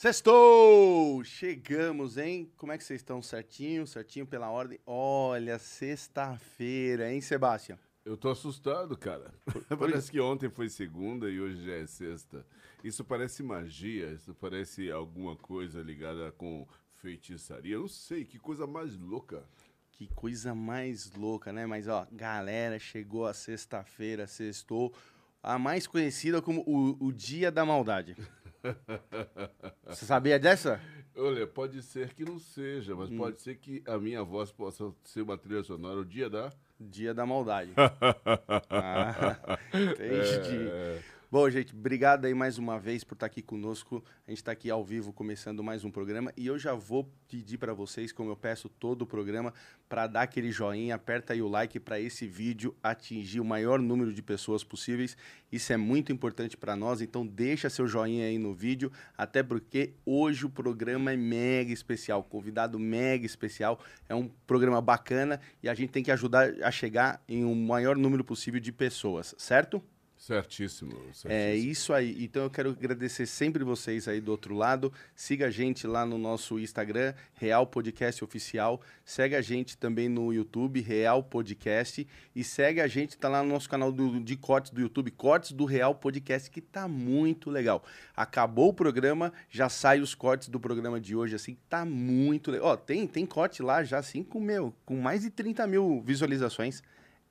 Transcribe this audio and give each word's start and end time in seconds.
Sextou! 0.00 1.22
Chegamos, 1.24 2.16
hein? 2.16 2.50
Como 2.56 2.72
é 2.72 2.78
que 2.78 2.84
vocês 2.84 3.02
estão? 3.02 3.20
Certinho? 3.20 3.86
Certinho 3.86 4.26
pela 4.26 4.50
ordem? 4.50 4.80
Olha, 4.86 5.58
sexta-feira, 5.58 7.12
hein, 7.12 7.20
Sebastião? 7.20 7.78
Eu 8.02 8.16
tô 8.16 8.30
assustado, 8.30 8.96
cara. 8.96 9.30
parece 9.78 10.10
que 10.10 10.18
ontem 10.18 10.48
foi 10.48 10.70
segunda 10.70 11.28
e 11.28 11.38
hoje 11.38 11.66
já 11.66 11.74
é 11.74 11.86
sexta. 11.86 12.46
Isso 12.82 13.04
parece 13.04 13.42
magia, 13.42 14.10
isso 14.10 14.34
parece 14.34 14.90
alguma 14.90 15.36
coisa 15.36 15.82
ligada 15.82 16.32
com 16.32 16.66
feitiçaria. 16.94 17.74
Eu 17.74 17.80
não 17.80 17.88
sei, 17.88 18.24
que 18.24 18.38
coisa 18.38 18.66
mais 18.66 18.96
louca. 18.96 19.44
Que 19.92 20.06
coisa 20.14 20.54
mais 20.54 21.12
louca, 21.12 21.52
né? 21.52 21.66
Mas, 21.66 21.88
ó, 21.88 22.06
galera, 22.10 22.78
chegou 22.78 23.26
a 23.26 23.34
sexta-feira, 23.34 24.26
sextou, 24.26 24.94
a 25.42 25.58
mais 25.58 25.86
conhecida 25.86 26.40
como 26.40 26.62
o, 26.66 27.08
o 27.08 27.12
Dia 27.12 27.52
da 27.52 27.66
Maldade. 27.66 28.16
Você 29.86 30.04
sabia 30.04 30.38
dessa? 30.38 30.80
Olha, 31.16 31.46
pode 31.46 31.82
ser 31.82 32.14
que 32.14 32.24
não 32.24 32.38
seja, 32.38 32.94
mas 32.94 33.10
hum. 33.10 33.16
pode 33.16 33.40
ser 33.42 33.56
que 33.56 33.82
a 33.86 33.98
minha 33.98 34.22
voz 34.22 34.52
possa 34.52 34.92
ser 35.04 35.22
uma 35.22 35.36
trilha 35.36 35.62
sonora 35.62 36.00
o 36.00 36.04
dia 36.04 36.30
da. 36.30 36.52
Dia 36.78 37.12
da 37.12 37.26
maldade. 37.26 37.72
ah, 38.70 39.58
entendi. 39.74 40.68
É... 40.70 41.00
Bom, 41.32 41.48
gente, 41.48 41.72
obrigado 41.72 42.24
aí 42.24 42.34
mais 42.34 42.58
uma 42.58 42.76
vez 42.76 43.04
por 43.04 43.14
estar 43.14 43.26
aqui 43.26 43.40
conosco. 43.40 44.02
A 44.26 44.32
gente 44.32 44.38
está 44.38 44.50
aqui 44.50 44.68
ao 44.68 44.84
vivo 44.84 45.12
começando 45.12 45.62
mais 45.62 45.84
um 45.84 45.90
programa 45.90 46.32
e 46.36 46.44
eu 46.44 46.58
já 46.58 46.74
vou 46.74 47.08
pedir 47.28 47.56
para 47.56 47.72
vocês, 47.72 48.10
como 48.10 48.32
eu 48.32 48.36
peço 48.36 48.68
todo 48.68 49.02
o 49.02 49.06
programa, 49.06 49.54
para 49.88 50.08
dar 50.08 50.22
aquele 50.22 50.50
joinha, 50.50 50.96
aperta 50.96 51.32
aí 51.32 51.40
o 51.40 51.46
like 51.46 51.78
para 51.78 52.00
esse 52.00 52.26
vídeo 52.26 52.74
atingir 52.82 53.38
o 53.38 53.44
maior 53.44 53.78
número 53.78 54.12
de 54.12 54.20
pessoas 54.20 54.64
possíveis. 54.64 55.16
Isso 55.52 55.72
é 55.72 55.76
muito 55.76 56.10
importante 56.10 56.56
para 56.56 56.74
nós, 56.74 57.00
então 57.00 57.24
deixa 57.24 57.70
seu 57.70 57.86
joinha 57.86 58.26
aí 58.26 58.36
no 58.36 58.52
vídeo, 58.52 58.90
até 59.16 59.40
porque 59.40 59.94
hoje 60.04 60.44
o 60.44 60.50
programa 60.50 61.12
é 61.12 61.16
mega 61.16 61.72
especial, 61.72 62.24
convidado 62.24 62.76
mega 62.76 63.24
especial, 63.24 63.78
é 64.08 64.16
um 64.16 64.28
programa 64.48 64.80
bacana 64.80 65.40
e 65.62 65.68
a 65.68 65.74
gente 65.74 65.90
tem 65.90 66.02
que 66.02 66.10
ajudar 66.10 66.52
a 66.60 66.72
chegar 66.72 67.22
em 67.28 67.44
um 67.44 67.54
maior 67.54 67.96
número 67.96 68.24
possível 68.24 68.58
de 68.58 68.72
pessoas, 68.72 69.32
certo? 69.38 69.80
Certíssimo, 70.20 70.92
certíssimo, 70.92 71.32
É 71.32 71.56
isso 71.56 71.94
aí. 71.94 72.22
Então 72.22 72.42
eu 72.42 72.50
quero 72.50 72.68
agradecer 72.68 73.24
sempre 73.24 73.64
vocês 73.64 74.06
aí 74.06 74.20
do 74.20 74.30
outro 74.30 74.54
lado. 74.54 74.92
Siga 75.16 75.46
a 75.46 75.50
gente 75.50 75.86
lá 75.86 76.04
no 76.04 76.18
nosso 76.18 76.58
Instagram, 76.58 77.14
Real 77.32 77.66
Podcast 77.66 78.22
Oficial. 78.22 78.82
Segue 79.02 79.34
a 79.34 79.40
gente 79.40 79.78
também 79.78 80.10
no 80.10 80.30
YouTube, 80.30 80.78
Real 80.82 81.22
Podcast. 81.22 82.06
E 82.36 82.44
segue 82.44 82.82
a 82.82 82.86
gente, 82.86 83.16
tá 83.16 83.30
lá 83.30 83.42
no 83.42 83.48
nosso 83.48 83.66
canal 83.66 83.90
do, 83.90 84.20
de 84.20 84.36
cortes 84.36 84.70
do 84.72 84.82
YouTube, 84.82 85.10
Cortes 85.12 85.52
do 85.52 85.64
Real 85.64 85.94
Podcast, 85.94 86.50
que 86.50 86.60
tá 86.60 86.86
muito 86.86 87.48
legal. 87.48 87.82
Acabou 88.14 88.68
o 88.68 88.74
programa, 88.74 89.32
já 89.48 89.70
sai 89.70 90.02
os 90.02 90.14
cortes 90.14 90.50
do 90.50 90.60
programa 90.60 91.00
de 91.00 91.16
hoje, 91.16 91.34
assim, 91.34 91.56
tá 91.66 91.82
muito 91.86 92.50
legal. 92.50 92.66
Ó, 92.68 92.76
tem, 92.76 93.06
tem 93.06 93.24
corte 93.24 93.62
lá 93.62 93.82
já, 93.82 93.96
assim, 93.96 94.22
com, 94.22 94.38
meu, 94.38 94.74
com 94.84 95.00
mais 95.00 95.22
de 95.22 95.30
30 95.30 95.66
mil 95.66 96.02
visualizações. 96.04 96.82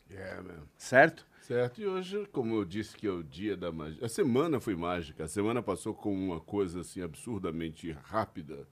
Yeah, 0.09 0.41
man. 0.41 0.63
Certo? 0.78 1.28
Certo. 1.41 1.81
E 1.81 1.88
hoje, 1.88 2.28
como 2.31 2.56
eu 2.56 2.66
disse 2.66 2.96
que 2.96 3.07
é 3.07 3.12
o 3.12 3.23
dia 3.23 3.56
da 3.56 3.72
magia. 3.72 4.06
A 4.06 4.09
semana 4.09 4.59
foi 4.59 4.75
mágica. 4.75 5.23
A 5.25 5.28
semana 5.28 5.62
passou 5.62 5.94
com 5.94 6.13
uma 6.13 6.40
coisa 6.40 6.81
assim 6.81 7.01
absurdamente 7.01 7.91
rápida 8.03 8.67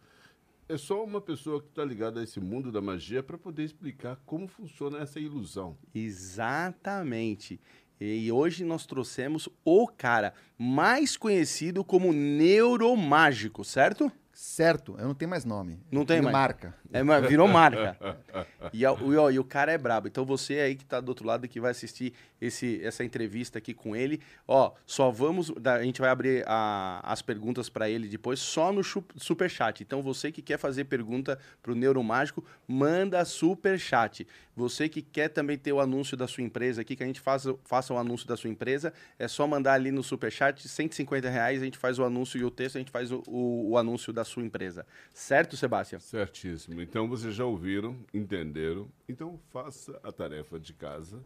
é 0.68 0.78
só 0.78 1.04
uma 1.04 1.22
pessoa 1.22 1.62
que 1.62 1.68
está 1.70 1.86
ligada 1.86 2.20
a 2.20 2.24
esse 2.24 2.40
mundo 2.40 2.72
da 2.72 2.82
magia 2.82 3.22
para 3.22 3.38
poder 3.38 3.64
explicar 3.64 4.20
como 4.26 4.48
funciona 4.48 5.00
essa 5.00 5.20
ilusão. 5.20 5.78
Exatamente. 5.94 7.60
E 8.00 8.32
hoje 8.32 8.66
nós 8.66 8.86
trouxemos 8.86 9.48
o 9.64 9.88
cara 9.88 10.34
mais 10.58 11.16
conhecido 11.16 11.84
como 11.84 12.12
neuromágico, 12.12 13.64
certo? 13.64 14.12
Certo, 14.38 14.98
eu 15.00 15.08
não 15.08 15.16
tenho 15.16 15.30
mais 15.30 15.46
nome. 15.46 15.80
Não 15.90 16.06
tem 16.06 16.22
mais. 16.22 16.34
Marca. 16.34 16.76
É, 16.92 17.02
virou 17.22 17.48
marca. 17.48 17.98
e, 18.74 18.86
o, 18.86 19.32
e 19.32 19.40
o 19.40 19.46
cara 19.46 19.72
é 19.72 19.78
brabo. 19.78 20.10
Então 20.10 20.26
você 20.26 20.60
aí 20.60 20.76
que 20.76 20.84
está 20.84 21.00
do 21.00 21.08
outro 21.08 21.26
lado 21.26 21.48
que 21.48 21.58
vai 21.58 21.72
assistir 21.72 22.14
esse, 22.42 22.84
essa 22.84 23.02
entrevista 23.02 23.60
aqui 23.60 23.74
com 23.74 23.96
ele, 23.96 24.20
ó, 24.46 24.74
só 24.86 25.10
vamos. 25.10 25.54
A 25.64 25.82
gente 25.82 26.02
vai 26.02 26.10
abrir 26.10 26.44
a, 26.46 27.00
as 27.02 27.22
perguntas 27.22 27.70
para 27.70 27.90
ele 27.90 28.10
depois, 28.10 28.42
só 28.42 28.74
no 28.74 28.84
super 28.84 29.50
chat. 29.50 29.82
Então 29.82 30.02
você 30.02 30.34
que 30.34 30.42
quer 30.42 30.58
fazer 30.58 30.84
pergunta 30.84 31.40
para 31.64 31.72
o 31.72 31.76
Neuromágico, 31.76 32.44
manda 32.68 33.24
super 33.24 33.80
chat. 33.80 34.28
Você 34.56 34.88
que 34.88 35.02
quer 35.02 35.30
também 35.30 35.58
ter 35.58 35.74
o 35.74 35.80
anúncio 35.80 36.16
da 36.16 36.28
sua 36.28 36.44
empresa 36.44 36.82
aqui, 36.82 36.96
que 36.96 37.04
a 37.04 37.06
gente 37.06 37.20
faça, 37.20 37.56
faça 37.66 37.94
o 37.94 37.98
anúncio 37.98 38.28
da 38.28 38.38
sua 38.38 38.50
empresa, 38.50 38.94
é 39.20 39.28
só 39.28 39.46
mandar 39.46 39.74
ali 39.74 39.92
no 39.92 40.02
super 40.02 40.32
chat, 40.32 40.68
150 40.68 41.30
reais, 41.30 41.62
a 41.62 41.66
gente 41.66 41.78
faz 41.78 42.00
o 42.00 42.04
anúncio 42.04 42.40
e 42.40 42.44
o 42.44 42.52
texto, 42.52 42.78
a 42.78 42.80
gente 42.80 42.92
faz 42.92 43.12
o, 43.12 43.22
o, 43.28 43.72
o 43.72 43.78
anúncio 43.78 44.14
da 44.14 44.24
sua 44.24 44.44
empresa. 44.44 44.86
Certo, 45.14 45.58
Sebastião? 45.58 46.00
Certíssimo. 46.00 46.82
Então 46.82 47.08
vocês 47.10 47.36
já 47.36 47.46
ouviram, 47.46 47.98
entenderam. 48.14 48.88
Então 49.10 49.40
faça 49.50 50.00
a 50.04 50.12
tarefa 50.12 50.60
de 50.60 50.74
casa 50.74 51.22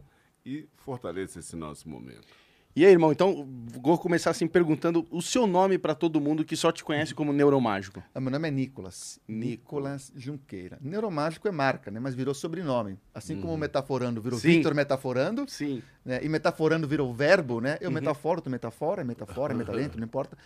e 0.45 0.67
fortaleça 0.77 1.39
esse 1.39 1.55
nosso 1.55 1.87
momento. 1.87 2.27
E 2.79 2.85
aí, 2.85 2.93
irmão, 2.93 3.11
então 3.11 3.45
vou 3.83 3.97
começar 3.97 4.29
assim 4.29 4.47
perguntando 4.47 5.05
o 5.11 5.21
seu 5.21 5.45
nome 5.45 5.77
para 5.77 5.93
todo 5.93 6.21
mundo 6.21 6.45
que 6.45 6.55
só 6.55 6.71
te 6.71 6.81
conhece 6.81 7.13
como 7.13 7.33
Neuromágico. 7.33 8.01
Ah, 8.15 8.21
meu 8.21 8.31
nome 8.31 8.47
é 8.47 8.51
Nicolas. 8.51 9.19
Nicolas 9.27 10.13
Junqueira. 10.15 10.77
Neuromágico 10.79 11.45
é 11.49 11.51
marca, 11.51 11.91
né? 11.91 11.99
Mas 11.99 12.15
virou 12.15 12.33
sobrenome. 12.33 12.97
Assim 13.13 13.35
uhum. 13.35 13.41
como 13.41 13.57
Metaforando 13.57 14.21
virou 14.21 14.39
Sim. 14.39 14.47
Victor 14.47 14.73
Metaforando. 14.73 15.43
Sim. 15.49 15.83
Né? 16.05 16.21
E 16.23 16.29
Metaforando 16.29 16.87
virou 16.87 17.13
verbo, 17.13 17.59
né? 17.59 17.77
Eu 17.81 17.89
uhum. 17.89 17.95
metaforo, 17.95 18.39
tu 18.39 18.49
metafora, 18.49 19.01
é 19.01 19.03
metafora, 19.03 19.53
é 19.53 19.57
metalento, 19.57 19.97
não 19.97 20.05
importa. 20.05 20.37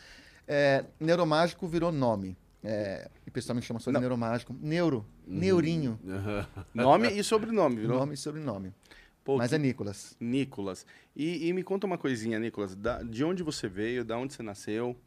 É, 0.47 0.85
neuromágico 0.99 1.67
virou 1.67 1.91
nome. 1.91 2.35
É, 2.63 3.11
e 3.27 3.29
o 3.29 3.31
pessoal 3.31 3.55
me 3.55 3.61
chama 3.61 3.79
só 3.79 3.91
de 3.91 3.99
neuromágico. 3.99 4.55
Neuro, 4.59 5.05
uhum. 5.27 5.37
neurinho. 5.37 5.99
Nome 6.73 7.11
e 7.11 7.23
sobrenome, 7.23 7.75
virou? 7.75 7.99
Nome 7.99 8.15
e 8.15 8.17
sobrenome. 8.17 8.73
Pô, 9.23 9.37
Mas 9.37 9.49
que... 9.49 9.55
é 9.55 9.57
Nicolas. 9.57 10.15
Nicolas. 10.19 10.85
E, 11.15 11.47
e, 11.47 11.53
me 11.53 11.63
conta 11.63 11.87
uma 11.87 11.97
coisinha, 11.97 12.37
Nicolas. 12.39 12.75
Da, 12.75 13.01
de 13.01 13.23
onde 13.23 13.41
você 13.41 13.67
veio? 13.67 14.03
Da 14.03 14.17
onde 14.17 14.33
você 14.33 14.43
nasceu? 14.43 14.97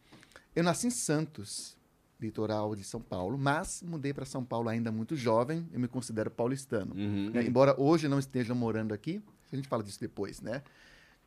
Eu 0.54 0.64
nasci 0.64 0.86
em 0.86 0.90
Santos, 0.90 1.76
litoral 2.18 2.74
de 2.74 2.82
São 2.82 3.00
Paulo, 3.00 3.36
mas 3.36 3.82
mudei 3.82 4.14
para 4.14 4.24
São 4.24 4.42
Paulo 4.42 4.70
ainda 4.70 4.90
muito 4.90 5.14
jovem. 5.14 5.68
Eu 5.70 5.78
me 5.78 5.86
considero 5.86 6.30
paulistano. 6.30 6.94
Uhum. 6.94 7.30
Né? 7.30 7.44
Embora 7.44 7.78
hoje 7.78 8.08
não 8.08 8.18
esteja 8.18 8.54
morando 8.54 8.94
aqui, 8.94 9.22
a 9.52 9.56
gente 9.56 9.68
fala 9.68 9.82
disso 9.82 10.00
depois, 10.00 10.40
né? 10.40 10.62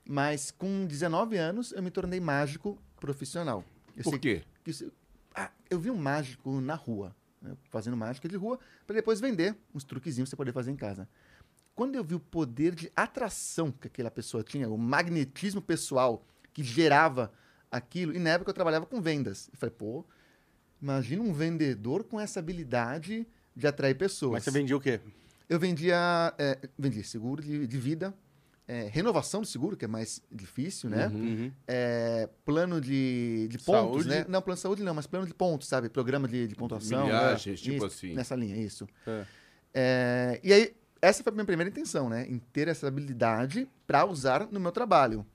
Mas 0.03 0.50
com 0.50 0.88
19 0.88 1.38
anos 1.38 1.71
eu 1.71 1.83
me 1.83 1.92
tornei 1.92 2.19
mágico 2.19 2.81
profissional. 3.00 3.63
Eu 3.95 4.03
Por 4.03 4.18
quê? 4.18 4.44
Que, 4.63 4.74
que, 4.74 4.92
ah, 5.35 5.51
eu 5.69 5.80
vi 5.80 5.92
um 5.92 5.97
mágico 5.97 6.59
na 6.59 6.74
rua, 6.74 7.15
né? 7.39 7.56
fazendo 7.69 7.95
mágica 7.95 8.27
de 8.27 8.35
rua, 8.35 8.59
para 8.88 8.95
depois 8.95 9.21
vender 9.21 9.56
uns 9.75 9.83
truquezinhos 9.83 10.27
pra 10.27 10.31
você 10.31 10.38
poder 10.38 10.53
fazer 10.53 10.71
em 10.71 10.75
casa. 10.75 11.07
Quando 11.80 11.96
eu 11.96 12.04
vi 12.04 12.14
o 12.14 12.20
poder 12.20 12.76
de 12.76 12.92
atração 12.94 13.72
que 13.72 13.88
aquela 13.88 14.12
pessoa 14.12 14.44
tinha, 14.44 14.68
o 14.68 14.78
magnetismo 14.78 15.62
pessoal 15.62 16.26
que 16.52 16.62
gerava 16.62 17.31
aquilo, 17.72 18.14
e 18.14 18.20
na 18.20 18.31
época 18.31 18.50
eu 18.50 18.54
trabalhava 18.54 18.86
com 18.86 19.00
vendas. 19.02 19.50
Eu 19.54 19.58
falei, 19.58 19.74
pô, 19.74 20.04
imagina 20.81 21.24
um 21.24 21.31
vendedor 21.31 22.04
com 22.04 22.20
essa 22.20 22.42
habilidade 22.42 23.26
de 23.56 23.66
atrair 23.66 23.96
pessoas. 23.96 24.34
Mas 24.34 24.44
você 24.44 24.52
vendia 24.52 24.76
o 24.76 24.81
quê? 24.81 25.00
Eu 25.48 25.58
vendia, 25.58 26.34
é, 26.38 26.60
vendia 26.78 27.02
seguro 27.02 27.42
de, 27.42 27.66
de 27.66 27.78
vida, 27.78 28.14
é, 28.68 28.90
renovação 28.90 29.40
do 29.40 29.48
seguro, 29.48 29.78
que 29.78 29.86
é 29.86 29.88
mais 29.88 30.22
difícil, 30.30 30.90
né? 30.90 31.08
Uhum. 31.08 31.50
É, 31.66 32.28
plano 32.44 32.81
de, 32.81 33.48
de 33.50 33.58
pontos, 33.58 34.04
Saúde? 34.04 34.10
né? 34.10 34.26
Não, 34.28 34.42
plano 34.42 34.58
de 34.58 34.62
saúde 34.62 34.84
não, 34.84 34.94
mas 34.94 35.08
plano 35.08 35.26
de 35.26 35.34
pontos, 35.34 35.70
sabe? 35.70 35.88
Programa 35.88 36.28
de, 36.28 36.46
de 36.46 36.56
pontuação. 36.56 37.00
né? 37.00 37.06
Milhagens, 37.06 37.62
tipo 37.62 37.78
Isso, 37.78 37.86
assim. 37.86 38.14
Nessa 38.16 38.36
linha, 38.36 38.58
isso. 38.58 38.86
É. 39.08 39.26
É, 39.74 40.42
e 40.44 40.52
aí, 40.52 40.76
essa 41.01 41.24
foi 41.24 41.31
a 41.31 41.34
minha 41.34 41.46
primeira 41.46 41.69
intenção, 41.69 42.10
né? 42.10 42.25
Em 42.28 42.40
ter 42.40 42.68
essa 42.68 42.88
habilidade 42.88 43.68
para 43.88 44.06
usar 44.06 44.48
no 44.51 44.60
meu 44.60 44.72
trabalho. 44.72 45.25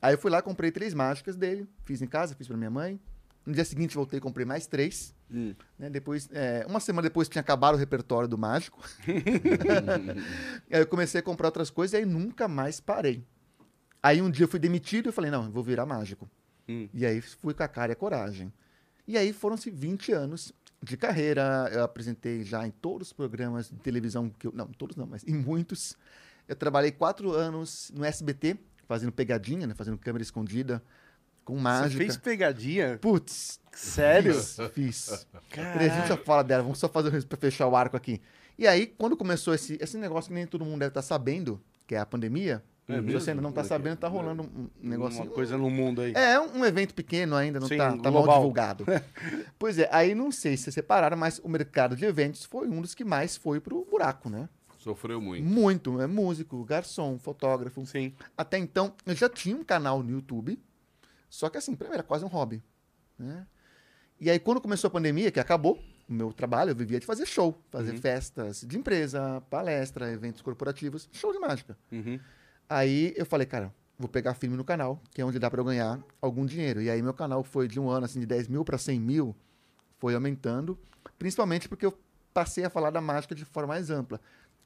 Aí 0.00 0.14
eu 0.14 0.18
fui 0.18 0.30
lá, 0.30 0.42
comprei 0.42 0.70
três 0.70 0.92
mágicas 0.92 1.36
dele, 1.36 1.66
fiz 1.84 2.02
em 2.02 2.06
casa, 2.06 2.34
fiz 2.34 2.46
para 2.46 2.56
minha 2.56 2.70
mãe. 2.70 3.00
No 3.46 3.52
dia 3.52 3.64
seguinte 3.64 3.94
voltei 3.94 4.18
e 4.18 4.20
comprei 4.20 4.46
mais 4.46 4.66
três. 4.66 5.14
Hum. 5.30 5.54
né? 5.78 5.90
Depois, 5.90 6.28
é, 6.32 6.64
uma 6.68 6.80
semana 6.80 7.08
depois 7.08 7.28
tinha 7.28 7.40
acabado 7.40 7.74
o 7.74 7.78
repertório 7.78 8.28
do 8.28 8.38
mágico. 8.38 8.82
aí 10.70 10.80
eu 10.80 10.86
comecei 10.86 11.20
a 11.20 11.22
comprar 11.22 11.48
outras 11.48 11.70
coisas 11.70 11.94
e 11.94 11.96
aí 11.96 12.04
nunca 12.04 12.46
mais 12.46 12.80
parei. 12.80 13.24
Aí 14.02 14.20
um 14.20 14.30
dia 14.30 14.44
eu 14.44 14.48
fui 14.48 14.60
demitido 14.60 15.08
e 15.08 15.12
falei, 15.12 15.30
não, 15.30 15.46
eu 15.46 15.50
vou 15.50 15.62
virar 15.62 15.86
mágico. 15.86 16.28
Hum. 16.68 16.88
E 16.92 17.04
aí 17.04 17.20
fui 17.20 17.54
com 17.54 17.62
a 17.62 17.68
cara 17.68 17.92
e 17.92 17.94
a 17.94 17.96
coragem. 17.96 18.52
E 19.06 19.18
aí 19.18 19.32
foram-se 19.32 19.70
20 19.70 20.12
anos 20.12 20.52
de 20.84 20.96
carreira. 20.96 21.68
Eu 21.72 21.82
apresentei 21.82 22.42
já 22.44 22.66
em 22.66 22.70
todos 22.70 23.08
os 23.08 23.12
programas 23.12 23.70
de 23.70 23.76
televisão 23.78 24.28
que 24.30 24.46
eu. 24.46 24.52
Não, 24.52 24.66
todos 24.66 24.96
não, 24.96 25.06
mas 25.06 25.24
em 25.24 25.34
muitos. 25.34 25.96
Eu 26.46 26.54
trabalhei 26.54 26.92
quatro 26.92 27.32
anos 27.32 27.90
no 27.94 28.04
SBT, 28.04 28.56
fazendo 28.86 29.10
pegadinha, 29.10 29.66
né? 29.66 29.74
Fazendo 29.74 29.96
câmera 29.96 30.22
escondida, 30.22 30.82
com 31.44 31.54
Você 31.56 31.62
mágica. 31.62 32.04
fez 32.04 32.16
pegadinha? 32.16 32.98
Putz, 33.00 33.58
Sério? 33.72 34.34
fiz. 34.34 34.56
fiz. 34.72 35.26
A 35.56 35.88
gente 35.88 36.08
já 36.08 36.16
fala 36.16 36.44
dela, 36.44 36.62
vamos 36.62 36.78
só 36.78 36.88
fazer 36.88 37.24
para 37.24 37.38
fechar 37.38 37.66
o 37.66 37.74
arco 37.74 37.96
aqui. 37.96 38.20
E 38.58 38.66
aí, 38.68 38.86
quando 38.86 39.16
começou 39.16 39.54
esse, 39.54 39.76
esse 39.80 39.96
negócio 39.96 40.28
que 40.28 40.34
nem 40.34 40.46
todo 40.46 40.64
mundo 40.64 40.78
deve 40.80 40.90
estar 40.90 41.02
sabendo, 41.02 41.60
que 41.86 41.94
é 41.94 41.98
a 41.98 42.06
pandemia, 42.06 42.62
É 42.86 42.96
se 43.00 43.12
você 43.12 43.30
ainda 43.30 43.40
não 43.40 43.48
está 43.50 43.62
é 43.62 43.64
sabendo, 43.64 43.94
é? 43.94 43.96
tá 43.96 44.08
rolando 44.08 44.42
um 44.42 44.68
um 44.82 44.88
negocinho. 44.88 45.24
Uma 45.24 45.32
coisa 45.32 45.56
no 45.56 45.70
mundo 45.70 46.02
aí. 46.02 46.12
É, 46.14 46.38
um 46.38 46.64
evento 46.64 46.94
pequeno 46.94 47.34
ainda, 47.34 47.58
não 47.58 47.66
Sim, 47.66 47.78
tá, 47.78 47.96
tá 47.96 48.10
mal 48.10 48.28
divulgado. 48.28 48.84
pois 49.58 49.78
é, 49.78 49.88
aí 49.90 50.14
não 50.14 50.30
sei 50.30 50.56
se 50.56 50.64
vocês 50.64 50.74
separaram, 50.74 51.16
mas 51.16 51.38
o 51.38 51.48
mercado 51.48 51.96
de 51.96 52.04
eventos 52.04 52.44
foi 52.44 52.68
um 52.68 52.82
dos 52.82 52.94
que 52.94 53.02
mais 53.04 53.36
foi 53.36 53.58
pro 53.58 53.86
buraco, 53.90 54.28
né? 54.28 54.48
Sofreu 54.78 55.18
muito. 55.18 55.42
Muito, 55.48 56.00
é 56.02 56.06
músico, 56.06 56.62
garçom, 56.62 57.18
fotógrafo. 57.18 57.86
Sim. 57.86 58.12
Até 58.36 58.58
então, 58.58 58.92
eu 59.06 59.14
já 59.14 59.30
tinha 59.30 59.56
um 59.56 59.64
canal 59.64 60.02
no 60.02 60.10
YouTube, 60.10 60.60
só 61.30 61.48
que 61.48 61.56
assim, 61.56 61.74
pra 61.74 61.88
mim 61.88 61.94
era 61.94 62.02
quase 62.02 62.22
um 62.22 62.28
hobby, 62.28 62.62
né? 63.18 63.46
E 64.20 64.30
aí, 64.30 64.38
quando 64.38 64.60
começou 64.60 64.88
a 64.88 64.90
pandemia, 64.90 65.30
que 65.30 65.40
acabou 65.40 65.78
o 66.06 66.12
meu 66.12 66.34
trabalho, 66.34 66.70
eu 66.70 66.76
vivia 66.76 67.00
de 67.00 67.06
fazer 67.06 67.24
show, 67.24 67.58
fazer 67.70 67.92
Uhum. 67.92 67.98
festas 67.98 68.60
de 68.66 68.76
empresa, 68.78 69.42
palestra, 69.48 70.12
eventos 70.12 70.42
corporativos, 70.42 71.08
show 71.12 71.32
de 71.32 71.38
mágica. 71.38 71.76
Uhum. 71.90 72.20
Aí 72.68 73.12
eu 73.16 73.26
falei, 73.26 73.46
cara, 73.46 73.72
vou 73.98 74.08
pegar 74.08 74.34
firme 74.34 74.56
no 74.56 74.64
canal, 74.64 75.00
que 75.12 75.20
é 75.20 75.24
onde 75.24 75.38
dá 75.38 75.50
para 75.50 75.60
eu 75.60 75.64
ganhar 75.64 76.02
algum 76.20 76.44
dinheiro. 76.46 76.82
E 76.82 76.90
aí 76.90 77.02
meu 77.02 77.14
canal 77.14 77.42
foi 77.42 77.68
de 77.68 77.78
um 77.78 77.88
ano, 77.88 78.06
assim, 78.06 78.20
de 78.20 78.26
10 78.26 78.48
mil 78.48 78.64
para 78.64 78.78
100 78.78 79.00
mil, 79.00 79.36
foi 79.98 80.14
aumentando, 80.14 80.78
principalmente 81.18 81.68
porque 81.68 81.86
eu 81.86 81.96
passei 82.32 82.64
a 82.64 82.70
falar 82.70 82.90
da 82.90 83.00
mágica 83.00 83.34
de 83.34 83.44
forma 83.44 83.68
mais 83.68 83.90
ampla. 83.90 84.20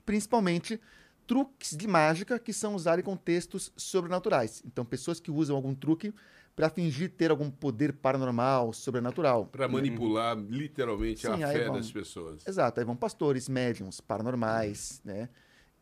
Principalmente 0.06 0.80
truques 1.26 1.76
de 1.76 1.86
mágica 1.86 2.38
que 2.38 2.52
são 2.52 2.74
usados 2.74 3.02
em 3.02 3.04
contextos 3.04 3.70
sobrenaturais. 3.76 4.62
Então, 4.66 4.84
pessoas 4.84 5.20
que 5.20 5.30
usam 5.30 5.54
algum 5.54 5.74
truque 5.74 6.12
para 6.56 6.70
fingir 6.70 7.10
ter 7.10 7.30
algum 7.30 7.50
poder 7.50 7.92
paranormal, 7.92 8.72
sobrenatural. 8.72 9.46
Para 9.46 9.68
manipular 9.68 10.36
literalmente 10.36 11.20
Sim, 11.20 11.42
a 11.44 11.48
fé 11.48 11.66
vamos. 11.66 11.82
das 11.82 11.92
pessoas. 11.92 12.48
Exato, 12.48 12.80
aí 12.80 12.86
vão 12.86 12.96
pastores, 12.96 13.48
médiums, 13.48 14.00
paranormais, 14.00 15.00
né? 15.04 15.28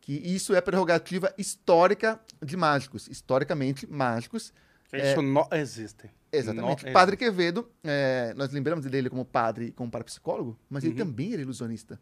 Que 0.07 0.13
isso 0.13 0.55
é 0.55 0.61
prerrogativa 0.61 1.33
histórica 1.37 2.17
de 2.41 2.55
mágicos. 2.55 3.09
Historicamente, 3.09 3.85
mágicos. 3.85 4.53
Isso 4.93 5.21
não 5.21 5.45
existe. 5.51 6.09
Exatamente. 6.31 6.85
Não 6.85 6.93
padre 6.93 7.17
Quevedo, 7.17 7.69
é, 7.83 8.33
nós 8.37 8.49
lembramos 8.53 8.85
dele 8.85 9.09
como 9.09 9.25
padre, 9.25 9.73
como 9.73 9.91
parapsicólogo, 9.91 10.57
mas 10.69 10.85
ele 10.85 10.93
Uhum. 10.93 10.99
também 11.09 11.33
era 11.33 11.41
ilusionista. 11.41 11.99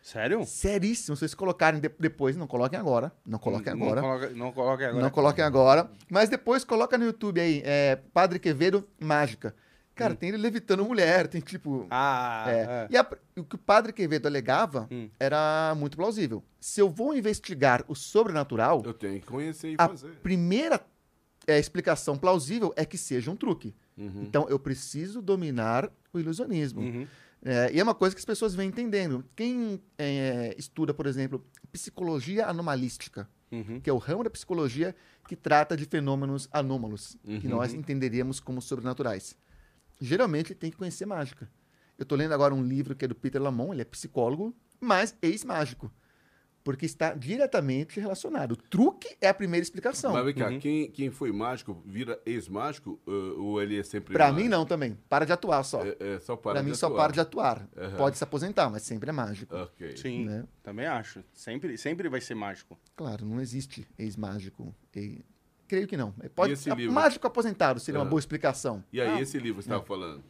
Sério? 0.00 0.46
Seríssimo. 0.46 1.14
Se 1.14 1.20
vocês 1.20 1.34
colocarem 1.34 1.78
de- 1.78 1.90
depois, 2.00 2.38
não 2.38 2.46
coloquem 2.46 2.78
agora. 2.78 3.12
Não 3.26 3.38
coloquem 3.38 3.74
Não 3.74 3.82
agora. 3.86 4.00
coloca- 4.00 4.30
Não 4.30 4.52
coloque 4.52 4.84
agora. 4.84 5.02
Não 5.02 5.10
coloquem 5.10 5.44
agora. 5.44 5.90
Mas 6.10 6.30
depois 6.30 6.64
coloca 6.64 6.96
no 6.96 7.04
YouTube 7.04 7.38
aí, 7.38 7.60
é, 7.66 7.96
Padre 8.14 8.38
Quevedo 8.38 8.88
Mágica. 8.98 9.54
Cara, 9.94 10.14
tem 10.14 10.30
ele 10.30 10.38
levitando 10.38 10.84
mulher, 10.84 11.26
tem 11.28 11.40
tipo. 11.40 11.86
Ah, 11.90 12.44
É. 12.48 12.52
é. 12.52 12.88
E 12.90 12.96
a- 12.96 13.06
o 13.36 13.44
que 13.44 13.54
o 13.56 13.58
padre 13.58 13.92
Quevedo 13.92 14.26
alegava 14.26 14.88
Hum. 14.90 15.08
era 15.20 15.74
muito 15.76 15.96
plausível. 15.96 16.42
Se 16.58 16.80
eu 16.80 16.88
vou 16.88 17.14
investigar 17.14 17.84
o 17.88 17.94
sobrenatural, 17.94 18.82
Eu 18.84 18.94
tenho 18.94 19.20
que 19.20 19.26
conhecer 19.26 19.72
e 19.72 19.74
a 19.78 19.88
fazer. 19.88 20.12
primeira 20.22 20.80
é, 21.46 21.58
explicação 21.58 22.16
plausível 22.16 22.72
é 22.76 22.84
que 22.84 22.96
seja 22.96 23.28
um 23.30 23.34
truque. 23.36 23.74
Uhum. 23.98 24.22
Então 24.22 24.46
eu 24.48 24.58
preciso 24.60 25.20
dominar 25.20 25.90
o 26.12 26.18
ilusionismo. 26.20 26.80
Uhum. 26.80 27.06
É, 27.44 27.72
e 27.72 27.80
é 27.80 27.82
uma 27.82 27.94
coisa 27.96 28.14
que 28.14 28.20
as 28.20 28.24
pessoas 28.24 28.54
vêm 28.54 28.68
entendendo. 28.68 29.24
Quem 29.34 29.82
é, 29.98 30.54
estuda, 30.56 30.94
por 30.94 31.04
exemplo, 31.06 31.44
psicologia 31.72 32.46
anomalística, 32.46 33.28
Uhum. 33.50 33.80
que 33.80 33.90
é 33.90 33.92
o 33.92 33.98
ramo 33.98 34.22
da 34.22 34.30
psicologia 34.30 34.94
que 35.28 35.34
trata 35.34 35.76
de 35.76 35.84
fenômenos 35.84 36.48
anômalos, 36.52 37.16
que 37.24 37.48
Uhum. 37.48 37.56
nós 37.56 37.74
entenderíamos 37.74 38.38
como 38.38 38.62
sobrenaturais. 38.62 39.36
Geralmente 40.00 40.54
tem 40.54 40.70
que 40.70 40.76
conhecer 40.76 41.06
mágica. 41.06 41.50
Eu 41.98 42.02
estou 42.02 42.16
lendo 42.18 42.32
agora 42.34 42.54
um 42.54 42.62
livro 42.64 42.94
que 42.96 43.04
é 43.04 43.08
do 43.08 43.14
Peter 43.14 43.40
Lamont, 43.40 43.72
ele 43.72 43.82
é 43.82 43.84
psicólogo, 43.84 44.54
mas 44.80 45.16
ex-mágico. 45.22 45.92
Porque 46.64 46.86
está 46.86 47.12
diretamente 47.12 47.98
relacionado. 47.98 48.52
O 48.52 48.56
truque 48.56 49.16
é 49.20 49.28
a 49.28 49.34
primeira 49.34 49.62
explicação. 49.64 50.12
Mas 50.12 50.24
vem 50.24 50.34
cá, 50.34 50.48
Uhum. 50.48 50.60
quem, 50.60 50.88
quem 50.92 51.10
foi 51.10 51.32
mágico 51.32 51.82
vira 51.84 52.20
ex-mágico 52.24 53.00
uh, 53.04 53.42
ou 53.42 53.60
ele 53.60 53.76
é 53.80 53.82
sempre 53.82 54.12
Pra 54.12 54.26
mágico? 54.26 54.42
mim, 54.42 54.48
não 54.48 54.64
também. 54.64 54.96
Para 55.08 55.24
de 55.24 55.32
atuar 55.32 55.64
só. 55.64 55.82
É, 55.84 55.96
é 55.98 56.20
só 56.20 56.36
para 56.36 56.52
Pra 56.52 56.60
de 56.62 56.68
mim, 56.68 56.74
só 56.76 56.86
atuar. 56.86 56.98
para 57.02 57.12
de 57.14 57.20
atuar. 57.20 57.68
Aham. 57.76 57.96
Pode 57.96 58.16
se 58.16 58.22
aposentar, 58.22 58.70
mas 58.70 58.82
sempre 58.82 59.10
é 59.10 59.12
mágico. 59.12 59.52
Ok. 59.56 59.96
Sim, 59.96 60.24
Né? 60.26 60.44
também 60.62 60.86
acho. 60.86 61.24
Sempre, 61.32 61.76
sempre 61.76 62.08
vai 62.08 62.20
ser 62.20 62.36
mágico. 62.36 62.78
Claro, 62.94 63.24
não 63.26 63.40
existe 63.40 63.84
ex-mágico. 63.98 64.72
Creio 65.72 65.86
que 65.88 65.96
não. 65.96 66.12
Pode, 66.34 66.52
esse 66.52 66.70
a- 66.70 66.74
livro? 66.74 66.92
Mágico 66.92 67.26
aposentado 67.26 67.80
seria 67.80 67.98
uma 67.98 68.02
Aham. 68.02 68.10
boa 68.10 68.20
explicação. 68.20 68.84
E 68.92 69.00
aí, 69.00 69.08
Ah, 69.08 69.20
esse 69.22 69.38
livro 69.38 69.62
que 69.62 69.62
você 69.64 69.70
estava 69.70 69.82
falando? 69.82 70.22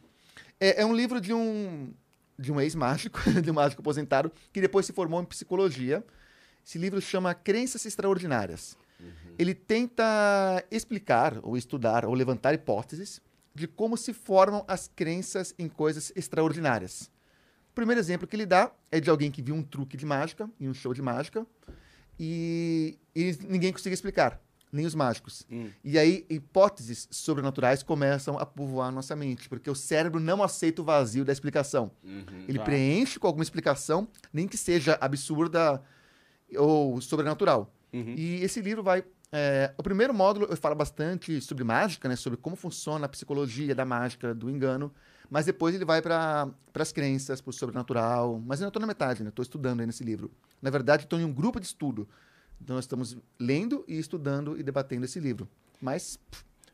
É, 0.57 0.83
é 0.83 0.85
um 0.85 0.95
livro 0.95 1.19
de 1.19 1.33
um, 1.33 1.93
de 2.39 2.49
um 2.49 2.61
ex-mágico, 2.61 3.19
de 3.43 3.51
um 3.51 3.53
mágico 3.53 3.81
aposentado, 3.81 4.31
que 4.53 4.61
depois 4.61 4.85
se 4.85 4.93
formou 4.93 5.21
em 5.21 5.25
psicologia. 5.25 6.01
Esse 6.65 6.77
livro 6.77 7.01
chama 7.01 7.33
Crenças 7.33 7.85
Extraordinárias. 7.85 8.77
Ele 9.37 9.53
tenta 9.53 10.63
explicar, 10.71 11.37
ou 11.43 11.57
estudar, 11.57 12.05
ou 12.05 12.13
levantar 12.13 12.53
hipóteses 12.53 13.19
de 13.53 13.67
como 13.67 13.97
se 13.97 14.13
formam 14.13 14.63
as 14.65 14.89
crenças 14.95 15.53
em 15.59 15.67
coisas 15.67 16.13
extraordinárias. 16.15 17.11
O 17.69 17.73
primeiro 17.75 17.99
exemplo 17.99 18.25
que 18.25 18.33
ele 18.37 18.45
dá 18.45 18.71
é 18.89 19.01
de 19.01 19.09
alguém 19.09 19.29
que 19.29 19.41
viu 19.41 19.55
um 19.55 19.61
truque 19.61 19.97
de 19.97 20.05
mágica, 20.05 20.49
em 20.57 20.69
um 20.69 20.73
show 20.73 20.93
de 20.93 21.01
mágica, 21.01 21.45
e, 22.17 22.97
e 23.13 23.37
ninguém 23.49 23.73
conseguia 23.73 23.93
explicar, 23.95 24.39
nem 24.73 24.85
os 24.85 24.95
mágicos. 24.95 25.45
Hum. 25.51 25.69
E 25.83 25.97
aí, 25.99 26.25
hipóteses 26.29 27.07
sobrenaturais 27.11 27.83
começam 27.83 28.37
a 28.37 28.45
povoar 28.45 28.87
a 28.89 28.91
nossa 28.91 29.15
mente, 29.15 29.47
porque 29.47 29.69
o 29.69 29.75
cérebro 29.75 30.19
não 30.19 30.41
aceita 30.43 30.81
o 30.81 30.85
vazio 30.85 31.23
da 31.23 31.31
explicação. 31.31 31.91
Uhum. 32.03 32.45
Ele 32.47 32.57
Tá. 32.57 32.63
preenche 32.65 33.19
com 33.19 33.27
alguma 33.27 33.43
explicação, 33.43 34.07
nem 34.33 34.47
que 34.47 34.57
seja 34.57 34.97
absurda 34.99 35.81
ou 36.57 36.99
sobrenatural. 37.01 37.73
Uhum. 37.93 38.15
E 38.17 38.43
esse 38.43 38.61
livro 38.61 38.83
vai. 38.83 39.03
é, 39.35 39.73
o 39.77 39.81
primeiro 39.81 40.13
módulo 40.13 40.45
eu 40.47 40.55
falo 40.55 40.75
bastante 40.75 41.41
sobre 41.41 41.63
mágica, 41.63 42.07
né, 42.07 42.15
sobre 42.15 42.37
como 42.37 42.55
funciona 42.55 43.07
a 43.07 43.09
psicologia 43.09 43.73
da 43.73 43.83
mágica, 43.83 44.31
do 44.33 44.47
engano. 44.49 44.93
Mas 45.27 45.47
depois 45.47 45.73
ele 45.73 45.83
vai 45.85 46.01
para 46.03 46.47
as 46.75 46.91
crenças, 46.91 47.41
para 47.41 47.49
o 47.49 47.53
sobrenatural. 47.53 48.39
Mas 48.45 48.59
eu 48.59 48.65
ainda 48.65 48.69
estou 48.69 48.79
na 48.81 48.85
metade, 48.85 49.23
né? 49.23 49.29
Estou 49.29 49.41
estudando 49.41 49.79
aí 49.79 49.87
nesse 49.87 50.03
livro. 50.03 50.29
Na 50.61 50.69
verdade, 50.69 51.05
estou 51.05 51.19
em 51.19 51.23
um 51.23 51.33
grupo 51.33 51.59
de 51.59 51.65
estudo. 51.65 52.07
Então, 52.63 52.77
nós 52.77 52.85
estamos 52.85 53.17
lendo 53.37 53.83
e 53.87 53.99
estudando 53.99 54.57
e 54.57 54.63
debatendo 54.63 55.03
esse 55.03 55.19
livro. 55.19 55.49
Mas, 55.81 56.17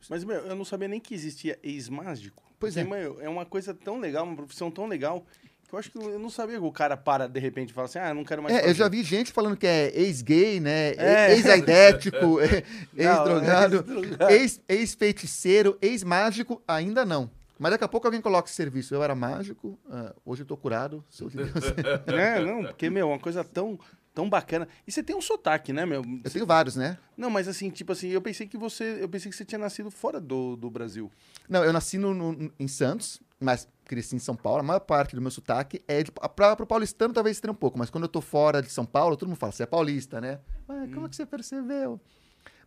Mas, 0.08 0.24
meu, 0.24 0.38
eu 0.42 0.56
não 0.56 0.64
sabia 0.64 0.88
nem 0.88 1.00
que 1.00 1.16
existia 1.16 1.58
ex-mágico. 1.64 2.44
Pois 2.60 2.76
Porque, 2.76 2.88
é. 2.88 3.00
meu, 3.00 3.20
é 3.20 3.28
uma 3.28 3.46
coisa 3.46 3.74
tão 3.74 4.00
legal, 4.00 4.24
uma 4.24 4.36
profissão 4.36 4.70
tão 4.70 4.86
legal, 4.86 5.26
que 5.68 5.74
eu 5.74 5.80
acho 5.80 5.90
que 5.92 5.98
eu 5.98 6.20
não 6.20 6.30
sabia 6.30 6.60
que 6.60 6.64
o 6.64 6.72
cara 6.72 6.96
para 6.96 7.28
de 7.28 7.40
repente 7.40 7.72
e 7.72 7.74
fala 7.74 7.86
assim, 7.86 7.98
ah, 7.98 8.10
eu 8.10 8.16
não 8.16 8.24
quero 8.24 8.44
mais 8.44 8.56
é, 8.56 8.70
eu 8.70 8.74
já 8.74 8.88
vi 8.88 9.02
gente 9.02 9.32
falando 9.32 9.58
que 9.58 9.66
é 9.66 9.92
ex-gay, 10.00 10.60
né? 10.60 10.92
É. 10.92 11.34
Ex-aidético, 11.34 12.40
é, 12.42 12.64
ex-drogado, 12.96 13.84
ex- 14.30 14.62
ex-feiticeiro, 14.68 15.76
ex-mágico, 15.82 16.62
ainda 16.68 17.04
não. 17.04 17.32
Mas 17.58 17.72
daqui 17.72 17.84
a 17.84 17.88
pouco 17.88 18.08
alguém 18.08 18.22
coloca 18.22 18.48
esse 18.48 18.56
serviço. 18.56 18.96
Eu 18.96 19.04
era 19.04 19.14
mágico, 19.16 19.78
ah, 19.90 20.14
hoje 20.24 20.44
eu 20.44 20.46
tô 20.46 20.56
curado, 20.56 21.04
sou 21.10 21.30
de 21.30 21.38
Deus. 21.38 21.50
É, 22.08 22.40
não, 22.40 22.64
porque, 22.64 22.90
meu, 22.90 23.10
uma 23.10 23.20
coisa 23.20 23.44
tão, 23.44 23.78
tão 24.14 24.30
bacana. 24.30 24.68
E 24.88 24.92
você 24.92 25.02
tem 25.04 25.16
um 25.16 25.22
sotaque, 25.22 25.72
né, 25.72 25.86
meu? 25.86 26.04
Eu 26.24 26.32
tenho 26.32 26.46
vários, 26.46 26.76
né? 26.76 26.98
Não, 27.18 27.30
mas 27.30 27.48
assim, 27.48 27.70
tipo 27.70 27.92
assim, 27.92 28.10
eu 28.10 28.22
pensei 28.22 28.48
que 28.48 28.58
você, 28.58 28.98
eu 29.02 29.08
pensei 29.10 29.30
que 29.32 29.38
você 29.38 29.46
tinha 29.46 29.60
nascido 29.60 29.90
fora 29.92 30.20
do, 30.20 30.56
do 30.56 30.70
Brasil. 30.70 31.12
Não, 31.48 31.64
eu 31.64 31.72
nasci 31.74 31.98
no, 31.98 32.14
no- 32.14 32.52
em 32.60 32.68
Santos, 32.68 33.22
mas 33.40 33.68
cresci 33.86 34.16
em 34.16 34.20
São 34.20 34.36
Paulo. 34.36 34.60
A 34.60 34.64
maior 34.64 34.80
parte 34.82 35.16
do 35.16 35.22
meu 35.22 35.32
sotaque 35.32 35.82
é 35.88 36.04
de. 36.04 36.12
Para 36.12 36.64
o 36.64 36.68
paulistano, 36.68 37.14
talvez 37.14 37.40
tenha 37.40 37.52
um 37.52 37.56
pouco, 37.56 37.78
mas 37.78 37.90
quando 37.90 38.04
eu 38.04 38.10
tô 38.10 38.22
fora 38.22 38.62
de 38.62 38.70
São 38.70 38.86
Paulo, 38.86 39.16
todo 39.16 39.28
mundo 39.30 39.38
fala, 39.38 39.52
você 39.52 39.64
é 39.64 39.66
paulista, 39.66 40.20
né? 40.20 40.40
Ah, 40.68 40.86
como 40.94 41.06
é 41.06 41.10
que 41.10 41.16
você 41.16 41.26
percebeu? 41.26 42.00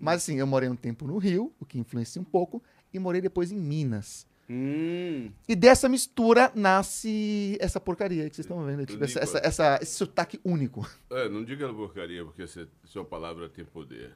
Mas 0.01 0.23
assim, 0.23 0.37
eu 0.39 0.47
morei 0.47 0.69
um 0.69 0.77
tempo 0.77 1.07
no 1.07 1.17
Rio, 1.19 1.53
o 1.61 1.65
que 1.67 1.79
influencia 1.79 2.21
um 2.21 2.25
pouco, 2.25 2.63
e 2.93 2.99
morei 2.99 3.21
depois 3.21 3.53
em 3.53 3.57
Minas. 3.57 4.27
Hum. 4.55 5.33
E 5.49 5.57
dessa 5.57 5.89
mistura 5.89 6.53
nasce 6.55 7.57
essa 7.59 7.81
porcaria 7.81 8.29
que 8.29 8.37
vocês 8.37 8.45
estão 8.45 8.63
vendo. 8.67 8.85
Tipo, 8.85 9.03
essa, 9.03 9.19
essa- 9.21 9.39
essa- 9.43 9.79
esse 9.81 9.95
sotaque 9.95 10.39
único. 10.45 10.87
É, 11.11 11.27
não 11.29 11.43
diga 11.43 11.73
porcaria, 11.73 12.23
porque 12.25 12.47
você- 12.47 12.69
sua 12.85 13.05
palavra 13.05 13.49
tem 13.49 13.65
poder. 13.65 14.13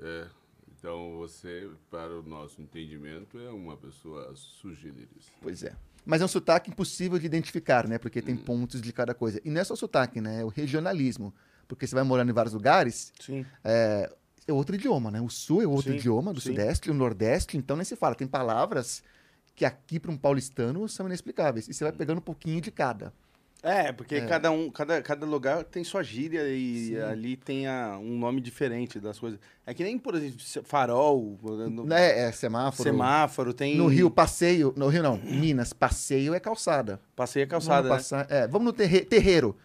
É, 0.00 0.26
então 0.76 1.16
você, 1.18 1.68
para 1.88 2.18
o 2.18 2.22
nosso 2.22 2.60
entendimento, 2.60 3.38
é 3.38 3.50
uma 3.50 3.76
pessoa 3.76 4.32
sugeriríssima. 4.34 5.36
Pois 5.40 5.62
é. 5.62 5.72
Mas 6.04 6.20
é 6.20 6.24
um 6.24 6.28
sotaque 6.28 6.70
impossível 6.70 7.18
de 7.18 7.24
identificar, 7.26 7.86
né? 7.88 7.96
Porque 7.96 8.20
tem 8.20 8.36
pontos 8.36 8.82
de 8.82 8.92
cada 8.92 9.14
coisa. 9.14 9.40
E 9.44 9.50
não 9.50 9.60
é 9.60 9.64
só 9.64 9.74
sotaque, 9.76 10.20
né? 10.20 10.40
É 10.40 10.44
o 10.44 10.48
regionalismo. 10.48 11.32
Porque 11.68 11.86
você 11.86 11.94
vai 11.94 12.04
morando 12.04 12.28
em 12.28 12.34
vários 12.34 12.52
lugares, 12.52 13.10
Sim. 13.20 13.46
é, 13.62 14.12
é 14.46 14.52
outro 14.52 14.74
idioma, 14.74 15.10
né? 15.10 15.20
O 15.22 15.30
sul 15.30 15.62
é 15.62 15.66
outro 15.66 15.92
Sim, 15.92 15.96
idioma, 15.98 16.34
do 16.34 16.40
sim. 16.42 16.50
sudeste, 16.50 16.90
o 16.90 16.94
nordeste, 16.94 17.56
então 17.56 17.74
nem 17.76 17.84
se 17.84 17.96
fala. 17.96 18.14
Tem 18.14 18.26
palavras 18.26 19.02
que 19.54 19.64
aqui 19.64 20.00
para 20.00 20.10
um 20.10 20.16
paulistano 20.16 20.88
são 20.88 21.06
inexplicáveis. 21.06 21.68
E 21.68 21.74
você 21.74 21.84
vai 21.84 21.92
pegando 21.92 22.18
um 22.18 22.22
pouquinho 22.22 22.60
de 22.60 22.70
cada. 22.70 23.12
É, 23.62 23.92
porque 23.92 24.20
cada 24.20 24.50
um, 24.50 24.70
cada, 24.70 25.00
cada 25.00 25.24
lugar 25.24 25.64
tem 25.64 25.82
sua 25.82 26.02
gíria 26.02 26.42
e 26.48 26.94
ali 27.00 27.34
tem 27.34 27.66
a- 27.66 27.96
um 27.98 28.18
nome 28.18 28.38
diferente 28.38 29.00
das 29.00 29.18
coisas. 29.18 29.40
É 29.64 29.72
que 29.72 29.82
nem, 29.82 29.96
por 29.98 30.14
exemplo, 30.14 30.38
farol, 30.64 31.38
no- 31.70 31.90
É, 31.94 32.26
é 32.26 32.32
semáforo. 32.32 32.82
semáforo, 32.90 33.54
tem. 33.54 33.74
No 33.74 33.86
Rio, 33.86 34.10
passeio. 34.10 34.74
No 34.76 34.88
Rio, 34.88 35.02
não. 35.02 35.16
Minas, 35.16 35.72
passeio 35.72 36.34
é 36.34 36.40
calçada. 36.40 37.00
Passei 37.16 37.44
a 37.44 37.46
calçada. 37.46 37.88
Vamos, 37.88 38.10
né? 38.10 38.18
passar- 38.18 38.26
é, 38.30 38.46
vamos 38.46 38.66
no 38.66 38.72
terre- 38.74 39.00
terreiro. 39.06 39.56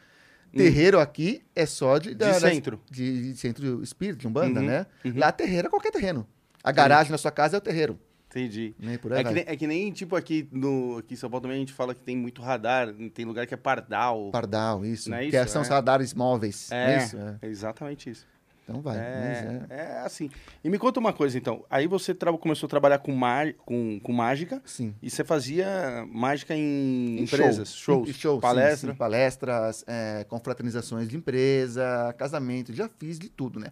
Terreiro 0.55 0.97
aqui 0.99 1.43
é 1.53 1.65
só 1.65 1.97
de, 1.97 2.15
da- 2.15 2.31
das- 2.31 2.41
centro. 2.41 2.81
De, 2.89 3.33
de 3.33 3.37
centro 3.37 3.83
espírita, 3.83 4.17
de 4.19 4.27
Umbanda, 4.27 4.61
Uhum, 4.61 4.65
né? 4.65 4.85
Lá 5.15 5.31
terreiro 5.31 5.67
é 5.67 5.69
qualquer 5.69 5.91
terreno. 5.91 6.25
A 6.63 6.71
garagem 6.71 7.11
na 7.11 7.17
sua 7.17 7.31
casa 7.31 7.57
é 7.57 7.59
o 7.59 7.61
terreiro. 7.61 7.99
Entendi. 8.29 8.75
Né? 8.79 8.97
Por 8.97 9.11
aí 9.11 9.21
É 9.21 9.23
que, 9.23 9.33
nem, 9.33 9.43
é 9.47 9.55
que 9.55 9.67
nem, 9.67 9.91
tipo, 9.91 10.15
aqui, 10.15 10.47
no, 10.51 10.97
aqui 10.99 11.15
em 11.15 11.17
São 11.17 11.29
Paulo 11.29 11.41
também 11.41 11.57
a 11.57 11.59
gente 11.59 11.73
fala 11.73 11.95
que 11.95 12.01
tem 12.01 12.15
muito 12.15 12.41
radar, 12.41 12.93
tem 13.13 13.25
lugar 13.25 13.47
que 13.47 13.53
é 13.53 13.57
pardal. 13.57 14.29
Pardal, 14.31 14.85
isso. 14.85 15.09
Não 15.09 15.17
é 15.17 15.27
que 15.27 15.35
isso? 15.35 15.47
são 15.51 15.61
os 15.63 15.67
É. 15.69 15.73
radares 15.73 16.13
móveis. 16.13 16.71
É, 16.71 16.93
É 16.93 16.97
isso? 17.03 17.17
É. 17.17 17.37
é 17.41 17.47
exatamente 17.47 18.09
isso. 18.09 18.27
Então 18.63 18.81
vai. 18.83 18.99
É, 18.99 19.65
é- 19.67 19.75
é 19.75 19.99
assim. 20.05 20.29
E 20.63 20.69
me 20.69 20.77
conta 20.77 20.99
uma 20.99 21.11
coisa, 21.11 21.35
então. 21.35 21.65
Aí 21.71 21.87
você 21.87 22.13
começou 22.39 22.67
a 22.67 22.69
trabalhar 22.69 22.99
com, 22.99 23.19
com, 23.65 23.99
com 23.99 24.13
mágica 24.13 24.61
Sim. 24.63 24.93
e 25.01 25.09
você 25.09 25.23
fazia 25.23 26.05
mágica 26.11 26.53
em, 26.55 27.17
Em 27.17 27.23
empresas, 27.23 27.73
show. 27.73 27.95
shows, 28.05 28.09
Em 28.09 28.13
show, 28.13 28.35
sim, 28.35 28.41
palestra. 28.41 28.91
sim, 28.91 28.95
palestras, 28.97 29.83
é, 29.87 30.23
confraternizações 30.29 31.09
de 31.09 31.17
empresa, 31.17 32.13
casamento, 32.15 32.71
já 32.71 32.87
fiz 32.99 33.17
de 33.17 33.27
tudo, 33.27 33.59
né? 33.59 33.71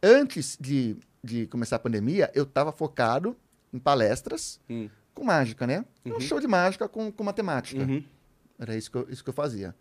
Antes 0.00 0.56
de, 0.60 0.96
de 1.24 1.48
começar 1.48 1.74
a 1.74 1.80
pandemia, 1.80 2.30
eu 2.32 2.44
estava 2.44 2.70
focado 2.70 3.36
em 3.72 3.78
palestras 3.78 4.60
Hum. 4.68 4.88
com 5.14 5.24
mágica, 5.24 5.66
né? 5.66 5.84
Um 6.04 6.20
show 6.20 6.40
de 6.40 6.46
mágica 6.46 6.88
com, 6.88 7.10
com 7.12 7.24
matemática. 7.24 7.82
Uhum. 7.82 8.02
Era 8.58 8.76
isso 8.76 8.90
que, 8.90 8.96
eu, 8.98 9.06
isso 9.10 9.22
que 9.22 9.30
eu 9.30 9.34
fazia. 9.34 9.74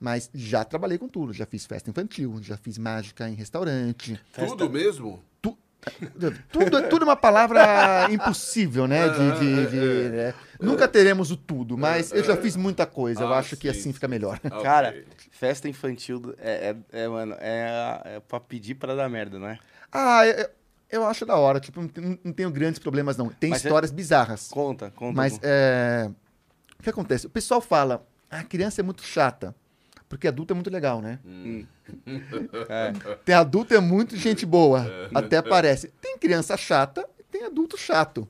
Mas 0.00 0.30
já 0.34 0.64
trabalhei 0.64 0.96
com 0.98 1.08
tudo. 1.08 1.32
Já 1.32 1.44
fiz 1.46 1.66
festa 1.66 1.90
infantil, 1.90 2.38
já 2.42 2.56
fiz 2.56 2.78
mágica 2.78 3.28
em 3.28 3.34
restaurante. 3.34 4.20
Tudo 4.32 4.68
mesmo? 4.70 5.22
Tudo, 6.50 6.88
tudo 6.88 7.02
é 7.02 7.08
uma 7.08 7.16
palavra 7.16 8.08
impossível, 8.10 8.86
né? 8.86 9.08
De, 9.08 9.38
de- 9.38 9.66
de- 9.70 10.08
né? 10.10 10.34
Nunca 10.60 10.88
teremos 10.88 11.30
o 11.30 11.36
tudo, 11.36 11.78
mas 11.78 12.10
eu 12.12 12.22
já 12.24 12.36
fiz 12.36 12.56
muita 12.56 12.84
coisa. 12.84 13.22
Eu 13.22 13.32
Ah, 13.32 13.38
acho 13.38 13.56
que 13.56 13.72
sim, 13.72 13.78
assim 13.80 13.92
fica 13.92 14.08
melhor. 14.08 14.40
Ah, 14.44 14.60
Cara, 14.60 15.04
festa 15.30 15.68
infantil 15.68 16.34
é, 16.38 16.74
é, 16.92 17.04
é, 17.04 17.08
mano, 17.08 17.36
é, 17.38 18.02
é 18.16 18.20
pra 18.20 18.40
pedir 18.40 18.74
pra 18.74 18.94
dar 18.94 19.08
merda, 19.08 19.38
não 19.38 19.46
é? 19.48 19.58
Ah, 19.92 20.26
eu, 20.26 20.48
eu 20.90 21.04
acho 21.04 21.24
da 21.26 21.36
hora. 21.36 21.60
Tipo, 21.60 21.80
não, 21.82 22.32
tenho 22.32 22.50
grandes 22.50 22.78
problemas, 22.78 23.16
não. 23.16 23.28
Tem 23.28 23.50
Mas 23.50 23.64
é- 23.64 23.68
histórias 23.68 23.90
bizarras. 23.90 24.48
Conta, 24.48 24.90
conta. 24.90 25.16
Mas 25.16 25.38
é, 25.42 26.10
o 26.78 26.82
que 26.82 26.90
acontece? 26.90 27.26
O 27.26 27.30
pessoal 27.30 27.60
fala, 27.60 28.06
a 28.30 28.42
criança 28.42 28.80
é 28.80 28.84
muito 28.84 29.02
chata. 29.02 29.54
Porque 30.08 30.26
adulto 30.26 30.52
é 30.52 30.54
muito 30.54 30.70
legal, 30.70 31.00
né? 31.02 31.18
É. 32.68 32.92
Tem 33.24 33.34
adulto 33.34 33.72
é 33.74 33.80
muito 33.80 34.14
gente 34.16 34.44
boa. 34.44 34.86
Até 35.14 35.40
parece. 35.40 35.88
Tem 36.02 36.18
criança 36.18 36.56
chata 36.56 37.08
e 37.18 37.22
tem 37.22 37.44
adulto 37.44 37.78
chato. 37.78 38.28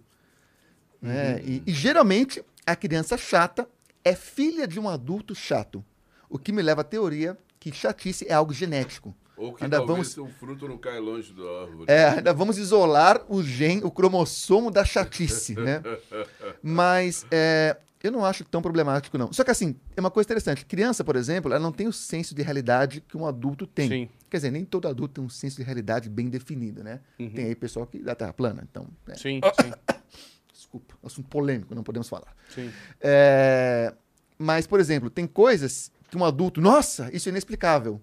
né? 1.03 1.41
E, 1.45 1.63
e 1.67 1.73
geralmente 1.73 2.45
a 2.67 2.77
criança 2.77 3.17
chata 3.17 3.69
é 4.05 4.15
filha 4.15 4.67
de 4.67 4.79
um 4.79 4.89
adulto 4.89 5.35
chato. 5.35 5.85
O 6.29 6.39
que 6.39 6.53
me 6.53 6.63
leva 6.63 6.83
à 6.83 6.85
teoria 6.85 7.37
que 7.59 7.73
chatice 7.73 8.27
é 8.29 8.33
algo 8.33 8.53
genético. 8.53 9.15
Ou 9.39 9.53
que 9.55 9.63
Ainda 9.65 9.81
vamos- 9.81 10.17
o 10.19 10.27
fruto 10.27 10.67
não 10.69 10.77
caia 10.77 11.01
longe 11.01 11.33
da 11.33 11.43
árvore. 11.63 11.85
É, 11.87 12.09
ainda 12.09 12.35
vamos 12.35 12.59
isolar 12.59 13.25
o 13.29 13.43
gen, 13.43 13.83
o 13.85 13.91
cromossomo 13.91 14.71
da 14.71 14.85
chatice, 14.85 15.55
né? 15.55 15.81
Mas 16.63 17.25
é, 17.31 17.77
eu 18.03 18.11
não 18.11 18.25
acho 18.25 18.45
tão 18.45 18.61
problemático, 18.61 19.17
não. 19.17 19.33
Só 19.33 19.45
que 19.45 19.51
assim, 19.51 19.77
é 19.97 20.01
uma 20.01 20.11
coisa 20.11 20.27
interessante. 20.27 20.65
Criança, 20.67 21.05
por 21.05 21.15
exemplo, 21.17 21.53
ela 21.53 21.61
não 21.61 21.73
tem 21.73 21.87
o 21.87 21.93
senso 21.93 22.35
de 22.35 22.43
realidade 22.43 23.01
que 23.01 23.17
um 23.17 23.27
adulto 23.27 23.67
tem. 23.67 23.89
Sim. 23.89 24.09
Quer 24.29 24.39
dizer, 24.39 24.51
nem 24.51 24.65
todo 24.65 24.89
adulto 24.89 25.15
tem 25.15 25.25
um 25.25 25.29
senso 25.29 25.57
de 25.57 25.63
realidade 25.63 26.09
bem 26.09 26.29
definido, 26.29 26.83
né? 26.83 27.01
Tem 27.17 27.45
aí 27.47 27.55
pessoal 27.55 27.87
que 27.87 27.99
dá 28.01 28.15
terra 28.15 28.33
plana, 28.33 28.67
então... 28.71 28.87
é, 29.09 29.15
Sim, 29.15 29.41
sim, 29.63 29.73
desculpa, 30.53 30.95
assunto 31.03 31.29
polêmico, 31.29 31.75
não 31.75 31.83
podemos 31.83 32.09
falar. 32.09 32.35
sim. 32.55 32.71
É, 33.01 33.95
mas, 34.37 34.67
por 34.67 34.79
exemplo, 34.81 35.09
tem 35.11 35.27
coisas 35.27 35.91
que 36.11 36.17
um 36.17 36.25
adulto... 36.25 36.61
Nossa, 36.61 37.09
isso 37.13 37.29
é 37.29 37.31
inexplicável. 37.31 38.01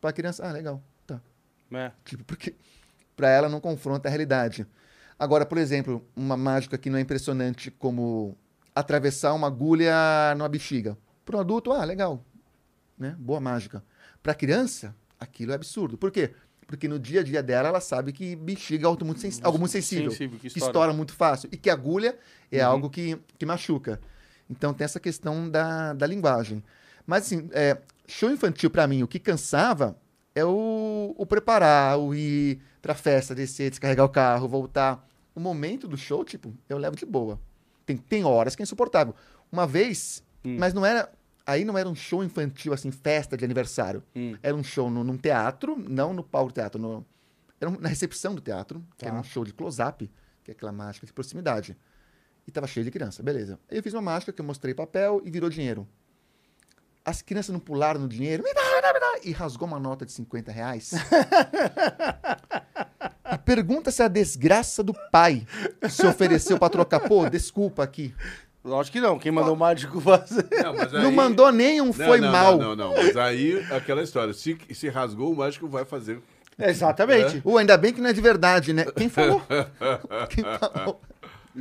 Para 0.00 0.10
a 0.10 0.12
criança, 0.12 0.46
ah, 0.46 0.52
legal, 0.52 0.82
tá. 1.06 1.20
É. 1.72 1.90
Tipo, 2.04 2.24
porque 2.24 2.54
para 3.16 3.28
ela 3.30 3.48
não 3.48 3.60
confronta 3.60 4.08
a 4.08 4.10
realidade. 4.10 4.66
Agora, 5.18 5.46
por 5.46 5.56
exemplo, 5.58 6.06
uma 6.14 6.36
mágica 6.36 6.76
que 6.76 6.90
não 6.90 6.98
é 6.98 7.00
impressionante 7.00 7.70
como 7.70 8.36
atravessar 8.74 9.32
uma 9.32 9.46
agulha 9.46 9.94
numa 10.36 10.48
bexiga. 10.48 10.96
Para 11.24 11.38
um 11.38 11.40
adulto, 11.40 11.72
ah, 11.72 11.84
legal. 11.84 12.22
Né? 12.98 13.16
Boa 13.18 13.40
mágica. 13.40 13.82
Para 14.22 14.34
criança, 14.34 14.94
aquilo 15.18 15.52
é 15.52 15.54
absurdo. 15.54 15.96
Por 15.96 16.10
quê? 16.10 16.32
Porque 16.66 16.86
no 16.88 16.98
dia 16.98 17.20
a 17.20 17.22
dia 17.22 17.42
dela, 17.42 17.68
ela 17.68 17.80
sabe 17.80 18.12
que 18.12 18.36
bexiga 18.36 18.84
é 18.84 18.86
algo 18.88 19.04
muito, 19.04 19.20
sens- 19.20 19.40
algo 19.42 19.58
muito 19.58 19.70
sensível, 19.72 20.10
Sensível, 20.10 20.36
que 20.38 20.42
que 20.42 20.46
estoura. 20.58 20.70
estoura 20.70 20.92
muito 20.92 21.12
fácil. 21.14 21.48
E 21.52 21.56
que 21.56 21.70
agulha 21.70 22.18
é 22.50 22.62
Uhum. 22.64 22.72
algo 22.72 22.90
que, 22.90 23.18
que 23.38 23.46
machuca. 23.46 24.00
Então 24.50 24.74
tem 24.74 24.84
essa 24.84 25.00
questão 25.00 25.48
da, 25.48 25.92
da 25.94 26.06
linguagem. 26.06 26.62
Mas 27.06 27.24
assim, 27.26 27.48
é, 27.52 27.78
show 28.06 28.30
infantil 28.30 28.70
para 28.70 28.86
mim, 28.86 29.02
o 29.02 29.08
que 29.08 29.18
cansava 29.18 29.96
é 30.34 30.44
o, 30.44 31.14
o 31.16 31.24
preparar, 31.26 31.98
o 31.98 32.14
ir 32.14 32.60
pra 32.82 32.94
festa, 32.94 33.34
descer, 33.34 33.70
descarregar 33.70 34.04
o 34.04 34.08
carro, 34.08 34.48
voltar. 34.48 35.06
O 35.34 35.40
momento 35.40 35.86
do 35.86 35.96
show, 35.96 36.24
tipo, 36.24 36.52
eu 36.68 36.78
levo 36.78 36.96
de 36.96 37.06
boa. 37.06 37.40
Tem, 37.84 37.96
tem 37.96 38.24
horas 38.24 38.56
que 38.56 38.62
é 38.62 38.64
insuportável. 38.64 39.14
Uma 39.50 39.66
vez, 39.66 40.22
Hum. 40.44 40.56
mas 40.58 40.72
não 40.74 40.84
era. 40.84 41.10
Aí 41.44 41.64
não 41.64 41.78
era 41.78 41.88
um 41.88 41.94
show 41.94 42.24
infantil, 42.24 42.72
assim, 42.72 42.90
festa 42.90 43.36
de 43.36 43.44
aniversário. 43.44 44.02
Hum. 44.14 44.34
Era 44.42 44.54
um 44.56 44.64
show 44.64 44.90
no, 44.90 45.04
num 45.04 45.16
teatro, 45.16 45.76
não 45.88 46.12
no 46.12 46.24
palco 46.24 46.50
do 46.50 46.54
teatro, 46.54 46.80
no, 46.80 47.06
era 47.60 47.70
um- 47.70 47.78
na 47.78 47.88
recepção 47.88 48.34
do 48.34 48.40
teatro, 48.40 48.84
que 48.98 49.04
Tá. 49.04 49.10
era 49.10 49.16
um 49.20 49.22
show 49.22 49.44
de 49.44 49.52
close-up, 49.54 50.10
que 50.42 50.50
é 50.50 50.52
aquela 50.52 50.72
mágica 50.72 51.06
de 51.06 51.12
proximidade. 51.12 51.76
E 52.46 52.50
tava 52.50 52.66
cheio 52.66 52.82
de 52.84 52.90
criança, 52.90 53.22
beleza. 53.22 53.58
Aí 53.70 53.76
eu 53.78 53.82
fiz 53.82 53.92
uma 53.94 54.02
mágica 54.02 54.32
que 54.32 54.40
eu 54.40 54.44
mostrei 54.44 54.74
papel 54.74 55.20
e 55.24 55.30
virou 55.30 55.48
dinheiro. 55.48 55.86
As 57.06 57.22
crianças 57.22 57.52
não 57.52 57.60
pularam 57.60 58.00
no 58.00 58.08
dinheiro, 58.08 58.42
me 58.42 58.52
dá, 58.52 58.60
me 58.74 58.82
dá, 58.82 58.92
me 58.92 58.98
dá, 58.98 59.12
e 59.22 59.30
rasgou 59.30 59.68
uma 59.68 59.78
nota 59.78 60.04
de 60.04 60.10
50 60.10 60.50
reais. 60.50 60.90
e 63.32 63.38
pergunta 63.38 63.92
se 63.92 64.02
a 64.02 64.08
desgraça 64.08 64.82
do 64.82 64.92
pai 65.12 65.46
se 65.88 66.04
ofereceu 66.04 66.58
pra 66.58 66.68
trocar. 66.68 66.98
Pô, 66.98 67.30
desculpa 67.30 67.84
aqui. 67.84 68.12
Lógico 68.64 68.94
que 68.94 69.00
não. 69.00 69.20
Quem 69.20 69.30
mandou 69.30 69.54
o 69.54 69.56
mágico 69.56 70.00
fazer? 70.00 70.48
Não, 70.50 70.74
mas 70.74 70.92
Não 70.92 71.10
aí- 71.10 71.14
mandou 71.14 71.52
nenhum, 71.52 71.86
Não, 71.86 71.92
foi 71.92 72.20
não, 72.20 72.32
mal. 72.32 72.58
Não, 72.58 72.74
não, 72.74 72.90
não. 72.90 72.96
Mas 72.96 73.16
aí, 73.16 73.64
aquela 73.70 74.02
história. 74.02 74.34
Se, 74.34 74.58
se 74.74 74.88
rasgou, 74.88 75.32
o 75.32 75.36
mágico 75.36 75.68
vai 75.68 75.84
fazer. 75.84 76.20
Exatamente. 76.58 77.40
Ou 77.44 77.56
ainda 77.58 77.78
bem 77.78 77.92
que 77.92 78.00
não 78.00 78.10
é 78.10 78.12
de 78.12 78.20
verdade, 78.20 78.72
né? 78.72 78.84
Quem 78.96 79.08
falou? 79.08 79.40
Quem 80.28 80.42
falou? 80.42 81.00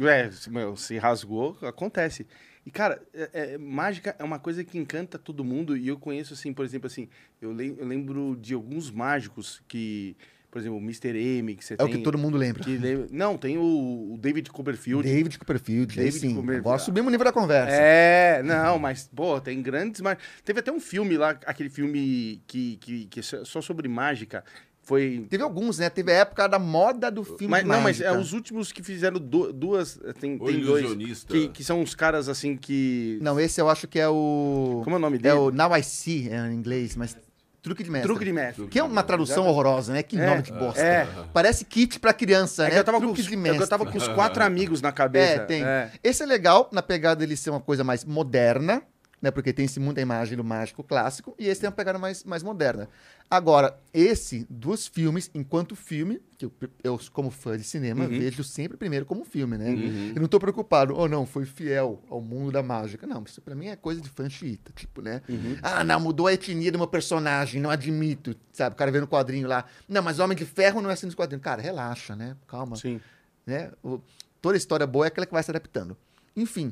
É, 0.10 0.28
meu, 0.50 0.76
se 0.76 0.98
rasgou, 0.98 1.56
acontece. 1.62 2.26
E, 2.66 2.72
cara, 2.72 3.02
é- 3.14 3.54
é, 3.54 3.58
mágica 3.58 4.16
é 4.18 4.24
uma 4.24 4.40
coisa 4.40 4.64
que 4.64 4.78
encanta 4.78 5.20
todo 5.20 5.44
mundo. 5.44 5.78
E 5.78 5.88
eu 5.88 5.98
conheço, 6.00 6.34
assim, 6.34 6.52
por 6.52 6.66
exemplo, 6.66 6.88
assim, 6.88 7.08
eu, 7.42 7.52
lem- 7.52 7.76
eu 7.78 7.86
lembro 7.86 8.36
de 8.42 8.54
alguns 8.54 8.90
mágicos 8.90 9.62
que. 9.68 10.16
por 10.50 10.60
exemplo, 10.60 10.78
o 10.78 10.82
Mr. 10.82 11.10
M, 11.18 11.54
que 11.54 11.66
você 11.66 11.74
É 11.74 11.78
tem. 11.78 11.86
o 11.86 11.90
que 11.90 11.98
todo 11.98 12.18
mundo 12.18 12.38
lembra. 12.38 12.64
lembra- 12.66 13.08
Não, 13.12 13.38
tem 13.38 13.58
o, 13.58 14.14
o 14.14 14.18
David 14.18 14.50
Copperfield. 14.50 15.04
David 15.06 15.38
Copperfield, 15.38 15.94
David 15.96 16.14
sim. 16.14 16.30
Copperfield. 16.34 16.60
Agora 16.62 16.80
subimos 16.80 17.10
o 17.10 17.12
nível 17.12 17.26
da 17.26 17.34
conversa. 17.34 17.76
É, 17.76 18.42
não, 18.42 18.80
mas, 18.80 19.10
pô, 19.14 19.40
tem 19.42 19.62
grandes. 19.62 20.02
Teve 20.46 20.62
até 20.62 20.72
um 20.72 20.80
filme 20.80 21.18
lá, 21.18 21.32
aquele 21.46 21.70
filme 21.70 22.42
que, 22.48 22.78
que, 22.78 23.06
que 23.08 23.20
é 23.20 23.24
só 23.24 23.62
sobre 23.62 23.90
mágica. 23.90 24.46
Foi. 24.86 25.26
Teve 25.30 25.42
alguns, 25.44 25.80
né? 25.80 25.90
Teve 25.90 26.12
a 26.12 26.16
época 26.18 26.48
da 26.48 26.60
moda 26.60 27.10
do 27.10 27.24
filme 27.24 27.48
Mas, 27.48 27.64
de 27.64 27.70
não, 27.70 27.82
mas 27.82 28.00
é 28.00 28.16
os 28.16 28.34
últimos 28.34 28.72
que 28.72 28.84
fizeram 28.84 29.20
du- 29.20 29.52
duas. 29.52 30.00
Tem, 30.20 30.36
O 30.40 30.46
tem 30.46 30.62
dois. 30.62 31.24
Que, 31.24 31.48
que 31.50 31.64
são 31.64 31.82
uns 31.82 31.96
caras 31.96 32.30
assim 32.30 32.56
que. 32.56 33.18
Não, 33.22 33.40
esse 33.40 33.60
eu 33.60 33.68
acho 33.68 33.88
que 33.88 34.00
é 34.00 34.08
o... 34.08 34.82
Como 34.84 34.96
é 34.96 35.00
o 35.00 35.02
nome 35.02 35.18
É 35.18 35.20
dele? 35.22 35.36
o 35.36 35.50
Now 35.52 35.76
I 35.76 35.82
See, 35.84 36.30
é, 36.30 36.38
em 36.48 36.54
inglês, 36.54 36.96
mas... 36.96 37.18
Truque 37.64 37.84
de 37.84 37.90
mestre. 37.90 38.08
Truque 38.08 38.24
de 38.26 38.32
mestre. 38.32 38.68
Que 38.68 38.78
é 38.78 38.84
uma 38.84 39.02
tradução 39.02 39.48
horrorosa, 39.48 39.92
né? 39.92 40.04
Que 40.04 40.20
É, 40.20 40.26
nome 40.28 40.44
de 40.44 40.52
bosta. 40.54 40.80
é. 40.80 41.08
Parece 41.34 41.66
kit 41.66 42.00
pra 42.00 42.14
criança, 42.14 42.66
É 42.66 42.68
que 42.68 42.74
né? 42.76 42.80
eu 42.82 42.84
tava, 42.84 43.00
com 43.00 43.06
Truque 43.06 43.22
os, 43.22 43.26
de 43.26 43.34
é 43.34 43.36
que 43.36 43.42
mestre. 43.42 43.62
eu 43.64 43.68
tava 43.68 43.88
com 43.88 43.98
os 43.98 44.08
quatro 44.10 44.44
amigos 44.44 44.84
na 44.84 44.92
cabeça. 44.92 45.32
É, 45.34 45.40
tem. 45.40 45.64
É. 45.64 45.90
Esse 46.04 46.22
é 46.22 46.28
legal 46.28 46.70
na 46.72 46.84
pegada 46.84 47.16
dele 47.22 47.36
ser 47.36 47.50
uma 47.50 47.60
coisa 47.60 47.84
mais 47.84 48.06
moderna, 48.06 48.84
né? 49.26 49.32
Porque 49.32 49.52
tem 49.52 49.66
esse 49.66 49.80
muita 49.80 50.00
imagem 50.00 50.38
do 50.38 50.44
mágico 50.44 50.84
clássico, 50.84 51.36
e 51.40 51.48
esse 51.48 51.60
tem 51.62 51.68
uma 51.68 51.76
pegada 51.76 51.98
mais, 51.98 52.24
mais 52.24 52.44
moderna. 52.44 52.88
Agora, 53.30 53.76
esse 53.92 54.46
dos 54.48 54.86
filmes, 54.86 55.32
enquanto 55.34 55.76
filme, 55.76 56.22
que 56.38 56.46
eu, 56.46 56.54
eu 56.84 57.00
como 57.12 57.32
fã 57.32 57.58
de 57.58 57.64
cinema, 57.64 58.04
Uhum. 58.06 58.10
vejo 58.20 58.44
sempre 58.44 58.78
primeiro 58.78 59.04
como 59.06 59.26
filme, 59.26 59.58
né? 59.58 59.74
Eu 60.16 60.22
não 60.22 60.28
tô 60.28 60.40
preocupado, 60.40 60.96
ou 60.96 61.10
não, 61.10 61.26
foi 61.26 61.44
fiel 61.44 62.00
ao 62.08 62.22
mundo 62.22 62.52
da 62.52 62.62
mágica. 62.62 63.08
Não, 63.08 63.24
isso 63.24 63.42
pra 63.42 63.56
mim 63.56 63.68
é 63.68 63.76
coisa 63.76 64.00
de 64.00 64.10
fã 64.10 64.30
xiita, 64.30 64.72
tipo, 64.76 65.02
né? 65.02 65.24
Uhum. 65.28 65.58
Ah, 65.64 65.84
não, 65.84 66.00
mudou 66.00 66.28
a 66.28 66.34
etnia 66.34 66.72
do 66.72 66.78
meu 66.78 66.88
personagem, 66.88 67.60
não 67.60 67.72
admito, 67.72 68.36
sabe? 68.54 68.76
O 68.76 68.78
cara 68.78 68.92
vendo 68.92 69.06
o 69.06 69.08
quadrinho 69.08 69.48
lá. 69.48 69.66
Não, 69.90 70.04
mas 70.04 70.20
Homem 70.20 70.38
de 70.38 70.46
Ferro 70.46 70.80
não 70.82 70.90
é 70.92 70.94
assim 70.94 71.08
nos 71.08 71.16
quadrinhos. 71.16 71.44
Cara, 71.44 71.62
relaxa, 71.64 72.16
né? 72.16 72.38
Calma 72.48 72.76
Sim. 72.76 73.02
né? 73.46 73.72
O- 73.84 74.00
toda 74.40 74.56
história 74.56 74.86
boa 74.86 75.06
é 75.06 75.08
aquela 75.08 75.26
que 75.26 75.34
vai 75.34 75.42
se 75.42 75.50
adaptando. 75.50 75.98
Enfim, 76.36 76.72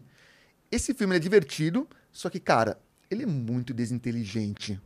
esse 0.71 0.93
filme 0.93 1.15
é 1.15 1.19
divertido, 1.19 1.87
só 2.13 2.29
que, 2.29 2.39
cara, 2.39 2.79
ele 3.11 3.23
é 3.23 3.25
muito 3.25 3.73
desinteligente. 3.73 4.79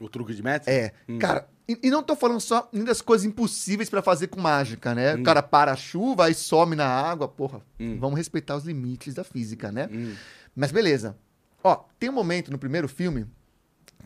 O 0.00 0.08
truque 0.08 0.32
de 0.34 0.42
mestre? 0.42 0.72
É, 0.72 0.92
Hum. 1.08 1.18
cara, 1.18 1.46
e, 1.68 1.78
e 1.82 1.90
não 1.90 2.02
tô 2.02 2.16
falando 2.16 2.40
só 2.40 2.68
nem 2.72 2.82
das 2.84 3.00
coisas 3.02 3.24
impossíveis 3.26 3.90
pra 3.90 4.00
fazer 4.02 4.28
com 4.28 4.40
mágica, 4.40 4.94
né? 4.94 5.14
Hum. 5.14 5.20
O 5.20 5.22
cara 5.22 5.42
para 5.42 5.72
a 5.72 5.76
chuva 5.76 6.30
e 6.30 6.34
some 6.34 6.74
na 6.74 6.86
água, 6.86 7.28
porra. 7.28 7.60
Hum. 7.78 7.98
Vamos 8.00 8.16
respeitar 8.16 8.56
os 8.56 8.64
limites 8.64 9.12
da 9.14 9.22
física, 9.24 9.70
né? 9.70 9.88
Hum. 9.92 10.14
Mas 10.56 10.72
beleza. 10.72 11.16
Ó, 11.62 11.76
tem 11.98 12.08
um 12.08 12.12
momento 12.14 12.50
no 12.50 12.58
primeiro 12.58 12.88
filme 12.88 13.26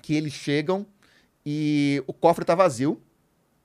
que 0.03 0.15
eles 0.15 0.33
chegam 0.33 0.85
e 1.45 2.03
o 2.07 2.13
cofre 2.13 2.45
tá 2.45 2.55
vazio. 2.55 3.01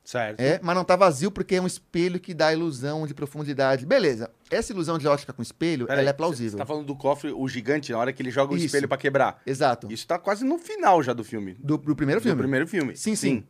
Certo. 0.04 0.40
É, 0.40 0.60
mas 0.64 0.76
não 0.76 0.84
tá 0.84 0.96
vazio 0.96 1.30
porque 1.32 1.56
é 1.56 1.62
um 1.62 1.68
espelho 1.68 2.20
que 2.20 2.34
dá 2.34 2.52
ilusão 2.52 3.06
de 3.06 3.14
profundidade. 3.14 3.86
Beleza. 3.86 4.30
Essa 4.50 4.74
ilusão 4.74 4.98
de 4.98 5.08
ótica 5.08 5.32
com 5.32 5.42
espelho, 5.42 5.86
Peraí, 5.86 6.02
ela 6.02 6.10
é 6.10 6.14
Você 6.14 6.18
plausível. 6.18 6.58
tá 6.58 6.66
falando 6.66 6.86
do 6.86 6.96
cofre, 6.96 7.32
o 7.32 7.48
gigante, 7.48 7.92
na 7.92 8.00
hora 8.00 8.12
que 8.12 8.22
ele 8.22 8.32
joga 8.32 8.54
o 8.54 8.58
Isso. 8.58 8.66
espelho 8.66 8.88
pra 8.88 8.98
quebrar. 8.98 9.40
Exato. 9.46 9.92
Isso 9.92 10.06
tá 10.08 10.18
quase 10.18 10.44
no 10.44 10.58
final 10.58 11.02
já 11.04 11.14
do 11.14 11.24
filme. 11.24 11.56
Do, 11.60 11.78
do 11.78 11.96
primeiro 11.96 12.20
Do 12.20 12.24
filme. 12.24 12.38
primeiro 12.42 12.68
filme. 12.68 12.96
Sim, 12.98 13.16
sim. 13.16 13.44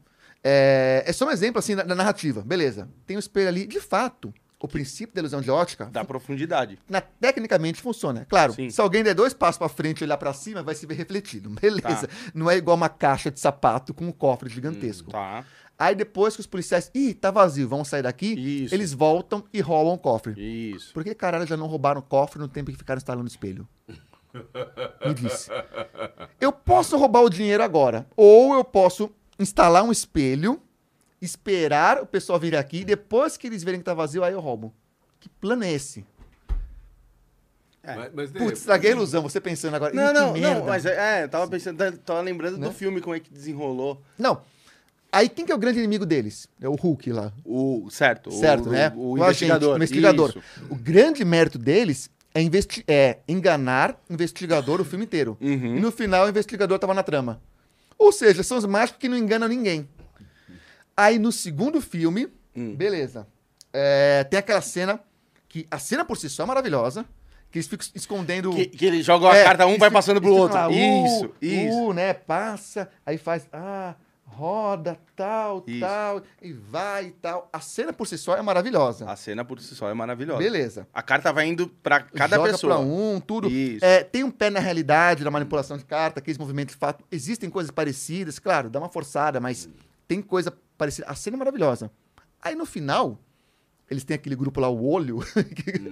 É, 0.44 1.04
é 1.06 1.14
só 1.14 1.26
um 1.28 1.32
exemplo, 1.32 1.60
assim, 1.60 1.76
da, 1.76 1.84
da 1.84 1.96
narrativa. 1.96 2.42
Beleza. 2.42 2.90
Tem 3.06 3.16
o 3.16 3.20
espelho 3.20 3.48
ali. 3.48 3.66
De 3.66 3.80
fato, 3.80 4.34
o 4.60 4.68
princípio 4.68 5.14
da 5.16 5.22
ilusão 5.22 5.42
de 5.42 5.50
ótica, 5.50 5.86
Da 5.86 6.04
profundidade. 6.04 6.78
na- 6.90 7.02
tecnicamente 7.02 7.82
funciona. 7.82 8.26
Claro, 8.30 8.54
Sim. 8.54 8.70
se 8.70 8.80
alguém 8.82 9.04
der 9.04 9.14
dois 9.16 9.34
passos 9.34 9.58
pra 9.58 9.70
frente 9.70 10.02
e 10.02 10.04
olhar 10.04 10.18
pra 10.18 10.34
cima, 10.34 10.62
vai 10.64 10.76
se 10.76 10.86
ver 10.86 10.96
refletido. 10.96 11.50
Beleza. 11.62 12.08
Não 12.34 12.50
é 12.50 12.58
igual 12.58 12.76
uma 12.78 12.90
caixa 12.90 13.32
de 13.32 13.40
sapato 13.40 13.94
com 13.94 14.06
um 14.06 14.12
cofre 14.12 14.50
gigantesco. 14.50 15.12
Tá. 15.12 15.44
Aí 15.82 15.96
depois 15.96 16.36
que 16.36 16.42
os 16.42 16.46
policiais, 16.46 16.92
ih, 16.94 17.12
tá 17.16 17.32
vazio, 17.32 17.68
vamos 17.68 17.88
sair 17.88 18.04
daqui, 18.04 18.34
Isso. 18.66 18.76
eles 18.76 18.94
voltam 18.94 19.44
e 19.52 19.60
roubam 19.62 19.96
o 19.96 19.98
cofre. 19.98 20.40
Isso. 20.40 20.94
Por 20.94 21.04
que 21.04 21.16
caralho 21.16 21.48
já 21.48 21.58
não 21.58 21.66
roubaram 21.66 22.00
o 22.02 22.04
cofre 22.04 22.38
no 22.38 22.48
tempo 22.48 22.70
que 22.70 22.78
ficaram 22.78 23.00
instalando 23.00 23.26
o 23.26 23.28
espelho? 23.28 23.68
Me 25.04 25.14
disse. 25.16 25.50
Eu 26.40 26.52
posso 26.52 26.96
roubar 26.98 27.22
o 27.24 27.30
dinheiro 27.32 27.64
agora. 27.64 28.06
Ou 28.16 28.54
eu 28.54 28.64
posso 28.64 29.10
instalar 29.40 29.84
um 29.84 29.92
espelho, 29.92 30.62
esperar 31.20 32.00
o 32.00 32.06
pessoal 32.06 32.40
vir 32.40 32.56
aqui, 32.56 32.82
e 32.82 32.86
depois 32.86 33.36
que 33.36 33.48
eles 33.48 33.64
verem 33.64 33.80
que 33.80 33.86
tá 33.86 33.96
vazio, 33.96 34.24
aí 34.24 34.34
eu 34.34 34.40
roubo. 34.40 34.72
Que 35.20 35.30
plano 35.30 35.64
é 35.64 35.72
esse? 35.72 36.06
É. 37.82 37.96
Mas, 37.96 38.12
mas 38.14 38.32
Putz, 38.32 38.60
estraguei 38.60 38.92
a 38.92 38.94
ilusão, 38.94 39.24
você 39.24 39.42
pensando 39.42 39.74
agora. 39.74 39.92
Não, 39.96 40.04
"Ih, 40.04 40.14
que 40.14 40.20
não, 40.20 40.34
merda." 40.34 40.60
não, 40.60 40.66
mas 40.68 40.86
é, 40.86 41.24
é, 41.24 41.28
tava 41.28 41.48
pensando, 41.48 41.98
tava 41.98 42.22
lembrando 42.22 42.60
Né? 42.60 42.68
do 42.68 42.72
filme, 42.72 43.02
como 43.02 43.16
é 43.16 43.20
que 43.20 43.34
desenrolou. 43.34 44.00
Não. 44.20 44.44
Aí 45.12 45.28
quem 45.28 45.46
que 45.46 45.52
é 45.52 45.56
o 45.56 45.58
grande 45.58 45.80
inimigo 45.80 46.06
deles? 46.06 46.48
É 46.62 46.70
o 46.70 46.76
Hulk 46.76 47.12
lá. 47.12 47.34
O, 47.44 47.90
certo, 47.92 48.30
o- 48.30 48.32
Certo, 48.34 48.70
o, 48.70 48.72
né? 48.72 48.94
O, 48.96 49.16
agente, 49.16 49.44
investigador. 49.46 49.74
o 49.74 49.76
investigador. 49.76 50.30
Isso. 50.30 50.42
O 50.70 50.76
grande 50.76 51.26
mérito 51.26 51.58
deles 51.60 52.10
é, 52.34 52.42
investi 52.42 52.84
é 52.88 53.18
enganar 53.28 54.00
o 54.10 54.14
investigador 54.14 54.80
o 54.80 54.86
filme 54.86 55.04
inteiro. 55.04 55.38
Uhum. 55.42 55.76
E 55.78 55.80
no 55.82 55.92
final 55.92 56.26
o 56.26 56.30
investigador 56.30 56.80
tava 56.80 56.94
na 56.94 57.04
trama. 57.04 57.42
Ou 57.98 58.12
seja, 58.12 58.42
são 58.42 58.58
os 58.58 58.66
mágicos 58.66 59.00
que 59.02 59.10
não 59.10 59.18
enganam 59.18 59.48
ninguém. 59.50 59.88
Aí 60.96 61.20
no 61.20 61.32
segundo 61.32 61.82
filme, 61.82 62.28
Hum. 62.56 62.76
beleza. 62.76 63.28
É, 63.74 64.24
tem 64.26 64.40
aquela 64.40 64.62
cena 64.62 65.00
que 65.48 65.68
a 65.70 65.78
cena 65.80 66.04
por 66.06 66.18
si 66.18 66.30
só 66.30 66.44
é 66.44 66.46
maravilhosa, 66.46 67.06
que 67.52 67.58
eles 67.58 67.68
ficam 67.68 67.86
escondendo. 67.94 68.52
Que, 68.52 68.66
que 68.66 68.86
ele 68.86 69.02
joga 69.04 69.30
a 69.30 69.36
É, 69.36 69.44
carta, 69.44 69.66
um 69.66 69.70
eles 69.72 69.80
vai 69.80 69.92
passando 69.92 70.22
pro 70.22 70.30
eles 70.30 70.40
outro. 70.42 70.58
lá, 70.58 70.68
uh, 70.70 70.72
isso, 70.72 71.32
isso. 71.42 71.78
uh, 71.90 71.94
né? 71.94 72.14
Passa, 72.14 72.90
aí 73.06 73.18
faz, 73.18 73.48
ah, 73.52 73.94
roda, 74.34 74.98
tal, 75.16 75.64
Isso. 75.68 75.80
tal, 75.82 76.22
e 76.42 76.52
vai 76.54 77.08
e 77.08 77.12
tal. 77.12 77.50
A 77.52 77.60
cena 77.60 77.92
por 77.94 78.08
si 78.08 78.18
só 78.18 78.36
é 78.36 78.42
maravilhosa. 78.42 79.10
A 79.10 79.16
cena 79.16 79.44
por 79.46 79.60
si 79.60 79.76
só 79.76 79.90
é 79.90 79.94
maravilhosa. 79.94 80.40
Beleza. 80.40 80.88
A 80.94 81.02
carta 81.04 81.32
vai 81.34 81.48
indo 81.48 81.68
pra 81.68 82.00
cada 82.02 82.38
Joga 82.38 82.52
pessoa. 82.52 82.76
pra 82.78 82.84
um, 82.86 83.20
tudo. 83.20 83.50
Isso. 83.50 83.84
É, 83.84 84.04
tem 84.04 84.24
um 84.24 84.32
pé 84.32 84.50
na 84.50 84.60
realidade, 84.60 85.24
na 85.24 85.32
manipulação 85.32 85.78
de 85.78 85.86
carta, 85.86 86.20
aqueles 86.20 86.38
movimentos 86.38 86.74
de 86.74 86.80
fato. 86.80 87.04
Existem 87.12 87.50
coisas 87.50 87.72
parecidas, 87.72 88.40
claro, 88.40 88.70
dá 88.70 88.80
uma 88.80 88.90
forçada, 88.90 89.40
mas 89.40 89.68
tem 90.08 90.22
coisa 90.22 90.52
parecida. 90.78 91.08
A 91.08 91.16
cena 91.16 91.36
é 91.36 91.40
maravilhosa. 91.40 91.92
Aí 92.42 92.56
no 92.56 92.66
final, 92.66 93.20
eles 93.90 94.04
têm 94.04 94.16
aquele 94.16 94.36
grupo 94.36 94.60
lá, 94.60 94.70
o 94.70 94.86
Olho. 94.90 95.20
que- 95.56 95.92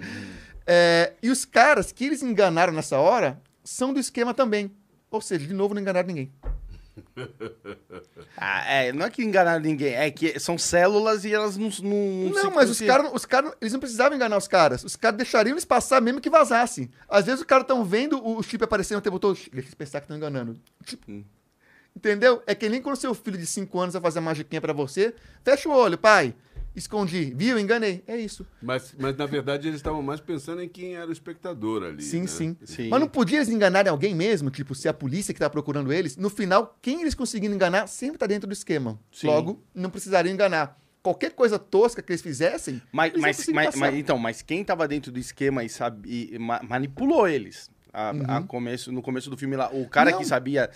É, 0.65 1.13
e 1.21 1.29
os 1.29 1.45
caras 1.45 1.91
que 1.91 2.05
eles 2.05 2.21
enganaram 2.23 2.71
nessa 2.73 2.97
hora 2.99 3.41
são 3.63 3.93
do 3.93 3.99
esquema 3.99 4.33
também. 4.33 4.71
Ou 5.11 5.19
seja, 5.21 5.45
de 5.47 5.53
novo, 5.53 5.73
não 5.73 5.81
enganaram 5.81 6.07
ninguém. 6.07 6.31
Ah, 8.37 8.63
é, 8.71 8.93
não 8.93 9.05
é 9.05 9.09
que 9.09 9.23
enganaram 9.23 9.59
ninguém, 9.61 9.93
é 9.93 10.09
que 10.11 10.39
são 10.39 10.57
células 10.57 11.25
e 11.25 11.33
elas 11.33 11.57
não. 11.57 11.69
Não, 11.81 12.29
Não, 12.29 12.41
se- 12.49 12.55
mas 12.55 12.69
os 12.69 12.79
caras, 12.79 13.11
os 13.13 13.25
caras, 13.25 13.53
eles 13.59 13.73
não 13.73 13.79
precisavam 13.79 14.15
enganar 14.15 14.37
os 14.37 14.47
caras. 14.47 14.83
Os 14.83 14.95
caras 14.95 15.17
deixariam 15.17 15.53
eles 15.53 15.65
passar 15.65 16.01
mesmo 16.01 16.21
que 16.21 16.29
vazasse. 16.29 16.89
Às 17.07 17.25
vezes 17.25 17.41
os 17.41 17.45
caras 17.45 17.63
estão 17.63 17.83
vendo 17.83 18.25
o, 18.25 18.41
chip 18.41 18.63
aparecendo 18.63 18.99
o 18.99 19.01
tempo 19.01 19.19
todo. 19.19 19.35
Deixa 19.35 19.49
eles 19.53 19.73
pensar 19.73 19.99
que 19.99 20.05
estão 20.05 20.15
enganando. 20.17 20.57
Tipo, 20.85 21.11
Hum. 21.11 21.23
Entendeu? 21.95 22.41
É 22.47 22.53
que 22.55 22.69
nem 22.69 22.81
quando 22.81 22.95
seu 22.95 23.13
filho 23.13 23.37
de 23.37 23.45
5 23.45 23.77
anos 23.79 23.93
vai 23.93 24.01
fazer 24.01 24.19
a 24.19 24.21
magiquinha 24.21 24.61
pra 24.61 24.71
você. 24.71 25.13
Fecha 25.43 25.67
o 25.67 25.73
olho, 25.73 25.97
pai. 25.97 26.33
Escondi. 26.75 27.33
Viu? 27.35 27.59
Enganei. 27.59 28.03
É 28.07 28.15
isso. 28.17 28.45
Mas, 28.61 28.93
mas 28.97 29.15
na 29.17 29.25
verdade 29.25 29.67
eles 29.67 29.79
estavam 29.79 30.01
mais 30.01 30.19
pensando 30.19 30.61
em 30.61 30.69
quem 30.69 30.95
era 30.95 31.07
o 31.07 31.11
espectador 31.11 31.83
ali. 31.83 32.01
Sim, 32.03 32.21
né? 32.21 32.27
sim, 32.27 32.57
Sim. 32.63 32.89
Mas 32.89 32.99
não 32.99 33.07
podia 33.07 33.37
eles 33.37 33.49
enganarem 33.49 33.89
alguém 33.89 34.13
mesmo? 34.15 34.49
Tipo, 34.49 34.73
se 34.75 34.87
a 34.87 34.93
polícia 34.93 35.33
que 35.33 35.39
tá 35.39 35.49
procurando 35.49 35.91
eles. 35.91 36.15
No 36.17 36.29
final, 36.29 36.77
quem 36.81 37.01
eles 37.01 37.15
conseguiram 37.15 37.53
enganar 37.55 37.87
sempre 37.87 38.17
tá 38.17 38.27
dentro 38.27 38.47
do 38.47 38.53
esquema. 38.53 38.99
Sim. 39.11 39.27
Logo, 39.27 39.63
não 39.73 39.89
precisariam 39.89 40.33
enganar. 40.33 40.79
Qualquer 41.01 41.31
coisa 41.31 41.57
tosca 41.57 42.01
que 42.01 42.11
eles 42.11 42.21
fizessem. 42.21 42.81
Mas, 42.91 43.11
eles 43.13 43.21
mas, 43.21 43.47
mas, 43.47 43.75
mas- 43.75 43.95
então, 43.95 44.17
mas 44.17 44.41
quem 44.41 44.63
tava 44.63 44.87
dentro 44.87 45.11
do 45.11 45.19
esquema 45.19 45.63
e, 45.63 45.69
sabe, 45.69 46.31
e 46.33 46.37
ma- 46.37 46.61
manipulou 46.61 47.27
eles 47.27 47.69
a, 47.93 48.11
a 48.37 48.41
começo, 48.43 48.91
no 48.91 49.01
começo 49.01 49.29
do 49.29 49.37
filme 49.37 49.55
lá. 49.55 49.69
O 49.73 49.87
cara 49.89 50.09
Uhum. 50.09 50.15
Não. 50.15 50.21
que 50.21 50.27
sabia 50.27 50.69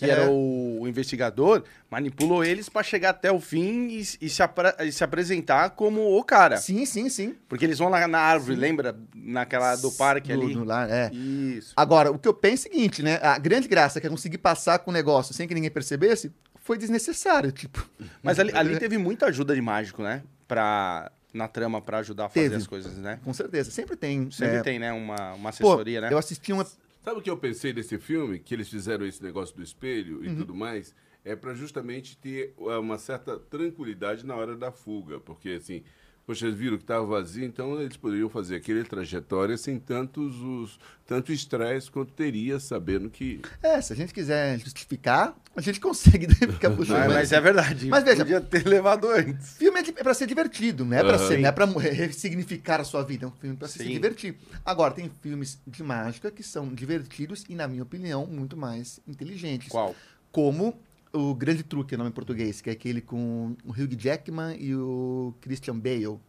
que 0.00 0.06
É. 0.06 0.10
era 0.14 0.30
o, 0.30 0.86
investigador 0.88 1.62
manipulou 1.90 2.42
eles 2.44 2.68
pra 2.68 2.82
chegar 2.82 3.10
até 3.10 3.30
o 3.30 3.38
fim 3.38 3.88
e, 3.88 4.00
e 4.00 4.04
se, 4.04 4.42
e 4.84 4.92
se 4.92 5.04
apresentar 5.04 5.70
como 5.70 6.16
o 6.18 6.24
cara. 6.24 6.56
Sim, 6.56 6.84
sim, 6.86 7.08
sim. 7.08 7.36
Porque 7.48 7.64
eles 7.64 7.78
vão 7.78 7.88
lá 7.88 8.06
na 8.08 8.18
árvore, 8.18 8.56
lembra? 8.56 8.96
Naquela 9.14 9.76
do 9.76 9.92
parque 9.92 10.32
Do- 10.34 10.42
ali. 10.42 10.54
do 10.54 10.64
lá, 10.64 10.88
é. 10.90 11.10
Isso. 11.12 11.74
Agora, 11.76 12.10
o 12.10 12.18
que 12.18 12.26
eu 12.26 12.34
penso 12.34 12.66
é 12.66 12.70
o 12.70 12.72
seguinte, 12.72 13.02
né? 13.02 13.18
A 13.22 13.38
grande 13.38 13.68
graça 13.68 14.00
que 14.00 14.06
é 14.06 14.10
conseguir 14.10 14.38
passar 14.38 14.78
com 14.80 14.90
o 14.90 14.94
negócio 14.94 15.34
sem 15.34 15.46
que 15.46 15.54
ninguém 15.54 15.70
percebesse 15.70 16.32
foi 16.62 16.78
desnecessário, 16.78 17.52
tipo. 17.52 17.86
Mas 18.22 18.38
ali, 18.38 18.50
ali 18.54 18.76
teve 18.80 18.96
muita 18.98 19.26
ajuda 19.26 19.54
de 19.54 19.60
mágico, 19.60 20.02
né? 20.02 20.22
Pra, 20.48 21.10
na 21.32 21.46
trama 21.46 21.80
pra 21.80 21.98
ajudar 21.98 22.26
a 22.26 22.28
fazer 22.28 22.42
Teve. 22.48 22.56
as 22.56 22.66
coisas, 22.66 22.96
né? 22.98 23.18
Com 23.24 23.32
certeza. 23.32 23.70
Sempre 23.70 23.96
tem. 23.96 24.30
Sempre 24.30 24.56
né? 24.56 24.62
tem, 24.62 24.78
né? 24.78 24.92
Uma, 24.92 25.34
uma 25.34 25.42
Pô, 25.52 25.68
assessoria, 25.72 26.00
né? 26.00 26.08
eu 26.10 26.18
assisti 26.18 26.52
uma. 26.52 26.66
Sabe 27.02 27.18
o 27.18 27.22
que 27.22 27.30
eu 27.30 27.36
pensei 27.36 27.72
desse 27.72 27.98
filme? 27.98 28.38
Que 28.38 28.54
eles 28.54 28.68
fizeram 28.68 29.06
esse 29.06 29.22
negócio 29.22 29.56
do 29.56 29.62
espelho 29.62 30.22
e 30.24 30.28
Uhum. 30.28 30.36
tudo 30.36 30.54
mais? 30.54 30.94
É 31.24 31.34
para 31.36 31.54
justamente 31.54 32.16
ter 32.16 32.54
uh, 32.58 32.78
uma 32.80 32.98
certa 32.98 33.38
tranquilidade 33.38 34.24
na 34.24 34.34
hora 34.36 34.56
da 34.56 34.70
fuga. 34.72 35.18
Porque, 35.20 35.50
assim, 35.50 35.82
poxa, 36.30 36.46
eles 36.46 36.56
viram 36.56 36.76
que 36.76 36.84
estava 36.84 37.04
vazio, 37.04 37.44
então 37.44 37.80
eles 37.80 37.96
poderiam 37.96 38.28
fazer 38.28 38.54
aquele 38.54 38.84
trajetória 38.84 39.56
sem 39.58 39.80
tantos 39.80 40.36
os, 40.40 40.78
tanto 41.04 41.32
estresse 41.32 41.90
quanto 41.90 42.12
teria 42.12 42.60
sabendo 42.60 43.10
que. 43.10 43.40
É, 43.60 43.80
se 43.80 43.92
a 43.92 43.96
gente 43.96 44.14
quiser 44.14 44.56
justificar, 44.60 45.36
a 45.56 45.60
gente 45.60 45.80
consegue 45.80 46.32
ficar 46.32 46.70
puxando. 46.76 46.98
Ah, 47.02 47.08
mas 47.08 47.32
é 47.32 47.40
verdade. 47.40 47.88
Mas 47.88 48.04
veja- 48.04 48.18
Podia 48.24 48.40
ter 48.40 48.64
levado 48.64 49.08
antes. 49.10 49.54
Filme 49.56 49.80
é, 49.80 49.82
é 49.88 50.02
pra 50.04 50.14
ser 50.14 50.28
divertido, 50.28 50.84
não 50.84 50.96
é 50.96 51.00
pra 51.02 51.16
Aham. 51.16 51.26
ser, 51.26 51.38
não 51.40 51.48
é 51.48 51.52
pra 51.52 51.64
re- 51.66 51.90
ressignificar 51.90 52.80
a 52.80 52.84
sua 52.84 53.02
vida, 53.02 53.24
é 53.24 53.28
um 53.28 53.32
filme 53.32 53.56
pra 53.56 53.66
se 53.66 53.84
divertir. 53.84 54.36
Agora, 54.64 54.94
tem 54.94 55.10
filmes 55.20 55.58
de 55.66 55.82
mágica 55.82 56.30
que 56.30 56.44
são 56.44 56.68
divertidos 56.72 57.44
e, 57.48 57.56
na 57.56 57.66
minha 57.66 57.82
opinião, 57.82 58.24
muito 58.24 58.56
mais 58.56 59.00
inteligentes. 59.08 59.68
Qual? 59.68 59.96
Como 60.30 60.78
o 61.12 61.34
Grande 61.34 61.62
Truque, 61.62 61.94
é 61.94 61.96
o 61.96 61.98
nome 61.98 62.10
em 62.10 62.14
português, 62.14 62.60
que 62.60 62.70
é 62.70 62.72
aquele 62.72 63.00
com 63.00 63.56
o 63.64 63.70
Hugh 63.72 63.96
Jackman 63.98 64.56
e 64.60 64.74
o 64.74 65.34
Christian 65.40 65.78
Bale. 65.78 66.04
Não 66.06 66.20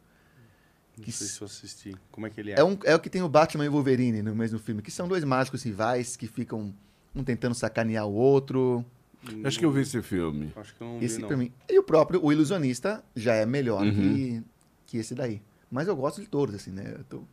Que 1.05 1.11
sei 1.11 1.27
s- 1.27 1.35
se 1.35 1.41
eu 1.41 1.45
assisti. 1.45 1.95
Como 2.11 2.27
é 2.27 2.29
que 2.29 2.39
ele 2.41 2.51
é? 2.51 2.59
É, 2.59 2.63
um, 2.63 2.77
é 2.83 2.95
o 2.95 2.99
que 2.99 3.09
tem 3.09 3.21
o 3.21 3.29
Batman 3.29 3.65
e 3.65 3.69
o 3.69 3.71
Wolverine 3.71 4.21
no 4.21 4.35
mesmo 4.35 4.59
filme, 4.59 4.81
que 4.81 4.91
são 4.91 5.07
dois 5.07 5.23
mágicos 5.23 5.63
rivais 5.63 6.15
que 6.15 6.27
ficam 6.27 6.73
um 7.15 7.23
tentando 7.23 7.55
sacanear 7.55 8.05
o 8.07 8.13
outro. 8.13 8.85
Acho 9.43 9.59
que 9.59 9.65
eu 9.65 9.71
vi 9.71 9.81
esse 9.81 10.01
filme. 10.01 10.51
Acho 10.55 10.75
que 10.75 10.81
eu 10.81 10.87
não 10.87 10.99
vi, 10.99 11.05
Esse 11.05 11.19
não. 11.19 11.27
pra 11.27 11.37
mim. 11.37 11.51
E 11.69 11.77
o 11.77 11.83
próprio, 11.83 12.23
o 12.23 12.31
Ilusionista, 12.31 13.03
já 13.15 13.35
é 13.35 13.45
melhor 13.45 13.83
Uhum. 13.83 13.91
que, 13.93 14.43
que 14.87 14.97
esse 14.97 15.13
daí. 15.13 15.41
Mas 15.69 15.87
eu 15.87 15.95
gosto 15.95 16.19
de 16.21 16.27
todos, 16.27 16.55
assim, 16.55 16.71
né? 16.71 16.95
Eu 16.97 17.03
tô- 17.03 17.23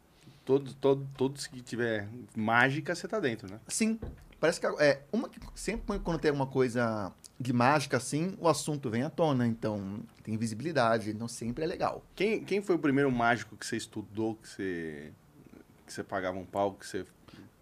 Todos, 0.44 0.72
todos, 0.74 1.06
todos 1.16 1.46
que 1.46 1.60
tiver 1.60 2.08
mágica, 2.34 2.94
você 2.94 3.06
tá 3.08 3.20
dentro, 3.20 3.50
né? 3.50 3.60
Sim, 3.68 3.98
parece 4.40 4.58
que 4.58 4.66
é 4.66 5.02
uma 5.12 5.28
que 5.28 5.38
sempre 5.54 5.98
quando 5.98 6.18
tem 6.18 6.30
alguma 6.30 6.46
coisa 6.46 7.12
de 7.40 7.52
mágica 7.52 7.96
assim, 7.96 8.36
o 8.40 8.48
assunto 8.48 8.90
vem 8.90 9.02
à 9.02 9.10
tona, 9.10 9.46
então 9.46 10.00
tem 10.24 10.36
visibilidade, 10.36 11.10
então 11.10 11.28
sempre 11.28 11.64
é 11.64 11.66
legal. 11.66 12.04
Quem, 12.14 12.42
quem 12.42 12.60
foi 12.60 12.74
o 12.74 12.78
primeiro 12.78 13.10
mágico 13.12 13.56
que 13.56 13.64
você 13.64 13.76
estudou, 13.76 14.34
que 14.34 14.48
você, 14.48 15.12
que 15.86 15.92
você 15.92 16.02
pagava 16.02 16.36
um 16.38 16.44
pau, 16.44 16.74
que 16.74 16.86
você... 16.86 17.04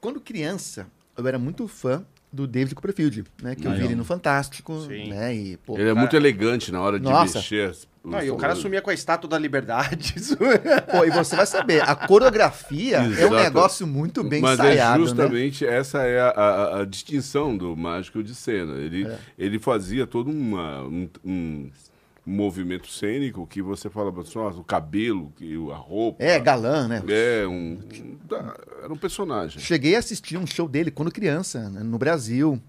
Quando 0.00 0.20
criança, 0.20 0.90
eu 1.16 1.26
era 1.26 1.38
muito 1.38 1.68
fã 1.68 2.06
do 2.36 2.46
David 2.46 2.74
Copperfield, 2.74 3.24
né? 3.42 3.54
Que 3.56 3.66
eu 3.66 3.72
vi 3.72 3.84
ele 3.84 3.94
no 3.96 4.04
Fantástico, 4.04 4.78
Sim. 4.82 5.08
né? 5.10 5.34
E, 5.34 5.56
pô, 5.56 5.74
Ele 5.74 5.82
é 5.82 5.86
cara- 5.86 5.98
muito 5.98 6.14
elegante 6.14 6.70
na 6.70 6.80
hora 6.80 6.98
de 6.98 7.04
Nossa. 7.04 7.38
mexer. 7.38 7.74
Não, 8.04 8.22
e 8.22 8.30
o 8.30 8.36
cara 8.36 8.54
sumia 8.54 8.80
com 8.80 8.88
a 8.90 8.94
estátua 8.94 9.28
da 9.28 9.36
liberdade. 9.36 10.14
Pô, 10.92 11.04
e 11.04 11.10
você 11.10 11.34
vai 11.34 11.44
saber, 11.44 11.82
a 11.82 11.92
coreografia 11.96 12.98
é 12.98 13.00
um 13.02 13.10
Exato. 13.10 13.34
negócio 13.34 13.84
muito 13.86 14.22
bem 14.22 14.40
Mas 14.40 14.60
ensaiado, 14.60 14.94
é 14.94 14.98
né? 15.00 15.04
justamente 15.06 15.66
essa 15.66 16.02
é 16.04 16.20
a, 16.20 16.28
a- 16.28 16.80
a 16.82 16.84
distinção 16.84 17.56
do 17.56 17.76
mágico 17.76 18.22
de 18.22 18.32
cena. 18.32 18.74
Ele, 18.74 19.08
É. 19.08 19.18
ele 19.36 19.58
fazia 19.58 20.06
todo 20.06 20.30
uma, 20.30 20.82
um, 20.84 21.08
um 21.24 21.70
movimento 22.26 22.88
cênico 22.90 23.46
que 23.46 23.62
você 23.62 23.88
fala, 23.88 24.10
o 24.10 24.64
cabelo, 24.64 25.32
a 25.72 25.76
roupa. 25.76 26.22
É, 26.22 26.38
galã, 26.40 26.88
né? 26.88 27.02
É, 27.08 27.46
um, 27.46 27.78
tá, 28.28 28.56
era 28.82 28.92
um 28.92 28.96
personagem. 28.96 29.60
Cheguei 29.60 29.94
a 29.94 30.00
assistir 30.00 30.36
um 30.36 30.46
show 30.46 30.68
dele 30.68 30.90
quando 30.90 31.12
criança, 31.12 31.70
né, 31.70 31.82
no 31.84 31.96
Brasil. 31.98 32.60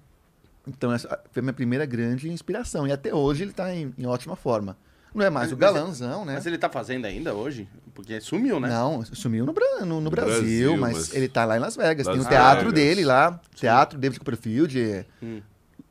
Então, 0.67 0.91
essa 0.93 1.08
foi 1.32 1.39
a 1.39 1.43
minha 1.43 1.54
primeira 1.54 1.86
grande 1.86 2.30
inspiração. 2.30 2.86
E 2.88 2.91
até 2.91 3.13
hoje 3.15 3.43
ele 3.43 3.54
tá 3.54 3.74
em, 3.74 3.93
em 3.98 4.06
ótima 4.06 4.36
forma. 4.36 4.78
Não 5.15 5.26
é 5.26 5.30
mais 5.30 5.50
Mas- 5.50 5.58
o 5.58 5.62
mas- 5.62 5.74
galãzão, 5.74 6.26
né? 6.26 6.34
Mas 6.36 6.46
ele 6.46 6.58
tá 6.58 6.70
fazendo 6.70 7.06
ainda 7.06 7.34
hoje? 7.34 7.67
Porque 7.96 8.22
sumiu, 8.22 8.60
né? 8.60 8.67
Não, 8.70 9.04
sumiu 9.06 9.43
no, 9.46 9.54
Bra- 9.54 9.84
no- 9.86 10.00
no 10.02 10.10
Brasil, 10.12 10.36
Brasil, 10.41 10.78
mas, 10.78 10.93
mas- 10.98 11.15
ele 11.15 11.28
tá 11.28 11.46
lá 11.46 11.58
em 11.58 11.60
Las 11.60 11.76
Vegas. 11.76 12.06
Las 12.06 12.15
Tem 12.15 12.24
o 12.26 12.30
teatro 12.30 12.65
Vegas. 12.70 12.74
dele 12.76 13.06
lá, 13.06 13.39
teatro 13.56 13.98
David 13.98 14.20
Copperfield, 14.20 15.06
Hum. 15.24 15.41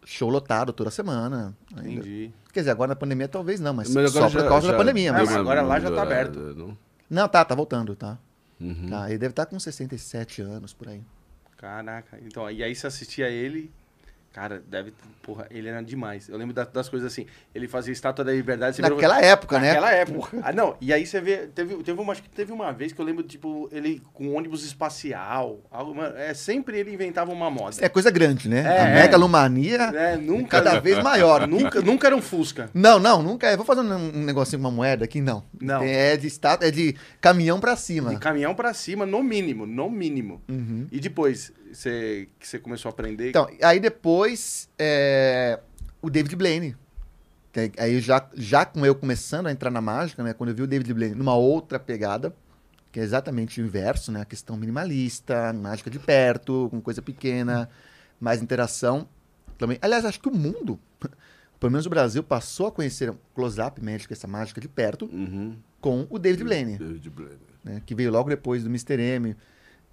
Show 0.06 0.30
lotado 0.30 0.72
toda 0.72 0.90
semana. 0.90 1.54
ainda. 1.74 1.90
Entendi. 1.90 2.32
Quer 2.52 2.60
dizer, 2.60 2.70
agora 2.70 2.90
na 2.90 2.96
pandemia 2.96 3.28
talvez 3.28 3.60
não, 3.60 3.74
mas, 3.74 3.92
Mas 3.92 4.12
só 4.12 4.30
por 4.30 4.48
causa 4.48 4.68
já 4.68 4.72
da 4.72 4.78
pandemia. 4.78 5.12
Mas... 5.12 5.34
agora 5.34 5.60
lá 5.60 5.80
já 5.80 5.90
tá 5.90 6.02
aberto. 6.02 6.38
não? 6.54 6.78
Não, 7.10 7.28
tá, 7.28 7.44
tá 7.44 7.54
voltando, 7.54 7.94
tá. 7.94 8.16
Uhum. 8.58 8.88
Tá, 8.88 9.10
ele 9.10 9.18
deve 9.18 9.32
estar 9.32 9.46
com 9.46 9.58
67 9.58 10.40
anos 10.40 10.72
por 10.72 10.88
aí. 10.88 11.02
Caraca. 11.56 12.18
Então, 12.24 12.50
e 12.50 12.62
aí 12.62 12.74
você 12.74 12.86
assistia 12.86 13.28
ele... 13.28 13.70
Cara, 14.36 14.62
deve... 14.68 14.92
Porra, 15.22 15.46
ele 15.50 15.66
era 15.66 15.82
demais. 15.82 16.28
Eu 16.28 16.36
lembro 16.36 16.54
da- 16.54 16.64
das 16.64 16.90
coisas 16.90 17.10
assim. 17.10 17.24
Ele 17.54 17.66
fazia 17.66 17.90
estátua 17.90 18.22
da 18.22 18.32
liberdade. 18.32 18.82
Naquela 18.82 19.18
época, 19.18 19.58
né? 19.58 19.68
Naquela 19.68 19.92
época. 19.92 20.38
Ah, 20.42 20.52
não, 20.52 20.76
e 20.78 20.92
aí 20.92 21.06
você 21.06 21.22
vê, 21.22 21.46
teve, 21.46 21.82
teve 21.82 21.98
uma, 21.98 22.12
acho 22.12 22.22
que 22.22 22.28
teve 22.28 22.52
uma 22.52 22.70
vez 22.70 22.92
que 22.92 23.00
eu 23.00 23.04
lembro, 23.04 23.22
tipo, 23.24 23.66
ele 23.72 24.02
com 24.12 24.36
ônibus 24.36 24.62
espacial, 24.62 25.60
algo, 25.70 25.94
mano, 25.94 26.14
é, 26.18 26.34
sempre 26.34 26.78
ele 26.78 26.92
inventava 26.92 27.32
uma 27.32 27.50
moda. 27.50 27.76
É 27.80 27.88
coisa 27.88 28.10
grande, 28.10 28.46
né? 28.46 28.60
É, 28.60 28.80
a 28.82 28.88
é. 28.88 29.02
megalomania 29.02 29.82
É, 29.94 30.16
nunca, 30.18 30.62
cada 30.62 30.80
vez 30.80 31.02
maior. 31.02 31.46
nunca, 31.48 31.80
nunca 31.80 32.06
era 32.06 32.14
um 32.14 32.20
Fusca. 32.20 32.70
Não, 32.74 32.98
não, 32.98 33.22
nunca 33.22 33.48
é. 33.48 33.56
Vou 33.56 33.64
fazer 33.64 33.80
um 33.80 33.96
um 33.96 34.24
negocinho 34.24 34.60
com 34.60 34.68
uma 34.68 34.74
moeda 34.74 35.04
aqui, 35.06 35.20
não. 35.20 35.42
Não. 35.60 35.82
É 35.82 36.16
de 36.16 36.26
estátua, 36.26 36.68
é 36.68 36.70
de 36.70 36.94
caminhão 37.20 37.58
pra 37.58 37.74
cima. 37.74 38.10
De 38.10 38.18
caminhão 38.18 38.54
pra 38.54 38.74
cima, 38.74 39.06
no 39.06 39.22
mínimo, 39.22 39.66
no 39.66 39.90
mínimo. 39.90 40.42
Uhum. 40.48 40.86
E 40.92 41.00
depois, 41.00 41.52
você, 41.72 42.28
que 42.38 42.46
você 42.46 42.58
começou 42.58 42.88
a 42.88 42.92
aprender... 42.92 43.28
Então, 43.28 43.48
aí 43.62 43.78
depois, 43.80 44.25
é, 44.78 45.60
o 46.02 46.10
David 46.10 46.34
Blaine. 46.36 46.76
Aí- 47.78 48.00
já, 48.00 48.28
já 48.34 48.64
com 48.66 48.84
eu 48.84 48.94
começando 48.94 49.46
a 49.46 49.52
entrar 49.52 49.70
na 49.70 49.80
mágica, 49.80 50.22
né? 50.22 50.32
Quando 50.34 50.50
eu 50.50 50.54
vi 50.56 50.62
o 50.62 50.66
David 50.66 50.92
Blaine 50.92 51.14
numa 51.14 51.34
outra 51.34 51.78
pegada, 51.78 52.34
que 52.92 53.00
é 53.00 53.02
exatamente 53.02 53.60
o 53.60 53.64
inverso, 53.64 54.12
né? 54.12 54.20
A 54.20 54.24
questão 54.26 54.56
minimalista, 54.56 55.52
mágica 55.54 55.88
de 55.90 55.98
perto, 55.98 56.68
com 56.70 56.80
coisa 56.80 57.00
pequena, 57.00 57.68
mais 58.20 58.42
interação. 58.42 59.08
Também. 59.56 59.78
Aliás, 59.80 60.04
acho 60.04 60.20
que 60.20 60.28
o 60.28 60.34
mundo, 60.36 60.78
pelo 61.58 61.72
menos 61.72 61.86
o 61.86 61.90
Brasil, 61.90 62.22
passou 62.22 62.66
a 62.66 62.72
conhecer 62.72 63.14
close-up 63.34 63.82
médico, 63.82 64.12
essa 64.12 64.26
mágica 64.26 64.60
de 64.60 64.68
perto, 64.68 65.06
Uhum. 65.06 65.56
com 65.80 66.06
o 66.10 66.18
David 66.18 66.44
Blaine. 66.44 66.76
David 66.76 67.08
Blaine. 67.10 67.38
né, 67.64 67.82
que 67.86 67.94
veio 67.94 68.10
logo 68.12 68.28
depois 68.28 68.62
do 68.62 68.68
Mr. 68.68 69.00
M. 69.00 69.34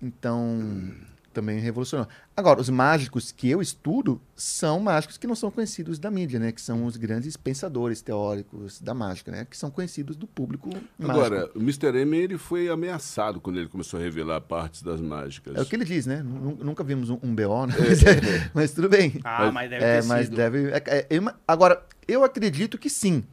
Então, 0.01 0.91
também 1.33 1.59
revolucionou. 1.59 2.07
Agora, 2.37 2.61
os 2.61 2.69
mágicos 2.69 3.31
que 3.31 3.49
eu 3.49 3.61
estudo 3.61 4.21
são 4.35 4.79
mágicos 4.79 5.17
que 5.17 5.25
não 5.27 5.35
são 5.35 5.49
conhecidos 5.51 5.97
da 5.99 6.09
mídia, 6.11 6.39
né? 6.39 6.51
Que 6.51 6.61
são 6.61 6.85
os 6.85 6.95
grandes 6.95 7.35
pensadores 7.35 8.01
teóricos 8.01 8.79
da 8.79 8.93
mágica, 8.93 9.31
né? 9.31 9.45
Que 9.49 9.57
são 9.57 9.69
conhecidos 9.71 10.15
do 10.15 10.27
público 10.27 10.69
mágico. 10.97 11.11
Agora, 11.25 11.49
o 11.55 11.59
Mr. 11.59 11.97
M 11.99 12.15
ele 12.17 12.37
foi 12.37 12.69
ameaçado 12.69 13.41
quando 13.41 13.57
ele 13.59 13.67
começou 13.67 13.99
a 13.99 14.03
revelar 14.03 14.39
partes 14.41 14.81
das 14.83 15.01
mágicas. 15.01 15.55
É 15.55 15.61
o 15.61 15.65
que 15.65 15.75
ele 15.75 15.85
diz, 15.85 16.05
né? 16.05 16.21
Nu- 16.23 16.57
Nunca 16.63 16.83
vimos 16.83 17.09
um, 17.09 17.17
um 17.23 17.33
BO, 17.35 17.65
né? 17.65 17.73
Mas, 17.83 18.51
mas 18.53 18.71
tudo 18.73 18.87
bem. 18.89 19.19
Ah, 19.23 19.51
mas 19.51 19.69
deve 19.69 19.83
É, 19.83 20.01
ter 20.01 20.07
mas 20.07 20.25
sido. 20.25 20.35
deve... 20.37 20.69
é- 20.71 20.83
é- 21.09 21.33
agora, 21.47 21.83
eu 22.07 22.23
acredito 22.23 22.77
que 22.77 22.89
sim, 22.89 23.23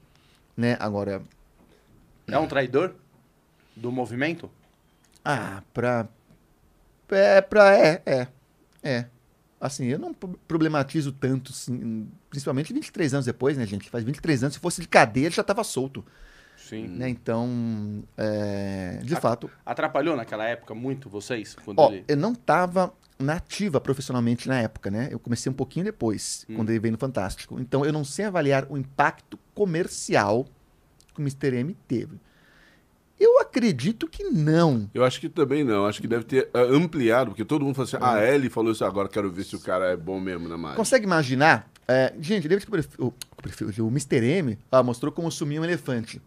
né? 0.56 0.76
Agora, 0.80 1.22
É 2.26 2.38
um 2.38 2.46
traidor 2.46 2.94
do 3.76 3.90
movimento? 3.92 4.50
Ah, 5.24 5.62
pra. 5.74 6.08
É, 7.11 7.40
pra. 7.40 7.77
É, 7.77 8.03
é. 8.07 8.27
É. 8.83 9.07
Assim, 9.61 9.87
eu 9.87 9.99
não 9.99 10.14
pro- 10.14 10.38
problematizo 10.49 11.12
tanto, 11.12 11.53
assim, 11.53 12.09
principalmente 12.31 12.73
23 12.73 13.12
anos 13.14 13.27
depois, 13.27 13.59
né, 13.59 13.66
gente? 13.66 13.90
Faz 13.90 14.03
23 14.05 14.44
anos, 14.44 14.55
se 14.55 14.61
fosse 14.61 14.81
de 14.81 14.88
cadeia, 14.88 15.27
ele 15.27 15.35
já 15.35 15.42
tava 15.44 15.62
solto, 15.62 16.03
Sim. 16.57 16.88
né? 16.88 17.11
Então, 17.11 18.03
é, 18.16 19.01
de 19.03 19.14
A- 19.14 19.20
fato. 19.20 19.51
Atrapalhou 19.66 20.16
naquela 20.16 20.44
época 20.46 20.75
muito 20.75 21.11
vocês? 21.11 21.55
Quando 21.62 21.79
Ó, 21.79 21.90
ele... 21.92 22.05
eu 22.09 22.16
não 22.16 22.35
tava 22.35 22.90
nativa 23.18 23.79
profissionalmente 23.83 24.49
na 24.49 24.62
época, 24.62 24.90
né? 24.90 25.09
Eu 25.11 25.18
comecei 25.18 25.53
um 25.53 25.55
pouquinho 25.55 25.85
depois, 25.85 26.46
Hum. 26.49 26.57
quando 26.57 26.70
ele 26.70 26.79
veio 26.81 26.92
no 26.92 26.99
Fantástico. 26.99 27.61
Então, 27.61 27.85
eu 27.85 27.92
não 27.92 28.03
sei 28.03 28.25
avaliar 28.25 28.66
o 28.70 28.79
impacto 28.79 29.38
comercial 29.55 30.46
que 31.14 31.20
o 31.20 31.23
Mr. 31.23 31.55
M 31.57 31.75
teve. 31.87 32.18
Eu 33.20 33.38
acredito 33.38 34.09
que 34.09 34.24
não. 34.24 34.90
Eu 34.94 35.04
acho 35.04 35.20
que 35.20 35.28
também 35.28 35.62
não. 35.62 35.85
Acho 35.85 36.00
que 36.00 36.09
deve 36.09 36.24
ter 36.24 36.48
ah, 36.54 36.62
ampliado, 36.62 37.33
porque 37.33 37.44
todo 37.44 37.62
mundo 37.62 37.74
falou 37.74 37.87
assim: 37.87 37.98
ah, 38.00 38.24
ele 38.24 38.48
falou 38.48 38.72
isso 38.72 38.83
agora, 38.83 39.09
quero 39.11 39.30
ver 39.30 39.44
se 39.44 39.54
o 39.54 39.61
cara 39.61 39.90
é 39.90 39.96
bom 39.96 40.18
mesmo 40.18 40.48
na 40.48 40.56
mágica. 40.56 40.78
Consegue 40.78 41.04
imaginar? 41.04 41.70
É, 41.87 42.14
gente, 42.18 42.48
David 42.48 42.64
Copperfield, 42.64 43.02
o, 43.02 43.12
Copperfield, 43.37 43.83
o 43.83 43.88
Mr. 43.88 44.24
M 44.24 44.59
ah, 44.72 44.83
mostrou 44.83 45.12
como 45.12 45.30
sumir 45.30 45.61
um 45.61 45.64
elefante. 45.64 46.22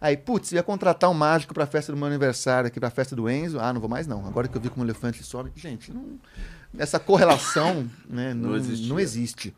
Aí, 0.00 0.18
putz, 0.18 0.52
ia 0.52 0.62
contratar 0.62 1.08
um 1.08 1.14
mágico 1.14 1.54
pra 1.54 1.66
festa 1.66 1.90
do 1.90 1.96
meu 1.96 2.06
aniversário 2.06 2.66
aqui, 2.66 2.78
pra 2.78 2.90
festa 2.90 3.16
do 3.16 3.30
Enzo. 3.30 3.58
Ah, 3.58 3.72
não 3.72 3.80
vou 3.80 3.88
mais 3.88 4.06
não. 4.06 4.26
Agora 4.26 4.46
que 4.46 4.54
eu 4.54 4.60
vi 4.60 4.68
como 4.68 4.84
o 4.84 4.86
elefante 4.86 5.24
sobe. 5.24 5.50
Gente, 5.56 5.90
não- 5.94 6.18
essa 6.76 6.98
correlação 7.00 7.88
né, 8.06 8.34
não, 8.34 8.50
Não 8.50 8.58
não, 8.58 9.00
existe. 9.00 9.54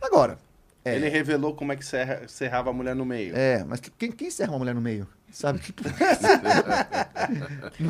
Agora, 0.00 0.38
é. 0.84 0.96
Ele 0.96 1.08
revelou 1.08 1.54
como 1.54 1.72
é 1.72 1.76
que 1.76 1.84
serra, 1.84 2.22
serrava 2.28 2.70
a 2.70 2.72
mulher 2.72 2.94
no 2.94 3.04
meio. 3.04 3.34
é, 3.36 3.64
mas 3.64 3.80
quem, 3.98 4.10
quem 4.12 4.30
serra 4.30 4.50
uma 4.52 4.58
mulher 4.58 4.74
no 4.74 4.80
meio? 4.80 5.06
Sabe? 5.30 5.58
Tipo. 5.62 5.82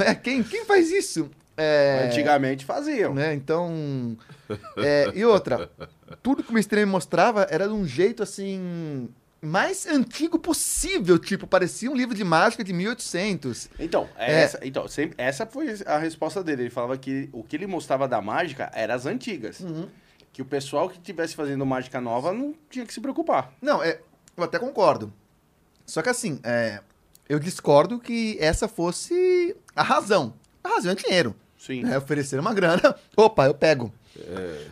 é? 0.07 0.15
quem, 0.15 0.43
quem 0.43 0.65
faz 0.65 0.91
isso? 0.91 1.31
É, 1.57 2.05
Antigamente 2.07 2.65
faziam. 2.65 3.15
né? 3.15 3.35
Então. 3.35 4.17
é, 4.79 5.11
e 5.15 5.25
outra, 5.25 5.71
tudo 6.23 6.43
que 6.43 6.51
o 6.51 6.55
Mr. 6.55 6.81
M 6.81 6.87
mostrava 6.87 7.47
era 7.51 7.67
de 7.67 7.75
um 7.75 7.87
jeito 7.87 8.23
assim. 8.23 9.09
Mais 9.45 9.89
antigo 9.89 10.39
possível, 10.39 11.19
tipo, 11.19 11.49
parecia 11.49 11.91
um 11.91 11.97
livro 11.97 12.15
de 12.15 12.23
mágica 12.23 12.63
de 12.63 12.73
1800. 12.73 13.69
Então, 13.77 14.09
É. 14.17 14.41
essa, 14.43 14.61
então 14.63 14.87
sempre, 14.87 15.17
essa 15.19 15.45
foi 15.45 15.75
a 15.85 15.99
resposta 15.99 16.45
dele. 16.45 16.63
Ele 16.63 16.71
falava 16.71 16.97
que 16.97 17.29
o 17.33 17.43
que 17.43 17.57
ele 17.57 17.67
mostrava 17.67 18.07
da 18.07 18.23
mágica 18.23 18.71
era 18.73 18.95
as 18.95 19.05
antigas. 19.05 19.59
Uhum. 19.59 19.89
Que 20.33 20.41
o 20.41 20.45
pessoal 20.45 20.89
que 20.89 20.97
estivesse 20.97 21.35
fazendo 21.35 21.67
mágica 21.67 22.01
nova 22.01 22.33
não 22.33 22.55
tinha 22.71 22.87
que 22.87 22.95
se 22.95 23.01
preocupar. 23.01 23.53
Não, 23.61 23.83
é, 23.83 24.01
eu 24.37 24.45
até 24.45 24.59
concordo. 24.59 25.13
Só 25.85 26.01
que 26.01 26.09
assim, 26.09 26.41
é, 26.43 26.81
eu 27.29 27.39
discordo 27.39 27.99
que 27.99 28.37
essa 28.41 28.67
fosse 28.67 29.57
a 29.77 29.83
razão. 29.83 30.35
A 30.65 30.69
razão 30.69 30.93
é 30.93 30.95
dinheiro. 30.95 31.35
Sim. 31.59 31.83
Né? 31.83 31.97
Oferecer 31.97 32.41
uma 32.41 32.55
grana, 32.55 32.97
opa, 33.17 33.47
eu 33.47 33.55
pego. 33.55 33.93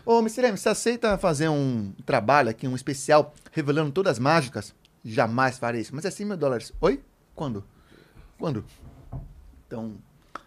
Ô, 0.04 0.18
Mr. 0.18 0.46
M, 0.46 0.58
você 0.58 0.68
aceita 0.68 1.16
fazer 1.16 1.48
um 1.48 1.92
trabalho 2.04 2.50
aqui, 2.50 2.66
um 2.66 2.74
especial, 2.74 3.34
revelando 3.52 3.92
todas 3.92 4.12
as 4.12 4.18
mágicas? 4.18 4.74
Jamais 5.04 5.58
farei 5.58 5.80
isso. 5.80 5.94
Mas 5.94 6.04
é 6.04 6.10
100 6.10 6.26
mil 6.26 6.36
dólares. 6.36 6.72
Oi? 6.80 7.00
Quando? 7.34 7.64
Quando? 8.38 8.64
Então, 9.66 9.94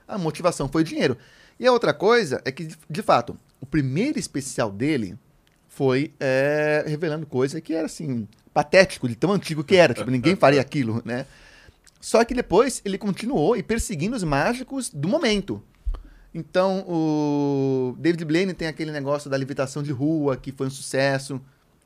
a 0.08 0.17
motivação 0.17 0.67
foi 0.67 0.82
o 0.82 0.86
dinheiro. 0.86 1.17
E 1.60 1.65
a 1.65 1.71
outra 1.71 1.93
coisa 1.93 2.41
é 2.45 2.52
que, 2.52 2.67
de 2.89 3.02
fato, 3.02 3.38
o 3.63 3.65
primeiro 3.65 4.19
especial 4.19 4.69
dele 4.69 5.17
foi 5.69 6.13
é, 6.19 6.84
revelando 6.86 7.26
coisa 7.26 7.62
que 7.62 7.73
era, 7.73 7.86
assim, 7.86 8.28
patético, 8.54 9.08
de 9.08 9.15
tão 9.15 9.32
antigo 9.32 9.63
que 9.63 9.78
era. 9.78 9.93
Tipo, 9.93 10.12
ninguém 10.12 10.36
faria 10.36 10.60
aquilo, 10.60 11.02
né? 11.06 11.26
Só 12.02 12.26
que 12.26 12.34
depois 12.34 12.82
ele 12.84 12.97
continuou 12.97 13.56
e 13.56 13.63
perseguindo 13.63 14.17
os 14.17 14.23
mágicos 14.26 14.89
do 14.89 15.08
momento. 15.08 15.63
Então, 16.34 16.84
o 16.86 17.95
David 17.97 18.26
Blaine 18.26 18.54
tem 18.54 18.67
aquele 18.67 18.91
negócio 18.91 19.30
da 19.30 19.38
levitação 19.38 19.82
de 19.82 19.93
rua, 19.93 20.36
que 20.36 20.52
foi 20.52 20.67
um 20.67 20.69
sucesso. 20.69 21.39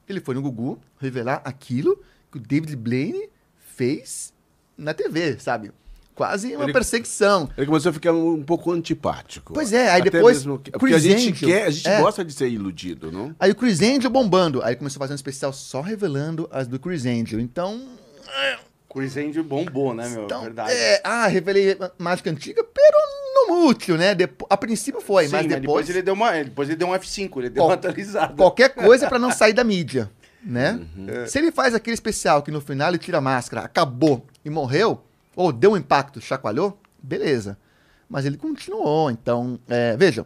Ele 0.10 0.20
foi 0.20 0.34
no 0.34 0.42
Gugu 0.42 0.80
revelar 1.00 1.44
aquilo 1.46 2.04
que 2.32 2.40
o 2.40 2.42
David 2.42 2.76
Blaine 2.76 3.30
fez 3.56 4.34
na 4.76 4.96
TV, 4.96 5.38
sabe? 5.38 5.72
Quase 6.18 6.54
uma 6.56 6.66
Ele- 6.66 6.74
perseguição. 6.74 7.48
Ele 7.56 7.68
começou 7.68 7.92
a 7.92 7.94
ficar 7.94 8.12
um, 8.12 8.34
um 8.34 8.44
pouco 8.44 8.72
antipático. 8.72 9.54
Pois 9.54 9.72
é, 9.72 9.90
aí 9.92 10.02
Até 10.02 10.10
depois 10.10 10.38
mesmo 10.38 10.58
que- 10.58 10.72
Chris 10.72 10.80
porque 10.80 10.96
a 10.96 11.00
gente 11.00 11.30
Angel, 11.32 11.48
quer, 11.50 11.64
a 11.66 11.70
gente 11.70 11.88
é. 11.88 12.02
gosta 12.02 12.26
de 12.26 12.34
ser 12.34 12.50
iludido, 12.50 13.12
não? 13.12 13.36
Aí 13.40 13.52
o 13.52 13.56
Chris 13.56 13.80
Angel 13.82 14.10
bombando. 14.10 14.62
Aí 14.64 14.76
começou 14.76 14.98
a 15.00 15.02
fazer 15.04 15.14
um 15.14 15.16
especial 15.16 15.54
só 15.54 15.80
revelando 15.80 16.50
as 16.52 16.68
do 16.68 16.80
Chris 16.80 17.06
Angel. 17.06 17.40
Então, 17.40 17.80
Chris 18.92 19.16
Angel 19.18 19.44
bombou, 19.44 19.94
né, 19.94 20.08
meu? 20.10 20.24
então 20.24 20.42
Verdade. 20.42 20.72
é, 20.72 21.02
ah, 21.04 21.28
revelei 21.28 21.78
mágica 22.00 22.32
antiga, 22.32 22.64
pero 22.64 22.98
no 23.48 23.56
mútil, 23.64 23.96
né? 23.98 24.16
Depo- 24.16 24.48
a 24.50 24.58
princípio 24.58 25.00
foi, 25.02 25.26
Sim, 25.26 25.34
mas 25.34 25.46
depois, 25.48 25.90
ele 25.90 26.02
deu 26.02 26.14
uma, 26.16 26.32
depois 26.44 26.68
ele 26.68 26.78
deu 26.78 26.88
um 26.88 26.94
F5, 26.94 27.38
ele 27.38 27.50
deu 27.50 27.62
Qual- 27.62 27.70
uma 27.70 27.76
atualizada. 27.76 28.34
qualquer 28.36 28.70
coisa 28.74 29.08
pra 29.08 29.20
não 29.20 29.32
sair 29.32 29.54
da 29.54 29.64
mídia, 29.64 30.10
né? 30.44 30.80
É. 31.08 31.28
Se 31.28 31.38
ele 31.38 31.52
faz 31.52 31.76
aquele 31.76 31.94
especial 31.94 32.42
que 32.42 32.50
no 32.50 32.60
final 32.62 32.90
ele 32.90 32.98
tira 32.98 33.20
a 33.20 33.22
máscara, 33.22 33.62
acabou 33.64 34.26
e 34.44 34.50
morreu, 34.50 35.04
ou 35.38 35.54
deu 35.54 35.74
um 35.74 35.78
impacto, 35.78 36.20
chacoalhou, 36.20 36.82
beleza. 37.02 37.58
Mas 38.10 38.26
ele 38.26 38.38
continuou, 38.38 39.12
então, 39.12 39.60
é, 39.70 39.96
vejam, 39.96 40.26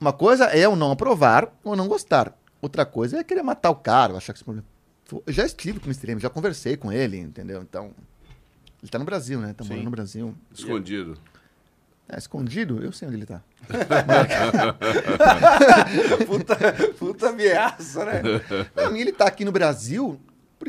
uma 0.00 0.12
coisa 0.12 0.46
é 0.46 0.58
eu 0.58 0.74
não 0.74 0.90
aprovar 0.90 1.48
ou 1.62 1.76
não 1.76 1.86
gostar. 1.86 2.36
Outra 2.60 2.84
coisa 2.84 3.20
é 3.20 3.24
querer 3.24 3.44
matar 3.44 3.70
o 3.70 3.76
cara, 3.76 4.16
achar 4.16 4.32
que 4.32 4.38
esse 4.38 4.44
problema. 4.44 4.66
Eu 5.24 5.32
já 5.32 5.46
estive 5.46 5.78
com 5.78 5.86
o 5.86 5.88
Mr. 5.88 6.10
M, 6.10 6.20
já 6.20 6.28
conversei 6.28 6.76
com 6.76 6.90
ele, 6.90 7.18
entendeu? 7.18 7.62
Então, 7.62 7.92
ele 8.82 8.90
tá 8.90 8.98
no 8.98 9.04
Brasil, 9.04 9.40
né? 9.40 9.52
Tá 9.52 9.62
Sim. 9.62 9.70
morando 9.70 9.84
no 9.84 9.90
Brasil. 9.92 10.34
Escondido. 10.52 11.16
É, 12.08 12.18
escondido, 12.18 12.82
eu 12.82 12.90
sei 12.90 13.06
onde 13.06 13.18
ele 13.18 13.26
tá. 13.26 13.40
puta, 16.26 16.56
puta 16.98 17.28
ameaça, 17.28 18.04
né? 18.04 18.22
Pra 18.74 18.90
mim, 18.90 18.98
ele 19.00 19.12
tá 19.12 19.26
aqui 19.26 19.44
no 19.44 19.52
Brasil 19.52 20.20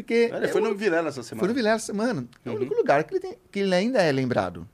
porque. 0.02 0.32
Ele 0.34 0.48
foi 0.48 0.62
no 0.62 0.76
Vilela 0.76 1.10
essa 1.10 1.24
semana. 1.24 1.40
Foi 1.40 1.48
no 1.48 1.54
Vilela 1.54 1.76
essa 1.76 1.86
semana. 1.88 2.28
É 2.46 2.50
o 2.50 2.54
Uhum. 2.54 2.58
único 2.60 2.74
lugar 2.76 3.04
que 3.04 3.14
ele, 3.14 3.20
tem- 3.20 3.38
que 3.52 3.60
ele 3.60 3.74
ainda 3.74 4.02
é 4.02 4.12
lembrado. 4.12 4.68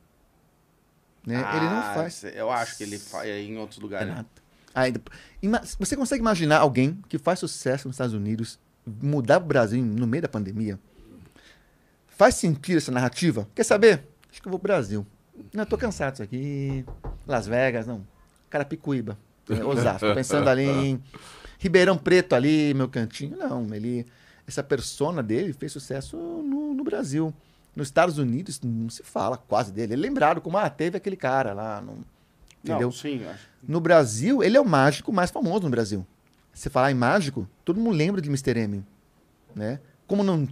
Né? 1.26 1.36
ele 1.36 1.66
não 1.66 1.78
Ah, 1.80 1.94
faz. 1.96 2.24
Eu 2.26 2.52
acho 2.52 2.78
que 2.78 2.84
ele 2.84 3.00
faz 3.00 3.30
em 3.30 3.58
outros 3.58 3.80
lugares. 3.80 4.14
Ima- 5.42 5.62
Você 5.80 5.96
consegue 5.96 6.22
imaginar 6.22 6.60
alguém 6.60 7.00
que 7.08 7.18
faz 7.18 7.40
sucesso 7.40 7.88
nos 7.88 7.96
Estados 7.96 8.14
Unidos 8.14 8.60
mudar 8.86 9.40
pro 9.40 9.48
Brasil 9.48 9.82
no 9.82 10.06
meio 10.06 10.22
da 10.24 10.28
pandemia? 10.28 10.78
Faz 12.08 12.36
sentido 12.36 12.78
essa 12.78 12.92
narrativa? 12.92 13.48
Quer 13.56 13.64
saber? 13.64 14.06
Acho 14.32 14.42
que 14.42 14.48
eu 14.48 14.52
vou 14.52 14.60
pro 14.60 14.68
Brasil. 14.68 15.06
Não, 15.54 15.64
eu 15.64 15.66
tô 15.66 15.78
cansado 15.78 16.12
disso 16.14 16.24
aqui. 16.24 16.86
Las 17.26 17.48
Vegas, 17.48 17.88
não. 17.88 18.06
Carapicuíba. 18.50 19.18
é, 19.50 19.64
Osasco. 19.64 20.08
Tô 20.08 20.14
pensando 20.14 20.48
ali 20.50 20.64
em 20.66 21.04
Ribeirão 21.58 21.98
Preto 21.98 22.34
ali, 22.36 22.74
meu 22.74 22.88
cantinho. 22.90 23.38
Não, 23.38 23.74
ele. 23.74 24.06
Essa 24.48 24.64
persona 24.64 25.24
dele 25.24 25.54
fez 25.54 25.72
sucesso 25.72 26.18
no, 26.18 26.74
no 26.74 26.84
Brasil. 26.84 27.34
Nos 27.76 27.88
Estados 27.88 28.18
Unidos 28.18 28.60
não 28.62 28.90
se 28.90 29.04
fala 29.04 29.38
quase 29.38 29.72
dele. 29.72 29.94
Ele 29.94 30.06
é 30.06 30.10
lembrado 30.10 30.42
como, 30.42 30.58
ah, 30.58 30.70
teve 30.70 30.98
aquele 30.98 31.16
cara 31.16 31.54
lá. 31.54 31.82
Não, 31.82 31.98
entendeu? 32.64 32.88
Não, 32.88 32.92
sim, 32.92 33.26
acho. 33.26 33.48
No 33.68 33.80
Brasil, 33.80 34.44
ele 34.44 34.58
é 34.58 34.62
o 34.62 34.66
mágico 34.66 35.12
mais 35.12 35.32
famoso 35.32 35.64
no 35.64 35.70
Brasil. 35.70 36.06
Se 36.54 36.70
falar 36.70 36.92
em 36.92 36.96
mágico, 36.96 37.48
todo 37.66 37.80
mundo 37.80 37.96
lembra 37.96 38.22
de 38.22 38.30
Mr. 38.30 38.60
M. 38.60 38.86
Né? 39.56 39.80
Como 40.06 40.24
não, 40.24 40.48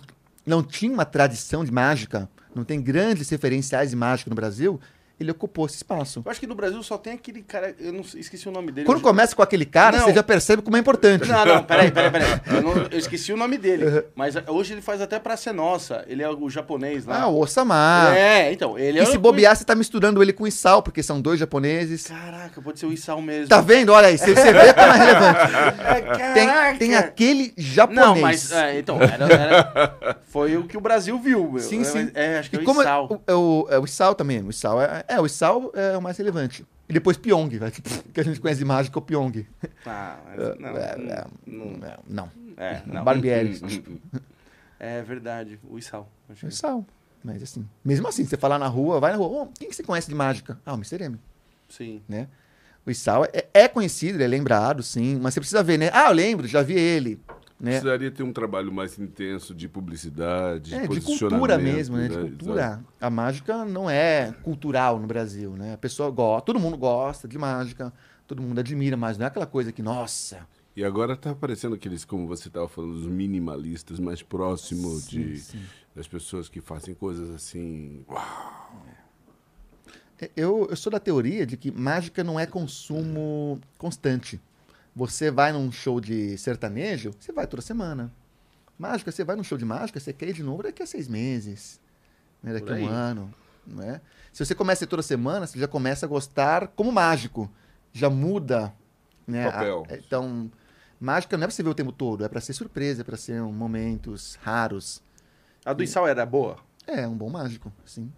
não 0.45 0.63
tinha 0.63 0.91
uma 0.91 1.05
tradição 1.05 1.63
de 1.63 1.71
mágica, 1.71 2.29
não 2.55 2.63
tem 2.63 2.81
grandes 2.81 3.29
referenciais 3.29 3.91
de 3.91 3.95
mágica 3.95 4.29
no 4.29 4.35
Brasil, 4.35 4.79
ele 5.21 5.31
ocupou 5.31 5.65
esse 5.65 5.75
espaço. 5.77 6.21
Eu 6.25 6.31
acho 6.31 6.39
que 6.39 6.47
no 6.47 6.55
Brasil 6.55 6.81
só 6.83 6.97
tem 6.97 7.13
aquele 7.13 7.41
cara. 7.41 7.73
Eu 7.79 7.93
não 7.93 8.01
esqueci 8.01 8.47
o 8.47 8.51
nome 8.51 8.71
dele. 8.71 8.85
Quando 8.85 9.01
começa 9.01 9.35
com 9.35 9.41
aquele 9.41 9.65
cara, 9.65 9.97
Não. 9.97 10.05
você 10.05 10.13
já 10.13 10.23
percebe 10.23 10.61
como 10.61 10.75
é 10.77 10.79
importante. 10.79 11.27
Não, 11.27 11.45
não, 11.45 11.63
peraí, 11.63 11.91
peraí, 11.91 12.11
peraí. 12.11 12.27
Eu, 12.51 12.61
não- 12.61 12.87
eu 12.91 12.97
esqueci 12.97 13.31
o 13.31 13.37
nome 13.37 13.57
dele. 13.57 14.03
Mas 14.15 14.35
hoje 14.47 14.73
ele 14.73 14.81
faz 14.81 15.01
até 15.01 15.19
pra 15.19 15.37
ser 15.37 15.53
nossa. 15.53 16.03
Ele 16.07 16.21
é 16.23 16.29
o 16.29 16.49
japonês 16.49 17.05
lá. 17.05 17.21
Ah, 17.21 17.27
o 17.27 17.39
Osama. 17.39 18.11
É, 18.15 18.51
então, 18.51 18.77
ele 18.77 18.99
é 18.99 19.03
e 19.03 19.05
se 19.05 19.17
o- 19.17 19.19
bobear, 19.19 19.55
você 19.55 19.63
tá 19.63 19.75
misturando 19.75 20.21
ele 20.21 20.33
com 20.33 20.43
o 20.43 20.47
Isal, 20.47 20.81
porque 20.83 21.01
são 21.01 21.21
dois 21.21 21.39
japoneses. 21.39 22.07
Caraca, 22.07 22.61
pode 22.61 22.79
ser 22.79 22.85
o 22.87 22.91
Isal 22.93 23.21
mesmo. 23.21 23.47
Tá 23.47 23.61
vendo? 23.61 23.91
Olha 23.93 24.07
aí, 24.07 24.17
você, 24.17 24.33
você 24.35 24.51
vê 24.53 24.73
como 24.73 24.91
é 24.93 24.97
relevante. 24.97 26.21
É, 26.21 26.33
Tem, 26.33 26.77
tem 26.77 26.95
aquele 26.95 27.53
japonês. 27.57 28.05
Não, 28.05 28.15
mas. 28.21 28.51
é, 28.51 28.79
então, 28.79 28.97
era, 29.01 29.25
era- 29.33 30.17
foi 30.27 30.57
o 30.57 30.63
que 30.63 30.77
o 30.77 30.81
Brasil 30.81 31.17
viu. 31.19 31.49
meu. 31.51 31.59
Sim, 31.61 31.81
É, 31.81 31.83
sim. 31.83 32.11
É, 32.13 32.39
acho 32.39 32.49
que 32.49 32.55
é 32.55 32.59
E 32.59 32.61
o 32.63 32.65
como 32.65 32.81
é, 32.81 32.85
Isal. 32.85 33.07
o, 33.11 33.21
é 33.27 33.33
o, 33.35 33.67
é 33.69 33.79
o 33.79 33.85
Isal 33.85 34.15
também. 34.15 34.41
O 34.41 34.49
Isal 34.49 34.81
é, 34.81 35.03
é, 35.11 35.19
o 35.21 35.25
Isal 35.25 35.71
é 35.75 35.97
o 35.97 36.01
mais 36.01 36.17
relevante. 36.17 36.65
E 36.89 36.93
depois 36.93 37.17
Pyong, 37.17 37.49
vai, 37.57 37.71
que 38.13 38.19
a 38.19 38.23
gente 38.23 38.39
conhece 38.39 38.59
de 38.59 38.65
mágica, 38.65 38.97
o 38.99 39.01
Pyong. 39.01 39.45
Ah, 39.85 40.19
mas 40.25 40.37
não, 40.59 40.69
é, 40.77 40.81
é, 40.81 41.25
não, 41.45 41.65
não, 41.65 41.87
é, 41.87 41.97
não. 42.07 42.31
é, 42.57 42.81
não. 42.85 43.03
Barbieri. 43.03 43.59
É 44.83 44.99
verdade, 45.03 45.59
o 45.69 45.77
Isal. 45.77 46.09
Acho 46.27 46.45
O 46.45 46.49
que- 46.49 46.55
Isal. 46.55 46.83
Mas 47.23 47.43
assim, 47.43 47.67
mesmo 47.85 48.07
assim, 48.07 48.25
você 48.25 48.35
falar 48.35 48.57
na 48.57 48.65
rua, 48.67 48.99
vai 48.99 49.11
na 49.11 49.17
rua, 49.19 49.43
"Ô, 49.43 49.47
quem 49.59 49.69
que 49.69 49.75
você 49.75 49.83
conhece 49.83 50.09
de 50.09 50.15
mágica? 50.15 50.59
Ah, 50.65 50.73
o 50.73 50.75
Mr. 50.75 51.03
M, 51.03 51.19
Sim. 51.69 52.01
né? 52.09 52.27
O 52.83 52.89
Isal 52.89 53.25
é, 53.25 53.45
é 53.53 53.67
conhecido, 53.67 54.15
ele 54.17 54.23
é 54.23 54.27
lembrado, 54.27 54.81
sim, 54.81 55.19
mas 55.21 55.35
você 55.35 55.39
precisa 55.39 55.61
ver, 55.61 55.77
né? 55.77 55.91
Ah, 55.93 56.09
eu 56.09 56.13
lembro, 56.15 56.47
já 56.47 56.63
vi 56.63 56.73
ele, 56.73 57.21
né? 57.61 57.71
Precisaria 57.71 58.09
ter 58.09 58.23
um 58.23 58.33
trabalho 58.33 58.73
mais 58.73 58.97
intenso 58.97 59.53
de 59.53 59.69
publicidade, 59.69 60.73
É, 60.73 60.87
de 60.87 60.99
cultura 60.99 61.59
mesmo, 61.59 61.95
né? 61.95 62.07
De 62.07 62.17
né? 62.17 62.21
cultura. 62.23 62.83
A 62.99 63.09
mágica 63.09 63.63
não 63.63 63.87
é 63.87 64.33
cultural 64.41 64.99
no 64.99 65.05
Brasil, 65.05 65.51
né? 65.51 65.73
A 65.73 65.77
pessoa 65.77 66.09
gosta, 66.09 66.43
todo 66.47 66.59
mundo 66.59 66.75
gosta 66.75 67.27
de 67.27 67.37
mágica, 67.37 67.93
todo 68.27 68.41
mundo 68.41 68.57
admira, 68.59 68.97
mas 68.97 69.15
não 69.17 69.25
é 69.25 69.27
aquela 69.27 69.45
coisa 69.45 69.71
que, 69.71 69.83
nossa, 69.83 70.47
E 70.75 70.83
agora 70.83 71.15
tá 71.15 71.31
aparecendo 71.31 71.75
aqueles, 71.75 72.03
como 72.03 72.25
você 72.27 72.47
estava 72.47 72.67
falando, 72.67 72.93
os 72.95 73.05
minimalistas 73.05 73.99
mais 73.99 74.23
próximos 74.23 75.07
de, 75.07 75.37
sim. 75.37 75.61
das 75.95 76.07
pessoas 76.07 76.49
que 76.49 76.61
fazem 76.61 76.95
coisas 76.95 77.29
assim. 77.29 78.03
Uau! 78.09 78.85
Eu, 80.35 80.67
eu 80.69 80.75
sou 80.75 80.91
da 80.91 80.99
teoria 80.99 81.45
de 81.45 81.57
que 81.57 81.71
mágica 81.71 82.23
não 82.23 82.39
é 82.39 82.45
consumo 82.45 83.59
constante. 83.77 84.39
Você 84.95 85.31
vai 85.31 85.51
num 85.53 85.71
show 85.71 85.99
de 86.01 86.37
sertanejo, 86.37 87.11
você 87.19 87.31
vai 87.31 87.47
toda 87.47 87.61
semana. 87.61 88.11
Mágica, 88.77 89.11
você 89.11 89.23
vai 89.23 89.35
num 89.35 89.43
show 89.43 89.57
de 89.57 89.63
mágica, 89.65 89.99
você 89.99 90.11
quer 90.11 90.29
ir 90.29 90.33
de 90.33 90.43
novo 90.43 90.63
daqui 90.63 90.81
a 90.83 90.85
seis 90.87 91.07
meses, 91.07 91.79
né? 92.43 92.53
daqui 92.53 92.71
a 92.71 92.75
um 92.75 92.87
ano. 92.87 93.33
Não 93.65 93.83
é? 93.83 94.01
Se 94.33 94.43
você 94.43 94.55
começa 94.55 94.83
a 94.83 94.85
ir 94.85 94.89
toda 94.89 95.01
semana, 95.03 95.45
você 95.47 95.59
já 95.59 95.67
começa 95.67 96.05
a 96.05 96.09
gostar 96.09 96.67
como 96.69 96.91
mágico. 96.91 97.49
Já 97.93 98.09
muda. 98.09 98.73
Né? 99.27 99.47
a- 99.47 99.51
Papel. 99.51 99.83
então, 99.91 100.51
mágica 100.99 101.37
não 101.37 101.43
é 101.43 101.47
pra 101.47 101.55
você 101.55 101.61
ver 101.63 101.69
o 101.69 101.75
tempo 101.75 101.91
todo, 101.91 102.25
é 102.25 102.27
pra 102.27 102.41
ser 102.41 102.53
surpresa, 102.53 103.01
é 103.01 103.03
pra 103.03 103.15
ser 103.15 103.41
um, 103.41 103.51
momentos 103.53 104.37
raros. 104.41 105.01
A 105.63 105.73
do 105.73 105.83
Isal 105.83 106.07
era 106.07 106.25
boa? 106.25 106.57
É, 106.87 107.07
um 107.07 107.15
bom 107.15 107.29
mágico, 107.29 107.71
sim. 107.85 108.11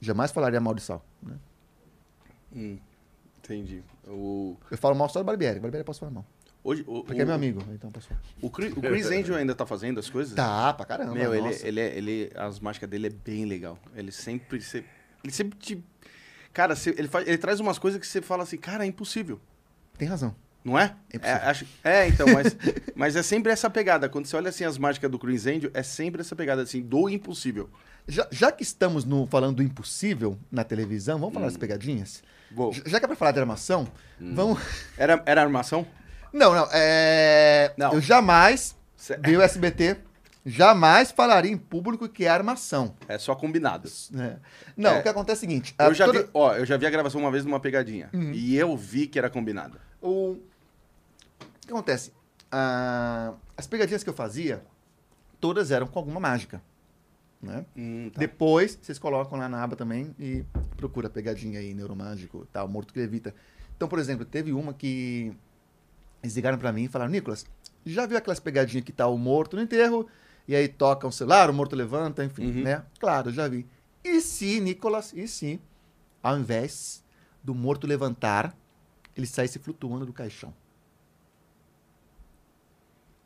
Jamais 0.00 0.30
falaria 0.32 0.60
mal 0.60 0.74
de 0.74 0.82
sal. 0.82 1.02
Né? 1.22 1.36
Hum, 2.54 2.78
entendi. 3.46 3.82
O, 4.06 4.56
Eu 4.70 4.78
falo 4.78 4.94
mal 4.94 5.08
só 5.08 5.18
do 5.20 5.24
Barbieri. 5.24 5.58
Barbieri 5.60 5.80
eu 5.82 5.84
posso 5.84 6.00
falar 6.00 6.12
mal. 6.12 6.26
hoje, 6.64 6.84
o, 6.86 7.02
Porque 7.04 7.20
é 7.20 7.24
o- 7.24 7.26
meu 7.26 7.34
amigo, 7.36 7.62
então 7.72 7.90
posso 7.90 8.08
falar. 8.08 8.20
O, 8.42 8.50
Chris, 8.50 8.72
o 8.76 8.80
Chris 8.80 9.06
Angel 9.06 9.34
ainda 9.36 9.54
tá 9.54 9.64
fazendo 9.64 9.98
as 10.00 10.10
coisas? 10.10 10.34
Tá, 10.34 10.72
pra 10.74 10.84
caramba. 10.84 11.14
Meu, 11.14 11.34
ele, 11.34 11.46
nossa. 11.48 11.66
ele, 11.66 11.80
é- 11.80 11.96
ele, 11.96 12.30
as 12.34 12.60
mágicas 12.60 12.88
dele 12.88 13.06
é 13.06 13.10
bem 13.10 13.44
legal. 13.44 13.78
Ele 13.94 14.10
sempre, 14.12 14.60
se- 14.60 14.84
ele 15.24 15.32
sempre 15.32 15.58
te, 15.58 15.82
cara, 16.52 16.74
se- 16.76 16.90
ele, 16.98 17.08
faz, 17.08 17.26
ele 17.26 17.38
traz 17.38 17.60
umas 17.60 17.78
coisas 17.78 18.00
que 18.00 18.06
você 18.06 18.20
fala 18.20 18.42
assim, 18.42 18.56
cara, 18.56 18.84
é 18.84 18.86
impossível, 18.88 19.40
Tem 19.96 20.06
razão. 20.08 20.34
não 20.64 20.76
é? 20.78 20.96
É 21.12 21.18
É, 21.28 21.32
acho- 21.32 21.66
é, 21.84 22.08
então, 22.08 22.26
mas, 22.32 22.56
mas 22.96 23.16
é 23.16 23.22
sempre 23.22 23.52
essa 23.52 23.70
pegada. 23.70 24.08
Quando 24.08 24.26
você 24.26 24.36
olha 24.36 24.48
assim 24.48 24.64
as 24.64 24.76
mágicas 24.78 25.10
do 25.10 25.18
Chris 25.18 25.46
Angel, 25.46 25.70
é 25.72 25.82
sempre 25.82 26.20
essa 26.20 26.34
pegada 26.34 26.62
assim 26.62 26.82
do 26.82 27.08
impossível. 27.08 27.70
Já, 28.08 28.26
já 28.30 28.52
que 28.52 28.62
estamos 28.62 29.04
no, 29.04 29.26
falando 29.26 29.56
do 29.56 29.62
impossível 29.64 30.38
na 30.50 30.62
televisão, 30.64 31.18
vamos 31.18 31.34
falar 31.34 31.46
das 31.46 31.56
pegadinhas? 31.56 32.22
Vou. 32.50 32.72
Já 32.72 32.98
que 32.98 33.04
é 33.04 33.08
pra 33.08 33.16
falar 33.16 33.32
de 33.32 33.40
armação, 33.40 33.88
vamos. 34.20 34.60
Era, 34.96 35.22
era 35.26 35.42
armação? 35.42 35.86
Não, 36.32 36.54
não. 36.54 36.68
É... 36.72 37.72
Não. 37.78 37.94
Eu 37.94 38.00
jamais 38.00 38.76
Cê- 38.96 39.18
vi 39.24 39.36
o 39.36 39.40
SBT 39.42 39.96
Jamais 40.48 41.10
falaria 41.10 41.50
em 41.50 41.56
público 41.56 42.08
que 42.08 42.24
é 42.24 42.28
armação. 42.28 42.94
É 43.08 43.16
só 43.18 43.34
combinado. 43.34 43.90
né? 44.12 44.36
Não, 44.76 44.90
É. 44.90 44.98
o 45.00 45.02
que 45.02 45.08
acontece 45.08 45.38
é 45.44 45.46
o 45.46 45.50
seguinte. 45.50 45.74
Eu 45.78 45.92
já, 45.94 46.04
toda- 46.04 46.22
vi, 46.22 46.28
ó, 46.34 46.54
eu 46.54 46.64
já 46.66 46.76
vi 46.76 46.86
a 46.86 46.90
gravação 46.90 47.20
uma 47.20 47.30
vez 47.32 47.44
numa 47.44 47.58
pegadinha. 47.58 48.10
Uhum. 48.12 48.30
E 48.32 48.56
eu 48.56 48.76
vi 48.76 49.06
que 49.08 49.18
era 49.18 49.28
combinado. 49.30 49.80
O... 50.00 50.32
o 50.32 50.40
que 51.66 51.70
acontece? 51.72 52.12
Ah, 52.52 53.32
as 53.56 53.66
pegadinhas 53.66 54.04
que 54.04 54.10
eu 54.10 54.14
fazia, 54.14 54.62
todas 55.40 55.70
eram 55.72 55.86
com 55.88 55.98
alguma 55.98 56.20
mágica. 56.20 56.60
Né? 57.42 57.64
Hum, 57.76 58.10
tá. 58.12 58.18
Depois, 58.18 58.78
vocês 58.80 58.98
colocam 58.98 59.38
lá 59.38 59.48
na 59.48 59.62
aba 59.62 59.76
também 59.76 60.14
e 60.18 60.44
procura 60.76 61.08
pegadinha 61.10 61.60
aí, 61.60 61.74
neuromágico, 61.74 62.46
tal, 62.52 62.66
morto 62.66 62.92
que 62.92 62.98
levita. 62.98 63.34
Então, 63.76 63.86
por 63.88 63.98
exemplo, 63.98 64.24
teve 64.24 64.52
uma 64.52 64.72
que 64.72 65.32
eles 66.22 66.34
ligaram 66.34 66.58
pra 66.58 66.72
mim 66.72 66.84
e 66.84 66.88
falaram, 66.88 67.10
Nicolas, 67.12 67.46
já 67.84 68.06
viu 68.06 68.16
aquelas 68.16 68.40
pegadinhas 68.40 68.84
que 68.84 68.92
tá 68.92 69.06
o 69.06 69.18
morto 69.18 69.54
no 69.54 69.62
enterro, 69.62 70.08
e 70.48 70.56
aí 70.56 70.66
toca 70.66 71.06
um 71.06 71.10
celular, 71.12 71.50
o 71.50 71.54
morto 71.54 71.76
levanta, 71.76 72.24
enfim, 72.24 72.46
Uhum. 72.46 72.62
né? 72.62 72.84
Claro, 72.98 73.30
já 73.30 73.46
vi. 73.46 73.66
E 74.02 74.20
se, 74.20 74.58
Nicolas, 74.60 75.12
e 75.12 75.28
se, 75.28 75.60
ao 76.22 76.38
invés 76.38 77.04
do 77.44 77.54
morto 77.54 77.86
levantar, 77.86 78.56
ele 79.14 79.26
saísse 79.26 79.58
flutuando 79.58 80.06
do 80.06 80.12
caixão? 80.12 80.54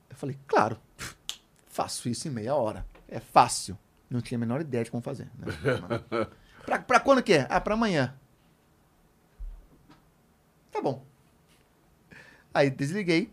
Eu 0.09 0.17
falei, 0.17 0.37
claro, 0.47 0.79
faço 1.69 2.09
isso 2.09 2.27
em 2.29 2.31
meia 2.31 2.55
hora. 2.55 2.85
É 3.09 3.21
fácil. 3.21 3.79
Não 4.11 4.21
tinha 4.21 4.37
a 4.37 4.41
menor 4.41 4.61
ideia 4.61 4.83
de 4.85 4.91
como 4.91 5.03
fazer. 5.03 5.29
Né? 5.39 5.47
pra, 6.67 6.79
pra 6.81 7.01
quando 7.01 7.23
que 7.23 7.33
é? 7.35 7.47
Ah, 7.49 7.61
pra 7.61 7.75
amanhã. 7.75 8.15
Tá 10.73 10.81
bom. 10.83 11.05
Aí 12.53 12.69
desliguei, 12.71 13.31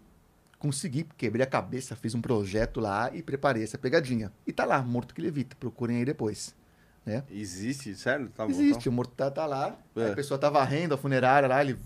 consegui, 0.59 1.07
quebrei 1.17 1.43
a 1.43 1.49
cabeça, 1.49 1.95
fiz 1.95 2.13
um 2.13 2.21
projeto 2.21 2.79
lá 2.79 3.09
e 3.13 3.23
preparei 3.23 3.63
essa 3.63 3.77
pegadinha. 3.77 4.31
E 4.45 4.53
tá 4.53 4.65
lá, 4.65 4.81
morto 4.81 5.13
que 5.15 5.21
levita. 5.21 5.55
Procurem 5.59 5.97
aí 5.97 6.05
depois. 6.05 6.55
Né? 7.05 7.23
Existe, 7.31 7.95
sério? 7.95 8.29
Tá 8.29 8.43
bom, 8.45 8.51
Existe, 8.51 8.89
o 8.89 8.91
morto 8.91 9.11
tá, 9.15 9.31
tá 9.31 9.45
lá, 9.45 9.77
É. 9.95 10.11
a 10.11 10.13
pessoa 10.15 10.37
tá 10.37 10.49
varrendo 10.49 10.93
a 10.93 10.97
funerária 10.97 11.47
lá, 11.47 11.61
ele 11.61 11.79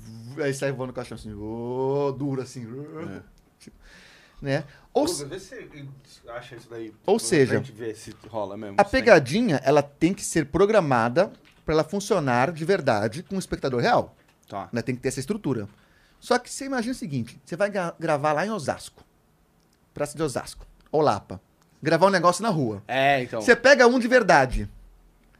aí 0.44 0.52
sai 0.52 0.72
voando 0.72 0.88
no 0.88 0.94
caixão 0.94 1.14
assim, 1.16 1.32
ô, 1.32 2.12
duro 2.18 2.42
assim, 2.42 2.66
É. 2.66 3.22
né? 4.42 4.64
Ou, 4.94 5.08
se 5.08 5.24
você 5.24 5.68
acha 6.30 6.56
isso 6.56 6.68
daí. 6.70 6.94
Ou 7.06 7.18
seja, 7.18 7.58
gente 7.58 7.72
ver 7.72 7.96
se 7.96 8.14
rola 8.28 8.58
mesmo. 8.58 8.76
A 8.78 8.84
pegadinha, 8.84 9.62
ela 9.64 9.82
tem 9.82 10.14
que 10.14 10.24
ser 10.24 10.48
programada 10.48 11.32
para 11.66 11.74
ela 11.76 11.84
funcionar 11.84 12.52
de 12.52 12.66
verdade 12.66 13.24
com 13.24 13.36
o 13.36 13.40
espectador 13.40 13.80
real. 13.80 14.16
Tá. 14.50 14.68
Né? 14.74 14.82
Tem 14.82 14.94
que 14.96 15.02
ter 15.02 15.08
essa 15.08 15.20
estrutura. 15.22 15.68
Só 16.20 16.38
que 16.38 16.50
você 16.50 16.66
imagina 16.66 16.92
o 16.92 16.96
seguinte: 16.98 17.40
você 17.46 17.56
vai 17.56 17.70
gra- 17.70 17.96
gravar 17.98 18.34
lá 18.34 18.46
em 18.46 18.52
Osasco, 18.52 19.04
Praça 19.94 20.16
de 20.18 20.22
Osasco, 20.24 20.66
ou 20.92 21.00
Lapa, 21.02 21.40
gravar 21.82 22.08
um 22.08 22.12
negócio 22.12 22.44
na 22.44 22.50
rua. 22.50 22.84
É, 22.88 23.24
então. 23.24 23.42
Você 23.42 23.56
pega 23.56 23.88
um 23.88 23.98
de 23.98 24.08
verdade. 24.10 24.70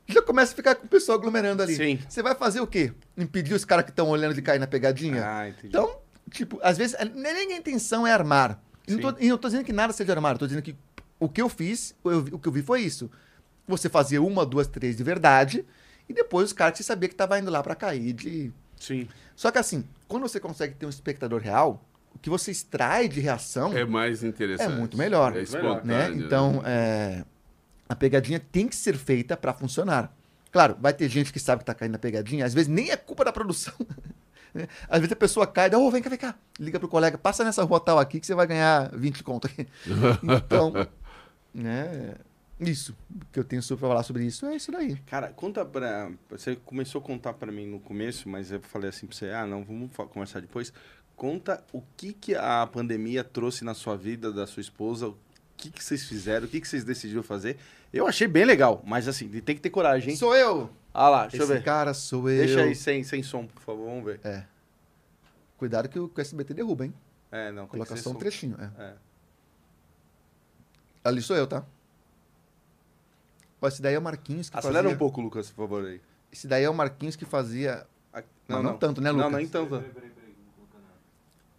Já 0.08 0.22
começa 0.22 0.54
a 0.54 0.56
ficar 0.56 0.76
com 0.76 0.86
o 0.86 0.90
pessoal 0.90 1.18
aglomerando 1.18 1.62
ali. 1.62 1.76
Sim. 1.76 2.00
Você 2.08 2.24
vai 2.24 2.36
fazer 2.36 2.60
o 2.62 2.68
quê? 2.68 2.92
Impedir 3.18 3.54
os 3.54 3.64
caras 3.64 3.86
que 3.86 3.92
estão 3.92 4.10
olhando 4.10 4.34
de 4.34 4.42
cair 4.42 4.60
na 4.60 4.68
pegadinha? 4.68 5.24
Ah, 5.26 5.48
entendi. 5.50 5.68
Então, 5.68 5.98
tipo, 6.30 6.60
às 6.64 6.78
vezes, 6.78 6.96
nem 7.14 7.54
a 7.54 7.58
intenção 7.58 8.06
é 8.08 8.12
armar. 8.12 8.62
E 8.88 8.94
não, 8.96 9.00
tô, 9.00 9.20
e 9.20 9.30
não 9.30 9.38
tô 9.38 9.48
dizendo 9.48 9.64
que 9.66 9.74
nada 9.74 9.94
seja 9.94 10.12
armar, 10.14 10.38
tô 10.38 10.46
dizendo 10.48 10.64
que 10.64 10.76
o 11.20 11.30
que 11.30 11.42
eu 11.42 11.48
fiz, 11.50 11.96
eu 12.04 12.20
o 12.32 12.40
que 12.40 12.48
eu 12.48 12.52
vi 12.52 12.62
foi 12.62 12.82
isso. 12.82 13.10
Você 13.68 13.88
fazia 13.90 14.22
uma, 14.22 14.46
duas, 14.46 14.68
três 14.68 14.98
de 14.98 15.04
verdade, 15.04 15.66
e 16.10 16.14
depois 16.14 16.48
os 16.48 16.54
caras 16.54 16.74
que 16.74 16.78
você 16.80 16.84
sabia 16.84 17.08
que 17.08 17.16
tava 17.16 17.38
indo 17.40 17.50
lá 17.52 17.62
pra 17.62 17.76
cair 17.76 18.14
de. 18.14 18.52
Sim. 18.80 19.08
Só 19.36 19.52
que 19.52 19.60
assim, 19.60 19.84
quando 20.08 20.24
você 20.24 20.40
consegue 20.40 20.74
ter 20.76 20.86
um 20.86 20.90
espectador 20.90 21.40
real, 21.42 21.86
o 22.14 22.20
que 22.20 22.30
você 22.30 22.52
extrai 22.52 23.08
de 23.08 23.20
reação 23.20 23.72
É 23.76 23.86
mais 23.86 24.24
interessante. 24.24 24.72
É 24.72 24.76
muito 24.76 24.98
melhor. 24.98 25.32
É 25.32 25.36
Melhor, 25.36 25.44
espontâneo. 25.44 25.86
né? 26.16 26.26
Então, 26.26 26.62
é, 26.66 27.24
a 27.88 27.96
pegadinha 27.96 28.40
tem 28.40 28.68
que 28.68 28.76
ser 28.76 28.98
feita 28.98 29.38
pra 29.38 29.54
funcionar. 29.54 30.14
Claro, 30.52 30.76
vai 30.82 30.94
ter 30.94 31.08
gente 31.08 31.32
que 31.32 31.40
sabe 31.40 31.60
que 31.60 31.66
tá 31.66 31.74
caindo 31.74 31.94
na 31.94 32.00
pegadinha, 32.00 32.46
às 32.46 32.54
vezes 32.54 32.68
nem 32.68 32.92
é 32.92 32.98
culpa 32.98 33.24
da 33.24 33.32
produção. 33.32 33.74
Às 34.90 35.00
vezes 35.00 35.12
a 35.12 35.16
pessoa 35.16 35.48
cai, 35.48 35.70
dá, 35.70 35.78
ô, 35.78 35.90
vem 35.90 36.02
cá, 36.02 36.10
vem 36.10 36.20
cá. 36.20 36.36
Liga 36.60 36.80
pro 36.80 36.88
colega, 36.88 37.18
passa 37.18 37.44
nessa 37.44 37.64
rua 37.64 37.80
tal 37.80 38.00
aqui 38.00 38.20
que 38.20 38.26
você 38.26 38.36
vai 38.36 38.48
ganhar 38.48 38.90
20 38.94 39.24
conto 39.24 39.48
aqui. 39.48 39.68
Então, 40.24 40.74
né? 41.54 42.16
Isso 42.60 42.96
que 43.32 43.40
eu 43.40 43.44
tenho 43.44 43.64
pra 43.64 43.78
falar 43.78 44.04
sobre 44.04 44.24
isso 44.24 44.46
é 44.46 44.56
isso 44.56 44.72
daí. 44.72 44.96
Cara, 45.08 45.30
conta 45.30 45.66
pra. 45.66 46.12
Você 46.30 46.56
começou 46.56 47.02
a 47.02 47.04
contar 47.04 47.34
pra 47.34 47.52
mim 47.52 47.66
no 47.66 47.80
começo, 47.80 48.30
mas 48.30 48.52
eu 48.52 48.62
falei 48.62 48.90
assim 48.90 49.08
pra 49.08 49.18
você: 49.18 49.32
ah, 49.32 49.48
não, 49.48 49.64
vamos 49.64 49.90
conversar 49.96 50.42
depois. 50.42 50.72
Conta 51.16 51.64
o 51.74 51.82
que, 51.98 52.14
que 52.14 52.36
a 52.36 52.68
pandemia 52.68 53.24
trouxe 53.24 53.64
na 53.64 53.74
sua 53.74 53.98
vida, 53.98 54.32
da 54.32 54.46
sua 54.46 54.62
esposa, 54.62 55.08
o 55.08 55.18
que, 55.58 55.72
que 55.72 55.84
vocês 55.84 56.06
fizeram, 56.06 56.46
o 56.46 56.50
que, 56.50 56.62
que 56.62 56.68
vocês 56.68 56.84
decidiram 56.84 57.24
fazer. 57.24 57.58
Eu 57.94 58.08
achei 58.08 58.28
bem 58.28 58.46
legal, 58.46 58.82
mas 58.86 59.08
assim, 59.08 59.28
tem 59.42 59.56
que 59.56 59.62
ter 59.62 59.70
coragem, 59.70 60.12
hein? 60.12 60.16
Sou 60.18 60.36
eu! 60.36 60.70
Ah 60.94 61.10
lá, 61.10 61.22
deixa 61.28 61.38
Esse 61.38 61.52
eu 61.52 61.58
ver. 61.58 61.64
cara 61.64 61.94
sou 61.94 62.30
eu. 62.30 62.46
Deixa 62.46 62.62
aí 62.64 62.76
sem, 62.76 63.04
sem 63.04 63.22
som, 63.24 63.46
por 63.48 63.62
favor, 63.62 63.86
vamos 63.90 64.04
ver. 64.06 64.46
Cuidado 65.58 65.88
que 65.90 66.00
o 66.00 66.08
que 66.10 66.20
o 66.20 66.22
SBT 66.22 66.54
derruba, 66.54 66.86
hein? 66.86 66.94
É, 67.32 67.52
não, 67.52 67.68
Coloca 67.68 67.96
só 67.96 68.10
um 68.10 68.14
som. 68.14 68.20
trechinho. 68.20 68.58
É. 68.60 68.84
É. 68.84 68.94
Ali 71.04 71.22
sou 71.22 71.36
eu, 71.36 71.48
tá? 71.48 71.64
Ó, 73.62 73.68
esse 73.68 73.82
daí 73.82 73.94
é 73.94 74.00
o 74.00 74.02
Marquinhos 74.02 74.50
que 74.50 74.58
Acelera 74.58 74.84
fazia... 74.84 74.96
um 74.96 74.98
pouco, 74.98 75.22
Lucas, 75.22 75.50
por 75.50 75.64
favor 75.68 75.86
aí. 75.86 76.02
Esse 76.32 76.48
daí 76.48 76.64
é 76.64 76.70
o 76.70 76.74
Marquinhos 76.74 77.16
que 77.16 77.26
fazia... 77.26 77.86
Ah, 78.14 78.24
Mas 78.48 78.64
não 78.64 78.78
tanto, 78.78 79.00
né, 79.02 79.12
Não, 79.12 79.18
Lucas? 79.30 79.32
não, 79.32 79.40
então. 79.40 79.84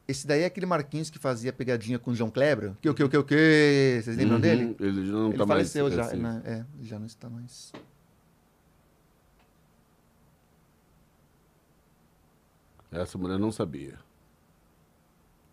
Esse 0.07 0.27
daí 0.27 0.43
é 0.43 0.47
aquele 0.47 0.67
Marquinhos 0.67 1.09
que 1.11 1.19
fazia 1.19 1.53
pegadinha 1.53 1.99
com 1.99 2.11
o 2.11 2.15
João 2.15 2.31
Kleber. 2.31 2.73
Que, 2.81 2.89
o 2.91 2.95
que, 2.95 3.05
o 3.05 3.09
que, 3.09 3.17
o 3.17 3.25
que? 3.25 4.01
Vocês 4.03 4.17
lembram 4.17 4.35
Uhum, 4.37 4.41
dele? 4.41 4.77
Ele 4.81 5.07
já 5.07 5.13
não 5.13 5.29
Ele 5.29 5.39
tá 5.39 5.47
mais. 5.47 5.49
faleceu 5.73 5.91
já. 5.91 6.03
assim. 6.03 6.17
né? 6.17 6.43
É, 6.45 6.53
ele 6.79 6.89
já 6.89 6.99
não 6.99 7.07
está 7.07 7.31
mais. 7.31 7.73
Essa 12.91 13.17
mulher 13.17 13.39
não 13.39 13.51
sabia. 13.51 13.99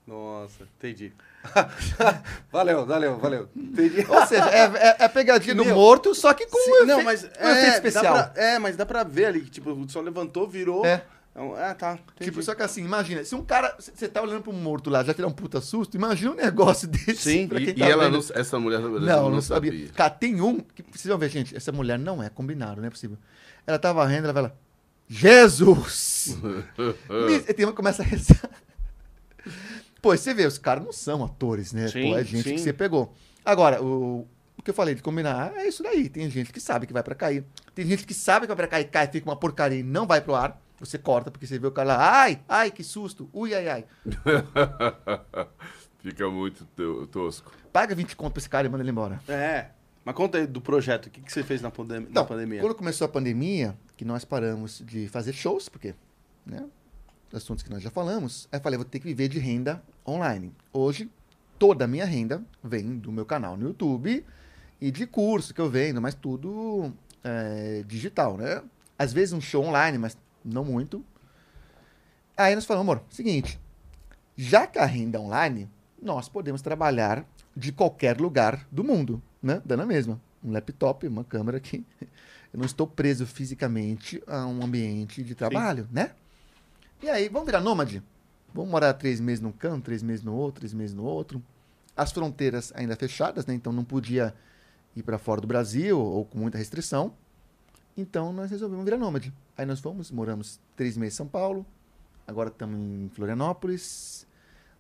Nossa, 0.06 0.64
entendi. 0.64 1.14
valeu, 2.52 2.86
valeu, 2.86 3.18
valeu. 3.20 3.50
Entendi. 3.56 4.06
Ou 4.10 4.26
seja, 4.26 4.50
é, 4.50 4.62
é- 4.66 4.96
é 5.00 5.06
a 5.06 5.10
pegadinha 5.10 5.54
do 5.56 5.64
Meu, 5.64 5.76
morto, 5.76 6.14
só 6.16 6.34
que 6.34 6.48
com 6.48 6.58
Sim, 6.58 6.72
um, 6.82 6.86
não, 6.86 6.96
efe- 6.98 7.04
mas 7.06 7.24
um 7.24 7.28
é, 7.28 7.52
efeito 7.52 7.66
dá 7.72 7.76
especial. 7.90 8.14
pra- 8.14 8.34
é, 8.36 8.60
mas 8.60 8.76
dá 8.76 8.86
pra 8.86 9.04
ver 9.04 9.26
ali 9.26 9.42
que, 9.42 9.52
tipo, 9.52 9.88
só 9.90 10.02
levantou, 10.02 10.48
virou. 10.50 10.86
É. 10.86 11.06
Então, 11.42 11.56
Ah, 11.56 11.74
tá. 11.74 11.94
entendi. 11.94 12.32
Tipo, 12.32 12.44
só 12.44 12.54
que 12.54 12.62
assim, 12.62 12.84
imagina, 12.84 13.24
se 13.24 13.34
um 13.34 13.44
cara, 13.46 13.74
você 13.80 14.10
tá 14.10 14.22
olhando 14.22 14.42
pro 14.42 14.52
morto 14.52 14.90
lá, 14.90 15.04
já 15.04 15.14
que 15.14 15.22
ele 15.22 15.26
é 15.26 15.30
um 15.30 15.34
puta 15.34 15.62
susto, 15.62 15.96
imagina 15.96 16.32
um 16.32 16.36
negócio 16.36 16.86
desse. 16.92 17.16
Sim, 17.16 17.48
pra 17.48 17.60
quem 17.60 17.70
E, 17.70 17.74
tá 17.76 17.88
e 17.88 17.92
ela 17.92 18.10
não, 18.10 18.20
essa 18.34 18.60
mulher 18.60 18.82
verdade, 18.82 19.06
Não, 19.06 19.30
não, 19.30 19.42
sabia. 19.42 19.88
Cara, 19.96 20.10
tem 20.10 20.42
um. 20.42 20.60
Que, 20.60 20.84
vocês 20.92 21.06
vão 21.06 21.18
ver, 21.18 21.30
gente, 21.30 21.56
essa 21.56 21.72
mulher 21.72 21.98
não 21.98 22.22
é 22.22 22.30
combinado, 22.30 22.82
não 22.82 22.88
é 22.88 22.92
possível. 22.92 23.18
Ela 23.66 23.80
tá 23.80 23.94
varrendo, 23.94 24.26
ela 24.26 24.34
fala: 24.34 24.58
Jesus! 25.08 26.38
Me- 27.28 27.40
tem 27.54 27.66
uma 27.66 27.72
que 27.72 27.78
começa 27.78 28.02
a 28.02 28.06
rezar. 28.06 28.50
Pô, 30.02 30.16
você 30.16 30.34
vê, 30.34 30.46
os 30.46 30.58
caras 30.58 30.84
não 30.84 30.92
são 30.94 31.24
atores, 31.24 31.74
né? 31.74 31.88
Sim, 31.88 32.12
Pô, 32.12 32.18
é 32.18 32.24
gente 32.24 32.44
sim. 32.50 32.56
que 32.56 32.62
você 32.62 32.72
pegou. 32.74 33.14
Agora, 33.44 33.82
o, 33.84 34.28
o 34.58 34.62
que 34.64 34.70
eu 34.70 34.74
falei 34.74 34.96
de 34.96 35.02
combinar 35.02 35.54
é 35.58 35.68
isso 35.68 35.84
daí. 35.84 36.08
Tem 36.10 36.30
gente 36.30 36.54
que 36.54 36.60
sabe 36.60 36.86
que 36.88 36.94
vai 36.94 37.04
pra 37.04 37.16
cair. 37.16 37.44
Tem 37.76 37.86
gente 37.86 38.06
que 38.06 38.14
sabe 38.14 38.46
que 38.46 38.48
vai 38.48 38.56
pra 38.56 38.68
cair, 38.68 38.86
cai, 38.90 39.08
fica 39.08 39.30
uma 39.30 39.36
porcaria 39.36 39.80
e 39.80 39.84
não 39.84 40.06
vai 40.08 40.22
pro 40.22 40.36
ar. 40.36 40.62
Você 40.80 40.98
corta, 40.98 41.30
porque 41.30 41.46
você 41.46 41.60
vê 41.60 41.68
o 41.68 41.72
cara 41.72 41.90
lá, 41.98 42.22
ai, 42.22 42.42
ai, 42.48 42.72
que 42.72 42.84
susto, 42.84 43.30
ui, 43.34 43.54
ai, 43.54 43.68
ai. 43.68 43.86
Fica 46.00 46.30
muito 46.30 46.66
to- 46.76 47.08
tosco. 47.08 47.52
Paga 47.74 47.94
20 47.94 48.16
conto 48.16 48.34
pra 48.34 48.40
esse 48.40 48.50
cara 48.50 48.68
e 48.68 48.70
manda 48.70 48.84
ele 48.84 48.92
embora. 48.92 49.22
É. 49.28 49.68
Mas 50.06 50.16
conta 50.16 50.38
aí 50.38 50.48
do 50.48 50.62
projeto. 50.62 51.08
O 51.08 51.10
que, 51.10 51.20
que 51.22 51.32
você 51.32 51.44
fez 51.44 51.62
na, 51.62 51.70
pandem- 51.70 52.00
na 52.02 52.08
Então, 52.10 52.26
pandemia? 52.26 52.62
quando 52.62 52.74
começou 52.76 53.06
a 53.06 53.10
pandemia, 53.10 53.78
que 53.98 54.06
nós 54.06 54.24
paramos 54.24 54.82
de 54.86 55.08
fazer 55.10 55.34
shows, 55.34 55.68
porque, 55.68 55.94
né, 56.46 56.66
assuntos 57.34 57.64
que 57.64 57.70
nós 57.70 57.84
já 57.84 57.92
falamos, 57.92 58.48
aí 58.52 58.58
eu 58.60 58.64
falei, 58.64 58.78
vou 58.78 58.86
ter 58.86 59.00
que 59.00 59.06
viver 59.06 59.28
de 59.28 59.38
renda 59.40 59.84
online. 60.08 60.54
Hoje, 60.72 61.12
toda 61.60 61.84
a 61.84 61.88
minha 61.88 62.06
renda 62.06 62.42
vem 62.64 62.98
do 62.98 63.12
meu 63.12 63.26
canal 63.26 63.58
no 63.58 63.68
YouTube 63.68 64.26
e 64.80 64.90
de 64.90 65.06
curso 65.06 65.54
que 65.54 65.60
eu 65.60 65.70
vendo, 65.70 66.02
mas 66.02 66.16
tudo 66.16 66.94
é, 67.24 67.84
digital, 67.86 68.38
né? 68.38 68.64
Às 68.98 69.12
vezes 69.12 69.34
um 69.34 69.42
show 69.42 69.66
online, 69.66 69.98
mas 69.98 70.18
não 70.44 70.64
muito. 70.64 71.04
Aí 72.38 72.56
nós 72.56 72.66
falamos, 72.66 72.90
amor, 72.90 73.04
seguinte, 73.10 73.60
já 74.36 74.66
que 74.66 74.80
a 74.80 74.86
renda 74.86 75.20
online, 75.20 75.70
nós 76.02 76.30
podemos 76.30 76.62
trabalhar 76.62 77.26
de 77.56 77.72
qualquer 77.72 78.20
lugar 78.20 78.66
do 78.72 78.84
mundo, 78.84 79.22
né? 79.42 79.62
Dando 79.66 79.84
a 79.84 79.86
mesma. 79.86 80.20
Um 80.42 80.52
laptop, 80.52 81.06
uma 81.06 81.24
câmera 81.24 81.60
que 81.60 81.86
eu 82.02 82.58
não 82.58 82.66
estou 82.66 82.88
preso 82.88 83.26
fisicamente 83.26 84.24
a 84.26 84.46
um 84.46 84.64
ambiente 84.64 85.22
de 85.24 85.36
trabalho, 85.36 85.88
né? 85.92 86.12
E 87.04 87.10
aí, 87.10 87.28
vamos 87.28 87.46
virar 87.46 87.60
nômade? 87.60 88.02
Vamos 88.54 88.72
morar 88.72 88.94
três 88.94 89.20
meses 89.20 89.42
num 89.42 89.52
canto, 89.52 89.86
três 89.86 90.02
meses 90.02 90.24
no 90.24 90.34
outro, 90.34 90.62
três 90.62 90.74
meses 90.74 90.96
no 90.96 91.04
outro. 91.04 91.44
As 91.96 92.12
fronteiras 92.12 92.72
ainda 92.76 92.96
fechadas, 92.96 93.46
né? 93.46 93.54
Então 93.54 93.74
não 93.74 93.84
podia 93.84 94.34
ir 94.96 95.04
para 95.04 95.18
fora 95.18 95.42
do 95.42 95.48
Brasil 95.48 96.00
ou 96.00 96.26
com 96.26 96.38
muita 96.38 96.58
restrição. 96.58 97.14
Então 98.00 98.32
nós 98.32 98.50
resolvemos 98.50 98.86
virar 98.86 98.98
nômade. 98.98 99.34
Aí 99.58 99.66
nós 99.66 99.80
fomos, 99.80 100.10
moramos 100.12 100.60
três 100.76 100.96
meses 100.96 101.16
em 101.16 101.18
São 101.18 101.28
Paulo. 101.28 101.66
Agora 102.26 102.50
estamos 102.50 102.78
em 102.80 103.10
Florianópolis. 103.10 104.26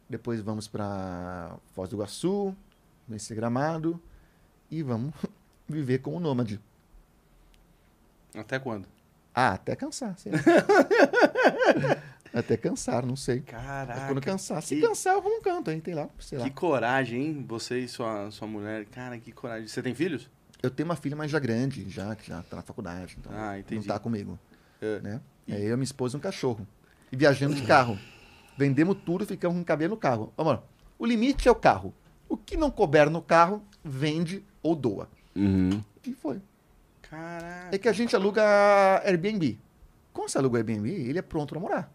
Depois 0.10 0.40
vamos 0.42 0.68
para 0.68 1.56
Foz 1.76 1.90
do 1.90 1.96
Iguaçu, 1.98 2.56
nesse 3.08 3.36
Gramado. 3.36 4.02
e 4.72 4.82
vamos 4.82 5.14
viver 5.68 6.00
como 6.00 6.20
nômade. 6.20 6.60
Até 8.36 8.58
quando? 8.60 8.88
Ah, 9.34 9.54
até 9.54 9.76
cansar, 9.76 10.18
sei 10.18 10.32
lá. 10.32 10.40
até 12.34 12.58
cansar, 12.58 13.06
não 13.06 13.16
sei. 13.16 13.42
Caraca. 13.42 14.08
Quando 14.08 14.22
cansar. 14.22 14.62
Se 14.62 14.76
que- 14.76 14.82
cansar, 14.82 15.14
eu 15.16 15.22
vou 15.22 15.32
um 15.38 15.42
canto 15.42 15.70
aí, 15.70 15.82
sei 15.84 15.94
lá, 15.96 16.10
sei 16.20 16.38
lá. 16.38 16.44
Que 16.46 16.52
coragem, 16.52 17.22
hein? 17.26 17.46
Você 17.48 17.80
e 17.80 17.88
sua, 17.88 18.30
sua 18.32 18.48
mulher. 18.48 18.86
Cara, 18.86 19.18
que 19.20 19.32
coragem. 19.32 19.68
Você 19.68 19.82
tem 19.82 19.94
filhos? 19.96 20.30
Eu 20.62 20.70
tenho 20.70 20.88
uma 20.90 20.96
filha, 20.96 21.16
mas 21.16 21.32
já 21.32 21.40
grande, 21.40 21.90
já, 21.90 22.16
que 22.16 22.28
já 22.28 22.42
tá 22.44 22.58
na 22.58 22.62
faculdade, 22.62 23.16
então 23.20 23.32
Ah, 23.34 23.54
não 23.72 23.82
tá 23.84 23.98
comigo, 24.00 24.38
É. 24.82 25.00
né? 25.00 25.22
É 25.48 25.60
eu, 25.62 25.78
minha 25.78 25.84
esposa 25.84 26.16
e 26.16 26.18
um 26.18 26.22
cachorro. 26.22 26.68
E 27.12 27.16
viajando 27.16 27.56
de 27.56 27.64
carro. 27.64 27.98
Vendemos 28.58 28.98
tudo, 29.06 29.26
ficamos 29.26 29.58
com 29.58 29.64
cabelo 29.64 29.96
no 29.96 29.98
carro. 30.00 30.34
Amor, 30.38 30.62
o 30.98 31.06
limite 31.06 31.48
é 31.48 31.52
o 31.52 31.56
carro. 31.56 31.94
O 32.28 32.36
que 32.38 32.58
não 32.58 32.70
couber 32.70 33.10
no 33.10 33.22
carro, 33.22 33.64
vende 33.84 34.44
ou 34.62 34.76
doa. 34.76 35.10
Uhum. 35.36 35.84
E 36.06 36.14
foi. 36.14 36.42
Caraca. 37.02 37.76
É 37.76 37.78
que 37.80 37.88
a 37.88 37.94
gente 37.94 38.16
aluga 38.16 38.44
Airbnb. 39.06 39.58
Como 40.14 40.28
você 40.30 40.38
aluga 40.38 40.60
Airbnb, 40.60 40.90
ele 40.90 41.18
é 41.18 41.22
pronto 41.22 41.50
pra 41.50 41.60
morar. 41.60 41.92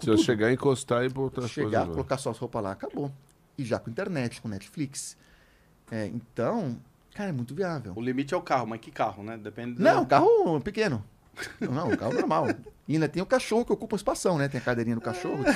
Se 0.00 0.08
eu 0.10 0.18
chegar, 0.18 0.52
encostar 0.52 1.04
e 1.04 1.08
botar 1.08 1.44
as 1.44 1.50
Chegar, 1.50 1.70
coisas 1.70 1.88
colocar 1.94 2.18
suas 2.18 2.36
roupas 2.36 2.62
lá, 2.62 2.72
acabou. 2.72 3.12
E 3.56 3.64
já 3.64 3.78
com 3.78 3.88
internet, 3.90 4.40
com 4.42 4.48
Netflix. 4.48 5.16
É, 5.90 6.06
então, 6.06 6.78
cara, 7.14 7.30
é 7.30 7.32
muito 7.32 7.54
viável. 7.54 7.92
O 7.96 8.00
limite 8.00 8.34
é 8.34 8.36
o 8.36 8.42
carro, 8.42 8.66
mas 8.66 8.80
que 8.80 8.90
carro, 8.90 9.22
né? 9.22 9.36
Depende 9.36 9.74
do- 9.74 9.82
Não, 9.82 10.04
carro 10.04 10.60
pequeno. 10.64 11.04
Não, 11.60 11.72
não, 11.72 11.96
carro 11.96 12.12
normal. 12.12 12.48
E 12.86 12.94
ainda 12.94 13.08
tem 13.08 13.22
o 13.22 13.26
cachorro 13.26 13.64
que 13.64 13.72
ocupa 13.72 13.96
espação, 13.96 14.36
né? 14.36 14.48
Tem 14.48 14.60
a 14.60 14.64
cadeirinha 14.64 14.96
do 14.96 15.00
cachorro. 15.02 15.42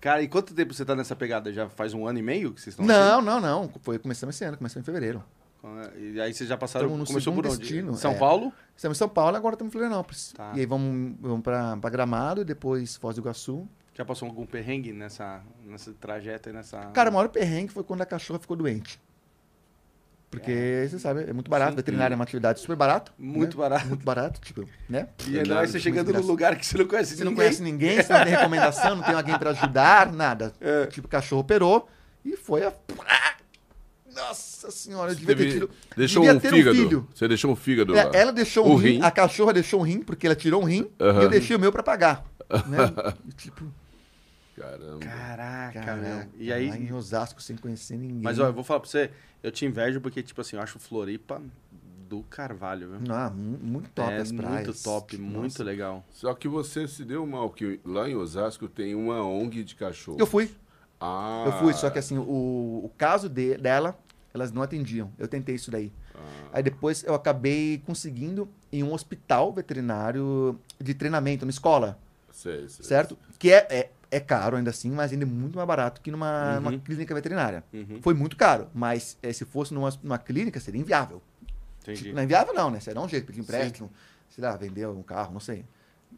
Cara, 0.00 0.20
e 0.22 0.26
quanto 0.28 0.52
tempo 0.52 0.74
você 0.74 0.84
tá 0.84 0.96
nessa 0.96 1.14
pegada? 1.14 1.52
Já 1.52 1.68
faz 1.68 1.94
um 1.94 2.06
ano 2.06 2.18
e 2.18 2.22
meio 2.22 2.52
que 2.52 2.60
vocês 2.60 2.72
estão 2.74 2.84
Não, 2.84 3.22
não, 3.22 3.40
não. 3.40 3.70
Foi 3.82 3.98
começamos 4.00 4.34
esse 4.34 4.44
ano, 4.44 4.56
começamos 4.56 4.82
em 4.82 4.92
fevereiro. 4.92 5.22
assim? 5.62 6.14
E 6.14 6.20
aí 6.20 6.34
vocês 6.34 6.48
já 6.48 6.56
passaram. 6.56 6.96
No 6.96 7.06
Começou 7.06 7.32
por 7.32 7.46
onde? 7.46 7.56
destino, 7.58 7.94
São 7.94 8.10
é. 8.10 8.14
Paulo? 8.18 8.52
Estamos 8.76 8.98
em 8.98 8.98
São 8.98 9.08
Paulo, 9.08 9.36
agora 9.36 9.54
estamos 9.54 9.70
em 9.70 9.72
Florianópolis. 9.72 10.32
Tá. 10.32 10.52
E 10.56 10.60
aí 10.60 10.66
vamos, 10.66 11.14
vamos 11.20 11.42
pra, 11.42 11.76
pra 11.76 11.88
Gramado, 11.88 12.44
depois 12.44 12.96
Foz 12.96 13.14
do 13.14 13.20
Iguaçu. 13.22 13.68
Já 13.94 14.04
passou 14.04 14.26
algum 14.28 14.46
perrengue 14.46 14.92
nessa, 14.92 15.42
nessa 15.66 15.92
trajeto 16.00 16.48
e 16.48 16.52
nessa. 16.52 16.78
Cara, 16.94 17.10
o 17.10 17.12
maior 17.12 17.28
perrengue 17.28 17.72
foi 17.72 17.84
quando 17.84 18.00
a 18.02 18.06
cachorra 18.06 18.38
ficou 18.40 18.56
doente. 18.56 18.98
Porque, 20.30 20.86
você 20.88 20.98
sabe, 20.98 21.24
é 21.28 21.32
muito 21.34 21.50
barato. 21.50 21.72
Sim. 21.72 21.76
Veterinária 21.76 22.14
é 22.14 22.16
uma 22.16 22.24
atividade 22.24 22.58
super 22.58 22.74
barato. 22.74 23.12
Muito 23.18 23.54
né? 23.58 23.60
barato. 23.68 23.86
Muito 23.88 24.02
barato, 24.04 24.40
tipo, 24.40 24.66
né? 24.88 25.08
E 25.28 25.36
ainda 25.38 25.56
mais 25.56 25.70
você 25.70 25.78
chegando 25.78 26.10
num 26.10 26.22
lugar 26.22 26.56
que 26.56 26.64
você 26.64 26.78
não 26.78 26.86
conhece 26.86 27.14
Você 27.16 27.22
não 27.22 27.32
ninguém. 27.32 27.44
conhece 27.44 27.62
ninguém, 27.62 28.02
você 28.02 28.12
não 28.14 28.24
tem 28.24 28.34
recomendação, 28.34 28.96
não 28.96 29.02
tem 29.02 29.14
alguém 29.14 29.38
pra 29.38 29.50
ajudar, 29.50 30.10
nada. 30.10 30.54
É. 30.58 30.86
Tipo, 30.86 31.06
o 31.06 31.10
cachorro 31.10 31.42
operou 31.42 31.86
e 32.24 32.34
foi 32.34 32.64
a. 32.64 32.72
Nossa 34.14 34.70
senhora, 34.70 35.10
eu 35.12 35.14
devia 35.16 35.34
ter 35.36 35.42
Teve- 35.44 35.52
tido. 35.54 35.70
Deixou 35.96 36.22
devia 36.22 36.36
um 36.36 36.40
ter 36.40 36.50
fígado. 36.50 36.76
filho. 36.76 37.08
Você 37.14 37.28
deixou 37.28 37.50
um 37.50 37.56
fígado 37.56 37.94
É, 37.96 38.04
lá. 38.04 38.10
ela 38.14 38.32
deixou 38.32 38.66
O 38.66 38.72
um 38.72 38.76
rim, 38.76 38.92
rim. 38.96 39.02
a 39.02 39.10
cachorra 39.10 39.52
deixou 39.52 39.80
um 39.80 39.82
rim, 39.82 40.00
porque 40.00 40.26
ela 40.26 40.36
tirou 40.36 40.62
um 40.62 40.64
rim, 40.64 40.90
Aham. 41.00 41.20
e 41.20 41.24
eu 41.24 41.28
deixei 41.30 41.54
o 41.56 41.58
meu 41.58 41.70
pra 41.72 41.82
pagar. 41.82 42.24
Né? 42.68 42.78
E, 43.28 43.32
tipo, 43.32 43.64
Caramba. 44.56 44.98
Caraca, 45.00 45.80
caraca, 45.80 45.96
meu. 45.96 46.26
E 46.38 46.52
aí. 46.52 46.68
lá 46.68 46.76
em 46.76 46.92
Osasco 46.92 47.40
sem 47.40 47.56
conhecer 47.56 47.96
ninguém. 47.96 48.20
Mas 48.22 48.38
ó, 48.38 48.46
eu 48.46 48.52
vou 48.52 48.62
falar 48.64 48.80
pra 48.80 48.88
você, 48.88 49.10
eu 49.42 49.50
te 49.50 49.64
invejo 49.64 50.00
porque, 50.00 50.22
tipo 50.22 50.40
assim, 50.40 50.56
eu 50.56 50.62
acho 50.62 50.78
Floripa 50.78 51.40
do 52.08 52.22
Carvalho, 52.24 52.90
viu? 52.90 53.00
Não, 53.00 53.30
mu- 53.32 53.58
muito 53.58 53.88
top 53.90 54.12
é 54.12 54.16
as 54.18 54.30
praias. 54.30 54.66
muito 54.66 54.82
top, 54.82 55.16
Tipo, 55.16 55.22
muito 55.22 55.42
nossa. 55.44 55.64
legal. 55.64 56.04
Só 56.10 56.34
que 56.34 56.46
você 56.46 56.86
se 56.86 57.04
deu 57.04 57.26
mal, 57.26 57.48
que 57.50 57.80
lá 57.84 58.08
em 58.08 58.14
Osasco 58.14 58.68
tem 58.68 58.94
uma 58.94 59.24
ONG 59.24 59.64
de 59.64 59.74
cachorro. 59.74 60.18
Eu 60.20 60.26
fui, 60.26 60.50
Ah. 61.00 61.44
eu 61.46 61.52
fui, 61.54 61.72
só 61.72 61.88
que 61.88 61.98
assim, 61.98 62.18
o, 62.18 62.22
o 62.84 62.90
caso 62.98 63.30
de- 63.30 63.56
dela, 63.56 63.98
elas 64.34 64.52
não 64.52 64.60
atendiam. 64.60 65.10
Eu 65.18 65.26
tentei 65.26 65.54
isso 65.54 65.70
daí. 65.70 65.90
Ah. 66.14 66.18
Aí 66.52 66.62
depois 66.62 67.02
eu 67.04 67.14
acabei 67.14 67.82
conseguindo 67.86 68.46
em 68.70 68.82
um 68.82 68.92
hospital 68.92 69.50
veterinário 69.50 70.60
de 70.78 70.92
treinamento, 70.92 71.46
numa 71.46 71.50
escola, 71.50 71.98
Sei, 72.30 72.68
sei. 72.68 72.84
certo? 72.84 73.16
Que 73.38 73.52
é, 73.52 73.66
é, 73.70 73.90
é 74.12 74.20
caro 74.20 74.56
ainda 74.56 74.70
assim, 74.70 74.90
mas 74.90 75.10
ainda 75.12 75.24
é 75.24 75.26
muito 75.26 75.56
mais 75.56 75.66
barato 75.66 76.00
que 76.00 76.10
numa, 76.10 76.60
Uhum. 76.60 76.78
clínica 76.78 77.14
veterinária. 77.14 77.64
Uhum, 77.72 77.98
Foi 78.02 78.12
muito 78.14 78.36
caro, 78.36 78.68
mas 78.74 79.16
eh, 79.22 79.32
se 79.32 79.44
fosse 79.44 79.72
numa, 79.74 79.88
numa 80.02 80.18
clínica 80.18 80.60
seria 80.60 80.80
inviável. 80.80 81.20
entendi. 81.80 82.02
Tipo, 82.02 82.14
não 82.14 82.20
é 82.20 82.24
inviável 82.24 82.52
não, 82.54 82.70
né? 82.70 82.78
Você 82.78 82.92
dá 82.94 83.00
um 83.00 83.08
jeito, 83.08 83.26
pedir 83.26 83.40
empréstimo, 83.40 83.90
sei 84.30 84.44
lá, 84.44 84.56
vender 84.56 84.86
um 84.86 85.02
carro, 85.02 85.32
não 85.32 85.40
sei. 85.40 85.64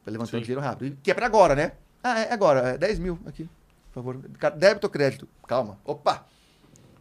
Pra 0.03 0.11
levantar 0.13 0.33
Sim. 0.33 0.37
o 0.39 0.41
dinheiro 0.41 0.61
rápido. 0.61 0.99
Que 1.03 1.11
é 1.11 1.15
pra 1.15 1.25
agora, 1.27 1.55
né? 1.55 1.73
Ah, 2.03 2.21
é 2.21 2.33
agora, 2.33 2.71
é 2.71 2.79
10 2.79 2.99
mil 2.99 3.19
aqui, 3.27 3.49
por 3.93 3.95
favor. 3.95 4.19
Débito 4.59 4.87
ou 4.87 4.91
crédito? 4.91 5.29
Calma. 5.47 5.79
Opa! 5.85 6.27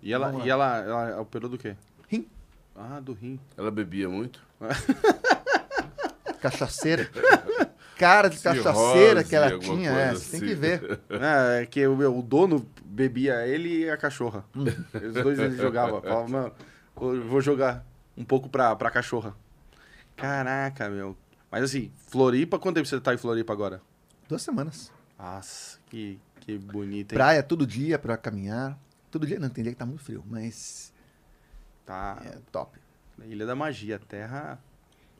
E 0.01 0.13
ela, 0.13 0.27
Vamos 0.27 0.41
lá. 0.41 0.45
e 0.47 0.49
ela, 0.49 0.77
ela 0.79 1.21
operou 1.21 1.49
do 1.49 1.57
quê? 1.57 1.75
Rim. 2.07 2.27
Ah, 2.75 2.99
do 2.99 3.13
rim. 3.13 3.39
Ela 3.57 3.71
bebia 3.71 4.07
muito? 4.07 4.41
Cachaceira. 6.41 7.09
Cara 7.97 8.27
de 8.29 8.37
Cirrose, 8.37 8.63
cachaceira 8.63 9.23
que 9.23 9.35
ela 9.35 9.59
tinha, 9.59 9.89
é, 9.91 10.13
você 10.13 10.37
tem 10.37 10.39
assim. 10.39 10.47
que 10.47 10.55
ver. 10.55 10.99
É, 11.09 11.61
é 11.61 11.65
que 11.65 11.85
o, 11.87 11.95
meu- 11.95 12.17
o 12.17 12.21
dono 12.21 12.65
bebia 12.83 13.45
ele 13.47 13.83
e 13.85 13.89
a 13.89 13.95
cachorra. 13.97 14.43
Hum. 14.55 14.63
Os 14.93 15.13
dois 15.13 15.39
eles 15.39 15.57
jogavam. 15.57 16.01
Falava, 16.01 16.27
mano, 16.27 16.51
vou 16.95 17.21
vou 17.23 17.41
jogar 17.41 17.85
um 18.17 18.23
pouco 18.25 18.49
pra, 18.49 18.75
pra 18.75 18.89
cachorra. 18.91 19.35
Caraca, 20.15 20.89
meu. 20.89 21.15
Mas 21.51 21.63
assim, 21.63 21.91
Floripa, 22.07 22.57
quanto 22.59 22.75
tempo 22.75 22.87
você 22.87 22.99
tá 22.99 23.13
em 23.13 23.17
Floripa 23.17 23.53
agora? 23.53 23.81
Duas 24.27 24.41
semanas. 24.41 24.91
Nossa, 25.17 25.77
que, 25.87 26.19
que 26.41 26.57
bonito, 26.57 27.11
hein? 27.13 27.17
Praia 27.17 27.43
todo 27.43 27.65
dia 27.65 27.97
pra 27.99 28.17
caminhar. 28.17 28.77
Todo 29.11 29.25
dia, 29.27 29.39
não, 29.39 29.49
tem 29.49 29.63
dia 29.63 29.71
que 29.73 29.77
tá 29.79 29.85
muito 29.85 30.03
frio, 30.03 30.23
mas 30.27 30.91
Tá. 31.85 32.19
é 32.25 32.37
top. 32.51 32.79
Ilha 33.25 33.45
da 33.45 33.55
Magia, 33.55 33.99
terra, 33.99 34.59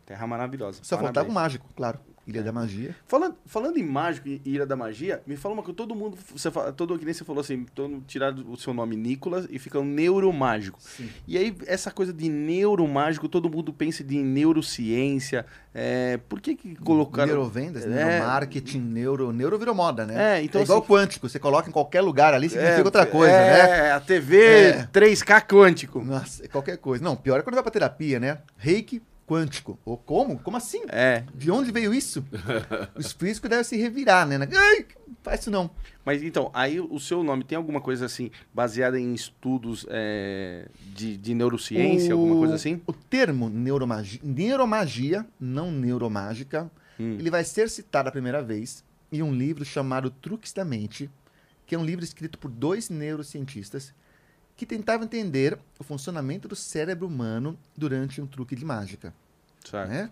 terra 0.06 0.26
maravilhosa. 0.28 0.80
Só 0.84 0.96
Parabéns. 0.96 1.16
faltava 1.16 1.30
o 1.30 1.34
mágico, 1.34 1.66
claro. 1.76 2.00
Ilha 2.26 2.40
É. 2.40 2.44
da 2.44 2.54
Magia. 2.54 2.96
Falando, 3.06 3.36
falando 3.46 3.78
em 3.78 3.84
mágico 3.84 4.30
e 4.30 4.42
Ilha 4.46 4.66
da 4.66 4.78
Magia, 4.78 5.22
me 5.28 5.36
fala 5.36 5.56
uma 5.56 5.62
coisa, 5.62 5.76
todo 5.76 5.94
mundo, 5.94 6.18
você 6.34 6.50
fala, 6.50 6.72
todo 6.72 6.98
que 6.98 7.04
nem 7.04 7.14
você 7.14 7.26
falou 7.26 7.42
assim, 7.42 7.66
todo 7.76 7.90
mundo 7.90 8.06
tirar 8.08 8.34
o 8.34 8.56
seu 8.56 8.74
nome 8.74 8.96
Nicolas 8.96 9.46
e 9.50 9.60
fica 9.60 9.78
um 9.78 9.84
neuromágico. 9.84 10.80
Sim. 10.82 11.10
E 11.28 11.38
aí, 11.38 11.54
essa 11.68 11.92
coisa 11.92 12.14
de 12.14 12.30
neuromágico, 12.30 13.28
todo 13.28 13.50
mundo 13.50 13.74
pensa 13.74 14.06
de 14.06 14.24
neurociência. 14.24 15.46
É, 15.74 16.18
por 16.30 16.40
que 16.40 16.56
que 16.56 16.76
colocaram... 16.76 17.28
Neurovendas, 17.34 17.84
É. 17.84 17.88
neuromarketing, 17.90 18.80
neuro. 18.80 19.34
Neuro 19.34 19.58
virou 19.60 19.76
moda, 19.76 20.06
né? 20.06 20.38
É, 20.40 20.44
então 20.44 20.62
é 20.62 20.64
igual 20.64 20.80
assim- 20.80 20.88
quântico. 20.88 21.28
Você 21.28 21.40
coloca 21.40 21.68
em 21.68 21.74
qualquer 21.74 22.00
lugar 22.02 22.34
ali, 22.34 22.48
significa 22.50 22.80
é, 22.80 22.84
outra 22.86 23.06
coisa, 23.06 23.34
é, 23.34 23.82
né? 23.82 23.92
a 23.92 24.00
TV 24.00 24.46
É. 24.46 24.88
3K 24.94 25.42
quântico. 25.42 26.02
Nossa, 26.02 26.46
é 26.46 26.48
qualquer 26.48 26.78
coisa. 26.78 27.04
Não, 27.04 27.16
pior 27.18 27.40
é 27.40 27.42
quando 27.42 27.56
vai 27.56 27.64
pra 27.64 27.72
terapia, 27.72 28.18
né? 28.20 28.38
Reiki 28.58 29.02
quântico. 29.28 29.80
Ou 29.86 29.98
como? 29.98 30.38
Como 30.40 30.58
assim? 30.58 30.82
É, 30.90 31.24
De 31.34 31.50
onde 31.52 31.72
veio 31.72 31.94
isso? 31.94 32.26
Os 32.96 33.12
físicos 33.12 33.50
devem 33.50 33.64
se 33.64 33.78
revirar, 33.78 34.28
né? 34.28 34.38
Ai, 34.54 34.86
faz 35.22 35.42
isso 35.42 35.52
não. 35.52 35.70
mas 36.06 36.22
então, 36.22 36.52
aí 36.54 36.80
o 36.80 37.00
seu 37.00 37.24
nome 37.24 37.44
tem 37.44 37.58
alguma 37.58 37.80
coisa 37.80 38.06
assim, 38.06 38.30
baseada 38.54 39.00
em 39.00 39.14
estudos 39.14 39.86
é, 39.90 40.68
de, 40.94 41.16
de 41.18 41.34
neurociência, 41.34 42.16
O- 42.16 42.20
alguma 42.20 42.36
coisa 42.38 42.56
assim? 42.56 42.82
O 42.86 42.92
termo 42.94 43.50
neuromagia, 43.50 44.20
neuromagia, 44.24 45.26
não 45.40 45.72
neuromágica, 45.72 46.70
Hum. 47.00 47.18
ele 47.18 47.32
vai 47.32 47.44
ser 47.44 47.70
citado 47.70 48.10
a 48.10 48.12
primeira 48.12 48.44
vez 48.44 48.84
em 49.12 49.24
um 49.24 49.34
livro 49.34 49.66
chamado 49.66 50.12
Truques 50.12 50.54
da 50.54 50.64
Mente, 50.64 51.10
que 51.66 51.74
é 51.74 51.80
um 51.80 51.84
livro 51.86 52.04
escrito 52.04 52.38
por 52.38 52.52
dois 52.52 52.88
neurocientistas 52.90 53.94
que 54.56 54.66
tentavam 54.66 55.06
entender 55.06 55.58
o 55.80 55.84
funcionamento 55.84 56.48
do 56.48 56.56
cérebro 56.56 57.08
humano 57.08 57.58
durante 57.76 58.22
um 58.22 58.28
truque 58.28 58.56
de 58.56 58.64
mágica. 58.64 59.14
Certo. 59.64 59.90
né? 59.90 60.10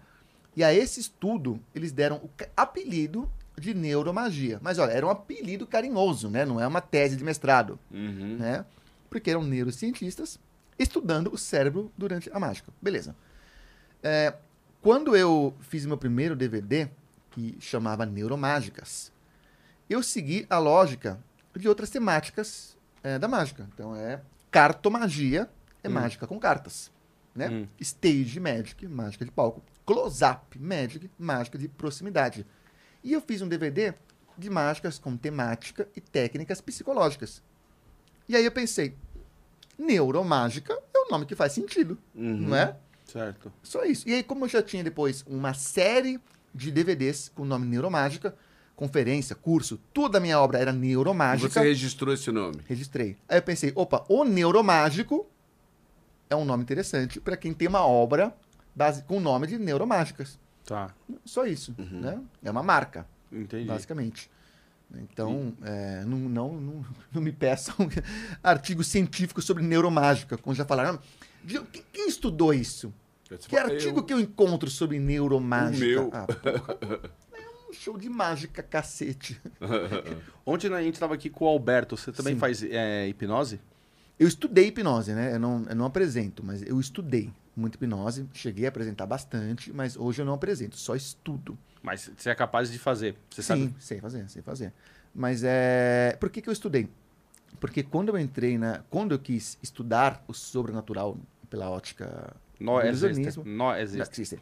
E 0.56 0.64
a 0.64 0.74
esse 0.74 1.00
estudo, 1.00 1.60
eles 1.76 1.92
deram 1.92 2.18
o 2.18 2.30
apelido 2.58 3.30
de 3.58 3.74
neuromagia. 3.74 4.60
Mas 4.62 4.80
olha, 4.80 4.92
era 4.92 5.06
um 5.06 5.10
apelido 5.10 5.68
carinhoso, 5.68 6.30
né? 6.30 6.46
Não 6.46 6.60
é 6.60 6.66
uma 6.68 6.82
tese 6.82 7.16
de 7.16 7.24
mestrado, 7.24 7.78
Uhum. 7.92 8.38
né? 8.38 8.66
Porque 9.10 9.30
eram 9.30 9.44
neurocientistas 9.44 10.40
estudando 10.80 11.32
o 11.34 11.38
cérebro 11.38 11.92
durante 11.98 12.30
a 12.34 12.40
mágica. 12.40 12.72
Beleza. 12.82 13.16
É, 14.02 14.34
quando 14.82 15.16
eu 15.16 15.54
fiz 15.62 15.86
meu 15.86 15.98
primeiro 15.98 16.36
DVD, 16.36 16.90
que 17.32 17.56
chamava 17.60 18.06
Neuromágicas, 18.06 19.12
eu 19.90 20.02
segui 20.02 20.46
a 20.50 20.58
lógica 20.58 21.20
de 21.56 21.68
outras 21.70 21.90
temáticas 21.90 22.76
é, 23.04 23.18
da 23.20 23.28
mágica. 23.28 23.68
Então 23.74 23.96
é 23.96 24.22
cartomagia, 24.50 25.50
é 25.84 25.90
Hum. 25.90 25.94
mágica 25.94 26.28
com 26.28 26.40
cartas. 26.40 26.92
Né? 27.34 27.50
Hum. 27.50 27.68
Stage 27.80 28.40
Magic, 28.40 28.88
mágica 28.88 29.24
de 29.26 29.32
palco. 29.32 29.62
Close-up 29.86 30.60
Magic, 30.60 31.10
mágica 31.18 31.58
de 31.58 31.68
proximidade. 31.68 32.46
E 33.04 33.14
eu 33.14 33.22
fiz 33.22 33.42
um 33.42 33.48
DVD 33.48 33.94
de 34.38 34.50
mágicas 34.50 35.00
com 35.00 35.16
temática 35.18 35.88
e 35.96 36.02
técnicas 36.02 36.62
psicológicas. 36.62 37.42
E 38.28 38.36
aí 38.36 38.46
eu 38.46 38.52
pensei, 38.52 38.96
neuromágica 39.78 40.74
é 40.94 40.98
o 41.00 41.10
nome 41.10 41.26
que 41.26 41.36
faz 41.36 41.54
sentido, 41.54 41.98
Uhum. 42.16 42.38
não 42.50 42.56
é? 42.56 42.76
Certo. 43.06 43.52
Só 43.62 43.84
isso. 43.84 44.08
E 44.08 44.14
aí, 44.14 44.24
como 44.24 44.46
eu 44.46 44.50
já 44.50 44.62
tinha 44.62 44.84
depois 44.84 45.24
uma 45.28 45.54
série 45.54 46.20
de 46.54 46.72
DVDs 46.72 47.30
com 47.36 47.42
o 47.42 47.46
nome 47.46 47.66
Neuromágica, 47.68 48.36
conferência, 48.86 49.36
curso, 49.36 49.80
tudo 49.94 50.14
da 50.14 50.20
minha 50.20 50.40
obra 50.40 50.58
era 50.58 50.74
neuromágica. 50.74 51.52
Você 51.52 51.60
registrou 51.60 52.12
esse 52.12 52.32
nome? 52.32 52.62
Registrei. 52.68 53.16
Aí 53.30 53.38
eu 53.38 53.44
pensei, 53.44 53.72
opa, 53.76 54.04
o 54.10 54.24
neuromágico 54.26 55.28
é 56.28 56.36
um 56.36 56.44
nome 56.44 56.64
interessante 56.64 57.20
para 57.20 57.38
quem 57.38 57.54
tem 57.54 57.68
uma 57.68 57.86
obra 57.86 58.36
base, 58.76 59.04
com 59.04 59.18
o 59.18 59.20
nome 59.20 59.46
de 59.46 59.60
neuromágicas. 59.60 60.40
Tá. 60.66 60.96
Só 61.24 61.46
isso, 61.46 61.76
né? 61.78 62.20
É 62.44 62.50
uma 62.50 62.64
marca, 62.64 63.06
Entendi. 63.32 63.66
basicamente. 63.66 64.32
Então, 64.96 65.54
é, 65.62 66.04
não, 66.04 66.18
não, 66.18 66.54
não, 66.60 66.86
não 67.14 67.22
me 67.22 67.32
peçam 67.32 67.76
artigos 68.44 68.88
científicos 68.88 69.46
sobre 69.46 69.62
neuromágica, 69.62 70.40
como 70.40 70.56
já 70.56 70.66
falaram. 70.66 70.98
Viu? 71.44 71.66
Quem, 71.66 71.84
quem 71.94 72.08
estudou 72.10 72.52
isso? 72.52 72.92
Que 73.48 73.56
artigo 73.58 74.00
eu- 74.00 74.04
que 74.04 74.12
eu 74.14 74.20
encontro 74.20 74.70
sobre 74.72 75.00
neuromágica? 75.00 75.86
O 75.86 75.88
meu. 75.88 76.10
Ah, 76.12 76.26
porra. 76.26 77.00
um 77.72 77.74
show 77.74 77.98
de 77.98 78.10
mágica, 78.10 78.62
cacete. 78.62 79.40
Ontem 80.46 80.72
a 80.74 80.82
gente 80.82 80.96
estava 80.96 81.14
aqui 81.16 81.30
com 81.30 81.46
o 81.46 81.48
Alberto. 81.48 81.98
Você 81.98 82.12
também 82.12 82.34
Sim. 82.34 82.40
faz 82.40 82.62
é, 82.64 83.08
hipnose? 83.08 83.60
Eu 84.20 84.28
estudei 84.28 84.68
hipnose, 84.68 85.14
né? 85.14 85.34
Eu 85.34 85.40
não, 85.40 85.66
eu 85.68 85.76
não 85.76 85.86
apresento, 85.86 86.46
mas 86.46 86.62
eu 86.62 86.80
estudei 86.80 87.32
muito 87.56 87.76
hipnose. 87.76 88.28
Cheguei 88.34 88.66
a 88.66 88.70
apresentar 88.70 89.06
bastante, 89.06 89.74
mas 89.74 89.98
hoje 89.98 90.22
eu 90.22 90.26
não 90.26 90.34
apresento, 90.34 90.76
só 90.76 90.96
estudo. 90.96 91.58
Mas 91.82 92.12
você 92.16 92.30
é 92.30 92.36
capaz 92.36 92.72
de 92.72 92.78
fazer. 92.78 93.16
Você 93.30 93.42
Sim, 93.42 93.48
sabe? 93.48 93.76
sei 93.80 94.00
fazer, 94.00 94.30
sei 94.30 94.42
fazer. 94.42 94.74
Mas 95.16 95.44
é. 95.44 96.16
Por 96.20 96.30
que, 96.30 96.42
que 96.42 96.50
eu 96.50 96.54
estudei? 96.54 96.88
Porque 97.60 97.82
quando 97.82 98.10
eu 98.10 98.20
entrei 98.20 98.58
na. 98.58 98.84
Quando 98.90 99.14
eu 99.14 99.20
quis 99.20 99.58
estudar 99.64 100.24
o 100.28 100.34
sobrenatural 100.34 101.18
pela 101.50 101.70
ótica 101.70 102.36
Nó 102.60 102.80
do 102.80 102.88
existe. 102.88 103.42
da 103.44 103.80
existe. 103.80 104.40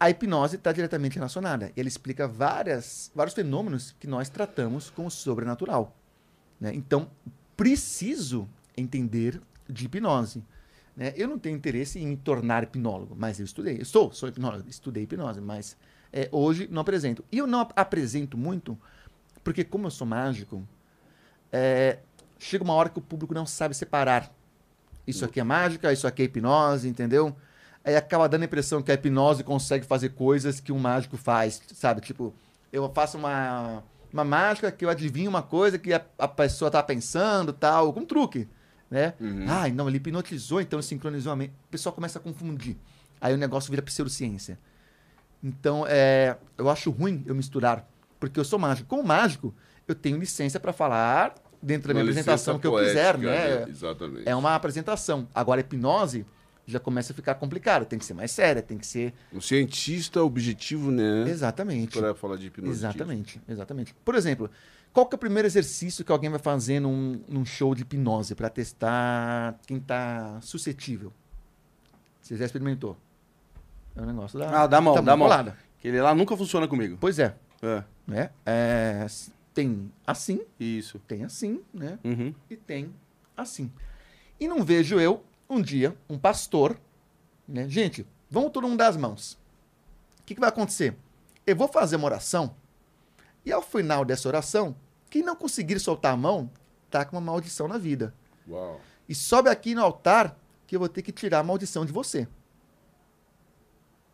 A 0.00 0.08
hipnose 0.10 0.56
está 0.56 0.70
diretamente 0.72 1.16
relacionada. 1.16 1.72
Ele 1.76 1.88
explica 1.88 2.28
várias, 2.28 3.10
vários 3.14 3.34
fenômenos 3.34 3.94
que 3.98 4.06
nós 4.06 4.28
tratamos 4.28 4.90
como 4.90 5.10
sobrenatural. 5.10 5.96
né? 6.60 6.72
Então, 6.74 7.10
preciso 7.56 8.48
entender 8.76 9.40
de 9.68 9.86
hipnose. 9.86 10.44
né? 10.96 11.12
Eu 11.16 11.26
não 11.28 11.38
tenho 11.38 11.56
interesse 11.56 11.98
em 11.98 12.06
me 12.06 12.16
tornar 12.16 12.62
hipnólogo, 12.62 13.16
mas 13.18 13.40
eu 13.40 13.44
estudei. 13.44 13.80
Eu 13.80 13.84
sou, 13.84 14.12
sou 14.12 14.28
hipnólogo, 14.28 14.68
estudei 14.68 15.02
hipnose, 15.02 15.40
mas 15.40 15.76
é, 16.12 16.28
hoje 16.30 16.68
não 16.70 16.82
apresento. 16.82 17.24
E 17.32 17.38
eu 17.38 17.46
não 17.46 17.60
ap- 17.60 17.72
apresento 17.76 18.38
muito, 18.38 18.78
porque 19.42 19.64
como 19.64 19.86
eu 19.88 19.90
sou 19.90 20.06
mágico, 20.06 20.62
é, 21.50 21.98
chega 22.38 22.62
uma 22.62 22.74
hora 22.74 22.88
que 22.88 22.98
o 22.98 23.02
público 23.02 23.34
não 23.34 23.46
sabe 23.46 23.74
separar. 23.74 24.32
Isso 25.06 25.24
aqui 25.24 25.40
é 25.40 25.44
mágica, 25.44 25.92
isso 25.92 26.06
aqui 26.06 26.22
é 26.22 26.24
hipnose, 26.26 26.88
entendeu? 26.88 27.34
Aí 27.88 27.96
acaba 27.96 28.28
dando 28.28 28.42
a 28.42 28.44
impressão 28.44 28.82
que 28.82 28.92
a 28.92 28.94
hipnose 28.94 29.42
consegue 29.42 29.86
fazer 29.86 30.10
coisas 30.10 30.60
que 30.60 30.70
um 30.70 30.78
mágico 30.78 31.16
faz, 31.16 31.62
sabe? 31.72 32.02
Tipo, 32.02 32.34
eu 32.70 32.86
faço 32.92 33.16
uma, 33.16 33.82
uma 34.12 34.24
mágica 34.24 34.70
que 34.70 34.84
eu 34.84 34.90
adivinho 34.90 35.30
uma 35.30 35.40
coisa 35.40 35.78
que 35.78 35.94
a, 35.94 36.04
a 36.18 36.28
pessoa 36.28 36.70
tá 36.70 36.82
pensando, 36.82 37.50
tal, 37.50 37.90
com 37.94 38.04
truque, 38.04 38.46
né? 38.90 39.14
Uhum. 39.18 39.46
Ah, 39.48 39.66
não, 39.70 39.88
ele 39.88 39.96
hipnotizou, 39.96 40.60
então 40.60 40.82
sincronizou 40.82 41.32
a 41.32 41.36
mente. 41.36 41.54
O 41.64 41.70
pessoal 41.70 41.94
começa 41.94 42.18
a 42.18 42.20
confundir. 42.20 42.76
Aí 43.18 43.32
o 43.32 43.38
negócio 43.38 43.70
vira 43.70 43.80
pseudociência. 43.80 44.58
Então, 45.42 45.86
é, 45.88 46.36
eu 46.58 46.68
acho 46.68 46.90
ruim 46.90 47.24
eu 47.24 47.34
misturar, 47.34 47.88
porque 48.20 48.38
eu 48.38 48.44
sou 48.44 48.58
mágico. 48.58 48.86
Como 48.86 49.02
mágico, 49.02 49.54
eu 49.86 49.94
tenho 49.94 50.18
licença 50.18 50.60
para 50.60 50.74
falar 50.74 51.36
dentro 51.62 51.88
da 51.88 51.94
minha 51.94 52.04
Uma 52.04 52.10
apresentação 52.10 52.56
licença 52.56 52.60
que 52.60 52.66
eu 52.66 52.84
quiser, 52.84 53.16
poética, 53.16 53.64
né? 53.64 53.70
Exatamente. 53.70 54.28
É 54.28 54.36
uma 54.36 54.54
apresentação. 54.54 55.26
Agora, 55.34 55.62
hipnose 55.62 56.26
já 56.68 56.78
começa 56.78 57.12
a 57.12 57.16
ficar 57.16 57.34
complicado. 57.36 57.86
Tem 57.86 57.98
que 57.98 58.04
ser 58.04 58.12
mais 58.12 58.30
séria, 58.30 58.60
tem 58.60 58.76
que 58.76 58.86
ser. 58.86 59.14
Um 59.32 59.40
cientista 59.40 60.22
objetivo, 60.22 60.90
né? 60.90 61.28
Exatamente. 61.28 61.98
Para 61.98 62.14
falar 62.14 62.36
de 62.36 62.48
hipnose. 62.48 62.70
Exatamente, 62.72 63.40
exatamente. 63.48 63.94
Por 64.04 64.14
exemplo, 64.14 64.50
qual 64.92 65.06
que 65.06 65.14
é 65.14 65.16
o 65.16 65.18
primeiro 65.18 65.48
exercício 65.48 66.04
que 66.04 66.12
alguém 66.12 66.28
vai 66.28 66.38
fazer 66.38 66.78
num, 66.78 67.22
num 67.26 67.44
show 67.44 67.74
de 67.74 67.82
hipnose 67.82 68.34
para 68.34 68.50
testar 68.50 69.58
quem 69.66 69.78
está 69.78 70.38
suscetível? 70.42 71.10
Você 72.20 72.36
já 72.36 72.44
experimentou? 72.44 72.98
É 73.96 74.02
um 74.02 74.06
negócio 74.06 74.38
da. 74.38 74.64
Ah, 74.64 74.66
dá 74.66 74.80
mão, 74.80 74.94
da 74.94 75.00
dá 75.00 75.16
mão. 75.16 75.28
Aquele 75.78 76.02
lá 76.02 76.14
nunca 76.14 76.36
funciona 76.36 76.68
comigo. 76.68 76.98
Pois 77.00 77.18
é, 77.18 77.34
É, 77.62 77.82
né? 78.06 78.30
É, 78.44 79.06
tem 79.54 79.90
assim, 80.06 80.42
isso. 80.60 80.98
tem 81.08 81.24
assim, 81.24 81.62
né? 81.72 81.98
Uhum. 82.04 82.34
e 82.50 82.56
tem 82.56 82.94
assim. 83.34 83.72
E 84.38 84.46
não 84.46 84.62
vejo 84.62 85.00
eu, 85.00 85.24
um 85.48 85.60
dia, 85.62 85.96
um 86.08 86.18
pastor, 86.18 86.78
né? 87.46 87.68
Gente, 87.68 88.06
vamos 88.30 88.50
todo 88.52 88.68
mundo 88.68 88.78
dar 88.78 88.88
as 88.88 88.96
mãos. 88.96 89.32
O 90.20 90.24
que, 90.26 90.34
que 90.34 90.40
vai 90.40 90.48
acontecer? 90.50 90.96
Eu 91.46 91.56
vou 91.56 91.68
fazer 91.68 91.96
uma 91.96 92.06
oração, 92.06 92.54
e 93.44 93.52
ao 93.52 93.62
final 93.62 94.04
dessa 94.04 94.28
oração, 94.28 94.76
quem 95.08 95.22
não 95.22 95.34
conseguir 95.34 95.80
soltar 95.80 96.12
a 96.12 96.16
mão, 96.16 96.50
tá 96.90 97.04
com 97.04 97.16
uma 97.16 97.22
maldição 97.22 97.66
na 97.66 97.78
vida. 97.78 98.14
Uau. 98.46 98.78
E 99.08 99.14
sobe 99.14 99.48
aqui 99.48 99.74
no 99.74 99.82
altar 99.82 100.36
que 100.66 100.76
eu 100.76 100.80
vou 100.80 100.88
ter 100.88 101.00
que 101.00 101.10
tirar 101.12 101.38
a 101.38 101.42
maldição 101.42 101.86
de 101.86 101.92
você. 101.92 102.28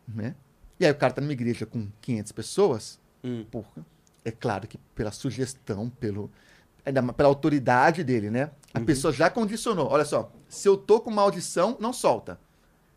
Né? 0.07 0.35
E 0.79 0.85
aí 0.85 0.91
o 0.91 0.95
cara 0.95 1.13
tá 1.13 1.21
numa 1.21 1.33
igreja 1.33 1.65
com 1.65 1.89
500 2.01 2.31
pessoas, 2.31 2.99
Hum. 3.23 3.43
porra, 3.49 3.85
é 4.23 4.31
claro 4.31 4.67
que 4.67 4.77
pela 4.93 5.11
sugestão, 5.11 5.89
pelo, 5.89 6.31
pela 7.17 7.27
autoridade 7.27 8.03
dele, 8.03 8.29
né? 8.29 8.51
A 8.73 8.79
pessoa 8.79 9.11
já 9.11 9.29
condicionou. 9.29 9.87
Olha 9.89 10.05
só, 10.05 10.31
se 10.55 10.67
eu 10.67 10.75
tô 10.77 10.99
com 10.99 11.11
maldição, 11.11 11.77
não 11.79 11.93
solta. 11.93 12.39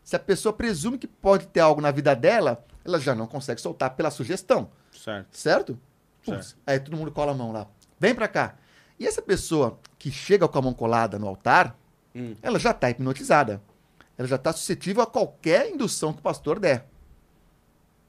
Se 0.03 0.15
a 0.15 0.19
pessoa 0.19 0.51
presume 0.53 0.97
que 0.97 1.07
pode 1.07 1.47
ter 1.47 1.59
algo 1.59 1.81
na 1.81 1.91
vida 1.91 2.15
dela, 2.15 2.65
ela 2.83 2.99
já 2.99 3.13
não 3.13 3.27
consegue 3.27 3.61
soltar 3.61 3.91
pela 3.95 4.09
sugestão, 4.09 4.69
Certo. 4.91 5.27
certo? 5.37 5.79
Putz, 6.25 6.55
aí 6.65 6.79
todo 6.79 6.97
mundo 6.97 7.11
cola 7.11 7.31
a 7.31 7.35
mão 7.35 7.51
lá. 7.51 7.67
Vem 7.99 8.15
pra 8.15 8.27
cá. 8.27 8.55
E 8.99 9.05
essa 9.07 9.21
pessoa 9.21 9.79
que 9.97 10.11
chega 10.11 10.47
com 10.47 10.57
a 10.57 10.61
mão 10.61 10.73
colada 10.73 11.19
no 11.19 11.27
altar, 11.27 11.75
Hum. 12.15 12.35
ela 12.41 12.57
já 12.57 12.71
está 12.71 12.89
hipnotizada. 12.89 13.61
Ela 14.17 14.27
já 14.27 14.35
está 14.35 14.51
suscetível 14.51 15.03
a 15.03 15.07
qualquer 15.07 15.69
indução 15.69 16.11
que 16.11 16.19
o 16.19 16.23
pastor 16.23 16.59
der. 16.59 16.85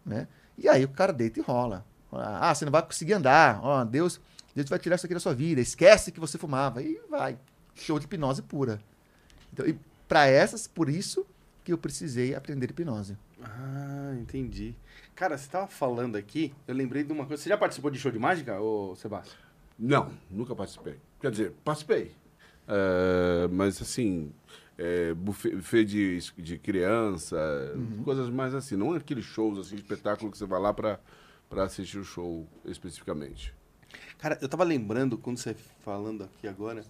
Né? 0.05 0.27
E 0.59 0.69
aí 0.69 0.85
o 0.85 0.89
cara 0.89 1.13
deita 1.13 1.39
e 1.39 1.43
rola. 1.43 1.85
Ah, 2.13 2.53
você 2.55 2.65
não 2.65 2.73
vai 2.73 2.83
conseguir 2.83 3.13
andar. 3.13 3.61
Ó, 3.63 3.85
Deus, 3.85 4.21
Deus 4.55 4.69
vai 4.69 4.79
tirar 4.79 4.97
isso 4.97 5.07
aqui 5.07 5.15
da 5.15 5.21
sua 5.21 5.35
vida. 5.35 5.61
Esquece 5.61 6.11
que 6.11 6.19
você 6.19 6.37
fumava. 6.39 6.83
E 6.83 7.01
vai. 7.09 7.39
Show 7.75 7.99
de 7.99 8.07
hipnose 8.07 8.43
pura. 8.43 8.81
Então, 9.53 9.67
e 9.67 9.79
para 10.09 10.27
essas, 10.27 10.67
por 10.67 10.89
isso 10.89 11.27
que 11.65 11.73
eu 11.73 11.79
precisei 11.79 12.35
aprender 12.35 12.71
hipnose. 12.71 13.17
Ah, 13.43 14.15
entendi. 14.21 14.75
Cara, 15.15 15.37
você 15.37 15.49
tava 15.49 15.67
falando 15.67 16.17
aqui, 16.17 16.53
eu 16.67 16.75
lembrei 16.75 17.05
de 17.05 17.13
uma 17.13 17.27
coisa. 17.27 17.43
Você 17.43 17.49
já 17.49 17.57
participou 17.59 17.91
de 17.91 17.99
show 17.99 18.11
de 18.11 18.19
mágica, 18.19 18.61
ô 18.61 18.95
Sebastião? 18.97 19.37
Não, 19.79 20.11
nunca 20.31 20.55
participei. 20.55 20.97
Quer 21.21 21.31
dizer, 21.31 21.53
participei. 21.65 22.13
É, 22.67 23.49
mas 23.49 23.81
assim, 23.83 24.33
é, 24.79 25.13
buffet, 25.15 25.55
buffet 25.57 25.85
de, 25.85 26.19
de 26.39 26.59
criança, 26.59 27.37
Uhum. 27.75 28.03
coisas 28.03 28.29
mais 28.31 28.55
assim. 28.55 28.77
Não 28.77 28.93
aqueles 28.95 29.25
shows, 29.25 29.59
assim, 29.59 29.75
espetáculo 29.77 30.31
que 30.31 30.39
você 30.39 30.47
vai 30.47 30.61
lá 30.61 30.73
pra 30.73 30.99
assistir 31.65 31.99
o 31.99 32.05
show 32.05 32.47
especificamente. 32.65 33.55
Cara, 34.19 34.39
eu 34.41 34.49
tava 34.49 34.65
lembrando, 34.65 35.19
quando 35.19 35.39
você 35.39 35.55
falando 35.83 36.25
aqui 36.25 36.47
agora, 36.47 36.85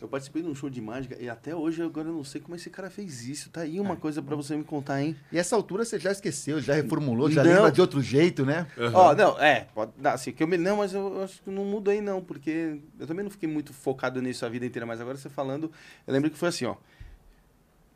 eu 0.00 0.08
participei 0.08 0.42
de 0.42 0.48
um 0.48 0.54
show 0.54 0.68
de 0.70 0.80
mágica 0.80 1.16
e 1.20 1.28
até 1.28 1.54
hoje 1.54 1.82
agora 1.82 2.08
eu 2.08 2.12
não 2.14 2.24
sei 2.24 2.40
como 2.40 2.54
esse 2.56 2.68
cara 2.70 2.90
fez 2.90 3.26
isso. 3.26 3.50
Tá 3.50 3.62
aí 3.62 3.78
uma 3.80 3.94
É. 3.94 3.96
coisa 3.96 4.20
pra 4.22 4.34
você 4.36 4.56
me 4.56 4.64
contar, 4.64 5.02
hein? 5.02 5.16
E 5.32 5.38
essa 5.38 5.56
altura 5.56 5.84
você 5.84 5.98
já 5.98 6.12
esqueceu, 6.12 6.60
já 6.60 6.74
reformulou, 6.74 7.30
já 7.30 7.42
Não. 7.42 7.50
lembra 7.52 7.72
de 7.72 7.80
outro 7.80 8.00
jeito, 8.02 8.44
né? 8.44 8.66
Ó, 8.94 9.14
não, 9.14 9.38
é, 9.40 9.66
pode 9.74 9.92
dar, 9.98 10.12
assim, 10.14 10.32
que 10.32 10.42
eu 10.42 10.46
me, 10.46 10.56
não, 10.56 10.76
mas 10.78 10.92
eu, 10.94 11.14
eu 11.16 11.22
acho 11.24 11.42
que 11.42 11.50
não 11.50 11.64
mudei 11.64 12.00
não, 12.00 12.22
porque 12.22 12.78
eu 12.98 13.06
também 13.06 13.22
não 13.24 13.30
fiquei 13.30 13.48
muito 13.48 13.72
focado 13.72 14.20
nisso 14.20 14.44
a 14.44 14.48
vida 14.48 14.64
inteira, 14.66 14.84
mas 14.86 15.00
agora 15.00 15.16
você 15.16 15.28
falando, 15.28 15.70
eu 16.06 16.12
lembro 16.12 16.30
que 16.30 16.36
foi 16.38 16.48
assim, 16.48 16.64
ó. 16.66 16.76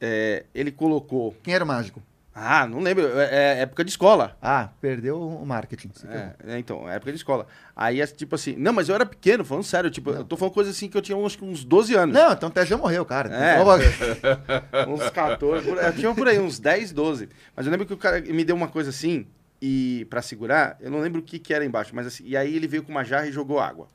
É, 0.01 0.45
ele 0.55 0.73
colocou, 0.73 1.37
Quem 1.43 1.53
era 1.55 1.63
o 1.65 1.67
mágico? 1.67 2.03
Ah, 2.35 2.67
não 2.67 2.79
lembro, 2.81 3.07
é, 3.19 3.59
é 3.59 3.61
época 3.63 3.85
de 3.85 3.91
escola. 3.91 4.37
Ah, 4.41 4.71
perdeu 4.81 5.21
o 5.21 5.45
marketing. 5.45 5.91
É, 6.09 6.55
é, 6.55 6.59
então, 6.59 6.89
é 6.89 6.95
época 6.97 7.11
de 7.13 7.17
escola. 7.19 7.47
Aí, 7.75 8.01
é 8.01 8.07
tipo 8.07 8.35
assim, 8.35 8.55
não, 8.57 8.73
mas 8.73 8.89
eu 8.89 8.95
era 8.95 9.05
pequeno, 9.05 9.45
falando 9.45 9.65
sério, 9.65 9.91
tipo, 9.91 10.11
eu 10.11 10.25
tô 10.25 10.37
falando 10.37 10.55
coisa 10.55 10.71
assim 10.71 10.89
que 10.89 10.97
eu 10.97 11.03
tinha 11.03 11.17
uns, 11.17 11.37
uns 11.43 11.65
12 11.65 11.95
anos. 11.95 12.15
Não, 12.15 12.33
então 12.33 12.49
até 12.49 12.65
já 12.65 12.77
morreu, 12.77 13.05
cara. 13.05 13.29
É. 13.35 13.61
Então, 13.61 14.95
uns 14.95 15.11
14, 15.11 15.67
por, 15.69 15.77
eu 15.79 15.93
tinha 15.93 16.15
por 16.15 16.29
aí, 16.29 16.39
uns 16.39 16.59
10, 16.59 16.93
12. 16.93 17.29
Mas 17.57 17.67
eu 17.67 17.73
lembro 17.73 17.87
que 17.87 17.95
o 17.95 17.99
cara 17.99 18.21
me 18.21 18.45
deu 18.45 18.55
uma 18.55 18.69
coisa 18.69 18.91
assim, 18.91 19.27
e 19.61 20.07
para 20.09 20.23
segurar, 20.23 20.77
eu 20.81 20.91
não 20.91 21.01
lembro 21.01 21.21
o 21.21 21.25
que, 21.25 21.39
que 21.39 21.53
era 21.53 21.65
embaixo, 21.65 21.95
mas 21.95 22.07
assim, 22.07 22.25
e 22.27 22.37
aí 22.37 22.55
ele 22.55 22.67
veio 22.69 22.83
com 22.83 22.91
uma 22.93 23.05
jarra 23.05 23.27
e 23.27 23.33
jogou 23.33 23.59
água. 23.59 23.89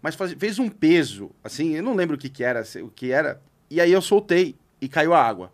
Mas 0.00 0.14
faz- 0.16 0.32
fez 0.32 0.58
um 0.58 0.68
peso, 0.68 1.30
assim, 1.44 1.74
eu 1.76 1.82
não 1.82 1.94
lembro 1.94 2.16
o 2.16 2.18
que, 2.18 2.28
que 2.28 2.42
era, 2.42 2.62
o 2.82 2.88
que 2.88 3.12
era, 3.12 3.40
e 3.70 3.80
aí 3.80 3.92
eu 3.92 4.02
soltei 4.02 4.56
e 4.80 4.88
caiu 4.88 5.14
a 5.14 5.22
água. 5.22 5.52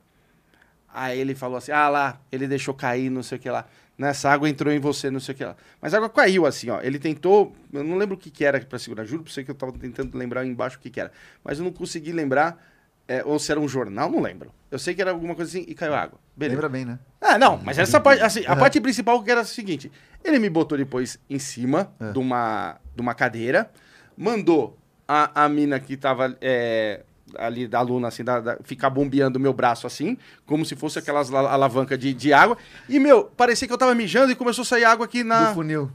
Aí 0.92 1.18
ele 1.18 1.34
falou 1.34 1.56
assim: 1.58 1.72
ah 1.72 1.88
lá, 1.88 2.20
ele 2.32 2.46
deixou 2.48 2.74
cair, 2.74 3.10
não 3.10 3.22
sei 3.22 3.38
o 3.38 3.40
que 3.40 3.50
lá. 3.50 3.66
Nessa 3.96 4.30
água 4.30 4.48
entrou 4.48 4.72
em 4.72 4.78
você, 4.78 5.10
não 5.10 5.18
sei 5.18 5.34
o 5.34 5.38
que 5.38 5.44
lá. 5.44 5.56
Mas 5.82 5.92
a 5.92 5.96
água 5.96 6.08
caiu 6.08 6.46
assim, 6.46 6.70
ó. 6.70 6.80
Ele 6.80 6.98
tentou, 7.00 7.54
eu 7.72 7.82
não 7.82 7.96
lembro 7.96 8.14
o 8.14 8.18
que, 8.18 8.30
que 8.30 8.44
era 8.44 8.60
pra 8.60 8.78
segurar, 8.78 9.04
juro 9.04 9.24
pra 9.24 9.32
você 9.32 9.42
que 9.42 9.50
eu 9.50 9.54
tava 9.56 9.72
tentando 9.72 10.16
lembrar 10.16 10.46
embaixo 10.46 10.76
o 10.76 10.80
que, 10.80 10.88
que 10.88 11.00
era. 11.00 11.10
Mas 11.42 11.58
eu 11.58 11.64
não 11.64 11.72
consegui 11.72 12.12
lembrar. 12.12 12.64
é, 13.08 13.24
ou 13.24 13.38
se 13.40 13.50
era 13.50 13.58
um 13.58 13.66
jornal, 13.66 14.08
não 14.10 14.20
lembro. 14.20 14.52
Eu 14.70 14.78
sei 14.78 14.94
que 14.94 15.00
era 15.02 15.10
alguma 15.10 15.34
coisa 15.34 15.50
assim 15.50 15.64
e 15.68 15.74
caiu 15.74 15.94
água. 15.94 16.20
Beleza. 16.36 16.54
Lembra 16.56 16.68
bem, 16.68 16.84
né? 16.84 16.98
Ah, 17.20 17.36
não, 17.38 17.56
mas 17.64 17.76
essa 17.78 17.98
parte, 17.98 18.22
assim, 18.22 18.44
a 18.46 18.54
parte 18.54 18.80
principal 18.80 19.20
que 19.22 19.30
era 19.30 19.40
a 19.40 19.44
seguinte: 19.44 19.90
ele 20.22 20.38
me 20.38 20.48
botou 20.48 20.78
depois 20.78 21.18
em 21.28 21.38
cima 21.40 21.92
É. 21.98 22.12
de, 22.12 22.18
uma, 22.20 22.76
de 22.94 23.00
uma 23.02 23.14
cadeira, 23.14 23.68
mandou 24.16 24.78
a, 25.08 25.44
a 25.44 25.48
mina 25.48 25.80
que 25.80 25.96
tava 25.96 26.36
é, 26.40 27.02
ali 27.36 27.66
da 27.68 27.78
aluna, 27.78 28.08
assim, 28.08 28.24
da, 28.24 28.40
da- 28.40 28.58
ficar 28.64 28.90
bombeando 28.90 29.38
o 29.38 29.42
meu 29.42 29.52
braço 29.52 29.86
assim, 29.86 30.16
como 30.46 30.64
se 30.64 30.74
fosse 30.76 30.98
aquelas 30.98 31.28
la- 31.30 31.50
alavanca 31.52 31.96
de, 31.98 32.12
de 32.14 32.32
água. 32.32 32.56
E, 32.88 32.98
meu, 32.98 33.24
parecia 33.24 33.66
que 33.66 33.72
eu 33.74 33.78
tava 33.78 33.94
mijando 33.94 34.30
e 34.32 34.34
começou 34.34 34.62
a 34.62 34.66
sair 34.66 34.84
água 34.84 35.04
aqui 35.06 35.22
na. 35.24 35.48
Do 35.48 35.54
funil. 35.54 35.90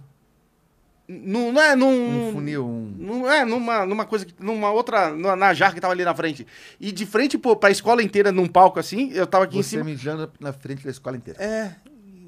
Num- 1.07 1.51
não 1.51 1.61
é 1.61 1.75
num. 1.75 2.29
Um 2.29 2.31
funil, 2.33 2.65
um... 2.65 2.95
Não 2.97 3.29
é, 3.31 3.43
numa, 3.43 3.85
numa 3.85 4.05
coisa, 4.05 4.25
numa 4.39 4.71
outra, 4.71 5.13
na, 5.13 5.35
na 5.35 5.53
jarra 5.53 5.73
que 5.73 5.81
tava 5.81 5.93
ali 5.93 6.05
na 6.05 6.15
frente. 6.15 6.47
E 6.79 6.91
de 6.93 7.05
frente 7.05 7.37
pô, 7.37 7.55
pra 7.57 7.69
escola 7.69 8.01
inteira, 8.01 8.31
num 8.31 8.47
palco 8.47 8.79
assim, 8.79 9.11
eu 9.11 9.27
tava 9.27 9.43
aqui 9.43 9.57
em 9.57 9.63
Você 9.63 9.71
cima. 9.71 9.83
mijando 9.83 10.31
na 10.39 10.53
frente 10.53 10.83
da 10.83 10.89
escola 10.91 11.17
inteira. 11.17 11.43
É. 11.43 11.75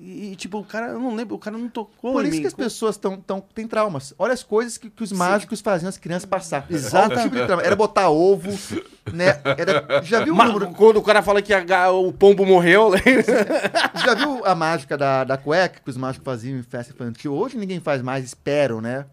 E, 0.08 0.34
e, 0.34 0.36
tipo, 0.36 0.60
o 0.60 0.64
cara, 0.64 0.90
eu 0.90 1.00
não 1.00 1.16
lembro, 1.16 1.34
o 1.36 1.40
cara 1.40 1.58
não 1.58 1.68
tocou 1.68 2.12
Por 2.14 2.24
em 2.24 2.28
isso 2.28 2.36
mim. 2.36 2.42
que 2.42 2.48
as 2.48 2.54
pessoas 2.54 2.96
tão, 2.96 3.18
tão, 3.18 3.42
têm 3.42 3.68
traumas. 3.68 4.14
Olha 4.20 4.34
as 4.34 4.44
coisas 4.44 4.78
que, 4.78 4.88
que 4.88 5.02
os 5.02 5.12
mágicos 5.12 5.62
faziam 5.62 5.90
as 5.90 5.98
crianças 5.98 6.30
passar. 6.30 6.68
Exato. 6.70 7.16
Tipo 7.20 7.36
de 7.36 7.44
trauma. 7.46 7.64
Era 7.64 7.76
botar 7.76 8.10
ovo, 8.12 8.52
né? 9.12 9.42
Era, 9.58 10.04
já 10.04 10.24
viu 10.24 10.34
o 10.34 10.38
Ma- 10.38 10.46
número, 10.46 10.68
Quando 10.74 10.98
o 10.98 11.02
cara 11.02 11.24
fala 11.24 11.42
que 11.42 11.52
a 11.52 11.90
o 11.90 12.14
pombo 12.14 12.46
morreu, 12.46 12.92
Já 14.06 14.14
viu 14.14 14.46
a 14.46 14.54
mágica 14.54 14.96
da, 14.96 15.24
da 15.24 15.38
cueca 15.38 15.82
que 15.84 15.90
os 15.90 15.98
mágicos 15.98 16.24
faziam 16.24 16.60
em 16.60 16.64
festa 16.64 16.94
infantil? 16.94 17.34
Hoje 17.34 17.58
ninguém 17.58 17.80
faz 17.80 18.02
mais, 18.04 18.24
esperam, 18.24 18.80
né? 18.80 19.06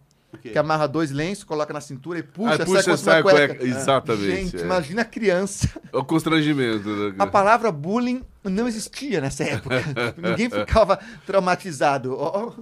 Que 0.42 0.58
amarra 0.58 0.86
dois 0.88 1.10
lenços, 1.10 1.44
coloca 1.44 1.72
na 1.72 1.80
cintura 1.80 2.18
e 2.18 2.22
puxa, 2.22 2.62
Ah, 2.62 2.64
puxa, 2.66 2.82
sai, 2.82 2.96
sai 2.96 3.20
a 3.20 3.22
cueca. 3.22 3.54
cueca. 3.54 3.64
Exatamente, 3.64 4.24
Gente, 4.50 4.56
é. 4.56 4.60
imagina 4.60 5.02
a 5.02 5.04
criança. 5.04 5.68
O 5.92 6.02
constrangimento. 6.04 6.88
Né? 6.88 7.14
A 7.18 7.26
palavra 7.26 7.70
bullying 7.70 8.22
não 8.44 8.66
existia 8.68 9.20
nessa 9.20 9.44
época. 9.44 9.76
ninguém 10.16 10.50
ficava 10.50 10.98
traumatizado. 11.26 12.14
Ó, 12.16 12.48
ó. 12.48 12.52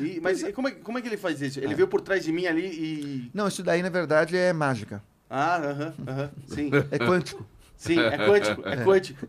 E- 0.00 0.20
mas 0.20 0.42
e 0.42 0.52
como, 0.52 0.68
é, 0.68 0.72
como 0.72 0.98
é 0.98 1.02
que 1.02 1.08
ele 1.08 1.16
faz 1.16 1.40
isso? 1.40 1.60
Ele 1.60 1.74
veio 1.74 1.86
por 1.86 2.00
trás 2.00 2.24
de 2.24 2.32
mim 2.32 2.46
ali 2.46 2.66
e. 2.66 3.30
Não, 3.32 3.46
isso 3.46 3.62
daí, 3.62 3.82
na 3.82 3.88
verdade, 3.90 4.36
é 4.36 4.52
mágica. 4.52 5.02
Ah, 5.30 5.56
aham, 5.56 5.94
aham. 6.06 6.30
Sim, 6.46 6.70
É 6.90 6.98
quântico. 6.98 7.46
sim, 7.76 7.98
é 7.98 8.18
quântico, 8.18 8.62
é 8.68 8.84
quântico. 8.84 9.26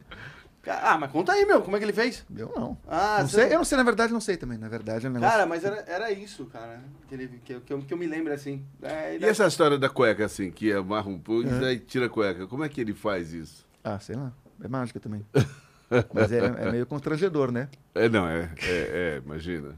Ca- 0.64 0.80
Ah, 0.92 0.98
mas 0.98 1.12
conta 1.12 1.34
aí, 1.34 1.46
meu, 1.46 1.62
como 1.62 1.76
é 1.76 1.80
que 1.80 1.86
ele 1.86 1.94
fez? 1.94 2.26
Eu 2.36 2.52
não. 2.56 2.78
Ah, 2.88 3.18
não 3.22 3.28
sei, 3.30 3.46
eu 3.48 3.58
não 3.58 3.64
sei, 3.66 3.78
na 3.78 3.84
verdade, 3.84 4.12
não 4.14 4.20
sei 4.22 4.36
também. 4.38 4.58
Na 4.58 4.68
verdade, 4.70 5.06
é 5.06 5.10
um 5.10 5.14
negócio. 5.14 5.32
Cara, 5.34 5.46
mas 5.46 5.64
era, 5.64 5.84
era 5.88 6.12
isso, 6.12 6.46
cara. 6.46 6.82
Que, 7.08 7.14
ele, 7.16 7.28
que, 7.46 7.54
eu- 7.54 7.62
que, 7.62 7.74
eu, 7.74 7.82
que 7.82 7.94
eu 7.94 7.98
me 7.98 8.08
lembro 8.08 8.34
assim. 8.34 8.66
É, 8.82 9.18
E 9.18 9.26
essa 9.26 9.46
história 9.46 9.78
da 9.78 9.88
cueca, 9.90 10.26
assim, 10.26 10.50
que 10.52 10.72
amarra 10.74 11.10
um 11.10 11.20
pouco 11.20 11.48
É. 11.48 11.74
e 11.74 11.80
tira 11.80 12.08
a 12.08 12.10
cueca, 12.10 12.48
como 12.48 12.64
é 12.64 12.70
que 12.70 12.82
ele 12.82 12.94
faz 12.94 13.34
isso? 13.34 13.66
Ah, 13.84 14.00
sei 14.00 14.16
lá. 14.16 14.32
É 14.62 14.68
mágica 14.68 15.00
também. 15.00 15.26
Mas 16.14 16.32
é, 16.32 16.40
é 16.40 16.72
meio 16.72 16.86
constrangedor, 16.86 17.52
né? 17.52 17.70
É, 17.94 18.10
não, 18.10 18.28
é, 18.28 18.50
é, 18.64 19.16
é, 19.18 19.22
imagina. 19.24 19.76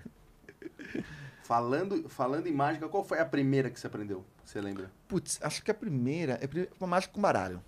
Falando, 1.43 2.09
falando 2.09 2.47
em 2.47 2.53
mágica, 2.53 2.87
qual 2.89 3.03
foi 3.03 3.19
a 3.19 3.25
primeira 3.25 3.69
que 3.69 3.79
você 3.79 3.85
aprendeu? 3.87 4.25
Você 4.43 4.59
lembra? 4.59 4.89
Putz, 5.07 5.39
acho 5.43 5.63
que 5.63 5.69
a 5.69 5.73
primeira 5.75 6.39
é 6.41 6.67
uma 6.79 6.87
mágica 6.87 7.13
com 7.13 7.21
baralho. 7.21 7.61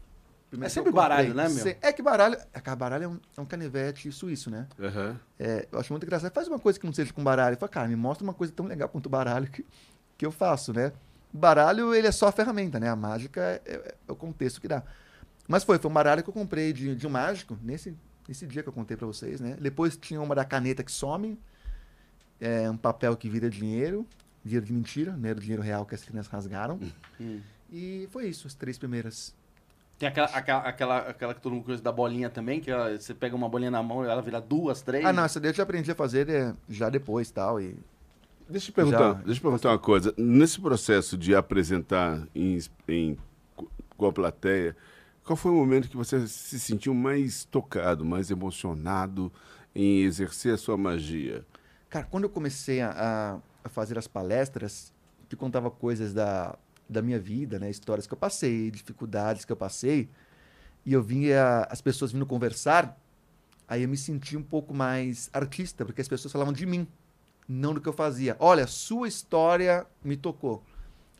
Primeira 0.49 0.67
É 0.67 0.69
que 0.69 0.73
sempre 0.73 0.91
baralho, 0.91 1.33
né, 1.33 1.43
meu? 1.43 1.63
Se- 1.63 1.77
É 1.81 1.93
que 1.93 2.01
baralho. 2.01 2.37
É 2.53 2.59
que 2.59 2.75
baralho 2.75 3.03
é 3.03 3.07
um, 3.07 3.19
é 3.37 3.41
um 3.41 3.45
canivete 3.45 4.11
suíço, 4.11 4.49
né? 4.49 4.65
Aham. 4.79 5.19
É, 5.37 5.67
eu 5.71 5.79
acho 5.79 5.93
muito 5.93 6.03
engraçado. 6.05 6.31
Faz 6.33 6.47
uma 6.47 6.57
coisa 6.57 6.79
que 6.79 6.85
não 6.85 6.93
seja 6.93 7.13
com 7.13 7.23
baralho. 7.23 7.57
Fala, 7.57 7.69
cara, 7.69 7.87
me 7.87 7.95
mostra 7.95 8.23
uma 8.23 8.33
coisa 8.33 8.51
tão 8.53 8.65
legal 8.65 8.89
quanto 8.89 9.05
o 9.05 9.09
baralho 9.09 9.47
que, 9.47 9.63
que 10.17 10.25
eu 10.25 10.31
faço, 10.31 10.73
né? 10.73 10.91
O 11.33 11.37
baralho, 11.37 11.93
ele 11.93 12.07
é 12.07 12.11
só 12.11 12.27
a 12.29 12.31
ferramenta, 12.31 12.79
né? 12.79 12.89
A 12.89 12.95
mágica 12.95 13.41
é, 13.41 13.61
é- 13.65 13.95
é 14.07 14.11
o 14.11 14.15
contexto 14.15 14.59
que 14.61 14.67
dá. 14.67 14.81
Mas 15.47 15.63
foi, 15.63 15.77
foi 15.79 15.89
um 15.89 15.93
baralho 15.93 16.23
que 16.23 16.29
eu 16.29 16.33
comprei 16.33 16.73
de, 16.73 16.95
de 16.95 17.07
um 17.07 17.09
mágico, 17.09 17.57
nesse, 17.63 17.95
nesse 18.27 18.45
dia 18.45 18.61
que 18.61 18.69
eu 18.69 18.73
contei 18.73 18.97
pra 18.97 19.07
vocês, 19.07 19.39
né? 19.39 19.55
Depois 19.59 19.95
tinha 19.95 20.21
uma 20.21 20.35
da 20.35 20.43
caneta 20.43 20.83
que 20.83 20.91
some, 20.91 21.39
é, 22.39 22.69
um 22.69 22.77
papel 22.77 23.15
que 23.15 23.29
vira 23.29 23.49
dinheiro, 23.49 24.05
dinheiro 24.43 24.65
de 24.65 24.73
mentira, 24.73 25.15
não 25.15 25.29
era 25.29 25.37
o 25.37 25.41
dinheiro 25.41 25.61
real 25.61 25.85
que 25.85 25.95
as 25.95 26.03
crianças 26.03 26.31
rasgaram. 26.31 26.79
Hum. 27.19 27.39
E 27.71 28.07
foi 28.11 28.27
isso, 28.27 28.47
as 28.47 28.53
três 28.53 28.77
primeiras. 28.77 29.33
Tem 29.97 30.07
aquela, 30.07 30.27
aquela, 30.27 30.59
aquela, 30.61 30.97
aquela 30.99 31.33
que 31.33 31.41
todo 31.41 31.53
mundo 31.53 31.63
conhece 31.65 31.81
da 31.83 31.91
bolinha 31.91 32.29
também, 32.29 32.59
que 32.59 32.69
ela- 32.69 32.97
você 32.99 33.13
pega 33.13 33.35
uma 33.35 33.49
bolinha 33.49 33.71
na 33.71 33.81
mão 33.81 34.05
e 34.05 34.07
ela 34.07 34.21
vira 34.21 34.39
duas, 34.39 34.81
três. 34.81 35.03
Ah, 35.03 35.11
não, 35.11 35.23
essa 35.23 35.39
daí 35.39 35.49
eu 35.51 35.55
já 35.55 35.63
aprendi 35.63 35.89
a 35.89 35.95
fazer 35.95 36.29
é, 36.29 36.53
já 36.69 36.89
depois 36.89 37.31
tal, 37.31 37.59
e 37.59 37.75
Deixa 38.49 38.69
eu 38.69 38.73
perguntar, 38.75 38.97
Já. 38.99 39.13
deixa 39.13 39.39
eu 39.39 39.41
perguntar 39.41 39.69
uma 39.71 39.79
coisa. 39.79 40.13
Nesse 40.17 40.61
processo 40.61 41.17
de 41.17 41.35
apresentar 41.35 42.25
em, 42.33 42.57
em, 42.87 43.17
com 43.97 44.05
a 44.05 44.13
plateia, 44.13 44.73
qual 45.27 45.35
foi 45.35 45.51
o 45.51 45.55
momento 45.55 45.89
que 45.89 45.97
você 45.97 46.25
se 46.27 46.57
sentiu 46.59 46.93
mais 46.93 47.43
tocado, 47.43 48.05
mais 48.05 48.31
emocionado 48.31 49.31
em 49.75 49.99
exercer 50.03 50.53
a 50.53 50.57
sua 50.57 50.77
magia? 50.77 51.45
Cara, 51.89 52.05
quando 52.05 52.23
eu 52.23 52.29
comecei 52.29 52.79
a, 52.81 53.41
a- 53.65 53.69
fazer 53.69 53.97
as 53.97 54.07
palestras, 54.07 54.93
que 55.27 55.35
contava 55.35 55.69
coisas 55.69 56.13
da, 56.13 56.57
da 56.89 57.01
minha 57.01 57.19
vida, 57.19 57.59
né? 57.59 57.69
Histórias 57.69 58.07
que 58.07 58.13
eu 58.13 58.17
passei, 58.17 58.71
dificuldades 58.71 59.43
que 59.43 59.51
eu 59.51 59.57
passei, 59.57 60.09
e 60.85 60.93
eu 60.93 61.03
via 61.03 61.67
as 61.69 61.81
pessoas 61.81 62.13
vindo 62.13 62.25
conversar, 62.25 62.97
aí 63.67 63.83
eu 63.83 63.89
me 63.89 63.97
senti 63.97 64.37
um 64.37 64.43
pouco 64.43 64.73
mais 64.73 65.29
artista, 65.33 65.83
porque 65.83 65.99
as 65.99 66.07
pessoas 66.07 66.31
falavam 66.31 66.53
de 66.53 66.65
mim, 66.65 66.87
não 67.47 67.73
do 67.73 67.81
que 67.81 67.89
eu 67.89 67.93
fazia. 67.93 68.37
Olha, 68.39 68.65
sua 68.65 69.09
história 69.09 69.85
me 70.01 70.15
tocou. 70.15 70.63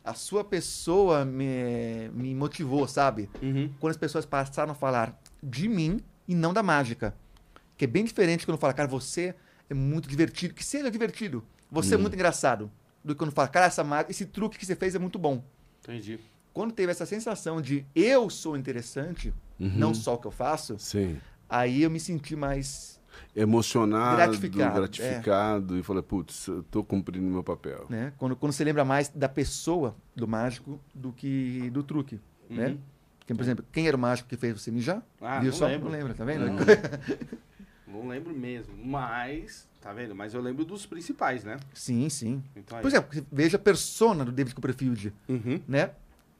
A 0.08 0.14
sua 0.14 0.42
pessoa 0.42 1.22
me, 1.24 2.08
me 2.14 2.34
motivou, 2.34 2.88
sabe? 2.88 3.28
Uhum. 3.42 3.70
quando 3.78 3.90
as 3.90 3.96
pessoas 3.98 4.24
passaram 4.24 4.72
a 4.72 4.74
falar 4.74 5.20
de 5.42 5.68
mim 5.68 6.00
e 6.26 6.34
não 6.34 6.54
da 6.54 6.62
mágica. 6.62 7.14
Que 7.76 7.84
é 7.84 7.88
bem 7.88 8.04
diferente 8.04 8.46
quando 8.46 8.56
fala, 8.58 8.72
cara, 8.72 8.88
você 8.88 9.34
é 9.68 9.74
muito 9.74 10.08
divertido. 10.08 10.54
Que 10.54 10.64
seja 10.64 10.90
divertido. 10.90 11.44
Você 11.70 11.94
é 11.94 11.98
muito 11.98 12.14
engraçado. 12.14 12.70
Do 13.04 13.14
que 13.14 13.18
quando 13.18 13.32
fala, 13.32 13.48
cara, 13.48 13.66
essa 13.66 13.84
mágica, 13.84 14.10
esse 14.10 14.24
truque 14.24 14.58
que 14.58 14.64
você 14.64 14.74
fez 14.74 14.94
é 14.94 14.98
muito 14.98 15.18
bom. 15.18 15.44
Entendi. 15.82 16.18
Quando 16.54 16.72
teve 16.72 16.90
essa 16.90 17.04
sensação 17.04 17.60
de 17.60 17.84
eu 17.94 18.30
sou 18.30 18.56
interessante, 18.56 19.32
não 19.58 19.92
só 19.92 20.14
o 20.14 20.18
que 20.18 20.26
eu 20.26 20.30
faço, 20.30 20.78
Sim. 20.78 21.18
aí 21.48 21.82
eu 21.82 21.90
me 21.90 22.00
senti 22.00 22.34
mais, 22.34 22.97
Emocionado, 23.34 24.16
Gratificado, 24.16 24.74
gratificado, 24.74 25.78
e 25.78 25.82
falei, 25.82 26.02
putz, 26.02 26.46
eu 26.46 26.62
tô 26.64 26.82
cumprindo 26.82 27.26
meu 27.26 27.42
papel. 27.42 27.86
né? 27.88 28.12
Quando, 28.18 28.34
quando 28.36 28.52
você 28.52 28.64
lembra 28.64 28.84
mais 28.84 29.08
da 29.08 29.28
pessoa 29.28 29.94
do 30.14 30.26
mágico 30.26 30.80
do 30.94 31.12
que 31.12 31.70
do 31.70 31.82
truque, 31.82 32.20
né? 32.48 32.68
Uhum. 32.68 32.78
Porque, 33.18 33.34
por 33.34 33.42
exemplo, 33.42 33.64
quem 33.70 33.86
era 33.86 33.96
o 33.96 34.00
mágico 34.00 34.28
que 34.28 34.36
fez 34.36 34.58
você 34.58 34.70
mijar? 34.70 35.02
Ah, 35.20 35.38
Viu 35.40 35.50
não 35.50 35.58
só? 35.58 35.66
lembro. 35.66 35.90
Não 35.90 35.98
lembra, 35.98 36.14
tá 36.14 36.24
vendo? 36.24 36.46
Não. 36.46 36.56
Não 37.86 38.06
lembro 38.06 38.34
mesmo. 38.34 38.74
Mas, 38.84 39.66
tá 39.80 39.92
vendo? 39.92 40.14
Mas 40.14 40.34
eu 40.34 40.40
lembro 40.40 40.64
dos 40.64 40.84
principais, 40.84 41.42
né? 41.42 41.56
Sim, 41.72 42.08
sim. 42.08 42.42
Então. 42.54 42.80
Por 42.80 42.86
exemplo, 42.86 43.24
veja 43.32 43.56
a 43.56 43.60
persona 43.60 44.24
do 44.24 44.30
David 44.32 44.54
Copperfield. 44.54 45.12
Uhum. 45.28 45.60
né? 45.66 45.90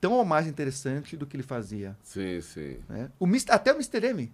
Tão 0.00 0.12
ou 0.12 0.24
mais 0.24 0.46
interessante 0.46 1.16
do 1.16 1.26
que 1.26 1.36
ele 1.36 1.42
fazia. 1.42 1.96
Sim, 2.02 2.40
sim. 2.40 2.76
Né? 2.88 3.10
O 3.18 3.26
até 3.48 3.72
o 3.72 3.76
Mr. 3.76 4.06
M 4.06 4.32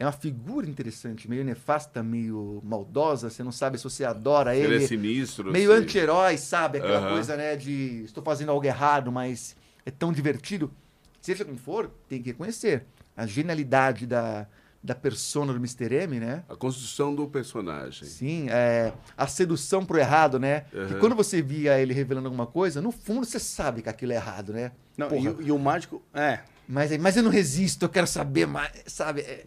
é 0.00 0.06
uma 0.06 0.12
figura 0.12 0.66
interessante, 0.68 1.28
meio 1.28 1.44
nefasta, 1.44 2.02
meio 2.02 2.60
maldosa. 2.64 3.28
Você 3.28 3.42
não 3.44 3.52
sabe 3.52 3.76
se 3.76 3.84
você 3.84 4.02
adora 4.02 4.56
Ele, 4.56 4.74
ele. 4.76 4.84
é 4.84 4.86
sinistro. 4.88 5.52
meio 5.52 5.70
anti-herói, 5.72 6.38
sabe? 6.38 6.78
Aquela 6.78 7.00
Aham. 7.00 7.10
coisa, 7.10 7.36
né, 7.36 7.54
de 7.54 8.02
estou 8.04 8.24
fazendo 8.24 8.50
algo 8.50 8.64
errado, 8.66 9.12
mas 9.12 9.54
é 9.84 9.90
tão 9.90 10.10
divertido. 10.10 10.72
Seja 11.20 11.44
como 11.44 11.58
for, 11.58 11.90
tem 12.08 12.22
que 12.22 12.30
reconhecer 12.30 12.86
a 13.14 13.26
genialidade 13.26 14.06
da, 14.06 14.46
da 14.82 14.94
persona 14.94 15.52
do 15.52 15.58
Mr. 15.58 15.94
M, 16.04 16.18
né? 16.18 16.44
A 16.48 16.56
construção 16.56 17.14
do 17.14 17.28
personagem. 17.28 18.08
Sim, 18.08 18.46
é, 18.48 18.94
a 19.18 19.26
sedução 19.26 19.84
pro 19.84 19.98
errado, 19.98 20.38
né? 20.38 20.60
Que 20.70 20.78
Aham. 20.78 20.98
quando 20.98 21.14
você 21.14 21.42
via 21.42 21.78
ele 21.78 21.92
revelando 21.92 22.28
alguma 22.28 22.46
coisa, 22.46 22.80
no 22.80 22.90
fundo 22.90 23.26
você 23.26 23.38
sabe 23.38 23.82
que 23.82 23.88
aquilo 23.90 24.12
é 24.12 24.16
errado, 24.16 24.54
né? 24.54 24.72
Não, 24.96 25.14
e, 25.14 25.28
o- 25.28 25.42
e 25.42 25.52
o 25.52 25.58
mágico. 25.58 26.00
É. 26.14 26.40
Mas, 26.66 26.96
mas 26.96 27.18
eu 27.18 27.22
não 27.22 27.30
resisto, 27.30 27.84
eu 27.84 27.88
quero 27.90 28.06
saber 28.06 28.46
mais, 28.46 28.72
sabe? 28.86 29.20
É, 29.20 29.44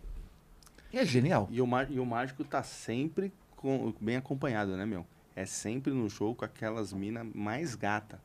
é 0.98 1.06
genial. 1.06 1.48
E 1.52 1.62
o, 1.62 1.68
e 1.90 2.00
o 2.00 2.06
mágico 2.06 2.44
tá 2.44 2.62
sempre 2.64 3.32
com- 3.56 3.94
bem 4.00 4.16
acompanhado, 4.18 4.76
né, 4.78 4.86
meu? 4.86 5.06
É 5.36 5.46
sempre 5.46 5.92
no 5.92 6.10
show 6.10 6.36
com 6.36 6.46
aquelas 6.46 6.94
minas 6.94 7.26
mais 7.34 7.76
gata. 7.76 8.20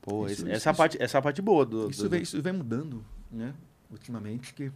Pô, 0.00 0.26
Isso, 0.26 0.32
esse- 0.32 0.42
isso, 0.42 0.50
essa, 0.52 0.70
isso. 0.70 0.76
Parte, 0.76 1.02
essa 1.02 1.18
é 1.18 1.20
parte 1.20 1.40
boa 1.40 1.64
do. 1.64 1.88
Isso 1.90 2.02
do- 2.04 2.10
vem, 2.10 2.22
isso 2.22 2.42
vem 2.42 2.52
mudando, 2.52 3.04
né? 3.30 3.54
Ultimamente. 3.90 4.52
Que... 4.52 4.72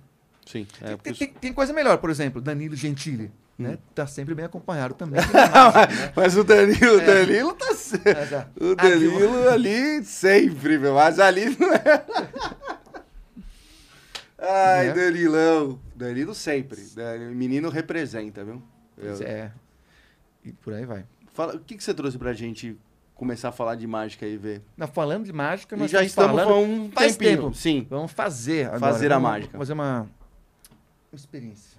Sim. 0.46 0.66
É, 0.80 0.96
tem, 0.96 1.12
tem, 1.14 1.28
tem 1.32 1.52
coisa 1.52 1.72
melhor, 1.72 1.98
por 1.98 2.08
exemplo, 2.10 2.40
Danilo 2.40 2.76
Gentili, 2.76 3.32
né? 3.58 3.78
Tá 3.94 4.06
sempre 4.06 4.32
bem 4.34 4.44
acompanhado 4.44 4.94
também. 4.94 5.20
Mas 6.14 6.36
o 6.36 6.44
Danilo, 6.44 6.98
o 6.98 7.00
Danilo 7.04 7.52
tá 7.54 7.74
sempre. 7.74 8.14
Mas, 8.14 8.32
ah, 8.32 8.48
O 8.60 8.76
Danilo 8.76 9.48
ali 9.48 10.04
sempre, 10.04 10.78
meu. 10.78 10.94
Mas 10.94 11.18
ali 11.18 11.56
não 11.58 11.72
é. 11.72 12.04
Ai, 14.38 14.88
Né? 14.88 14.92
Danilão. 14.94 15.80
Danilo 15.94 16.34
sempre. 16.34 16.80
Danilo- 16.94 17.34
Menino 17.34 17.68
representa, 17.70 18.44
viu? 18.44 18.62
pois 18.94 19.20
Eu- 19.20 19.26
é. 19.26 19.52
E 20.44 20.52
por 20.52 20.72
aí 20.74 20.84
vai. 20.84 21.04
Fala, 21.32 21.56
o 21.56 21.60
que, 21.60 21.76
que 21.76 21.82
você 21.82 21.92
trouxe 21.94 22.18
pra 22.18 22.32
gente 22.32 22.76
começar 23.14 23.48
a 23.48 23.52
falar 23.52 23.74
de 23.76 23.86
mágica 23.86 24.26
aí, 24.26 24.36
ver? 24.36 24.62
Não, 24.76 24.86
falando 24.86 25.24
de 25.24 25.32
mágica, 25.32 25.74
E 25.74 25.78
nós 25.78 25.90
já 25.90 26.02
estamos 26.02 26.38
falando 26.40 26.54
um 26.64 26.90
faz 26.92 27.16
tempinho. 27.16 27.42
tempo. 27.44 27.54
Sim. 27.54 27.86
Vamos 27.88 28.12
fazer 28.12 28.66
agora. 28.66 28.80
Fazer 28.92 29.10
a 29.12 29.16
Vamos 29.16 29.30
mágica. 29.30 29.58
Fazer 29.58 29.72
uma, 29.72 30.00
uma 30.02 31.16
experiência. 31.16 31.76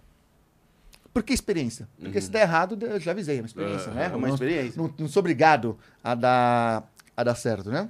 Por 1.14 1.24
que 1.24 1.34
experiência? 1.34 1.88
Porque 1.99 2.18
Uhum. 2.18 2.22
se 2.24 2.30
der 2.30 2.41
errado, 2.41 2.78
eu 2.86 2.99
já 2.99 3.12
avisei, 3.12 3.38
é 3.38 3.41
uma 3.41 3.47
experiência, 3.47 3.89
É, 3.89 3.93
né? 3.93 4.05
É 4.05 4.16
uma 4.16 4.28
Não- 4.28 4.34
experiência. 4.36 4.80
Não, 4.82 4.93
não 4.99 5.08
sou 5.08 5.20
obrigado 5.22 5.78
a 6.03 6.14
dar, 6.14 6.91
a 7.16 7.24
dar 7.24 7.36
certo, 7.36 7.72
né? 7.72 7.89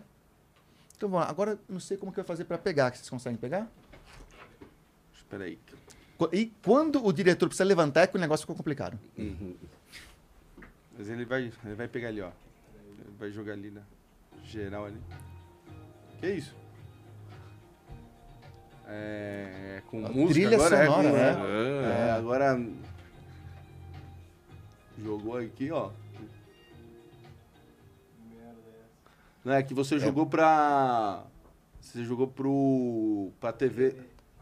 Então 0.95 1.09
vamos 1.09 1.25
lá. 1.25 1.29
Agora, 1.31 1.57
não 1.67 1.79
sei 1.79 1.97
como 1.97 2.11
que 2.11 2.19
eu 2.19 2.23
vou 2.23 2.27
fazer 2.27 2.45
para 2.45 2.57
pegar. 2.57 2.93
Vocês 2.95 3.09
conseguem 3.09 3.37
pegar? 3.37 3.67
Espera 5.27 5.43
aí. 5.43 5.59
E 6.31 6.45
quando 6.63 7.05
o 7.05 7.11
diretor 7.11 7.47
precisa 7.47 7.67
levantar, 7.67 8.03
é 8.03 8.07
que 8.07 8.15
o 8.15 8.19
negócio 8.19 8.43
ficou 8.43 8.55
complicado. 8.55 8.97
Mas 10.97 11.09
ele 11.09 11.25
vai, 11.25 11.51
ele 11.65 11.75
vai 11.75 11.87
pegar 11.89 12.07
ali, 12.07 12.21
ó. 12.21 12.31
Ele 12.73 13.13
vai 13.19 13.29
jogar 13.29 13.53
ali 13.53 13.69
na 13.69 13.81
geral 14.45 14.85
ali. 14.85 14.97
Que 16.21 16.31
isso? 16.31 16.55
É, 18.87 19.83
com 19.87 20.05
A 20.05 20.09
música 20.09 20.33
trilha 20.33 20.55
agora? 20.55 20.85
sonora, 20.85 21.07
é, 21.09 21.33
com, 21.33 21.41
né? 21.41 22.07
é, 22.07 22.11
agora 22.11 22.65
jogou 24.97 25.37
aqui, 25.37 25.69
ó. 25.71 25.91
Não 29.43 29.53
é 29.53 29.61
que 29.61 29.73
você 29.73 29.99
jogou 29.99 30.25
pra 30.25 31.25
você 31.81 32.03
jogou 32.05 32.27
pro 32.27 33.31
pra 33.41 33.51
TV. 33.51 33.95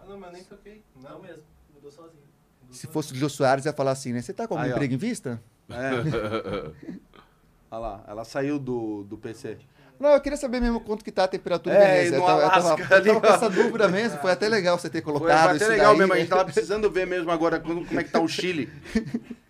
Ah, 0.06 0.10
não, 0.10 0.20
mas 0.20 0.30
eu 0.30 0.34
nem 0.36 0.44
toquei. 0.44 0.84
Não 1.02 1.20
mesmo. 1.22 1.44
Mudou 1.74 1.92
sozinho. 1.92 2.22
Mudou 2.62 2.74
Se 2.74 2.82
sozinho. 2.82 2.94
fosse 2.94 3.14
o 3.14 3.16
Jô 3.16 3.30
Soares, 3.30 3.66
ia 3.66 3.74
falar 3.74 3.92
assim, 3.92 4.14
né? 4.14 4.22
Você 4.22 4.34
tá 4.34 4.48
com 4.48 4.54
algum 4.54 4.66
Aí, 4.66 4.72
ó. 4.72 4.76
emprego 4.76 4.94
em 4.94 4.98
vista? 4.98 5.42
É. 5.70 5.92
Olha 7.72 7.80
lá, 7.80 8.04
ela 8.08 8.24
saiu 8.24 8.60
do, 8.60 9.04
do 9.04 9.18
PC. 9.18 9.58
Não, 10.00 10.10
eu 10.12 10.22
queria 10.22 10.38
saber 10.38 10.60
mesmo 10.60 10.80
quanto 10.82 11.04
que 11.04 11.12
tá 11.12 11.24
a 11.24 11.28
temperatura 11.28 11.76
É, 11.76 12.04
e 12.04 12.08
Eu 12.08 12.20
no 12.20 12.26
tava, 12.26 12.42
eu 12.42 12.50
tava- 12.50 12.84
eu 13.06 13.22
com 13.22 13.28
ó. 13.28 13.30
essa 13.34 13.50
dúvida 13.50 13.88
mesmo. 13.88 14.20
Foi 14.20 14.32
até 14.32 14.48
legal 14.48 14.78
você 14.78 14.90
ter 14.90 15.02
Foi, 15.02 15.14
colocado 15.14 15.48
foi 15.48 15.56
até 15.56 15.64
isso 15.64 15.68
legal 15.72 15.92
daí, 15.92 15.98
mesmo, 16.00 16.14
a 16.14 16.18
gente 16.18 16.30
tava 16.30 16.46
precisando 16.46 16.92
ver 16.92 17.08
mesmo 17.08 17.32
agora 17.32 17.60
como, 17.60 17.86
como 17.86 18.00
é 18.00 18.04
que 18.04 18.12
tá 18.12 18.20
o 18.20 18.28
Chile. 18.28 18.70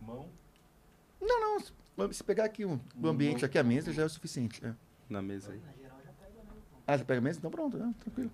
Mão. 0.00 0.30
Não, 1.20 1.40
não. 1.40 1.58
Se 2.12 2.22
pegar 2.24 2.44
aqui 2.44 2.64
o, 2.64 2.80
o 3.00 3.08
ambiente, 3.08 3.44
aqui 3.44 3.58
a 3.58 3.62
mesa, 3.64 3.92
já 3.92 4.02
é 4.02 4.04
o 4.04 4.08
suficiente. 4.08 4.64
é. 4.64 4.72
Na 5.08 5.20
mesa 5.22 5.52
aí. 5.52 5.60
Ah, 6.86 6.96
já 6.96 7.04
pega 7.04 7.18
a 7.18 7.22
mesa? 7.22 7.38
Então 7.38 7.50
pronto, 7.50 7.76
né? 7.76 7.94
tranquilo. 8.00 8.30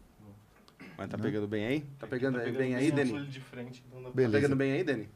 Mas 0.97 1.11
tá 1.11 1.19
pegando 1.19 1.49
bem 1.49 1.67
aí? 1.67 1.81
Tá 1.99 2.07
pegando, 2.07 2.39
Tá 2.39 2.45
bem 2.45 2.75
aí, 2.75 2.93
bem 2.93 2.93
Dani? 2.93 3.17
ele 3.17 3.27
de 3.27 3.41
frente, 3.41 3.83
então 3.89 4.01
pra- 4.01 4.11
Tá 4.11 4.15
Beleza. 4.17 4.37
pegando 4.39 4.57
bem 4.57 4.73
aí, 4.73 4.85
Dani? 4.85 5.09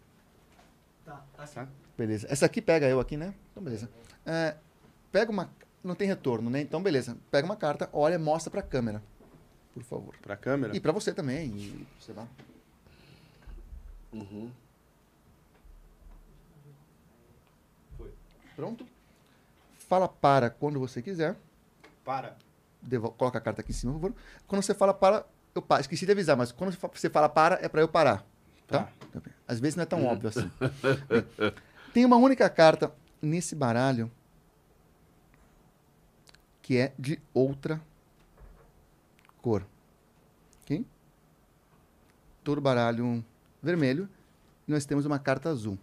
Tá, 1.05 1.25
tá 1.37 1.47
sim. 1.47 1.55
Tá? 1.55 1.69
Beleza. 1.97 2.27
Essa 2.31 2.47
aqui 2.47 2.61
pega 2.61 2.89
eu 2.89 2.99
aqui, 2.99 3.17
né? 3.17 3.33
Então, 3.53 3.63
beleza. 3.63 3.89
É, 4.27 4.57
pega 5.13 5.31
uma... 5.31 5.51
Não 5.85 5.95
tem 5.95 6.09
retorno, 6.09 6.51
né? 6.51 6.61
Então, 6.61 6.83
beleza. 6.83 7.17
Pega 7.31 7.45
uma 7.47 7.57
carta, 7.57 7.89
olha 7.93 8.19
mostra 8.19 8.51
pra 8.51 8.63
câmera. 8.63 9.01
Por 9.73 9.83
favor. 9.85 10.17
Pra 10.21 10.37
câmera? 10.37 10.77
E 10.77 10.81
pra 10.81 10.91
você 10.91 11.13
também. 11.15 11.49
E, 11.57 11.87
sei 12.01 12.15
lá. 12.15 12.27
Uhum. 14.13 14.51
Foi. 17.97 18.11
Pronto? 18.59 18.85
Fala 19.89 20.09
para 20.09 20.51
quando 20.51 20.81
você 20.81 21.01
quiser. 21.01 21.37
Para. 22.05 22.37
Devo- 22.83 23.13
Coloca 23.13 23.39
a 23.39 23.41
carta 23.41 23.61
aqui 23.61 23.71
em 23.71 23.75
cima, 23.75 23.93
por 23.93 24.01
favor. 24.01 24.17
Quando 24.49 24.63
você 24.63 24.75
fala 24.75 24.93
para, 24.93 25.25
eu 25.55 25.63
paro. 25.63 25.81
Esqueci 25.81 26.05
de 26.05 26.11
avisar, 26.11 26.37
mas 26.37 26.51
quando 26.51 26.73
você 26.93 27.09
fala 27.09 27.29
para, 27.29 27.61
é 27.65 27.69
para 27.69 27.81
eu 27.83 27.87
parar. 27.87 28.27
Tá? 28.67 28.89
Tá 29.13 29.21
bem. 29.21 29.33
Às 29.47 29.61
vezes 29.61 29.77
não 29.77 29.85
é 29.85 29.87
tão 29.87 30.03
óbvio 30.11 30.29
assim. 30.31 30.51
Tem 31.95 32.05
uma 32.05 32.17
única 32.17 32.51
carta 32.51 32.93
nesse 33.23 33.55
baralho 33.55 34.11
que 36.61 36.77
é 36.79 36.93
de 36.99 37.21
outra 37.33 37.81
cor. 39.41 39.65
Ok? 40.65 40.85
Todo 42.43 42.61
baralho 42.61 43.25
vermelho. 43.63 44.09
E 44.67 44.73
nós 44.73 44.85
temos 44.85 45.07
uma 45.07 45.21
carta 45.21 45.49
azul. 45.49 45.79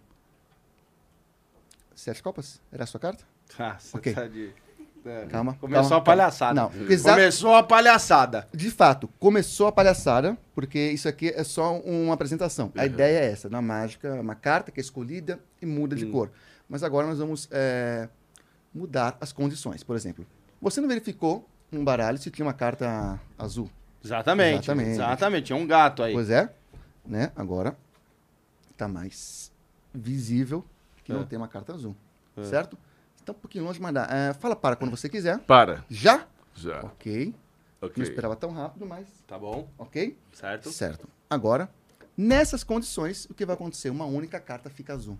Sete 1.96 2.22
copas? 2.22 2.60
Era 2.70 2.84
a 2.84 2.86
sua 2.86 3.00
carta? 3.00 3.24
Ah, 3.58 3.76
você 3.78 3.96
Ok. 3.96 4.12
tá 4.12 4.26
de... 4.26 4.50
é, 5.04 5.26
Calma, 5.26 5.54
Começou 5.54 5.82
calma, 5.84 5.96
a 5.96 6.00
palhaçada. 6.00 6.54
Não, 6.60 6.70
exa- 6.90 7.10
Começou 7.12 7.54
a 7.54 7.62
palhaçada. 7.62 8.48
De 8.52 8.70
fato, 8.72 9.08
começou 9.20 9.68
a 9.68 9.72
palhaçada, 9.72 10.36
porque 10.54 10.78
isso 10.90 11.08
aqui 11.08 11.28
é 11.28 11.42
só 11.44 11.78
uma 11.80 12.12
apresentação. 12.14 12.72
A 12.76 12.84
ideia 12.84 13.20
é 13.20 13.30
essa, 13.32 13.48
na 13.48 13.62
mágica, 13.62 14.14
uma 14.20 14.34
carta 14.34 14.70
que 14.72 14.80
é 14.80 14.82
escolhida 14.82 15.38
e 15.62 15.66
muda 15.66 15.94
de 15.96 16.04
Hum. 16.06 16.10
cor. 16.12 16.30
Mas 16.68 16.82
agora 16.82 17.06
nós 17.06 17.18
vamos 17.20 17.48
é, 17.52 18.08
mudar 18.74 19.16
as 19.20 19.32
condições. 19.32 19.82
Por 19.84 19.94
exemplo, 19.94 20.26
você 20.60 20.80
não 20.80 20.88
verificou 20.88 21.48
um 21.72 21.84
baralho 21.84 22.18
se 22.18 22.30
tinha 22.30 22.44
uma 22.44 22.52
carta 22.52 23.18
azul. 23.38 23.70
Exatamente. 24.04 24.56
Exatamente. 24.64 24.90
Exatamente. 24.90 25.44
Tinha 25.46 25.56
um 25.56 25.66
gato 25.66 26.02
aí. 26.02 26.12
Pois 26.12 26.30
é, 26.30 26.52
né? 27.06 27.30
Agora 27.36 27.76
está 28.72 28.88
mais 28.88 29.52
visível 29.94 30.64
que 31.06 31.12
não 31.12 31.22
É. 31.22 31.24
tem 31.24 31.38
uma 31.38 31.48
carta 31.48 31.72
azul. 31.72 31.94
É. 32.36 32.42
Certo? 32.44 32.76
Está 33.16 33.32
um 33.32 33.36
pouquinho 33.36 33.64
longe 33.64 33.78
de 33.78 33.82
mandar. 33.82 34.12
É, 34.12 34.34
fala 34.34 34.54
para 34.56 34.76
quando 34.76 34.90
você 34.90 35.08
quiser. 35.08 35.38
Para. 35.40 35.84
Já? 35.88 36.26
Já. 36.54 36.80
Ok. 36.82 37.34
Não 37.80 37.88
Ok. 37.88 38.02
esperava 38.02 38.34
tão 38.36 38.50
rápido, 38.52 38.84
mas 38.86 39.06
Tá 39.26 39.38
bom. 39.38 39.68
ok. 39.78 40.16
Certo. 40.32 40.70
Certo. 40.70 41.08
Agora, 41.30 41.70
nessas 42.16 42.64
condições, 42.64 43.26
o 43.30 43.34
que 43.34 43.44
vai 43.46 43.54
acontecer? 43.54 43.90
Uma 43.90 44.04
única 44.04 44.40
carta 44.40 44.68
fica 44.68 44.92
azul. 44.94 45.18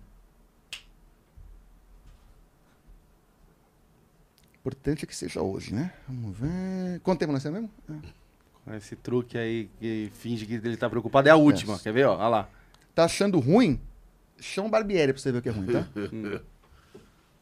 Importante 4.59 5.05
é 5.05 5.07
que 5.07 5.15
seja 5.15 5.41
hoje, 5.41 5.73
né? 5.73 5.93
Vamos 6.07 6.37
ver. 6.37 6.99
Quanto 7.01 7.19
tempo 7.19 7.31
nós 7.31 7.41
temos 7.43 7.61
mesmo? 7.61 7.71
Ah. 8.67 8.75
Esse 8.75 8.97
truque 8.97 9.37
aí 9.37 9.69
que 9.79 10.11
finge 10.15 10.45
que 10.45 10.55
ele 10.55 10.75
tá 10.75 10.89
preocupado 10.89 11.29
é 11.29 11.31
a 11.31 11.37
última. 11.37 11.73
Yes. 11.73 11.81
Quer 11.83 11.93
ver, 11.93 12.05
ó? 12.07 12.15
Olha 12.17 12.27
lá. 12.27 12.49
Tá 12.93 13.05
achando 13.05 13.39
ruim? 13.39 13.79
Chama 14.39 14.67
o 14.67 14.71
Barbieri 14.71 15.13
pra 15.13 15.21
você 15.21 15.31
ver 15.31 15.39
o 15.39 15.41
que 15.41 15.49
é 15.49 15.51
ruim, 15.51 15.67
tá? 15.67 15.85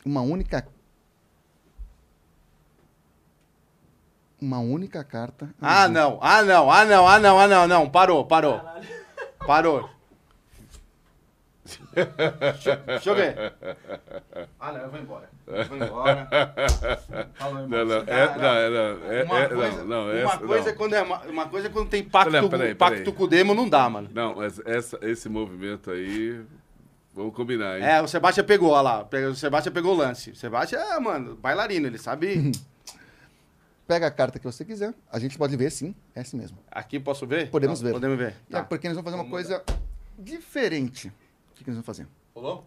Uma 0.05 0.21
única. 0.21 0.67
Uma 4.41 4.59
única 4.59 5.03
carta. 5.03 5.49
Ah, 5.61 5.83
azul. 5.83 5.93
não. 5.93 6.19
Ah, 6.21 6.43
não. 6.43 6.71
Ah, 6.71 6.85
não. 6.85 7.07
Ah, 7.07 7.19
não. 7.19 7.39
Ah, 7.39 7.47
não. 7.47 7.67
Não. 7.67 7.89
Parou. 7.89 8.25
Parou. 8.25 8.61
Parou. 9.45 9.89
deixa, 11.95 12.75
deixa 12.75 13.09
eu 13.09 13.15
ver. 13.15 13.53
Ah, 14.59 14.71
não. 14.71 14.81
Eu 14.81 14.89
vou 14.91 14.99
embora. 14.99 15.29
Eu 15.47 15.65
vou 15.65 15.77
embora. 15.77 16.27
Falou, 17.33 17.67
Não, 17.67 17.85
não, 17.85 17.95
é, 17.95 18.37
não, 18.37 18.45
é, 18.45 18.69
não, 18.69 19.11
é, 19.11 19.23
Uma 19.23 19.39
é, 19.39 19.47
coisa, 19.49 19.77
não, 19.77 19.85
não, 19.85 20.03
uma 20.03 20.13
essa, 20.13 20.37
coisa 20.37 20.63
não. 20.65 20.69
é 20.69 20.73
quando 20.73 20.93
é 20.93 21.01
uma, 21.01 21.19
uma 21.23 21.49
coisa 21.49 21.67
é 21.67 21.69
quando 21.71 21.89
tem 21.89 22.03
pacto, 22.03 22.31
Não, 22.31 22.49
peraí, 22.49 22.75
pacto 22.75 22.97
peraí. 22.99 23.13
com 23.13 23.23
o 23.23 23.27
demo, 23.27 23.55
não 23.55 23.67
dá, 23.67 23.89
mano. 23.89 24.09
Não, 24.13 24.35
mas 24.35 24.59
essa, 24.65 24.99
esse 25.01 25.27
movimento 25.29 25.89
aí, 25.89 26.43
vamos 27.15 27.33
combinar, 27.33 27.77
hein? 27.79 27.85
É, 27.85 28.01
o 28.01 28.07
Sebastião 28.07 28.45
pegou, 28.45 28.71
olha 28.71 28.81
lá. 28.81 29.03
Pega- 29.05 29.29
O 29.29 29.35
Sebastião 29.35 29.73
pegou 29.73 29.93
o 29.93 29.97
lance. 29.97 30.31
O 30.31 30.35
Sebastião 30.35 30.81
é, 30.81 30.99
mano, 30.99 31.35
bailarino, 31.35 31.87
ele 31.87 31.97
sabe. 31.97 32.51
Pega 33.87 34.07
a 34.07 34.11
carta 34.11 34.39
que 34.39 34.45
você 34.45 34.65
quiser. 34.65 34.93
A 35.11 35.19
gente 35.19 35.37
pode 35.37 35.55
ver, 35.55 35.71
sim. 35.71 35.93
É 36.15 36.21
assim 36.21 36.35
mesmo. 36.37 36.57
Aqui 36.71 36.99
posso 36.99 37.25
ver? 37.27 37.49
Podemos 37.51 37.79
ver. 37.81 37.91
Podemos 37.93 38.17
ver. 38.17 38.29
É, 38.49 38.53
Tá. 38.53 38.63
porque 38.63 38.87
nós 38.87 38.95
vamos 38.97 39.05
fazer 39.05 39.15
uma 39.15 39.23
Vamos 39.29 39.31
coisa 39.47 39.63
diferente. 40.17 41.07
O 41.07 41.11
que, 41.55 41.63
que 41.63 41.69
nós 41.69 41.75
vamos 41.77 41.85
fazer? 41.85 42.07
Rolou? 42.33 42.65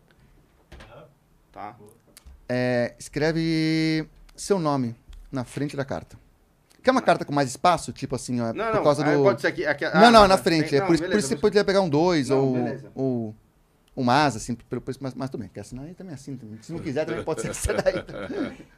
Tá. 1.53 1.77
É, 2.49 2.95
escreve 2.99 4.09
seu 4.37 4.59
nome 4.59 4.95
na 5.31 5.45
frente 5.45 5.77
da 5.77 5.85
carta. 5.85 6.17
Quer 6.83 6.93
uma 6.93 7.03
carta 7.03 7.25
com 7.25 7.33
mais 7.33 7.49
espaço? 7.51 7.93
Tipo 7.93 8.15
assim, 8.15 8.41
ó, 8.41 8.53
Não, 8.53 8.65
por 8.67 8.75
não, 8.77 8.83
causa 8.85 9.03
do. 9.05 9.23
pode 9.25 9.41
ser 9.41 9.49
aqui. 9.49 9.67
aqui 9.67 9.85
ah, 9.85 9.93
não, 9.95 10.11
não, 10.13 10.21
tá. 10.23 10.29
na 10.29 10.39
frente. 10.39 10.71
Tem- 10.71 10.79
é 10.79 10.81
não, 10.81 10.87
por, 10.87 10.95
isso- 10.95 11.03
por 11.03 11.09
beleza, 11.09 11.27
isso 11.27 11.29
você 11.35 11.41
poderia 11.41 11.65
pegar 11.65 11.81
um 11.81 11.89
2 11.89 12.29
Não, 12.29 12.39
ou, 12.39 12.53
beleza. 12.55 12.93
ou 12.95 13.35
um 13.99 14.09
asa, 14.11 14.39
assim, 14.39 14.55
pelo, 14.55 14.81
pelo- 14.81 14.97
mas, 15.01 15.13
mas 15.15 15.29
tudo 15.29 15.41
bem. 15.41 15.49
Quer 15.49 15.61
assinar 15.61 15.85
aí 15.85 15.93
também 15.95 16.15
assim. 16.15 16.37
também. 16.37 16.63
Se 16.63 16.73
não 16.73 16.79
quiser, 16.79 17.05
também 17.05 17.25
pode 17.25 17.41
ser 17.43 17.49
essa 17.51 17.75
daí. 17.75 17.95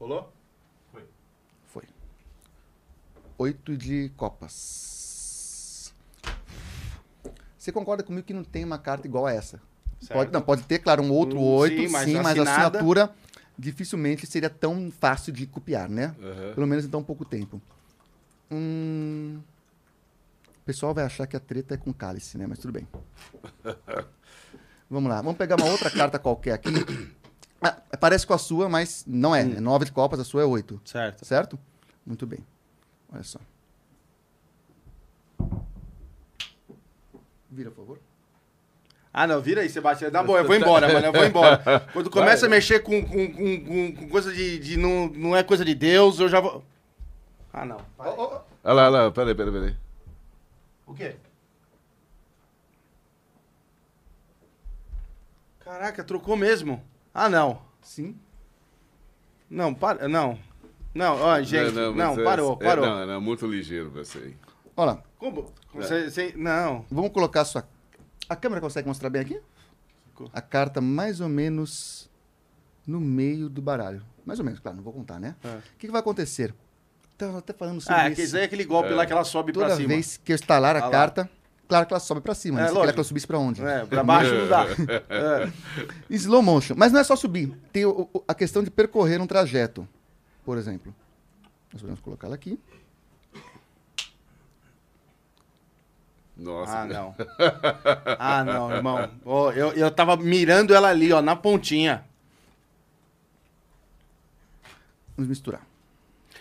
Rolou? 0.00 0.32
Foi. 1.66 1.84
Oito 3.38 3.76
de 3.76 4.10
copas. 4.16 5.92
Você 7.56 7.70
concorda 7.72 8.02
comigo 8.02 8.26
que 8.26 8.32
não 8.34 8.44
tem 8.44 8.64
uma 8.64 8.78
carta 8.78 9.06
igual 9.06 9.26
a 9.26 9.32
essa? 9.32 9.60
Certo. 10.00 10.12
Pode, 10.12 10.32
não, 10.32 10.40
pode 10.40 10.62
ter, 10.64 10.78
claro, 10.78 11.02
um 11.02 11.12
outro 11.12 11.38
Hum, 11.38 11.54
oito, 11.56 11.82
sim, 11.82 11.88
sim, 11.88 11.92
mas 11.92 12.06
mas, 12.22 12.38
a 12.38 12.42
assinatura 12.42 13.14
dificilmente 13.58 14.26
seria 14.26 14.48
tão 14.48 14.90
fácil 14.90 15.32
de 15.32 15.46
copiar, 15.46 15.88
né? 15.88 16.14
Aham. 16.20 16.54
Pelo 16.54 16.66
menos 16.66 16.84
em 16.84 16.88
tão 16.88 17.02
pouco 17.02 17.24
tempo. 17.24 17.60
Hum... 18.50 19.40
O 20.48 20.64
pessoal 20.68 20.92
vai 20.92 21.04
achar 21.04 21.26
que 21.26 21.36
a 21.36 21.40
treta 21.40 21.74
é 21.74 21.76
com 21.78 21.92
cálice, 21.92 22.36
né? 22.36 22.46
Mas 22.46 22.58
tudo 22.58 22.72
bem. 22.72 22.86
Vamos 24.90 25.10
lá. 25.10 25.20
Vamos 25.22 25.36
pegar 25.38 25.56
uma 25.56 25.70
outra 25.70 25.90
carta 25.90 26.18
qualquer 26.18 26.52
aqui. 26.52 26.70
Ah, 27.62 27.76
parece 27.98 28.26
com 28.26 28.34
a 28.34 28.38
sua, 28.38 28.68
mas 28.68 29.04
não 29.06 29.34
é. 29.34 29.40
É 29.42 29.60
nove 29.60 29.86
de 29.86 29.92
copas, 29.92 30.20
a 30.20 30.24
sua 30.24 30.42
é 30.42 30.44
oito. 30.44 30.80
Certo. 30.84 31.24
Certo? 31.24 31.58
Muito 32.06 32.26
bem. 32.26 32.40
Olha 33.12 33.22
só. 33.22 33.38
Vira, 37.50 37.70
por 37.70 37.76
favor. 37.82 37.98
Ah, 39.12 39.26
não, 39.26 39.40
vira 39.40 39.62
aí, 39.62 39.68
Sebastião. 39.70 40.10
Dá 40.10 40.22
boa, 40.24 40.38
eu 40.40 40.46
vou 40.46 40.54
embora, 40.54 40.86
mano. 40.92 41.06
Eu 41.06 41.12
vou 41.12 41.24
embora. 41.26 41.80
Quando 41.92 42.10
começa 42.10 42.46
a 42.46 42.48
mexer 42.48 42.80
com, 42.80 43.04
com, 43.04 43.32
com, 43.32 43.64
com- 43.64 43.92
com 43.96 44.08
coisa 44.08 44.32
de. 44.32 44.58
de 44.58 44.76
não, 44.76 45.08
não 45.08 45.36
é 45.36 45.42
coisa 45.42 45.64
de 45.64 45.74
Deus, 45.74 46.18
eu 46.20 46.28
já 46.28 46.40
vou. 46.40 46.62
Ah, 47.52 47.64
não. 47.64 47.76
Ó, 47.98 48.04
ó, 48.04 48.24
ó. 48.36 48.42
Olha 48.64 48.72
lá, 48.74 48.86
olha 48.88 49.02
lá, 49.04 49.10
peraí, 49.10 49.34
peraí, 49.34 49.52
peraí. 49.52 49.76
O 50.86 50.94
quê? 50.94 51.16
Caraca, 55.60 56.02
trocou 56.04 56.36
mesmo. 56.36 56.82
Ah, 57.12 57.28
não. 57.28 57.60
Sim. 57.82 58.18
Não, 59.50 59.74
para. 59.74 60.08
Não. 60.08 60.38
Não, 60.94 61.20
ó, 61.20 61.40
gente. 61.42 61.72
Não, 61.72 61.94
mas 61.94 62.18
é- 62.18 62.24
parou, 62.24 62.58
é- 62.60 62.64
parou. 62.64 62.86
não, 62.86 63.06
não, 63.06 63.20
muito 63.20 63.46
ligeiro 63.46 63.90
você 63.90 64.18
aí. 64.18 64.36
Olha 64.76 64.92
lá. 64.92 65.02
Como? 65.18 65.52
Você, 65.74 66.10
você- 66.10 66.32
não. 66.36 66.84
Vamos 66.90 67.10
colocar 67.12 67.42
a 67.42 67.44
sua. 67.44 67.68
A 68.28 68.36
câmera 68.36 68.60
consegue 68.60 68.88
mostrar 68.88 69.10
bem 69.10 69.22
aqui? 69.22 69.40
A 70.32 70.40
carta 70.40 70.80
mais 70.80 71.20
ou 71.20 71.28
menos 71.28 72.10
no 72.86 73.00
meio 73.00 73.48
do 73.48 73.62
baralho. 73.62 74.02
Mais 74.24 74.38
ou 74.38 74.44
menos, 74.44 74.60
claro, 74.60 74.76
não 74.76 74.84
vou 74.84 74.92
contar, 74.92 75.18
né? 75.20 75.36
É. 75.44 75.48
O 75.56 75.62
que, 75.78 75.86
que 75.86 75.92
vai 75.92 76.00
acontecer? 76.00 76.54
Estava 77.18 77.38
até 77.38 77.52
falando 77.52 77.80
sobre 77.80 78.00
Ah, 78.00 78.08
isso. 78.10 78.22
aquele, 78.22 78.42
é 78.42 78.44
aquele 78.44 78.64
golpe 78.64 78.90
lá 78.90 79.04
que 79.04 79.12
ela 79.12 79.24
sobe 79.24 79.52
Toda 79.52 79.66
pra 79.66 79.74
cima. 79.76 79.88
vez 79.88 80.20
que 80.24 80.30
eu 80.30 80.36
estalar 80.36 80.76
a 80.76 80.78
Ah 80.78 80.84
lá. 80.84 80.90
carta, 80.90 81.28
claro 81.66 81.84
que 81.84 81.92
ela 81.92 81.98
sobe 81.98 82.20
pra 82.20 82.32
cima. 82.32 82.60
É, 82.60 82.62
né? 82.64 82.70
Que 82.70 82.78
ela 82.78 83.02
subisse 83.04 83.26
pra 83.26 83.38
onde? 83.40 83.60
É, 83.60 83.84
pra 83.86 84.04
baixo 84.04 84.32
não 84.32 84.46
dá. 84.48 84.64
É. 85.10 85.50
Slow 86.10 86.40
motion. 86.42 86.74
Mas 86.76 86.92
não 86.92 87.00
é 87.00 87.04
só 87.04 87.16
subir. 87.16 87.52
Tem 87.72 87.84
o- 87.84 88.08
o- 88.14 88.22
a 88.28 88.32
questão 88.34 88.62
de 88.62 88.70
percorrer 88.70 89.20
um 89.20 89.26
trajeto. 89.26 89.86
Por 90.44 90.56
exemplo. 90.58 90.94
Nós 91.72 91.80
podemos 91.82 92.00
colocá-la 92.00 92.36
aqui. 92.36 92.56
Nossa. 96.36 96.78
Ah, 96.78 96.84
não. 96.86 97.14
Ah, 98.16 98.44
não, 98.44 98.70
irmão. 98.72 99.10
Ó, 99.24 99.50
eu, 99.50 99.72
eu 99.72 99.90
tava 99.90 100.16
mirando 100.16 100.72
ela 100.72 100.88
ali, 100.88 101.12
ó, 101.12 101.20
na 101.20 101.34
pontinha. 101.34 102.04
Vamos 105.16 105.28
misturar. 105.28 105.66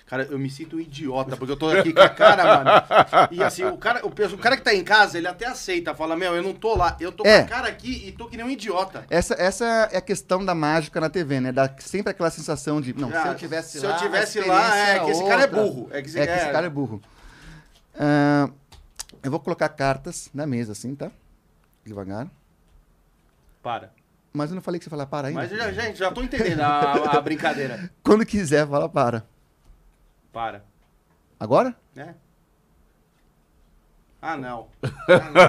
Cara, 0.07 0.23
eu 0.23 0.39
me 0.39 0.49
sinto 0.49 0.77
um 0.77 0.79
idiota, 0.79 1.35
porque 1.35 1.51
eu 1.51 1.57
tô 1.57 1.69
aqui 1.69 1.91
com 1.91 1.99
a 1.99 2.07
cara, 2.07 2.63
mano. 2.63 3.27
E 3.29 3.43
assim, 3.43 3.65
o 3.65 3.77
cara, 3.77 3.99
o, 4.05 4.07
o 4.07 4.37
cara 4.37 4.55
que 4.55 4.63
tá 4.63 4.73
em 4.73 4.81
casa, 4.81 5.17
ele 5.17 5.27
até 5.27 5.45
aceita, 5.45 5.93
fala, 5.93 6.15
meu, 6.15 6.33
eu 6.33 6.41
não 6.41 6.53
tô 6.53 6.75
lá. 6.77 6.95
Eu 6.97 7.11
tô 7.11 7.25
É. 7.25 7.39
com 7.39 7.45
a 7.45 7.47
cara 7.49 7.67
aqui 7.67 8.07
e 8.07 8.13
tô 8.13 8.25
que 8.29 8.37
nem 8.37 8.45
um 8.45 8.49
idiota. 8.49 9.05
Essa, 9.09 9.35
essa 9.37 9.65
é 9.91 9.97
a 9.97 10.01
questão 10.01 10.45
da 10.45 10.55
mágica 10.55 11.01
na 11.01 11.09
TV, 11.09 11.41
né? 11.41 11.51
Dá 11.51 11.69
sempre 11.79 12.11
aquela 12.11 12.29
sensação 12.31 12.79
de. 12.79 12.93
Não, 12.93 13.09
se 13.11 13.17
Ah, 13.17 13.27
eu 13.27 13.35
tivesse 13.35 13.79
se 13.79 13.85
lá. 13.85 13.93
eu 13.95 13.97
tivesse 13.97 14.39
lá, 14.39 14.77
é 14.77 14.89
era 14.91 15.03
que 15.03 15.11
esse 15.11 15.23
cara 15.27 15.41
é 15.41 15.45
outra. 15.45 15.61
burro. 15.61 15.89
É 15.91 16.01
que 16.01 16.07
esse, 16.07 16.19
É 16.21 16.25
que 16.25 16.33
esse 16.33 16.51
cara 16.53 16.67
é 16.67 16.69
burro. 16.69 17.01
Ah, 17.99 18.49
eu 19.21 19.29
vou 19.29 19.41
colocar 19.41 19.67
cartas 19.67 20.29
na 20.33 20.47
mesa, 20.47 20.71
assim, 20.71 20.95
tá? 20.95 21.11
Devagar. 21.85 22.27
Para. 23.61 23.91
Mas 24.31 24.51
eu 24.51 24.55
não 24.55 24.61
falei 24.61 24.79
que 24.79 24.85
você 24.85 24.89
falar 24.89 25.05
para 25.07 25.27
ainda. 25.27 25.41
Mas, 25.41 25.49
já, 25.49 25.69
gente, 25.71 25.97
já 25.99 26.11
tô 26.11 26.21
entendendo 26.23 26.61
a, 26.61 27.17
a 27.17 27.21
brincadeira. 27.21 27.89
Quando 28.03 28.25
quiser, 28.25 28.65
fala 28.67 28.87
para. 28.87 29.25
Para. 30.31 30.63
Agora? 31.39 31.75
né? 31.95 32.15
Ah, 34.21 34.35
não. 34.35 34.67
Ah, 35.07 35.29
não. 35.29 35.41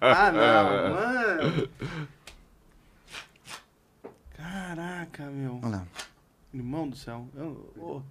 Ah, 0.00 0.32
não. 0.32 0.94
Mano. 0.94 1.68
Caraca, 4.34 5.26
meu. 5.26 5.60
Olha 5.62 5.68
lá. 5.68 5.86
Irmão 6.52 6.88
do 6.88 6.96
céu. 6.96 7.28
Eu, 7.36 7.72
ô. 7.76 8.02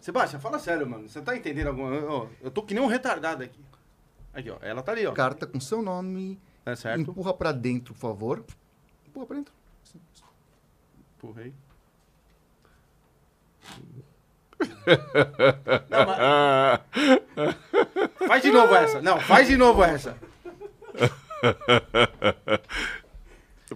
Sebastião, 0.00 0.40
fala 0.40 0.58
sério, 0.58 0.86
mano. 0.86 1.08
Você 1.08 1.20
tá 1.22 1.36
entendendo 1.36 1.68
alguma 1.68 1.94
eu, 1.94 2.30
eu 2.40 2.50
tô 2.50 2.62
que 2.62 2.74
nem 2.74 2.82
um 2.82 2.88
retardado 2.88 3.42
aqui. 3.42 3.60
Aqui, 4.34 4.50
ó. 4.50 4.58
Ela 4.60 4.82
tá 4.82 4.92
ali, 4.92 5.06
ó. 5.06 5.12
Carta 5.12 5.46
com 5.46 5.60
seu 5.60 5.80
nome. 5.82 6.40
É 6.66 6.76
certo? 6.76 7.00
Empurra 7.00 7.34
pra 7.34 7.52
dentro, 7.52 7.94
por 7.94 8.00
favor. 8.00 8.44
Empurra 9.06 9.26
pra 9.26 9.36
dentro. 9.36 9.54
Empurrei. 11.16 11.52
Não, 15.88 16.06
mas... 16.06 16.80
Faz 18.28 18.42
de 18.42 18.50
novo 18.50 18.74
essa. 18.74 19.02
Não, 19.02 19.20
faz 19.20 19.46
de 19.48 19.56
novo 19.56 19.84
essa. 19.84 20.16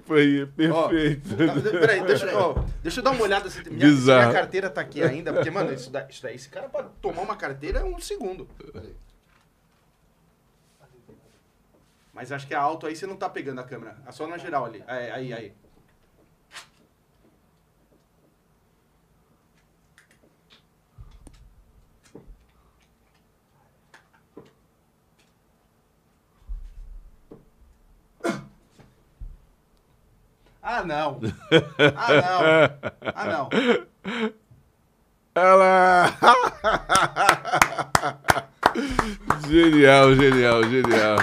Foi 0.04 0.46
perfeito. 0.56 1.36
tá, 1.36 1.70
peraí, 1.80 2.02
deixa, 2.04 2.38
ó, 2.38 2.54
deixa 2.82 3.00
eu 3.00 3.04
dar 3.04 3.10
uma 3.10 3.22
olhada 3.22 3.48
se 3.50 3.68
minha, 3.68 3.88
minha 3.88 4.32
carteira 4.32 4.70
tá 4.70 4.80
aqui 4.80 5.02
ainda. 5.02 5.32
Porque, 5.32 5.50
mano, 5.50 5.72
isso 5.72 5.90
daí, 5.90 6.06
isso 6.08 6.22
daí, 6.22 6.34
esse 6.34 6.48
cara 6.48 6.68
pra 6.68 6.84
tomar 7.00 7.22
uma 7.22 7.36
carteira 7.36 7.80
é 7.80 7.84
um 7.84 7.98
segundo. 7.98 8.48
Mas 12.12 12.32
acho 12.32 12.46
que 12.46 12.54
a 12.54 12.60
alto 12.60 12.86
aí 12.86 12.96
você 12.96 13.06
não 13.06 13.16
tá 13.16 13.28
pegando 13.28 13.60
a 13.60 13.64
câmera. 13.64 13.96
É 14.06 14.12
só 14.12 14.26
na 14.26 14.38
geral 14.38 14.64
ali. 14.64 14.82
Aí, 14.86 15.10
aí, 15.10 15.32
aí. 15.32 15.52
Ah, 30.68 30.82
não. 30.82 31.20
Ah, 31.94 32.08
não. 32.20 32.40
Ah, 33.14 33.24
não. 33.24 33.48
Ela. 35.32 36.10
genial, 39.48 40.12
genial, 40.16 40.64
genial. 40.64 41.18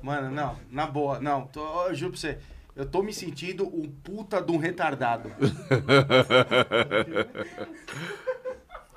Mano, 0.00 0.30
não, 0.30 0.56
na 0.70 0.86
boa, 0.86 1.18
não. 1.18 1.44
Tô, 1.48 1.88
eu 1.88 1.94
juro 1.96 2.12
pra 2.12 2.20
você, 2.20 2.38
eu 2.76 2.86
tô 2.86 3.02
me 3.02 3.12
sentindo 3.12 3.66
um 3.66 3.90
puta 3.90 4.40
de 4.40 4.52
um 4.52 4.56
retardado. 4.56 5.32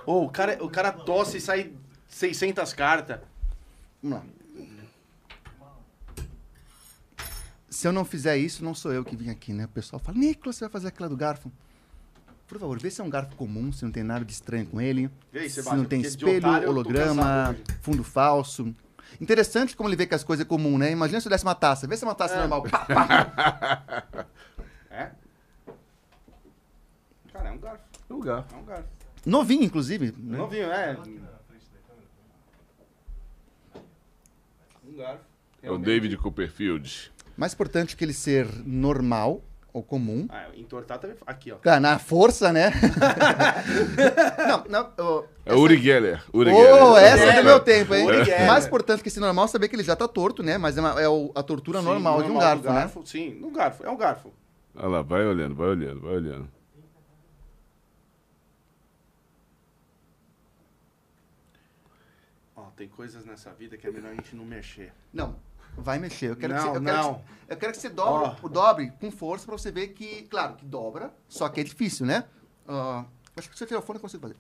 Ô, 0.06 0.26
o, 0.26 0.30
cara, 0.30 0.64
o 0.64 0.70
cara 0.70 0.92
tosse 0.92 1.38
e 1.38 1.42
sai 1.42 1.74
600 2.08 2.72
cartas. 2.74 3.20
Vamos 4.04 4.20
lá. 4.20 4.26
Se 7.78 7.88
eu 7.88 7.92
não 7.92 8.04
fizer 8.04 8.36
isso, 8.36 8.66
não 8.66 8.74
sou 8.74 8.92
eu 8.92 9.06
que 9.06 9.16
vim 9.16 9.30
aqui, 9.30 9.54
né? 9.54 9.66
O 9.66 9.68
pessoal 9.68 10.00
fala, 10.00 10.18
Nicolas, 10.18 10.56
você 10.56 10.66
vai 10.66 10.72
fazer 10.72 10.88
aquela 10.88 11.08
do 11.08 11.16
garfo? 11.16 11.52
Por 12.48 12.58
favor, 12.58 12.80
vê 12.80 12.90
se 12.90 13.02
é 13.02 13.04
um 13.04 13.10
garfo 13.10 13.36
comum, 13.36 13.72
se 13.72 13.86
não 13.86 13.92
tem 13.92 14.02
nada 14.02 14.26
de 14.26 14.32
estranho 14.34 14.66
com 14.66 14.82
ele. 14.82 15.12
Vê 15.32 15.42
aí, 15.42 15.50
se 15.52 15.62
não 15.64 15.86
tem 15.86 16.02
espelho, 16.02 16.38
otário 16.40 16.70
holograma, 16.70 17.56
fundo 17.84 18.04
falso. 18.04 18.76
Interessante 19.22 19.76
como 19.78 19.88
ele 19.88 19.96
vê 19.96 20.08
que 20.08 20.16
as 20.16 20.24
coisas 20.24 20.44
é 20.44 20.50
comum, 20.50 20.76
né? 20.76 20.90
Imagina 20.92 21.22
se 21.22 21.28
eu 21.28 21.30
desse 21.30 21.44
uma 21.44 21.54
taça. 21.54 21.86
Vê 21.86 21.96
se 21.96 22.04
é 22.04 22.08
uma 22.08 22.16
taça 22.16 22.34
É. 22.34 22.40
normal. 22.40 22.64
Pá, 22.64 22.80
pá. 22.84 24.26
É? 24.90 25.12
Cara, 27.32 27.50
é 27.50 27.52
um 27.52 27.60
garfo. 27.60 27.84
É 28.10 28.14
um 28.16 28.20
garfo. 28.20 28.56
É 28.56 28.58
um 28.58 28.66
garfo. 28.66 28.90
Novinho, 29.24 29.64
inclusive. 29.64 30.16
né? 30.18 30.38
Novinho, 30.40 30.72
é. 30.72 30.98
Um 34.84 34.96
garfo. 34.96 35.24
É 35.62 35.70
o 35.70 35.78
David 35.78 36.18
Copperfield. 36.18 37.16
Mais 37.38 37.54
importante 37.54 37.96
que 37.96 38.04
ele 38.04 38.14
ser 38.14 38.48
normal 38.66 39.42
ou 39.72 39.84
comum. 39.84 40.26
Ah, 40.30 40.48
entortar 40.56 40.98
também. 40.98 41.16
Aqui, 41.28 41.52
ó. 41.52 41.58
Claro, 41.58 41.80
na 41.82 42.00
força, 42.00 42.52
né? 42.52 42.72
não, 44.48 44.64
não. 44.68 44.92
ó, 44.98 45.24
É 45.46 45.54
o 45.54 45.60
Uri 45.60 45.78
Geller. 45.78 46.24
Uri 46.34 46.50
Geller. 46.52 46.84
Oh, 46.84 46.98
essa 46.98 47.24
é 47.26 47.38
do 47.38 47.44
meu 47.44 47.60
tempo, 47.60 47.94
hein? 47.94 48.08
Mais 48.48 48.66
importante 48.66 49.04
que 49.04 49.10
esse 49.10 49.20
normal 49.20 49.46
é 49.46 49.48
saber 49.50 49.68
que 49.68 49.76
ele 49.76 49.84
já 49.84 49.96
tá 49.96 50.08
torto, 50.08 50.42
né? 50.42 50.58
Mas 50.58 50.78
é, 50.78 50.82
uma- 50.82 51.00
é 51.00 51.06
a 51.36 51.44
tortura 51.44 51.80
Sim, 51.80 51.86
normal, 51.86 52.24
de 52.24 52.32
um 52.32 52.34
do 52.34 52.40
garfo, 52.40 52.74
né? 52.74 52.92
Sim, 53.06 53.36
no 53.36 53.52
garfo. 53.52 53.86
É 53.86 53.90
um 53.90 53.98
garfo. 53.98 54.34
Olha 54.76 54.88
lá, 54.88 55.02
vai 55.04 55.24
olhando, 55.26 55.54
vai 55.56 55.68
olhando, 55.68 56.02
vai 56.02 56.16
olhando. 56.16 56.50
Ó, 62.56 62.64
tem 62.76 62.88
coisas 62.88 63.24
nessa 63.26 63.52
vida 63.54 63.78
que 63.78 63.88
é 63.88 63.92
melhor 63.92 64.12
a 64.12 64.16
gente 64.16 64.36
não 64.36 64.46
mexer. 64.46 64.92
Não, 65.14 65.36
vai 65.78 66.00
mexer. 66.00 66.32
Eu 66.32 66.36
quero 66.36 66.54
Não, 66.54 66.60
que 66.60 66.68
você, 66.70 66.78
eu 66.78 66.84
quero. 66.84 67.16
Que, 67.16 67.54
eu 67.54 67.58
quero 67.58 67.72
que 67.74 67.78
você 67.80 67.90
dobre, 67.90 68.38
o 68.42 68.50
dobre 68.50 68.92
com 69.00 69.12
força 69.12 69.46
pra 69.46 69.58
você 69.58 69.72
ver 69.72 69.90
que, 69.90 70.24
claro, 70.24 70.56
que 70.56 70.66
dobra, 70.66 71.14
só 71.30 71.48
que 71.50 71.62
é 71.62 71.64
difícil, 71.64 72.06
né? 72.06 72.26
Ah, 72.68 73.06
acho 73.36 73.50
que 73.50 73.56
se 73.56 73.60
você 73.60 73.68
tirar 73.68 73.80
o 73.80 73.84
fone 73.84 73.98
eu 73.98 74.02
consigo 74.02 74.22
fazer. 74.22 74.36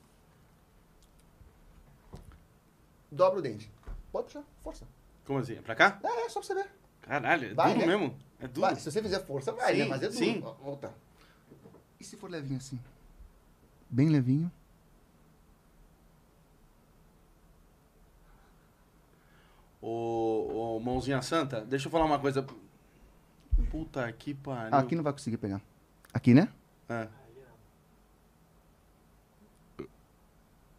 Dobra 3.12 3.40
o 3.40 3.42
dente. 3.42 3.72
Pode 4.12 4.26
puxar, 4.26 4.44
força. 4.62 4.86
Como 5.26 5.40
assim? 5.40 5.56
Pra 5.56 5.76
cá? 5.76 6.00
É, 6.04 6.26
é 6.26 6.30
só 6.30 6.40
pra 6.40 6.48
você 6.48 6.54
ver. 6.56 6.70
Caralho, 7.02 7.52
é 7.52 7.54
Vai, 7.54 7.74
duro 7.74 7.80
né? 7.80 7.98
mesmo. 7.98 8.18
É 8.40 8.48
duro. 8.48 8.62
Vai, 8.62 8.76
se 8.76 8.92
você 8.92 9.02
fizer 9.02 9.20
força, 9.26 9.52
vai, 9.54 9.74
Sim, 9.74 9.80
né? 9.80 9.86
Mas 9.86 10.04
é 10.04 10.08
duro. 10.08 10.18
sim. 10.18 10.40
Volta. 10.42 10.94
E 12.00 12.04
se 12.04 12.16
for 12.18 12.30
levinho 12.30 12.58
assim? 12.58 12.80
Bem 13.90 14.10
levinho. 14.10 14.52
Ô, 19.90 20.76
ô, 20.76 20.80
mãozinha 20.82 21.22
santa, 21.22 21.62
deixa 21.62 21.88
eu 21.88 21.92
falar 21.92 22.04
uma 22.04 22.20
coisa. 22.20 22.46
Puta 23.72 24.12
que 24.12 24.34
pariu. 24.34 24.76
Ah, 24.76 24.80
aqui 24.80 24.96
não 24.96 25.04
vai 25.04 25.14
conseguir 25.14 25.38
pegar. 25.38 25.62
Aqui, 26.14 26.34
né? 26.34 26.50
É. 26.90 27.08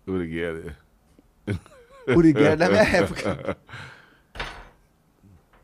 Obrigado. 0.07 0.77
Uri 2.15 2.33
Geller 2.33 2.53
é 2.53 2.57
da 2.57 2.69
minha 2.69 2.83
época. 2.83 3.57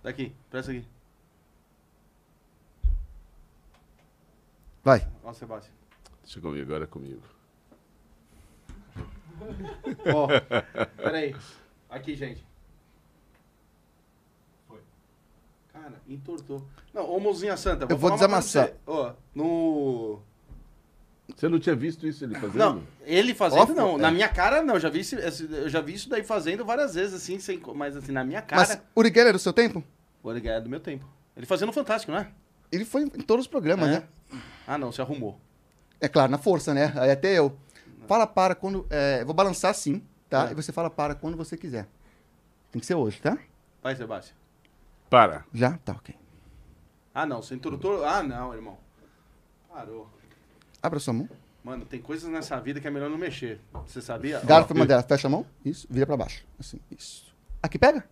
Daqui, 0.02 0.34
presta 0.50 0.72
aqui. 0.72 0.86
Vai. 4.82 5.06
Ó, 5.22 5.32
Sebastião. 5.34 5.74
Deixa 6.22 6.40
comigo, 6.40 6.64
agora 6.64 6.84
é 6.84 6.86
comigo. 6.86 7.22
Ó, 10.14 10.28
peraí. 10.96 11.36
Aqui, 11.90 12.14
gente. 12.16 12.46
Foi. 14.68 14.80
Cara, 15.84 16.00
entortou. 16.08 16.66
Não, 16.94 17.10
ô 17.10 17.20
mozinha 17.20 17.56
santa. 17.58 17.84
Eu 17.90 17.98
vou 17.98 18.10
uma 18.10 18.16
coisa 18.18 18.26
desamassar. 18.26 18.68
você. 18.68 18.74
Ó, 18.86 19.12
no... 19.34 20.18
Você 21.36 21.46
não 21.48 21.58
tinha 21.58 21.76
visto 21.76 22.06
isso 22.06 22.24
ele 22.24 22.34
fazendo? 22.34 22.56
Não, 22.56 22.82
ele 23.02 23.34
fazendo 23.34 23.74
não. 23.74 23.96
é. 23.96 23.98
Na 23.98 24.10
minha 24.10 24.28
cara, 24.30 24.62
não. 24.62 24.74
Eu 24.74 24.80
já 24.80 24.88
vi, 24.88 25.00
esse- 25.00 25.16
eu 25.50 25.68
já 25.68 25.82
vi 25.82 25.92
isso 25.92 26.08
daí 26.08 26.24
fazendo 26.24 26.64
várias 26.64 26.94
vezes, 26.94 27.14
assim, 27.14 27.38
sem, 27.38 27.60
mas 27.74 27.96
assim, 27.96 28.12
na 28.12 28.24
minha 28.24 28.40
cara... 28.40 28.62
Mas 28.66 28.80
Uri 28.96 29.08
Geller 29.12 29.28
é 29.28 29.32
do 29.32 29.38
seu 29.38 29.52
tempo? 29.52 29.84
O 30.22 30.28
Obrigado 30.30 30.56
é 30.56 30.60
do 30.62 30.70
meu 30.70 30.80
tempo. 30.80 31.04
Ele 31.36 31.44
fazendo 31.44 31.70
Fantástico, 31.72 32.12
não 32.12 32.18
é? 32.18 32.28
Ele 32.72 32.86
foi 32.86 33.02
em 33.02 33.08
todos 33.08 33.44
os 33.44 33.50
programas, 33.50 33.88
É? 33.90 33.92
né? 33.92 34.02
Ah, 34.66 34.78
não, 34.78 34.90
se 34.90 35.02
arrumou. 35.02 35.38
É 36.00 36.08
claro, 36.08 36.30
na 36.32 36.38
força, 36.38 36.72
né? 36.72 36.92
Aí 36.96 37.10
até 37.10 37.38
eu. 37.38 37.54
Fala 38.06 38.26
para 38.26 38.54
quando. 38.54 38.86
é, 38.88 39.20
eu 39.20 39.26
vou 39.26 39.34
balançar 39.34 39.74
sim, 39.74 40.02
tá? 40.30 40.48
É. 40.48 40.52
E 40.52 40.54
você 40.54 40.72
fala 40.72 40.88
para 40.88 41.14
quando 41.14 41.36
você 41.36 41.56
quiser. 41.58 41.86
Tem 42.72 42.80
que 42.80 42.86
ser 42.86 42.94
hoje, 42.94 43.20
tá? 43.20 43.36
Vai, 43.82 43.94
Sebastião. 43.94 44.36
Para. 45.14 45.44
Já? 45.54 45.78
Tá, 45.78 45.92
ok. 45.92 46.12
Ah, 47.14 47.24
não, 47.24 47.40
você 47.40 47.54
introdutor... 47.54 48.04
Ah, 48.04 48.20
não, 48.20 48.52
irmão. 48.52 48.76
Parou. 49.72 50.08
Abra 50.82 50.98
sua 50.98 51.14
mão. 51.14 51.28
Mano, 51.62 51.84
tem 51.84 52.02
coisas 52.02 52.28
nessa 52.28 52.58
vida 52.58 52.80
que 52.80 52.88
é 52.88 52.90
melhor 52.90 53.08
não 53.08 53.16
mexer. 53.16 53.60
Você 53.86 54.02
sabia? 54.02 54.40
Garfo 54.40 54.74
Ó, 54.74 54.76
uma 54.76 54.84
delas. 54.84 55.06
Fecha 55.06 55.28
a 55.28 55.30
mão. 55.30 55.46
Isso. 55.64 55.86
Vira 55.88 56.04
pra 56.04 56.16
baixo. 56.16 56.44
Assim. 56.58 56.80
Isso. 56.90 57.32
Aqui 57.62 57.78
pega? 57.78 58.04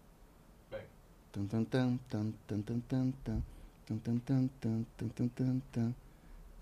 Pega. 0.71 0.85
Tan, 1.33 1.45
tan, 1.47 1.65
tan, 1.65 1.99
tan, 2.09 2.33
tan, 2.47 2.63
tan, 2.63 2.81
tan, 2.81 3.13
tan. 3.25 3.43
Tan, 3.85 3.99
tan, 3.99 4.19
tan, 4.19 4.51
tan, 4.61 4.87
tan, 4.97 5.09
tan, 5.09 5.29
tan, 5.29 5.63
tan. 5.73 5.95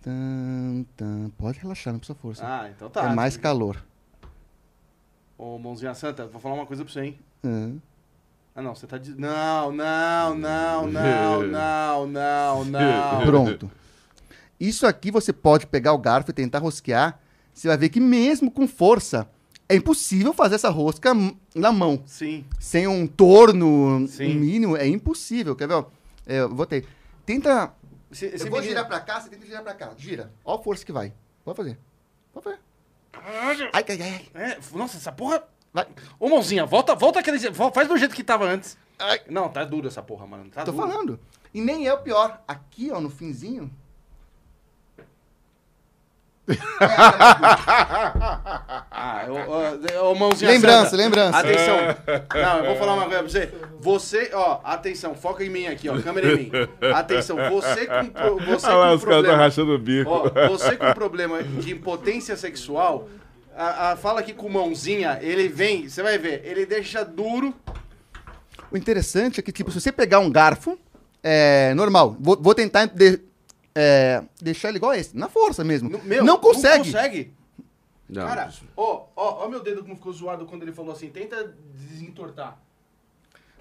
Tan, 0.01 0.87
tan. 0.97 1.31
Pode 1.37 1.59
relaxar, 1.59 1.93
não 1.93 2.01
precisa 2.01 2.19
força. 2.19 2.43
Ah, 2.47 2.71
então 2.71 2.89
tá. 2.89 3.11
é 3.11 3.15
mais 3.15 3.37
calor. 3.37 3.85
Ô, 5.37 5.59
mãozinha 5.59 5.93
santa, 5.93 6.27
vou 6.27 6.41
falar 6.41 6.55
uma 6.55 6.65
coisa 6.65 6.83
pra 6.83 6.91
você, 6.91 7.01
hein? 7.03 7.19
Ah. 7.45 7.90
Ah, 8.61 8.63
não, 8.63 8.75
você 8.75 8.87
tá 8.87 8.99
de... 8.99 9.19
Não, 9.19 9.73
não, 9.73 10.35
não, 10.35 10.87
não, 10.93 11.43
não, 11.47 12.07
não, 12.07 12.65
não. 12.67 13.21
Pronto. 13.25 13.71
Isso 14.61 14.87
aqui 14.87 15.11
você 15.11 15.33
pode 15.33 15.67
pegar 15.67 15.95
o 15.95 15.99
garfo 15.99 16.31
e 16.31 16.35
tentar 16.35 16.59
rosquear. 16.59 17.19
Você 17.55 17.69
vai 17.69 17.79
ver 17.79 17.89
que 17.89 17.99
mesmo 17.99 18.51
com 18.51 18.69
força, 18.69 19.27
é 19.67 19.77
impossível 19.77 20.35
fazer 20.35 20.57
essa 20.57 20.69
rosca 20.69 21.13
na 21.55 21.73
mão. 21.73 22.03
Sim. 22.05 22.45
Sem 22.59 22.87
um 22.87 23.07
torno 23.07 24.07
Sim. 24.07 24.35
mínimo, 24.35 24.77
é 24.77 24.87
impossível. 24.87 25.57
Quer 25.57 25.67
ver? 25.67 25.75
ó? 25.75 25.87
É, 26.27 26.41
eu 26.41 26.51
botei. 26.51 26.87
Tenta. 27.25 27.73
Esse 28.13 28.45
eu 28.45 28.51
vou 28.51 28.63
girar 28.63 28.87
pra 28.87 29.01
cá, 29.01 29.23
você 29.23 29.31
tenta 29.31 29.47
girar 29.47 29.63
pra 29.63 29.73
cá. 29.73 29.95
Gira. 29.97 30.31
Ó 30.45 30.57
a 30.57 30.63
força 30.63 30.85
que 30.85 30.93
vai. 30.93 31.15
Pode 31.43 31.57
fazer. 31.57 31.79
Pode 32.31 32.45
fazer. 32.45 32.59
Ai, 33.15 33.71
ai, 33.73 33.85
ai. 33.89 34.03
ai. 34.03 34.29
É, 34.35 34.59
nossa, 34.77 34.99
essa 34.99 35.11
porra... 35.11 35.43
Vai. 35.73 35.87
Ô, 36.19 36.29
mãozinha, 36.29 36.67
volta, 36.67 36.95
volta 36.95 37.21
aquele... 37.21 37.39
Faz 37.73 37.87
do 37.89 37.97
jeito 37.97 38.15
que 38.15 38.25
tava 38.25 38.45
antes. 38.45 38.77
Ai. 38.99 39.21
Não, 39.29 39.49
tá 39.49 39.65
duro 39.65 39.87
essa 39.89 40.03
porra, 40.03 40.27
mano. 40.27 40.51
Tá 40.51 40.65
Tô 40.65 40.73
duro. 40.73 40.87
falando. 40.89 41.21
E 41.55 41.61
nem 41.61 41.87
é 41.87 41.95
o 41.95 41.99
pior. 41.99 42.41
Aqui, 42.47 42.91
ó, 42.93 43.01
no 43.01 43.09
finzinho. 43.11 43.71
Ah, 48.93 49.27
ô, 49.29 50.07
ô, 50.07 50.11
ô, 50.11 50.15
mãozinha 50.15 50.51
Lembrança, 50.51 50.91
santa. 50.91 50.97
lembrança. 50.97 51.39
Atenção. 51.39 51.77
Não, 52.35 52.59
eu 52.59 52.65
vou 52.67 52.77
falar 52.77 52.95
uma 52.95 53.05
coisa 53.07 53.19
pra 53.23 53.29
você. 53.31 53.53
Você, 53.81 54.31
ó, 54.35 54.61
atenção, 54.65 55.15
foca 55.15 55.45
em 55.45 55.49
mim 55.49 55.67
aqui, 55.67 55.89
ó, 55.89 56.01
câmera 56.01 56.33
em 56.33 56.37
mim. 56.37 56.51
Atenção, 56.95 57.37
você 57.51 57.87
com, 57.87 58.07
pro- 58.11 58.39
você 58.41 58.67
Olha 58.67 58.77
lá, 58.77 58.89
com 58.91 58.95
os 58.97 58.97
caras 58.97 58.97
estão 58.97 58.99
problema... 58.99 59.37
rachando 59.37 59.73
o 59.75 59.79
bico. 59.79 60.11
Ó, 60.11 60.49
você 60.49 60.77
com 60.77 60.93
problema 60.93 61.43
de 61.43 61.73
impotência 61.73 62.37
sexual, 62.37 63.09
a- 63.63 63.91
a- 63.93 63.97
fala 63.97 64.21
aqui 64.21 64.33
com 64.33 64.49
mãozinha, 64.49 65.19
ele 65.23 65.49
vem, 65.49 65.89
você 65.89 66.03
vai 66.03 66.19
ver, 66.19 66.43
ele 66.45 66.65
deixa 66.67 67.05
duro. 67.05 67.55
O 68.71 68.77
interessante 68.77 69.41
é 69.41 69.43
que, 69.43 69.53
tipo, 69.53 69.71
se 69.71 69.81
você 69.81 69.91
pegar 69.93 70.21
um 70.21 70.31
garfo, 70.31 70.79
é 71.23 71.75
normal. 71.75 72.17
Vou, 72.21 72.37
vou 72.41 72.55
tentar 72.55 72.87
de- 72.87 73.21
é, 73.75 74.23
deixar 74.41 74.69
ele 74.69 74.79
igual 74.79 74.93
a 74.93 74.99
esse, 74.99 75.17
na 75.17 75.29
força 75.29 75.63
mesmo. 75.65 75.91
No- 75.91 76.03
meu, 76.05 76.25
não 76.25 76.39
consegue. 76.39 76.79
Não 76.79 76.85
consegue. 76.85 77.35
Não, 78.09 78.27
Cara, 78.27 78.53
ó, 78.77 79.05
ó, 79.15 79.45
ó 79.45 79.49
meu 79.49 79.61
dedo 79.63 79.83
como 79.83 79.95
ficou 79.95 80.13
zoado 80.13 80.45
quando 80.47 80.63
ele 80.63 80.73
falou 80.73 80.93
assim, 80.93 81.09
tenta 81.11 81.55
desentortar. 81.75 82.59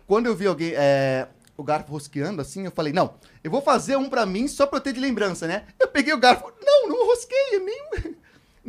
Quando 0.08 0.26
eu 0.26 0.36
vi 0.36 0.48
alguém, 0.48 0.74
é, 0.76 1.28
o 1.56 1.62
garfo 1.64 1.92
rosqueando 1.92 2.42
assim, 2.42 2.66
eu 2.66 2.72
falei, 2.72 2.92
não, 2.92 3.14
eu 3.44 3.52
vou 3.52 3.62
fazer 3.62 3.96
um 3.96 4.10
pra 4.10 4.26
mim 4.26 4.48
só 4.48 4.66
pra 4.66 4.78
eu 4.78 4.82
ter 4.82 4.94
de 4.94 5.00
lembrança, 5.00 5.46
né? 5.48 5.66
Eu 5.80 5.88
peguei 5.88 6.14
o 6.14 6.18
garfo, 6.18 6.52
não, 6.66 6.88
não 6.90 7.06
rosqueia, 7.06 7.60
nem, 7.60 8.16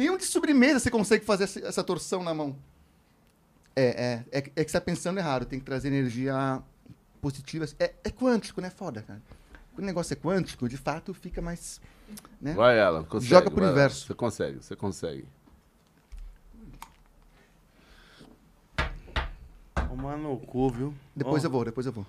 nenhum 0.00 0.16
de 0.16 0.24
sobremesa 0.24 0.80
você 0.80 0.90
consegue 0.90 1.24
fazer 1.24 1.44
essa, 1.44 1.84
torção 1.84 2.22
na 2.24 2.32
mão. 2.32 2.56
É, 3.76 3.84
é, 4.32 4.38
é, 4.38 4.40
que- 4.40 4.52
é 4.56 4.64
que 4.64 4.70
você 4.70 4.78
tá 4.78 4.84
pensando 4.84 5.18
errado, 5.18 5.44
tem 5.44 5.58
que 5.58 5.64
trazer 5.64 5.88
energia 5.88 6.62
positiva. 7.20 7.66
É, 7.78 7.92
é 8.02 8.10
quântico, 8.10 8.60
né? 8.60 8.70
Foda, 8.70 9.02
cara. 9.02 9.20
Quando 9.74 9.84
o 9.84 9.86
negócio 9.86 10.12
é 10.14 10.16
quântico, 10.16 10.68
de 10.68 10.76
fato 10.76 11.12
fica 11.14 11.40
mais. 11.42 11.80
Né? 12.40 12.54
Vai, 12.54 12.78
ela. 12.78 13.04
Consegue, 13.04 13.30
Joga 13.30 13.50
pro 13.50 13.64
universo. 13.64 14.06
Você 14.06 14.14
consegue, 14.14 14.56
você 14.62 14.74
consegue. 14.74 15.24
Tomar 19.74 20.16
no 20.16 20.38
cu, 20.38 20.70
viu? 20.70 20.94
Depois 21.14 21.44
Ó, 21.44 21.46
eu 21.46 21.50
vou, 21.50 21.64
depois 21.64 21.86
eu 21.86 21.92
vou. 21.92 22.06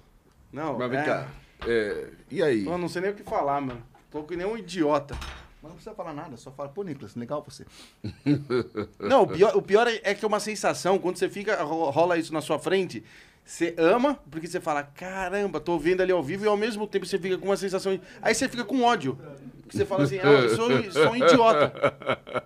Não, 0.51 0.77
Mas 0.77 0.89
vem 0.89 0.99
é, 0.99 1.03
cá. 1.03 1.27
é, 1.67 2.09
e 2.29 2.41
aí? 2.41 2.65
Eu 2.65 2.77
não 2.77 2.87
sei 2.87 3.01
nem 3.01 3.11
o 3.11 3.15
que 3.15 3.23
falar, 3.23 3.59
mano. 3.61 3.83
Tô 4.09 4.23
que 4.23 4.35
nem 4.35 4.45
um 4.45 4.57
idiota. 4.57 5.15
Mas 5.61 5.69
não 5.69 5.75
precisa 5.75 5.93
falar 5.95 6.13
nada, 6.13 6.35
só 6.37 6.51
fala, 6.51 6.69
pô, 6.69 6.81
Nicolas, 6.83 7.15
legal 7.15 7.45
você. 7.47 7.65
Não, 8.99 9.23
o 9.23 9.27
pior, 9.27 9.55
o 9.55 9.61
pior 9.61 9.87
é, 9.87 9.99
é 10.03 10.13
que 10.15 10.25
é 10.25 10.27
uma 10.27 10.39
sensação, 10.39 10.97
quando 10.97 11.17
você 11.17 11.29
fica, 11.29 11.61
ro- 11.61 11.89
rola 11.91 12.17
isso 12.17 12.33
na 12.33 12.41
sua 12.41 12.57
frente, 12.57 13.03
você 13.45 13.75
ama, 13.77 14.17
porque 14.31 14.47
você 14.47 14.59
fala, 14.59 14.81
caramba, 14.83 15.59
tô 15.59 15.77
vendo 15.77 16.01
ali 16.01 16.11
ao 16.11 16.23
vivo, 16.23 16.45
e 16.45 16.47
ao 16.47 16.57
mesmo 16.57 16.87
tempo 16.87 17.05
você 17.05 17.19
fica 17.19 17.37
com 17.37 17.45
uma 17.45 17.57
sensação. 17.57 17.99
Aí 18.21 18.33
você 18.33 18.49
fica 18.49 18.63
com 18.63 18.81
ódio. 18.83 19.17
Porque 19.61 19.77
você 19.77 19.85
fala 19.85 20.03
assim, 20.03 20.17
ah, 20.19 20.25
eu 20.25 20.55
sou, 20.55 20.91
sou 20.91 21.11
um 21.11 21.15
idiota. 21.15 21.73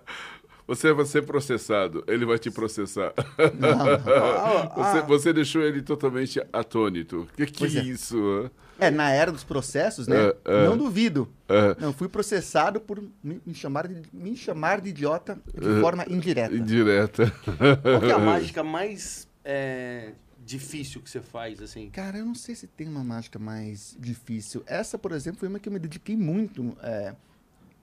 Você 0.68 0.92
vai 0.92 1.04
ser 1.04 1.22
processado, 1.24 2.02
ele 2.08 2.26
vai 2.26 2.40
te 2.40 2.50
processar. 2.50 3.12
Ah, 3.62 4.72
Você, 4.74 4.98
ah, 4.98 5.02
você 5.02 5.32
deixou 5.32 5.62
ele 5.62 5.80
totalmente 5.80 6.40
atônito. 6.52 7.28
Que 7.36 7.46
que 7.46 7.58
Pois 7.60 7.76
é 7.76 7.78
é. 7.78 7.82
isso? 7.84 8.18
hã? 8.18 8.50
É, 8.78 8.90
na 8.90 9.10
era 9.10 9.32
dos 9.32 9.44
processos, 9.44 10.06
né? 10.06 10.16
É, 10.16 10.36
é. 10.44 10.66
Não 10.66 10.76
duvido. 10.76 11.28
É. 11.48 11.76
Não, 11.80 11.92
fui 11.92 12.08
processado 12.08 12.80
por 12.80 13.02
me, 13.22 13.40
me 13.44 13.54
chamar, 13.54 13.88
de, 13.88 14.02
me 14.12 14.36
chamar 14.36 14.80
de 14.80 14.90
idiota 14.90 15.38
de 15.54 15.80
forma 15.80 16.04
indireta. 16.08 16.54
Indireta. 16.54 17.32
qual 17.82 18.00
que 18.00 18.10
é 18.10 18.12
a 18.12 18.18
mágica 18.18 18.62
mais 18.62 19.26
é, 19.44 20.12
difícil 20.44 21.00
que 21.00 21.08
você 21.08 21.20
faz, 21.20 21.62
assim? 21.62 21.88
Cara, 21.90 22.18
eu 22.18 22.26
não 22.26 22.34
sei 22.34 22.54
se 22.54 22.66
tem 22.66 22.86
uma 22.88 23.02
mágica 23.02 23.38
mais 23.38 23.96
difícil. 23.98 24.62
Essa, 24.66 24.98
por 24.98 25.12
exemplo, 25.12 25.40
foi 25.40 25.48
uma 25.48 25.58
que 25.58 25.68
eu 25.68 25.72
me 25.72 25.78
dediquei 25.78 26.16
muito 26.16 26.76
é, 26.82 27.14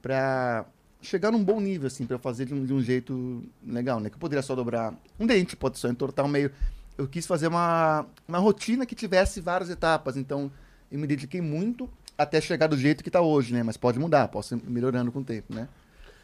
pra 0.01 0.65
chegar 1.01 1.31
num 1.31 1.43
bom 1.43 1.59
nível, 1.59 1.87
assim, 1.87 2.05
pra 2.05 2.15
eu 2.15 2.19
fazer 2.19 2.45
de 2.45 2.53
um, 2.53 2.65
de 2.65 2.73
um 2.73 2.81
jeito 2.81 3.43
legal, 3.65 3.99
né? 3.99 4.09
Que 4.09 4.15
eu 4.15 4.19
poderia 4.19 4.41
só 4.41 4.55
dobrar 4.55 4.93
um 5.19 5.25
dente, 5.25 5.55
pode 5.55 5.79
só 5.79 5.89
entortar 5.89 6.25
o 6.25 6.29
meio. 6.29 6.51
Eu 6.97 7.07
quis 7.07 7.25
fazer 7.25 7.47
uma, 7.47 8.05
uma 8.27 8.37
rotina 8.37 8.85
que 8.85 8.93
tivesse 8.93 9.41
várias 9.41 9.69
etapas, 9.69 10.15
então 10.15 10.51
eu 10.93 10.99
me 10.99 11.07
dediquei 11.07 11.41
muito 11.41 11.89
até 12.17 12.39
chegar 12.39 12.67
do 12.67 12.77
jeito 12.77 13.03
que 13.03 13.09
tá 13.11 13.19
hoje, 13.21 13.53
né? 13.53 13.63
Mas 13.63 13.75
pode 13.75 13.99
mudar, 13.99 14.27
posso 14.29 14.55
ir 14.55 14.61
melhorando 14.65 15.11
com 15.11 15.19
o 15.19 15.23
tempo, 15.23 15.53
né? 15.53 15.67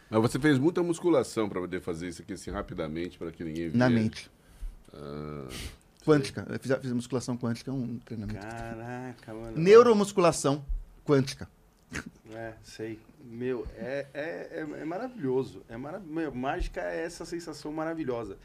Mas 0.09 0.21
você 0.21 0.39
fez 0.39 0.57
muita 0.57 0.81
musculação 0.83 1.49
para 1.49 1.59
poder 1.59 1.81
fazer 1.81 2.07
isso 2.07 2.21
aqui 2.21 2.33
assim 2.33 2.51
rapidamente, 2.51 3.17
para 3.17 3.31
que 3.31 3.43
ninguém 3.43 3.69
Na 3.73 3.87
via. 3.87 3.97
mente. 3.99 4.29
Ah, 4.93 5.47
Quântica. 6.05 6.45
Eu 6.49 6.59
fiz, 6.59 6.71
a- 6.71 6.79
fiz 6.79 6.91
musculação 6.93 7.37
quântica, 7.37 7.69
é 7.69 7.73
um 7.73 7.99
treinamento. 7.99 8.39
Caraca, 8.39 9.33
mano. 9.33 9.57
Neuromusculação 9.57 10.63
quântica. 11.05 11.47
É, 12.31 12.53
sei. 12.63 12.99
Meu, 13.23 13.67
é, 13.75 14.05
é, 14.13 14.65
é, 14.77 14.81
é 14.81 14.85
maravilhoso. 14.85 15.61
É 15.67 15.75
marav 15.75 16.03
meu, 16.05 16.33
mágica 16.33 16.79
é 16.81 17.03
essa 17.03 17.25
sensação 17.25 17.71
maravilhosa 17.71 18.37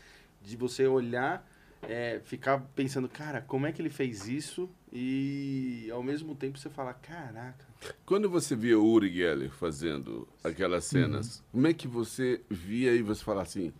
de 0.42 0.56
você 0.56 0.86
olhar, 0.86 1.46
é, 1.88 2.20
ficar 2.24 2.58
pensando, 2.74 3.08
cara, 3.08 3.40
como 3.42 3.66
é 3.66 3.72
que 3.72 3.80
ele 3.80 3.90
fez 3.90 4.26
isso? 4.28 4.68
E 4.92 5.88
ao 5.92 6.02
mesmo 6.02 6.34
tempo 6.34 6.58
você 6.58 6.70
fala, 6.70 6.94
caraca. 6.94 7.64
Quando 8.06 8.28
você 8.30 8.54
via 8.56 8.78
o 8.78 8.84
Uri 8.84 9.12
Geller 9.12 9.50
fazendo 9.50 10.26
aquelas 10.42 10.84
cenas, 10.84 11.42
como 11.52 11.66
é 11.66 11.72
que 11.72 11.86
você 11.88 12.40
via 12.48 12.92
e 12.92 13.02
você 13.02 13.22
fala 13.22 13.42
assim, 13.42 13.72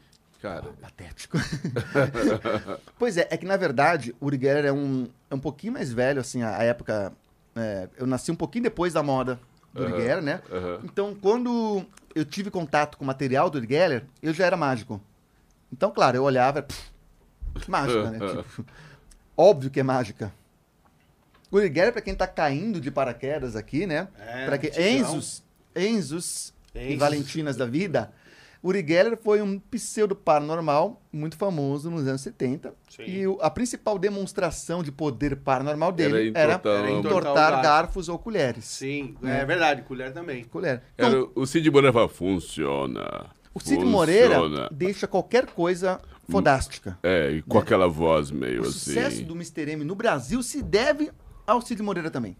cara, 0.43 0.73
Patético. 0.81 1.39
pois 2.99 3.17
é, 3.17 3.27
é 3.31 3.37
que 3.37 3.47
na 3.47 3.57
verdade 3.57 4.15
o 4.21 4.27
Uri 4.27 4.39
Geller 4.39 4.67
é 4.67 4.73
um, 4.73 5.09
é 5.31 5.35
um 5.35 5.41
pouquinho 5.41 5.73
mais 5.73 5.93
velho, 5.93 6.21
assim, 6.21 6.43
a, 6.43 6.59
a 6.59 6.63
época 6.65 7.13
é, 7.57 7.89
eu 7.97 8.07
nasci 8.07 8.31
um 8.31 8.37
pouquinho 8.37 8.65
depois 8.65 8.93
da 8.93 9.03
moda 9.03 9.39
do 9.73 9.83
Uri 9.83 9.93
Aham, 9.93 10.01
Geller, 10.03 10.23
né? 10.23 10.43
aham. 10.53 10.81
Então, 10.85 11.15
quando 11.15 11.85
eu 12.15 12.25
tive 12.25 12.51
contato 12.51 12.97
com 12.99 13.05
o 13.05 13.07
material 13.07 13.49
do 13.49 13.59
Uri 13.59 13.67
Geller, 13.69 14.05
eu 14.23 14.33
já 14.33 14.47
era 14.47 14.57
mágico. 14.57 15.01
Então, 15.73 15.91
claro, 15.91 16.17
eu 16.17 16.23
olhava, 16.23 16.63
pff, 16.63 16.93
mágica, 17.69 18.11
né? 18.11 18.19
Tipo, 18.19 18.65
óbvio 19.37 19.71
que 19.71 19.81
é 19.81 19.83
mágica. 19.83 20.33
O 21.51 21.57
Uri 21.57 21.73
Geller, 21.73 21.93
pra 21.93 22.03
quem 22.03 22.15
tá 22.15 22.27
caindo 22.27 22.81
de 22.81 22.91
paraquedas 22.91 23.55
aqui, 23.55 23.87
né? 23.87 24.09
É, 24.19 24.47
pra 24.47 24.59
que, 24.59 24.69
Tigrão. 24.71 24.87
Enzos, 24.89 25.45
Enzos 25.77 26.55
e 26.75 26.87
Enzos. 26.87 26.99
Valentinas 26.99 27.57
da 27.57 27.65
vida, 27.65 28.13
Uri 28.61 28.85
Geller 28.87 29.17
foi 29.23 29.41
um 29.41 29.59
pseudo 29.61 30.17
paranormal 30.17 31.01
muito 31.13 31.37
famoso 31.37 31.91
nos 31.91 32.09
anos 32.09 32.23
70. 32.23 32.75
Sim. 32.89 33.03
E 33.07 33.23
a 33.41 33.51
principal 33.51 33.99
demonstração 34.01 34.83
de 34.83 34.91
poder 34.91 35.37
paranormal 35.37 35.93
dele 35.93 36.33
Era 36.35 36.55
entortar- 36.55 36.73
Era 36.79 36.91
entortar 36.91 37.19
entortar, 37.21 37.33
o 37.33 37.35
garfo. 37.35 37.63
garfos 37.63 38.09
ou 38.09 38.19
colheres. 38.19 38.65
Sim, 38.65 39.15
é 39.23 39.45
verdade, 39.45 39.83
colher 39.83 40.13
também. 40.13 40.43
Colher. 40.45 40.83
Então, 40.95 41.09
Era 41.09 41.25
o 41.37 41.47
Cid 41.47 41.71
Moreira 41.71 42.09
funciona. 42.09 43.27
o 43.53 43.61
Cid 43.61 43.85
Moreira 43.85 44.41
funciona." 44.41 44.69
deixa 44.73 45.07
qualquer 45.07 45.47
coisa 45.47 46.01
fodástica. 46.29 46.99
É, 47.03 47.31
e 47.33 47.43
com 47.43 47.59
aquela 47.59 47.89
voz 47.89 48.31
meio 48.31 48.61
O 48.62 48.66
assim. 48.66 48.72
sucesso 48.72 49.25
do 49.25 49.35
Mr. 49.35 49.70
M 49.72 49.85
no 49.85 49.95
Brasil 49.95 50.43
se 50.43 50.62
deve 50.62 51.11
ao 51.47 51.61
Cid 51.61 51.83
Moreira 51.83 52.11
também. 52.11 52.37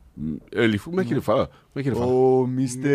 Ele, 0.51 0.78
como 0.78 1.01
é 1.01 1.05
que 1.05 1.12
ele 1.12 1.20
fala? 1.20 1.47
Como 1.72 1.80
é 1.80 1.82
que 1.82 1.89
ele 1.91 1.97
fala? 1.97 2.07
Ô, 2.11 2.45
Mr. 2.45 2.89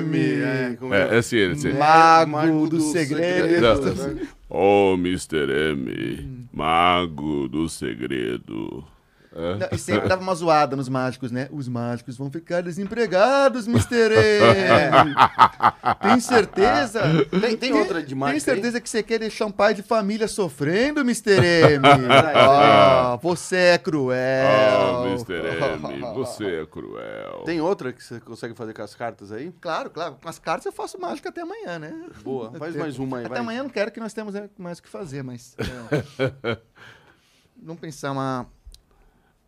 M, 0.00 0.16
É, 0.42 0.76
como 0.78 0.94
É, 0.94 1.14
é 1.14 1.18
assim, 1.18 1.36
ele 1.36 1.52
assim. 1.54 1.72
mago, 1.72 2.30
Mago 2.32 2.68
do, 2.68 2.76
do 2.78 2.80
segredo. 2.82 3.82
segredo. 3.82 4.28
Oh, 4.48 4.94
Mr. 4.98 5.72
M, 5.72 6.46
mago 6.52 7.48
do 7.48 7.68
segredo. 7.68 8.84
É. 9.32 9.56
Não, 9.56 9.68
E 9.72 9.78
sempre 9.78 10.08
dava 10.08 10.20
uma 10.22 10.34
zoada 10.34 10.74
nos 10.74 10.88
mágicos, 10.88 11.30
né? 11.30 11.48
Os 11.52 11.68
mágicos 11.68 12.16
vão 12.16 12.30
ficar 12.30 12.62
desempregados, 12.62 13.68
Mr. 13.68 14.12
M. 14.14 15.14
Tem 16.02 16.18
certeza? 16.20 17.00
Tem, 17.40 17.56
tem 17.56 17.72
outra 17.72 18.00
de 18.00 18.08
Tem 18.08 18.16
mágica 18.16 18.36
aí? 18.36 18.40
certeza 18.56 18.80
que 18.80 18.90
você 18.90 19.02
quer 19.02 19.18
deixar 19.20 19.46
um 19.46 19.52
pai 19.52 19.72
de 19.74 19.82
família 19.82 20.26
sofrendo, 20.26 21.00
Mr. 21.00 21.30
M? 21.74 21.86
Ah, 22.34 23.18
você 23.22 23.56
é 23.56 23.78
cruel. 23.78 25.02
Oh, 25.02 25.06
Mr. 25.06 25.34
M, 25.34 26.00
você 26.14 26.62
é 26.62 26.66
cruel. 26.66 27.42
Tem 27.44 27.60
outra 27.60 27.92
que 27.92 28.02
você 28.02 28.18
consegue 28.20 28.54
fazer 28.54 28.74
com 28.74 28.82
as 28.82 28.94
cartas 28.94 29.30
aí? 29.30 29.52
Claro, 29.60 29.90
claro. 29.90 30.16
Com 30.20 30.28
as 30.28 30.38
cartas 30.38 30.66
eu 30.66 30.72
faço 30.72 30.98
mágica 31.00 31.28
até 31.28 31.42
amanhã, 31.42 31.78
né? 31.78 32.06
Boa, 32.22 32.50
faz 32.58 32.74
mais 32.74 32.98
uma 32.98 33.18
aí, 33.18 33.24
Até 33.26 33.34
vai. 33.34 33.38
amanhã 33.38 33.58
eu 33.60 33.64
não 33.64 33.70
quero 33.70 33.90
que 33.92 34.00
nós 34.00 34.12
temos 34.12 34.34
mais 34.58 34.78
o 34.78 34.82
que 34.82 34.88
fazer, 34.88 35.22
mas... 35.22 35.54
é. 35.58 36.58
Vamos 37.62 37.80
pensar 37.80 38.10
uma... 38.12 38.46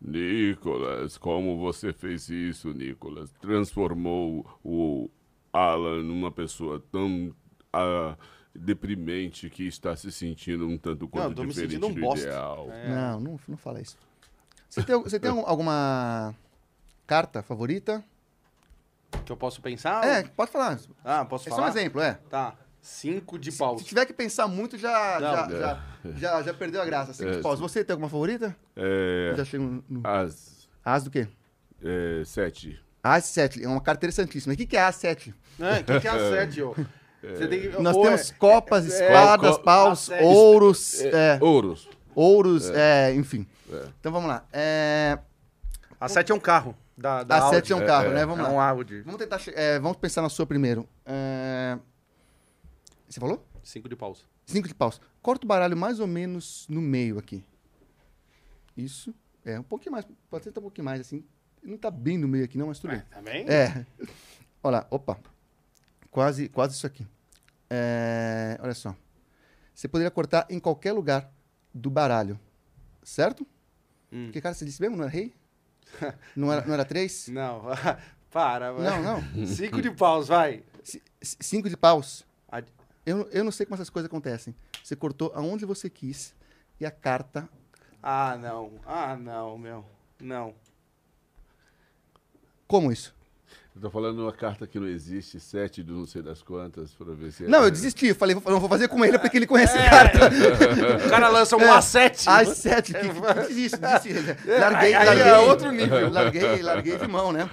Nicolas, 0.03 1.17
como 1.17 1.57
você 1.57 1.93
fez 1.93 2.27
isso, 2.29 2.73
Nicolas? 2.73 3.31
Transformou 3.39 4.45
o 4.63 5.09
Alan 5.51 6.03
numa 6.03 6.29
pessoa 6.31 6.83
tão 6.91 7.33
ah, 7.71 8.17
deprimente 8.53 9.49
que 9.49 9.65
está 9.65 9.95
se 9.95 10.11
sentindo 10.11 10.67
um 10.67 10.77
tanto 10.77 11.01
Não, 11.03 11.07
quanto 11.07 11.29
eu 11.29 11.35
tô 11.35 11.41
me 11.43 11.49
diferente 11.49 11.71
sentindo 11.75 11.87
um 11.87 11.93
do 11.93 12.01
bosta. 12.01 12.25
ideal. 12.25 12.67
É. 12.71 12.89
Não, 12.89 13.19
não, 13.19 13.39
não 13.47 13.57
fala 13.57 13.81
isso. 13.81 13.97
Você 14.69 14.83
tem, 14.83 15.01
você 15.01 15.19
tem 15.19 15.29
algum- 15.29 15.45
alguma 15.47 16.35
carta 17.07 17.41
favorita? 17.41 18.03
Que 19.25 19.31
eu 19.31 19.37
posso 19.37 19.61
pensar? 19.61 20.03
É, 20.05 20.23
pode 20.23 20.51
falar. 20.51 20.79
Ah, 21.03 21.23
posso 21.23 21.47
É 21.47 21.51
só 21.51 21.55
falar? 21.57 21.67
um 21.67 21.71
exemplo, 21.71 22.01
é. 22.01 22.15
Tá. 22.29 22.55
Cinco 22.83 23.39
de 23.39 23.49
Se 23.51 23.57
paus. 23.57 23.81
tiver 23.83 24.05
que 24.05 24.11
pensar 24.13 24.45
muito, 24.47 24.77
já, 24.77 25.17
já, 25.19 25.49
já, 25.49 25.83
já, 26.17 26.41
já 26.43 26.53
perdeu 26.53 26.81
a 26.81 26.85
graça. 26.85 27.13
Cinco 27.13 27.29
É, 27.31 27.35
de 27.37 27.41
paus. 27.41 27.59
Você 27.59 27.81
tem 27.83 27.93
alguma 27.93 28.09
favorita? 28.09 28.53
É, 28.75 29.33
Já 29.37 29.45
chego 29.45 29.81
no... 29.89 30.01
as 30.03 30.67
As 30.83 31.03
do 31.05 31.09
quê? 31.09 31.27
é, 31.81 32.23
sete. 32.25 32.79
As 33.01 33.25
7. 33.25 33.63
É 33.63 33.67
uma 33.67 33.81
carta 33.81 33.99
interessantíssima. 33.99 34.53
O 34.53 34.57
que, 34.57 34.65
que 34.65 34.77
é 34.77 34.81
As 34.81 34.95
7? 34.95 35.33
É, 35.59 35.79
o 35.79 35.83
que, 35.83 35.99
que 36.01 36.07
é 36.07 36.11
a 36.11 36.19
sete, 36.31 36.61
ó? 36.61 36.73
Você 37.21 37.47
tem 37.47 37.61
que- 37.61 37.67
Nós 37.81 37.95
ou 37.95 38.03
temos 38.03 38.31
é- 38.31 38.33
copas, 38.35 38.85
é- 38.89 39.05
espadas, 39.07 39.57
co- 39.57 39.63
paus, 39.63 39.91
a 40.11 40.15
sete. 40.15 40.23
ouros, 40.23 41.01
é, 41.01 41.37
Ouros. 41.41 41.89
ouros, 42.15 42.69
é, 42.69 43.13
enfim. 43.15 43.45
É. 43.71 43.87
Então 43.99 44.11
vamos 44.11 44.27
lá. 44.29 44.45
É, 44.53 45.17
A 45.99 46.07
sete 46.09 46.31
é 46.31 46.35
um 46.35 46.39
carro. 46.39 46.75
Da, 46.97 47.23
da 47.23 47.37
a 47.47 47.49
7 47.49 47.71
é 47.71 47.73
Audi. 47.75 47.83
um 47.83 47.87
carro, 47.87 48.05
É, 48.07 48.13
né? 48.13 48.21
é. 48.21 48.25
Vamos 48.25 48.39
É 48.45 48.47
lá. 48.47 48.53
um 48.53 48.59
Audi. 48.59 49.01
Vamos 49.01 49.17
tentar. 49.19 49.41
é, 49.55 49.79
vamos 49.79 49.97
pensar 49.97 50.21
na 50.21 50.29
sua 50.29 50.45
primeiro. 50.45 50.87
É, 51.05 51.77
Você 53.13 53.19
falou? 53.19 53.45
Cinco 53.63 53.87
de 53.87 53.95
paus. 53.95 54.25
Cinco 54.47 54.67
de 54.67 54.73
paus. 54.73 54.99
Corta 55.21 55.45
o 55.45 55.47
baralho 55.47 55.77
mais 55.77 55.99
ou 55.99 56.07
menos 56.07 56.65
no 56.67 56.81
meio 56.81 57.19
aqui. 57.19 57.45
Isso. 58.75 59.13
É, 59.45 59.59
um 59.59 59.63
pouquinho 59.63 59.91
mais. 59.91 60.05
Pode 60.31 60.43
ser 60.43 60.49
um 60.49 60.53
pouquinho 60.63 60.85
mais, 60.85 60.99
assim. 60.99 61.23
Não 61.61 61.77
tá 61.77 61.91
bem 61.91 62.17
no 62.17 62.27
meio 62.27 62.43
aqui, 62.43 62.57
não, 62.57 62.67
mas 62.67 62.79
tudo 62.79 62.91
bem. 62.91 63.01
Também? 63.11 63.45
É. 63.47 63.85
Olha 64.63 64.77
lá, 64.79 64.87
opa. 64.89 65.19
Quase, 66.09 66.49
quase 66.49 66.73
isso 66.75 66.87
aqui. 66.87 67.05
É, 67.69 68.57
olha 68.61 68.73
só. 68.73 68.95
Você 69.73 69.87
poderia 69.87 70.11
cortar 70.11 70.45
em 70.49 70.59
qualquer 70.59 70.91
lugar 70.93 71.31
do 71.73 71.89
baralho. 71.89 72.39
Certo? 73.03 73.45
Hum. 74.11 74.29
Que 74.31 74.39
cara 74.39 74.53
você 74.55 74.63
disse 74.65 74.81
mesmo? 74.81 74.95
Não 74.95 75.03
era 75.03 75.11
rei? 75.11 75.33
Não 76.35 76.51
era, 76.51 76.65
não 76.65 76.73
era 76.73 76.85
três? 76.85 77.27
Não. 77.27 77.63
Para. 78.31 78.71
vai. 78.71 78.83
Não, 78.83 79.01
não. 79.03 79.45
Cinco 79.47 79.81
de 79.81 79.91
paus, 79.91 80.27
vai. 80.27 80.63
C- 80.83 81.01
cinco 81.21 81.69
de 81.69 81.77
paus. 81.77 82.25
Eu, 83.05 83.27
eu 83.31 83.43
não 83.43 83.51
sei 83.51 83.65
como 83.65 83.75
essas 83.75 83.89
coisas 83.89 84.07
acontecem. 84.07 84.55
Você 84.83 84.95
cortou 84.95 85.31
aonde 85.35 85.65
você 85.65 85.89
quis 85.89 86.33
e 86.79 86.85
a 86.85 86.91
carta. 86.91 87.47
Ah, 88.01 88.37
não. 88.39 88.71
Ah, 88.85 89.15
não, 89.15 89.57
meu. 89.57 89.85
Não. 90.19 90.53
Como 92.67 92.91
isso? 92.91 93.13
Eu 93.75 93.81
tô 93.81 93.89
falando 93.89 94.19
uma 94.21 94.31
carta 94.31 94.67
que 94.67 94.79
não 94.79 94.87
existe, 94.87 95.39
sete 95.39 95.81
do 95.81 95.93
não 95.93 96.05
sei 96.05 96.21
das 96.21 96.43
quantas, 96.43 96.91
pra 96.93 97.11
ver 97.13 97.31
se... 97.31 97.43
Não, 97.43 97.63
eu 97.63 97.71
desisti. 97.71 98.07
Eu 98.07 98.15
falei, 98.15 98.35
vou- 98.35 98.51
não 98.53 98.59
vou 98.59 98.69
fazer 98.69 98.87
com 98.87 99.03
ele 99.03 99.17
porque 99.17 99.35
ele 99.35 99.47
conhece 99.47 99.75
a 99.77 99.89
carta. 99.89 100.19
O 101.05 101.09
cara 101.09 101.27
lança 101.27 101.57
um 101.57 101.61
É. 101.61 101.69
A7. 101.77 102.23
As 102.27 102.49
sete, 102.57 102.93
que, 102.93 102.99
que 102.99 103.47
desisto, 103.47 103.77
desisti. 103.79 104.13
Larguei, 104.47 104.93
aí 104.93 105.05
larguei. 105.05 105.23
é 105.23 105.37
outro 105.39 105.71
nível. 105.71 106.09
Larguei, 106.11 106.61
larguei 106.61 106.97
de 106.97 107.07
mão, 107.07 107.31
né? 107.31 107.49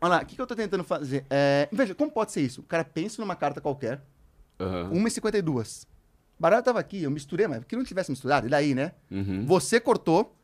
Olha 0.00 0.10
lá, 0.10 0.22
o 0.22 0.26
que, 0.26 0.36
que 0.36 0.40
eu 0.40 0.46
tô 0.46 0.54
tentando 0.54 0.84
fazer? 0.84 1.26
É, 1.28 1.68
veja, 1.72 1.92
como 1.92 2.10
pode 2.10 2.30
ser 2.30 2.40
isso? 2.40 2.60
O 2.60 2.64
cara 2.64 2.84
pensa 2.84 3.20
numa 3.20 3.34
carta 3.34 3.60
qualquer, 3.60 4.00
Aham. 4.60 4.90
1,52. 4.92 5.84
O 6.38 6.42
baralho 6.42 6.62
tava 6.62 6.78
aqui, 6.80 7.02
eu 7.02 7.10
misturei, 7.10 7.46
mas 7.46 7.64
que 7.64 7.74
não 7.76 7.84
tivesse 7.84 8.10
misturado, 8.10 8.46
e 8.46 8.50
daí, 8.50 8.74
né? 8.74 8.92
Uhum. 9.10 9.44
Você 9.46 9.80
cortou, 9.80 10.36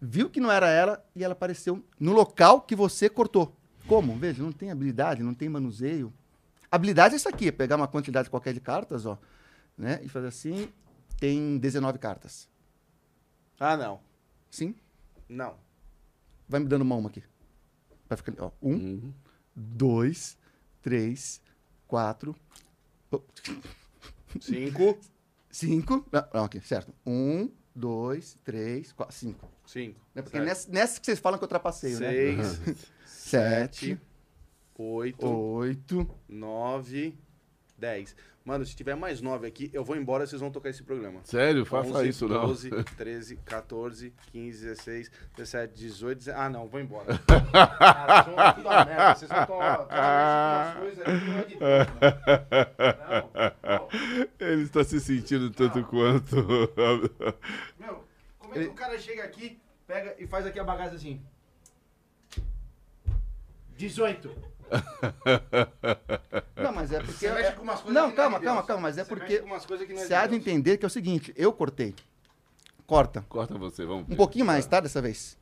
viu 0.00 0.30
que 0.30 0.40
não 0.40 0.50
era 0.50 0.68
ela 0.68 1.04
e 1.14 1.24
ela 1.24 1.32
apareceu 1.32 1.84
no 1.98 2.12
local 2.12 2.60
que 2.60 2.76
você 2.76 3.08
cortou. 3.08 3.56
Como? 3.86 4.16
Veja, 4.16 4.42
não 4.42 4.52
tem 4.52 4.70
habilidade, 4.70 5.22
não 5.22 5.34
tem 5.34 5.48
manuseio. 5.48 6.12
Habilidade 6.70 7.14
é 7.14 7.16
isso 7.16 7.28
aqui, 7.28 7.48
é 7.48 7.52
pegar 7.52 7.76
uma 7.76 7.88
quantidade 7.88 8.30
qualquer 8.30 8.54
de 8.54 8.60
cartas, 8.60 9.06
ó, 9.06 9.18
né? 9.76 10.00
E 10.02 10.08
fazer 10.08 10.28
assim, 10.28 10.68
tem 11.18 11.58
19 11.58 11.98
cartas. 11.98 12.48
Ah, 13.58 13.76
não. 13.76 14.00
Sim? 14.50 14.74
Não. 15.28 15.54
Vai 16.48 16.60
me 16.60 16.66
dando 16.66 16.82
uma 16.82 16.94
uma 16.96 17.08
aqui. 17.08 17.22
Vai 18.08 18.16
ficar, 18.16 18.34
ó, 18.38 18.50
um, 18.62 18.72
Uhum. 18.74 19.12
dois, 19.54 20.36
três, 20.82 21.40
quatro, 21.86 22.34
Cinco. 24.40 24.98
cinco. 25.50 26.06
Não, 26.12 26.24
não, 26.34 26.44
aqui, 26.44 26.60
certo. 26.60 26.92
Um, 27.06 27.50
dois, 27.74 28.36
três, 28.44 28.92
quatro, 28.92 29.14
cinco. 29.14 29.48
Cinco. 29.66 30.00
Né? 30.14 30.22
Porque 30.22 30.36
Certo. 30.36 30.46
nessa, 30.48 30.70
nessa 30.72 31.00
que 31.00 31.06
vocês 31.06 31.18
falam 31.18 31.38
que 31.38 31.44
eu 31.44 31.48
trapaceio, 31.48 31.98
né? 32.00 32.10
Seis. 32.10 32.86
Sete, 33.06 34.00
Oito. 34.76 35.26
oito. 35.26 36.08
Nove. 36.28 37.16
Dez. 37.78 38.14
Mano, 38.44 38.66
se 38.66 38.76
tiver 38.76 38.94
mais 38.94 39.22
nove 39.22 39.46
aqui, 39.46 39.70
eu 39.72 39.82
vou 39.82 39.96
embora, 39.96 40.26
vocês 40.26 40.38
vão 40.38 40.50
tocar 40.50 40.68
esse 40.68 40.82
programa. 40.82 41.20
Sério, 41.24 41.64
faça 41.64 41.88
11, 41.88 42.08
isso 42.10 42.28
não. 42.28 42.46
12, 42.46 42.70
13, 42.94 43.36
14, 43.36 44.12
15, 44.32 44.64
16, 44.66 45.10
17, 45.34 45.74
18, 45.74 46.18
19... 46.18 46.38
Ah, 46.38 46.50
não, 46.50 46.68
vou 46.68 46.78
embora. 46.78 47.18
Cara, 47.50 48.22
vocês 48.22 48.62
vão 48.62 48.84
merda. 48.84 49.14
Vocês 49.14 49.30
vão 49.30 49.46
tomar 49.46 49.88
umas 49.88 50.78
coisas 50.78 51.08
aí 51.08 51.20
que 51.20 51.26
não 51.26 51.38
é 51.38 51.44
de 51.44 51.56
Deus, 51.56 51.60
né? 51.60 51.86
Não, 53.08 53.78
não. 53.80 53.88
Ele 54.38 54.62
está 54.64 54.84
se 54.84 55.00
sentindo 55.00 55.50
tanto 55.50 55.82
quanto. 55.84 56.36
Meu, 57.78 58.04
como 58.38 58.54
é 58.56 58.58
que 58.58 58.66
o 58.66 58.74
cara 58.74 58.98
chega 58.98 59.24
aqui, 59.24 59.58
pega 59.86 60.16
e 60.18 60.26
faz 60.26 60.44
aqui 60.44 60.60
a 60.60 60.64
bagagem 60.64 60.96
assim? 60.96 61.22
18. 63.78 64.53
Não, 66.56 66.72
mas 66.72 66.92
é 66.92 66.98
porque. 67.00 67.12
Você 67.28 67.32
mexe 67.32 67.52
com 67.52 67.62
umas 67.62 67.80
coisas 67.80 67.94
Não, 68.02 68.10
que 68.10 68.16
não 68.16 68.24
é 68.24 68.26
calma, 68.26 68.38
de 68.38 68.44
calma, 68.44 68.60
Deus. 68.60 68.66
calma, 68.68 68.82
mas 68.82 68.98
é 68.98 69.04
Você 69.04 69.08
porque. 69.08 69.24
mexe 69.32 69.40
com 69.40 69.46
umas 69.46 69.66
coisas 69.66 69.86
que 69.86 69.92
não 69.92 70.02
é 70.02 70.06
Você 70.06 70.14
há 70.14 70.26
de 70.26 70.34
entender 70.34 70.76
que 70.76 70.84
é 70.84 70.88
o 70.88 70.90
seguinte: 70.90 71.32
eu 71.36 71.52
cortei. 71.52 71.94
Corta. 72.86 73.24
Corta 73.28 73.56
você, 73.56 73.84
vamos 73.84 74.04
Um 74.04 74.08
ver. 74.10 74.16
pouquinho 74.16 74.44
mais, 74.44 74.66
tá? 74.66 74.80
Dessa 74.80 75.00
vez. 75.00 75.38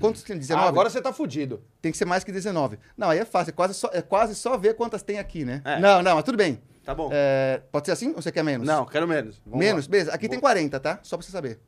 Quantos 0.00 0.22
tem? 0.22 0.38
19? 0.38 0.64
Ah, 0.66 0.68
agora 0.68 0.88
você 0.88 1.02
tá 1.02 1.12
fudido. 1.12 1.62
Tem 1.82 1.92
que 1.92 1.98
ser 1.98 2.06
mais 2.06 2.24
que 2.24 2.32
19. 2.32 2.78
Não, 2.96 3.10
aí 3.10 3.18
é 3.18 3.24
fácil. 3.26 3.50
É 3.50 3.52
quase 3.52 3.74
só, 3.74 3.90
é 3.92 4.00
quase 4.00 4.34
só 4.34 4.56
ver 4.56 4.74
quantas 4.74 5.02
tem 5.02 5.18
aqui, 5.18 5.44
né? 5.44 5.60
É. 5.64 5.78
Não, 5.80 6.02
não, 6.02 6.14
mas 6.16 6.24
tudo 6.24 6.36
bem. 6.38 6.60
Tá 6.82 6.94
bom. 6.94 7.10
É, 7.12 7.62
pode 7.70 7.86
ser 7.86 7.92
assim 7.92 8.08
ou 8.08 8.20
você 8.22 8.32
quer 8.32 8.42
menos? 8.42 8.66
Não, 8.66 8.84
quero 8.86 9.06
menos. 9.06 9.40
Vamos 9.44 9.60
menos? 9.60 9.86
lá. 9.86 9.90
Beleza. 9.90 10.12
Aqui 10.12 10.26
Vou- 10.26 10.30
tem 10.32 10.40
40, 10.40 10.80
tá? 10.80 10.98
Só 11.02 11.16
pra 11.16 11.24
você 11.26 11.30
saber. 11.30 11.60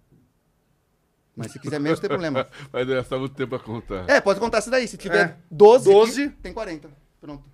Mas 1.36 1.51
se 1.52 1.59
quiser 1.59 1.81
menos, 1.81 1.98
não 1.98 2.02
tem 2.02 2.09
problema. 2.09 2.48
Vai 2.70 2.85
gastar 2.85 3.19
muito 3.19 3.35
tempo 3.35 3.55
a 3.56 3.59
contar. 3.61 4.09
É, 4.09 4.20
pode 4.20 4.39
contar 4.39 4.61
isso 4.61 4.70
daí. 4.70 4.86
Se 4.86 4.97
tiver 4.97 5.31
É. 5.31 5.36
12, 5.51 5.85
12. 5.90 6.23
aqui, 6.24 6.36
tem 6.43 6.52
40. 6.52 6.90
Pronto. 7.20 7.44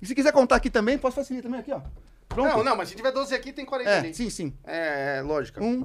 E 0.00 0.06
se 0.06 0.14
quiser 0.14 0.32
contar 0.32 0.56
aqui 0.56 0.70
também, 0.70 0.96
posso 0.98 1.16
facilitar 1.16 1.44
também 1.50 1.60
aqui, 1.60 1.72
ó. 1.72 1.80
Pronto. 2.28 2.56
Não, 2.56 2.64
não, 2.64 2.76
mas 2.76 2.88
se 2.88 2.96
tiver 2.96 3.12
12 3.12 3.34
aqui, 3.34 3.52
tem 3.52 3.64
40 3.66 3.90
É, 3.90 3.98
ali. 3.98 4.14
sim, 4.14 4.30
sim. 4.30 4.54
É, 4.64 5.18
é, 5.18 5.22
lógica. 5.22 5.62
Um, 5.62 5.84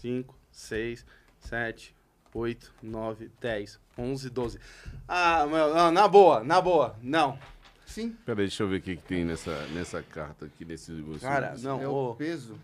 5, 0.00 0.34
6, 0.50 1.04
7, 1.40 1.94
8, 2.34 2.72
9, 2.82 3.30
10, 3.40 3.80
11, 3.98 4.30
12. 4.30 4.58
Ah, 5.06 5.46
meu, 5.46 5.74
não, 5.74 5.90
na 5.90 6.08
boa, 6.08 6.42
na 6.42 6.60
boa. 6.60 6.96
Não. 7.02 7.38
sim. 7.86 8.16
Peraí, 8.24 8.46
deixa 8.46 8.62
eu 8.62 8.68
ver 8.68 8.76
o 8.78 8.82
que, 8.82 8.96
que 8.96 9.02
tem 9.02 9.24
nessa, 9.24 9.54
nessa 9.68 10.02
carta 10.02 10.46
aqui, 10.46 10.64
nesse. 10.64 10.92
Cara, 11.20 11.54
não, 11.58 11.80
é 11.82 11.86
o 11.88 12.14
peso. 12.14 12.56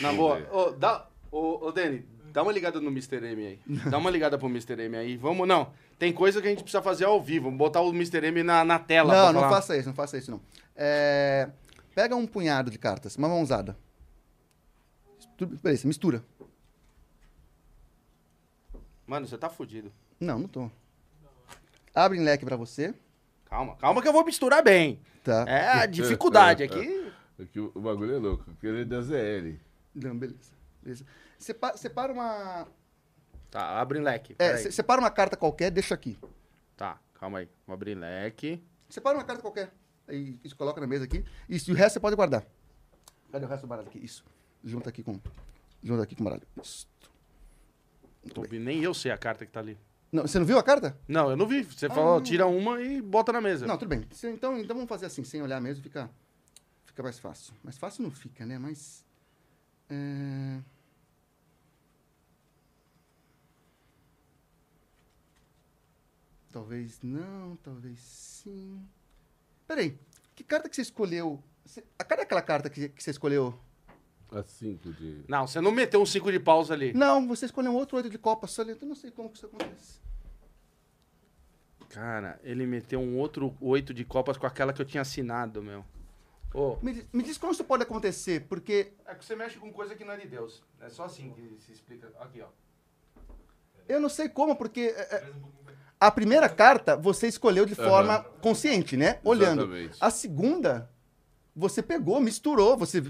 na 0.00 0.12
boa. 0.12 0.40
Ô, 0.50 0.70
dá, 0.70 1.06
ô, 1.32 1.66
ô, 1.66 1.72
Dani, 1.72 2.06
dá 2.32 2.42
uma 2.42 2.52
ligada 2.52 2.80
no 2.80 2.90
Mr. 2.90 3.16
M 3.16 3.46
aí. 3.46 3.60
Dá 3.90 3.98
uma 3.98 4.10
ligada 4.10 4.38
pro 4.38 4.48
Mr. 4.48 4.80
M 4.80 4.96
aí. 4.96 5.16
Vamos, 5.16 5.48
não. 5.48 5.72
Tem 5.98 6.12
coisa 6.12 6.40
que 6.40 6.46
a 6.46 6.50
gente 6.50 6.62
precisa 6.62 6.82
fazer 6.82 7.06
ao 7.06 7.20
vivo. 7.20 7.46
Vamos 7.46 7.58
botar 7.58 7.80
o 7.80 7.90
Mr. 7.90 8.26
M 8.26 8.42
na, 8.42 8.64
na 8.64 8.78
tela. 8.78 9.12
Não, 9.12 9.32
não 9.32 9.40
falar. 9.40 9.56
faça 9.56 9.76
isso, 9.76 9.88
não 9.88 9.94
faça 9.94 10.18
isso, 10.18 10.30
não. 10.30 10.40
É, 10.76 11.48
pega 11.94 12.14
um 12.14 12.26
punhado 12.26 12.70
de 12.70 12.78
cartas, 12.78 13.16
uma 13.16 13.28
mãozada. 13.28 13.76
Você 15.62 15.86
mistura. 15.86 16.22
Mano, 19.06 19.26
você 19.26 19.36
tá 19.36 19.48
fudido. 19.48 19.92
Não, 20.20 20.38
não 20.38 20.48
tô. 20.48 20.70
Abre 21.94 22.18
em 22.18 22.22
leque 22.22 22.44
pra 22.44 22.56
você. 22.56 22.94
Calma, 23.44 23.76
calma 23.76 24.00
que 24.00 24.08
eu 24.08 24.12
vou 24.12 24.24
misturar 24.24 24.62
bem. 24.62 25.00
Tá. 25.22 25.44
É 25.46 25.82
a 25.82 25.86
dificuldade 25.86 26.62
aqui. 26.62 27.12
Aqui 27.38 27.60
o, 27.60 27.70
o 27.74 27.80
bagulho 27.80 28.14
é 28.14 28.18
louco, 28.18 28.44
ele 28.62 28.82
é 28.82 28.84
da 28.84 29.00
ZL. 29.00 29.58
Não, 29.94 30.16
beleza. 30.16 30.61
Beleza. 30.82 31.04
Sepa- 31.38 31.76
separa 31.76 32.12
uma. 32.12 32.66
Tá, 33.50 33.80
abre 33.80 33.98
leque. 34.00 34.34
É, 34.38 34.56
se- 34.56 34.72
separa 34.72 35.00
uma 35.00 35.10
carta 35.10 35.36
qualquer, 35.36 35.70
deixa 35.70 35.94
aqui. 35.94 36.18
Tá, 36.76 36.98
calma 37.14 37.38
aí. 37.38 37.48
Vou 37.66 37.74
abrir 37.74 37.94
leque. 37.94 38.62
Separa 38.88 39.16
uma 39.16 39.24
carta 39.24 39.42
qualquer. 39.42 39.72
Aí, 40.08 40.38
isso, 40.42 40.56
coloca 40.56 40.80
na 40.80 40.86
mesa 40.86 41.04
aqui. 41.04 41.24
Isso, 41.48 41.70
e 41.70 41.72
o 41.72 41.76
resto 41.76 41.94
você 41.94 42.00
pode 42.00 42.16
guardar. 42.16 42.44
Cadê 43.30 43.44
o 43.44 43.48
resto 43.48 43.62
do 43.62 43.68
baralho 43.68 43.88
aqui? 43.88 43.98
Isso. 44.04 44.24
Junta 44.64 44.90
aqui 44.90 45.02
com. 45.02 45.18
Junta 45.82 46.02
aqui 46.02 46.14
com 46.14 46.22
o 46.22 46.24
baralho. 46.24 46.42
Isso. 46.62 46.86
Nem 48.50 48.82
eu 48.82 48.94
sei 48.94 49.10
a 49.10 49.18
carta 49.18 49.44
que 49.44 49.52
tá 49.52 49.60
ali. 49.60 49.78
Não, 50.12 50.22
você 50.26 50.38
não 50.38 50.46
viu 50.46 50.58
a 50.58 50.62
carta? 50.62 50.96
Não, 51.08 51.30
eu 51.30 51.36
não 51.36 51.46
vi. 51.46 51.64
Você 51.64 51.88
falou, 51.88 52.20
tira 52.20 52.46
uma 52.46 52.80
e 52.82 53.00
bota 53.00 53.32
na 53.32 53.40
mesa. 53.40 53.66
Não, 53.66 53.78
tudo 53.78 53.88
bem. 53.88 54.06
Então, 54.24 54.58
então 54.58 54.76
vamos 54.76 54.88
fazer 54.88 55.06
assim, 55.06 55.24
sem 55.24 55.40
olhar 55.42 55.60
mesmo, 55.60 55.82
fica, 55.82 56.10
fica 56.84 57.02
mais 57.02 57.18
fácil. 57.18 57.54
Mais 57.64 57.78
fácil 57.78 58.02
não 58.02 58.10
fica, 58.10 58.44
né? 58.44 58.58
Mas. 58.58 59.04
é, 59.88 60.60
Talvez 66.52 67.00
não, 67.02 67.56
talvez 67.56 67.98
sim. 67.98 68.86
Peraí, 69.66 69.98
que 70.34 70.44
carta 70.44 70.68
que 70.68 70.76
você 70.76 70.82
escolheu? 70.82 71.42
Você... 71.64 71.82
Cadê 72.06 72.22
aquela 72.22 72.42
carta 72.42 72.68
que, 72.68 72.90
que 72.90 73.02
você 73.02 73.10
escolheu? 73.10 73.58
A 74.30 74.42
5 74.42 74.92
de. 74.92 75.24
Não, 75.26 75.46
você 75.46 75.60
não 75.60 75.70
meteu 75.70 76.00
um 76.00 76.06
5 76.06 76.30
de 76.30 76.38
paus 76.38 76.70
ali. 76.70 76.92
Não, 76.92 77.26
você 77.26 77.46
escolheu 77.46 77.72
um 77.72 77.74
outro 77.74 77.96
oito 77.96 78.10
de 78.10 78.18
copa 78.18 78.46
só 78.46 78.62
Eu 78.62 78.76
não 78.82 78.94
sei 78.94 79.10
como 79.10 79.30
que 79.30 79.36
isso 79.36 79.46
acontece. 79.46 80.00
Cara, 81.88 82.40
ele 82.42 82.66
meteu 82.66 83.00
um 83.00 83.18
outro 83.18 83.54
8 83.60 83.92
de 83.92 84.04
copas 84.04 84.36
com 84.36 84.46
aquela 84.46 84.72
que 84.72 84.80
eu 84.80 84.86
tinha 84.86 85.02
assinado, 85.02 85.62
meu. 85.62 85.84
Ô. 86.54 86.76
Me, 86.82 86.94
diz- 86.94 87.06
me 87.12 87.22
diz 87.22 87.38
como 87.38 87.52
isso 87.52 87.64
pode 87.64 87.82
acontecer, 87.82 88.46
porque 88.46 88.92
É 89.06 89.14
que 89.14 89.24
você 89.24 89.36
mexe 89.36 89.58
com 89.58 89.72
coisa 89.72 89.94
que 89.94 90.04
não 90.04 90.12
é 90.12 90.18
de 90.18 90.28
Deus. 90.28 90.62
É 90.80 90.88
só 90.88 91.04
assim 91.04 91.30
que 91.32 91.58
se 91.60 91.72
explica. 91.72 92.12
Aqui, 92.18 92.42
ó. 92.42 92.48
Eu 93.88 94.00
não 94.00 94.08
sei 94.08 94.28
como, 94.28 94.56
porque 94.56 94.80
é, 94.80 95.16
é, 95.16 95.32
a 96.02 96.10
primeira 96.10 96.48
carta 96.48 96.96
você 96.96 97.28
escolheu 97.28 97.64
de 97.64 97.76
forma 97.76 98.24
consciente, 98.40 98.96
né? 98.96 99.20
Olhando. 99.22 99.62
Exatamente. 99.62 99.96
A 100.00 100.10
segunda, 100.10 100.90
você 101.54 101.80
pegou, 101.80 102.20
misturou, 102.20 102.76
você 102.76 103.00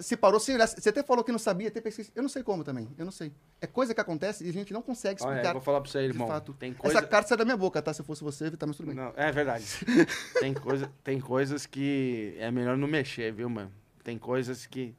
separou 0.00 0.40
sem 0.40 0.54
olhar. 0.54 0.66
Você 0.66 0.88
até 0.88 1.02
falou 1.02 1.22
que 1.22 1.30
não 1.30 1.38
sabia, 1.38 1.68
até 1.68 1.78
pensei, 1.78 2.06
eu 2.14 2.22
não 2.22 2.28
sei 2.28 2.42
como 2.42 2.64
também, 2.64 2.88
eu 2.96 3.04
não 3.04 3.12
sei. 3.12 3.34
É 3.60 3.66
coisa 3.66 3.92
que 3.92 4.00
acontece 4.00 4.46
e 4.46 4.48
a 4.48 4.52
gente 4.52 4.72
não 4.72 4.80
consegue 4.80 5.22
Olha, 5.22 5.32
explicar. 5.32 5.50
eu 5.50 5.54
vou 5.54 5.62
falar 5.62 5.82
pra 5.82 5.90
você, 5.90 5.98
de 6.00 6.06
irmão. 6.06 6.26
fato. 6.26 6.54
Tem 6.54 6.72
coisa... 6.72 6.96
Essa 6.96 7.06
carta 7.06 7.28
sai 7.28 7.36
da 7.36 7.44
minha 7.44 7.56
boca, 7.56 7.82
tá? 7.82 7.92
Se 7.92 8.00
eu 8.00 8.04
fosse 8.06 8.24
você, 8.24 8.50
tá, 8.52 8.66
mas 8.66 8.78
tudo 8.78 8.86
bem. 8.86 8.94
Não, 8.94 9.12
é 9.14 9.30
verdade. 9.30 9.66
tem, 10.40 10.54
coisa, 10.54 10.90
tem 11.04 11.20
coisas 11.20 11.66
que 11.66 12.34
é 12.38 12.50
melhor 12.50 12.78
não 12.78 12.88
mexer, 12.88 13.30
viu, 13.30 13.50
mano? 13.50 13.70
Tem 14.02 14.16
coisas 14.16 14.64
que. 14.64 14.96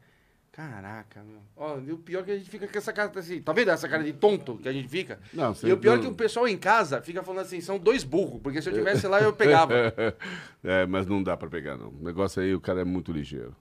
Caraca, 0.52 1.24
meu. 1.24 1.40
Ó, 1.56 1.78
e 1.80 1.92
o 1.92 1.98
pior 1.98 2.22
é 2.22 2.24
que 2.24 2.32
a 2.32 2.38
gente 2.38 2.50
fica 2.50 2.68
com 2.68 2.78
essa 2.78 2.92
cara 2.92 3.12
assim. 3.18 3.42
Tá 3.42 3.54
vendo 3.54 3.70
essa 3.72 3.88
cara 3.88 4.04
de 4.04 4.12
tonto 4.14 4.58
que 4.58 4.68
a 4.68 4.74
gente 4.74 4.90
fica? 4.90 5.20
Não, 5.34 5.54
E 5.64 5.72
o 5.72 5.78
pior 5.78 5.98
é 5.98 6.02
que 6.02 6.08
o 6.08 6.14
pessoal 6.14 6.48
em 6.48 6.58
casa 6.58 7.02
fica 7.02 7.24
falando 7.24 7.42
assim, 7.46 7.62
são 7.62 7.78
dois 7.78 8.04
burros, 8.04 8.42
porque 8.42 8.62
se 8.62 8.70
eu 8.70 8.74
tivesse 8.74 9.08
lá 9.08 9.22
eu 9.22 9.32
pegava. 9.32 9.74
é, 10.64 10.86
mas 10.86 11.06
não 11.06 11.24
dá 11.24 11.38
pra 11.38 11.50
pegar, 11.50 11.78
não. 11.78 11.90
O 11.90 12.04
negócio 12.04 12.42
aí, 12.42 12.54
o 12.54 12.60
cara 12.60 12.82
é 12.82 12.84
muito 12.84 13.12
ligeiro. 13.12 13.56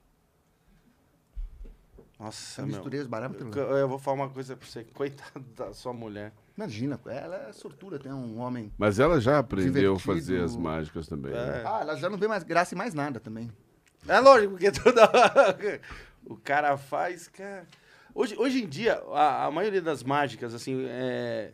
Nossa, 2.19 2.62
Eu 2.62 2.66
meu. 2.66 2.74
misturei 2.74 3.01
os 3.01 3.06
baralhos. 3.06 3.36
Eu, 3.56 3.62
eu 3.77 3.89
vou 3.89 3.98
falar 3.98 4.16
uma 4.16 4.28
coisa 4.28 4.56
pra 4.56 4.66
você. 4.66 4.82
Coitado 4.93 5.44
da 5.56 5.73
sua 5.73 5.93
mulher. 5.93 6.32
Imagina, 6.56 6.98
ela 7.06 7.48
é 7.48 7.52
sortuda, 7.52 7.97
tem 7.98 8.12
um 8.12 8.40
homem. 8.40 8.73
Mas 8.77 8.98
ela 8.98 9.20
já 9.20 9.39
aprendeu 9.39 9.94
a 9.94 9.98
fazer 10.01 10.43
as 10.43 10.56
mágicas 10.56 11.06
também. 11.06 11.32
né? 11.32 11.62
Ah, 11.65 11.78
ela 11.82 11.94
já 11.94 12.10
não 12.10 12.19
vê 12.19 12.27
mais 12.27 12.43
graça 12.43 12.74
em 12.74 12.78
mais 12.78 12.93
nada 12.93 13.20
também. 13.20 13.48
É 14.09 14.19
lógico, 14.19 14.52
porque 14.52 14.73
toda 14.73 15.02
hora 15.05 15.81
o 16.28 16.36
cara 16.36 16.76
faz, 16.76 17.26
cara. 17.26 17.66
Hoje, 18.14 18.36
hoje 18.36 18.62
em 18.62 18.68
dia, 18.68 19.02
a, 19.12 19.46
a 19.46 19.50
maioria 19.50 19.80
das 19.80 20.02
mágicas, 20.02 20.55
assim, 20.55 20.84
é. 20.88 21.52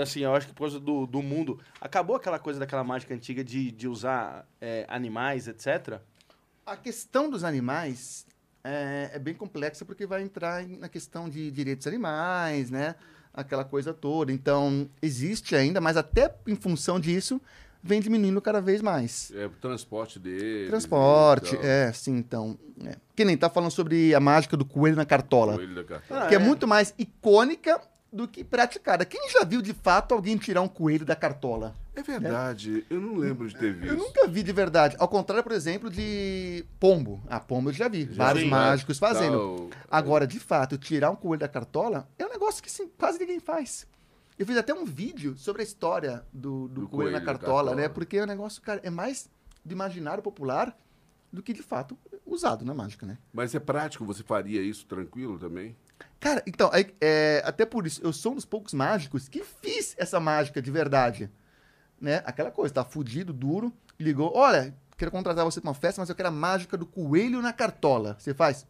Assim, 0.00 0.20
eu 0.20 0.34
acho 0.34 0.46
que 0.46 0.52
por 0.52 0.60
causa 0.60 0.80
do, 0.80 1.06
do 1.06 1.20
mundo. 1.20 1.60
Acabou 1.80 2.16
aquela 2.16 2.38
coisa 2.38 2.58
daquela 2.58 2.84
mágica 2.84 3.12
antiga 3.14 3.42
de, 3.42 3.70
de 3.72 3.88
usar 3.88 4.46
é, 4.60 4.86
animais, 4.88 5.48
etc. 5.48 6.00
A 6.64 6.76
questão 6.76 7.28
dos 7.28 7.42
animais 7.42 8.24
é, 8.62 9.10
é 9.12 9.18
bem 9.18 9.34
complexa 9.34 9.84
porque 9.84 10.06
vai 10.06 10.22
entrar 10.22 10.64
na 10.66 10.88
questão 10.88 11.28
de 11.28 11.50
direitos 11.50 11.86
animais, 11.86 12.70
né? 12.70 12.94
Aquela 13.34 13.64
coisa 13.64 13.92
toda. 13.92 14.32
Então, 14.32 14.88
existe 15.02 15.56
ainda, 15.56 15.80
mas 15.80 15.96
até 15.96 16.32
em 16.46 16.54
função 16.54 17.00
disso, 17.00 17.40
vem 17.82 18.00
diminuindo 18.00 18.40
cada 18.40 18.60
vez 18.60 18.80
mais. 18.80 19.32
É 19.34 19.46
o 19.46 19.50
transporte 19.50 20.18
dele. 20.18 20.68
Transporte, 20.68 21.56
é, 21.62 21.92
sim, 21.92 22.16
então. 22.16 22.58
É. 22.84 22.96
Que 23.16 23.24
nem 23.24 23.36
tá 23.36 23.50
falando 23.50 23.70
sobre 23.70 24.14
a 24.14 24.20
mágica 24.20 24.56
do 24.56 24.64
coelho 24.64 24.96
na 24.96 25.04
cartola, 25.04 25.54
Coelho 25.54 25.74
da 25.74 25.84
cartola. 25.84 26.24
Ah, 26.24 26.28
que 26.28 26.34
é. 26.34 26.38
é. 26.38 26.40
muito 26.40 26.66
mais 26.66 26.94
icônica 26.98 27.80
do 28.12 28.28
que 28.28 28.44
praticada. 28.44 29.04
Quem 29.04 29.28
já 29.30 29.42
viu 29.44 29.62
de 29.62 29.72
fato 29.72 30.12
alguém 30.12 30.36
tirar 30.36 30.60
um 30.60 30.68
coelho 30.68 31.04
da 31.04 31.16
cartola? 31.16 31.74
É 31.94 32.02
verdade, 32.02 32.86
eu 32.88 33.00
não 33.00 33.16
lembro 33.16 33.46
de 33.48 33.54
ter 33.54 33.72
visto. 33.74 33.92
Eu 33.92 33.98
nunca 33.98 34.26
vi 34.26 34.42
de 34.42 34.52
verdade. 34.52 34.96
Ao 34.98 35.06
contrário, 35.08 35.42
por 35.42 35.52
exemplo, 35.52 35.90
de 35.90 36.64
pombo. 36.80 37.22
Ah, 37.28 37.38
pombo 37.40 37.68
eu 37.68 37.74
já 37.74 37.86
vi. 37.88 38.06
Já 38.10 38.24
vários 38.24 38.44
vi, 38.44 38.50
mágicos 38.50 38.98
né? 39.00 39.08
fazendo. 39.08 39.68
Tal- 39.70 39.70
Agora, 39.90 40.26
de 40.26 40.38
fato, 40.40 40.78
tirar 40.78 41.10
um 41.10 41.16
coelho 41.16 41.40
da 41.40 41.48
cartola 41.48 42.08
é 42.18 42.24
um 42.24 42.30
negócio 42.30 42.62
que 42.62 42.70
sim, 42.70 42.88
quase 42.98 43.18
ninguém 43.18 43.40
faz. 43.40 43.86
Eu 44.42 44.46
fiz 44.46 44.56
até 44.56 44.74
um 44.74 44.84
vídeo 44.84 45.38
sobre 45.38 45.62
a 45.62 45.64
história 45.64 46.24
do, 46.32 46.66
do 46.66 46.80
Do 46.80 46.88
coelho, 46.88 47.12
na 47.12 47.20
coelho 47.20 47.26
da 47.26 47.32
cartola, 47.32 47.70
né? 47.70 47.82
cartola. 47.82 47.88
Porque 47.94 48.20
o 48.20 48.26
negócio, 48.26 48.60
cara, 48.60 48.80
é 48.82 48.90
mais 48.90 49.30
do 49.64 49.72
imaginário 49.72 50.20
popular 50.20 50.76
do 51.32 51.40
que, 51.40 51.52
de 51.52 51.62
fato, 51.62 51.96
usado 52.26 52.64
na 52.64 52.74
mágica, 52.74 53.06
né? 53.06 53.18
Mas 53.32 53.54
é 53.54 53.60
prático, 53.60 54.04
você 54.04 54.24
faria 54.24 54.60
isso 54.60 54.84
tranquilo 54.86 55.38
também? 55.38 55.76
Cara, 56.18 56.42
então, 56.44 56.68
aí, 56.72 56.92
é, 57.00 57.40
até 57.46 57.64
por 57.64 57.86
isso, 57.86 58.00
eu 58.02 58.12
sou 58.12 58.32
um 58.32 58.34
dos 58.34 58.44
poucos 58.44 58.74
mágicos 58.74 59.28
que 59.28 59.44
fiz 59.44 59.94
essa 59.96 60.18
mágica 60.18 60.60
de 60.60 60.72
verdade. 60.72 61.30
Né? 62.00 62.20
Aquela 62.26 62.50
coisa, 62.50 62.74
tá 62.74 62.84
fudido, 62.84 63.32
duro, 63.32 63.72
ligou, 63.96 64.32
olha, 64.34 64.74
quero 64.98 65.12
contratar 65.12 65.44
você 65.44 65.60
pra 65.60 65.70
uma 65.70 65.74
festa, 65.74 66.02
mas 66.02 66.08
eu 66.08 66.16
quero 66.16 66.30
a 66.30 66.32
mágica 66.32 66.76
do 66.76 66.84
coelho 66.84 67.40
na 67.40 67.52
cartola. 67.52 68.16
Você 68.18 68.34
faz? 68.34 68.66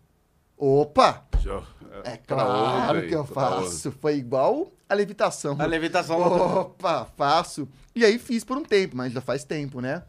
Opa! 0.54 1.24
Já- 1.40 1.62
É 2.04 2.16
pra 2.18 2.44
onde, 2.46 2.76
claro 2.76 3.08
que 3.08 3.14
eu 3.14 3.20
onde? 3.22 3.32
faço. 3.32 3.90
Foi 3.90 4.16
igual 4.16 4.70
a 4.92 4.94
levitação. 4.94 5.56
A 5.58 5.66
levitação. 5.66 6.20
Opa, 6.20 7.06
faço. 7.16 7.68
E 7.94 8.04
aí 8.04 8.18
fiz 8.18 8.44
por 8.44 8.56
um 8.56 8.62
tempo, 8.62 8.96
mas 8.96 9.12
já 9.12 9.20
faz 9.20 9.42
tempo, 9.42 9.80
né? 9.80 10.02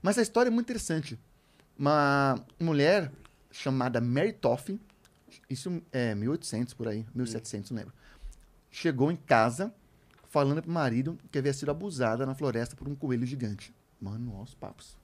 Mas 0.00 0.16
a 0.16 0.22
história 0.22 0.48
é 0.48 0.50
muito 0.50 0.66
interessante. 0.66 1.18
Uma 1.78 2.38
mulher 2.58 3.10
chamada 3.50 4.00
Mary 4.00 4.32
Toffin, 4.32 4.80
isso 5.50 5.82
é 5.92 6.14
1800 6.14 6.74
por 6.74 6.88
aí, 6.88 7.04
1700, 7.14 7.70
não 7.70 7.78
lembro. 7.78 7.92
Chegou 8.70 9.10
em 9.10 9.16
casa 9.16 9.74
falando 10.28 10.62
pro 10.62 10.70
marido 10.70 11.18
que 11.30 11.38
havia 11.38 11.52
sido 11.52 11.70
abusada 11.70 12.24
na 12.24 12.34
floresta 12.34 12.74
por 12.76 12.88
um 12.88 12.94
coelho 12.94 13.26
gigante. 13.26 13.74
Mano, 14.00 14.32
olha 14.34 14.44
os 14.44 14.54
papos. 14.54 14.96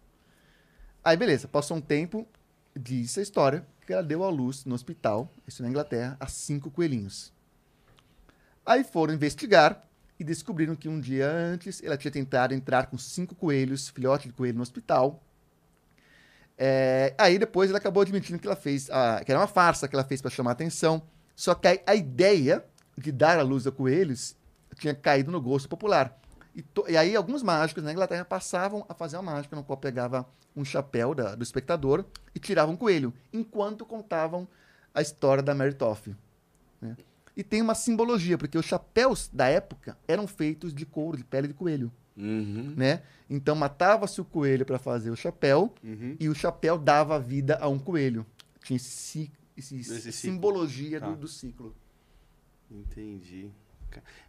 Aí, 1.05 1.17
beleza, 1.17 1.47
passou 1.49 1.77
um 1.77 1.81
tempo, 1.81 2.27
disse 2.75 3.21
a 3.21 3.23
história 3.23 3.67
que 3.87 3.93
ela 3.93 4.03
deu 4.03 4.25
à 4.25 4.31
luz 4.31 4.65
no 4.65 4.75
hospital, 4.75 5.31
isso 5.47 5.63
na 5.63 5.69
Inglaterra, 5.69 6.17
a 6.21 6.27
cinco 6.27 6.71
coelhinhos. 6.71 7.33
Aí 8.69 8.85
foram 8.85 9.15
investigar 9.15 9.83
e 10.21 10.23
descobriram 10.23 10.77
que 10.77 10.91
um 10.91 11.01
dia 11.01 11.27
antes 11.27 11.83
ela 11.83 11.97
tinha 11.97 12.11
tentado 12.11 12.53
entrar 12.53 12.87
com 12.89 12.99
cinco 12.99 13.35
coelhos, 13.35 13.89
filhote 13.89 14.29
de 14.29 14.35
coelho, 14.35 14.57
no 14.57 14.63
hospital. 14.63 15.23
É, 16.59 17.15
aí 17.17 17.39
depois 17.39 17.71
ela 17.71 17.79
acabou 17.79 18.03
admitindo 18.03 18.39
que 18.39 18.47
ela 18.47 18.55
fez, 18.57 18.91
ah, 18.91 19.23
que 19.25 19.33
era 19.33 19.41
uma 19.41 19.47
farsa 19.47 19.89
que 19.89 19.97
ela 19.97 20.05
fez 20.05 20.21
para 20.21 20.31
chamar 20.31 20.51
atenção. 20.51 21.01
Só 21.35 21.55
que 21.55 21.67
a, 21.67 21.79
a 21.87 21.95
ideia 21.95 22.63
de 22.97 23.11
dar 23.11 23.39
a 23.39 23.43
luz 23.43 23.67
a 23.67 23.73
coelhos 23.73 24.37
tinha 24.77 24.95
caído 24.95 25.31
no 25.31 25.41
gosto 25.41 25.67
popular. 25.67 26.21
E, 26.55 26.61
to- 26.61 26.85
e 26.89 26.97
aí 26.97 27.17
alguns 27.17 27.43
mágicos 27.43 27.83
na 27.83 27.93
Inglaterra 27.93 28.25
passavam 28.25 28.85
a 28.87 28.93
fazer 28.93 29.17
uma 29.17 29.33
mágica 29.33 29.57
no 29.57 29.65
qual 29.65 29.79
pegava 29.79 30.29
um 30.55 30.63
chapéu 30.65 31.15
da- 31.15 31.35
do 31.35 31.43
espectador 31.43 32.05
e 32.35 32.39
tiravam 32.39 32.75
um 32.75 32.77
coelho, 32.77 33.15
enquanto 33.33 33.87
contavam 33.87 34.47
a 34.93 35.01
história 35.01 35.43
da 35.43 35.55
Mary 35.55 35.73
Toffee. 35.75 36.15
né? 36.83 36.97
E 37.39 37.45
tem 37.45 37.63
uma 37.63 37.75
simbologia, 37.75 38.37
porque 38.37 38.59
os 38.59 38.67
chapéus 38.67 39.31
da 39.33 39.47
época 39.49 39.97
eram 40.09 40.27
feitos 40.27 40.75
de 40.75 40.85
couro, 40.85 41.17
de 41.17 41.25
pele 41.25 41.47
de 41.49 41.55
coelho. 41.55 41.91
Uhum. 42.17 42.75
Né? 42.77 43.01
Então 43.31 43.55
matava-se 43.55 44.21
o 44.21 44.25
coelho 44.25 44.67
para 44.67 44.77
fazer 44.79 45.11
o 45.11 45.17
chapéu 45.17 45.73
Uhum. 45.85 46.17
e 46.19 46.29
o 46.29 46.35
chapéu 46.35 46.77
dava 46.77 47.17
vida 47.21 47.57
a 47.61 47.69
um 47.69 47.79
coelho. 47.79 48.27
Tinha 48.65 48.77
esse, 48.77 49.31
esse 49.57 49.77
Esse 49.79 50.11
simbologia 50.11 50.99
Tá. 50.99 51.11
do, 51.11 51.17
do 51.17 51.29
ciclo. 51.29 51.75
Entendi. 52.71 53.49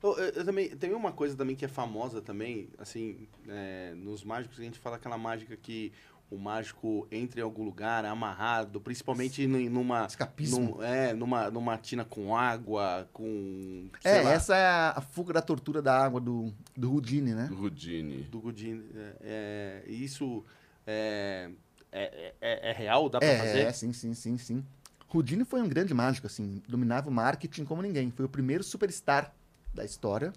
Eu, 0.02 0.18
eu- 0.18 0.30
eu 0.36 0.46
também 0.46 0.70
tem 0.70 0.94
uma 0.94 1.12
coisa 1.12 1.36
também 1.36 1.56
que 1.56 1.66
é 1.66 1.68
famosa 1.68 2.22
também, 2.22 2.70
assim, 2.78 3.28
é, 3.48 3.94
nos 3.96 4.24
mágicos 4.24 4.58
a 4.60 4.64
gente 4.64 4.80
fala 4.80 4.96
aquela 4.96 5.18
mágica 5.18 5.58
que 5.58 5.92
o 6.32 6.38
mágico 6.38 7.08
entra 7.12 7.40
em 7.40 7.44
algum 7.44 7.64
lugar 7.64 8.06
amarrado, 8.06 8.80
principalmente 8.80 9.46
num- 9.48 9.70
numa 9.70 10.06
Escapismo. 10.06 10.76
num- 10.78 10.84
é, 10.84 11.14
numa 11.14 11.50
numa 11.50 11.78
tina 11.78 12.06
com 12.06 12.36
água, 12.38 13.10
com 13.12 13.88
sei 14.02 14.12
É, 14.12 14.22
lá, 14.22 14.34
essa 14.34 14.56
é 14.56 14.66
a, 14.96 15.02
fuga 15.02 15.34
da 15.34 15.42
tortura 15.42 15.82
da 15.82 15.98
água 16.04 16.20
do, 16.22 16.54
do 16.78 16.92
Houdini, 16.94 17.34
né? 17.34 17.50
Rudine. 17.52 18.24
do 18.24 18.40
Godin. 18.40 18.84
É, 18.96 19.84
é, 19.88 19.92
isso 19.92 20.44
é, 20.86 21.50
é, 21.92 22.34
é, 22.40 22.70
é 22.70 22.74
real, 22.74 23.10
dá 23.10 23.20
pra 23.20 23.28
É, 23.28 23.38
fazer? 23.38 23.60
é, 23.66 23.72
sim, 23.72 23.92
sim, 23.94 24.14
sim, 24.14 24.38
sim. 24.38 24.64
Houdini 25.12 25.44
foi 25.44 25.62
um 25.62 25.68
grande 25.68 25.94
mágico, 25.94 26.28
assim, 26.28 26.62
dominava 26.68 27.10
o 27.10 27.12
marketing 27.12 27.66
como 27.66 27.82
ninguém. 27.82 28.12
Foi 28.12 28.26
o 28.26 28.30
primeiro 28.30 28.64
superstar 28.64 29.34
da 29.74 29.84
história 29.84 30.32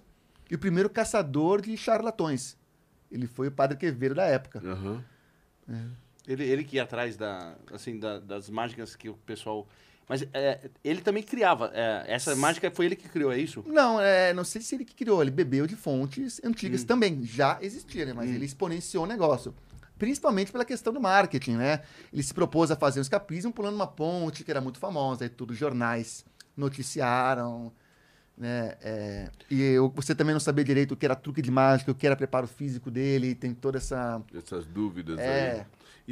e 0.51 0.55
o 0.55 0.59
primeiro 0.59 0.89
caçador 0.89 1.61
de 1.61 1.77
charlatões. 1.77 2.57
Ele 3.11 3.27
foi 3.27 3.49
o 3.49 3.53
padre 3.53 3.77
Quevedo 3.77 4.15
da 4.15 4.25
época. 4.25 4.63
Aham. 4.65 5.05
Ele, 6.27 6.45
ele 6.45 6.65
que 6.65 6.77
ia 6.77 6.85
atrás 6.85 7.17
da, 7.17 7.57
assim, 7.73 7.99
da- 7.99 8.19
das 8.21 8.49
mágicas 8.49 8.95
que 8.95 9.09
o 9.09 9.15
pessoal. 9.15 9.67
Mas 10.09 10.23
é, 10.35 10.71
ele 10.85 11.01
também 11.01 11.23
criava. 11.23 11.71
é, 11.75 12.05
essa 12.07 12.35
mágica 12.37 12.71
foi 12.71 12.87
ele 12.87 12.97
que 12.97 13.09
criou, 13.09 13.33
é 13.33 13.39
isso? 13.39 13.65
Não, 13.67 14.01
é, 14.01 14.33
não 14.35 14.45
sei 14.45 14.61
se 14.61 14.75
ele 14.75 14.85
que 14.85 14.95
criou, 14.95 15.23
ele 15.23 15.31
bebeu 15.31 15.67
de 15.67 15.75
fontes 15.77 16.41
antigas 16.45 16.83
Hum. 16.83 16.87
também, 16.87 17.25
já 17.25 17.59
existia, 17.61 18.05
né? 18.07 18.13
Mas 18.13 18.29
Hum. 18.31 18.35
ele 18.35 18.45
exponenciou 18.45 19.05
o 19.05 19.07
negócio. 19.07 19.55
Principalmente 19.99 20.51
pela 20.51 20.65
questão 20.65 20.93
do 20.93 21.01
marketing, 21.01 21.53
né? 21.57 21.83
Ele 22.13 22.23
se 22.23 22.35
propôs 22.35 22.71
a 22.73 22.77
fazer 22.77 22.99
um 22.99 23.03
escapismo 23.03 23.53
pulando 23.53 23.77
uma 23.77 23.87
ponte 23.87 24.43
que 24.45 24.51
era 24.51 24.61
muito 24.61 24.79
famosa, 24.79 25.25
aí 25.25 25.29
todos 25.29 25.55
os 25.55 25.61
jornais 25.61 26.25
noticiaram, 26.57 27.73
né? 28.43 28.75
É, 28.83 29.31
e 29.49 29.63
eu- 29.63 29.89
você 29.95 30.15
também 30.15 30.33
não 30.35 30.41
sabia 30.41 30.65
direito 30.65 30.93
o 30.93 30.97
que 30.97 31.07
era 31.07 31.15
truque 31.15 31.41
de 31.41 31.51
mágica, 31.51 31.93
o 31.93 31.95
que 31.95 32.05
era 32.07 32.17
preparo 32.17 32.47
físico 32.49 32.91
dele, 32.91 33.35
tem 33.37 33.55
toda 33.55 33.79
essa... 33.79 34.21
Essas 34.35 34.67
dúvidas 34.67 35.19
É. 35.19 35.61
aí. 35.61 35.67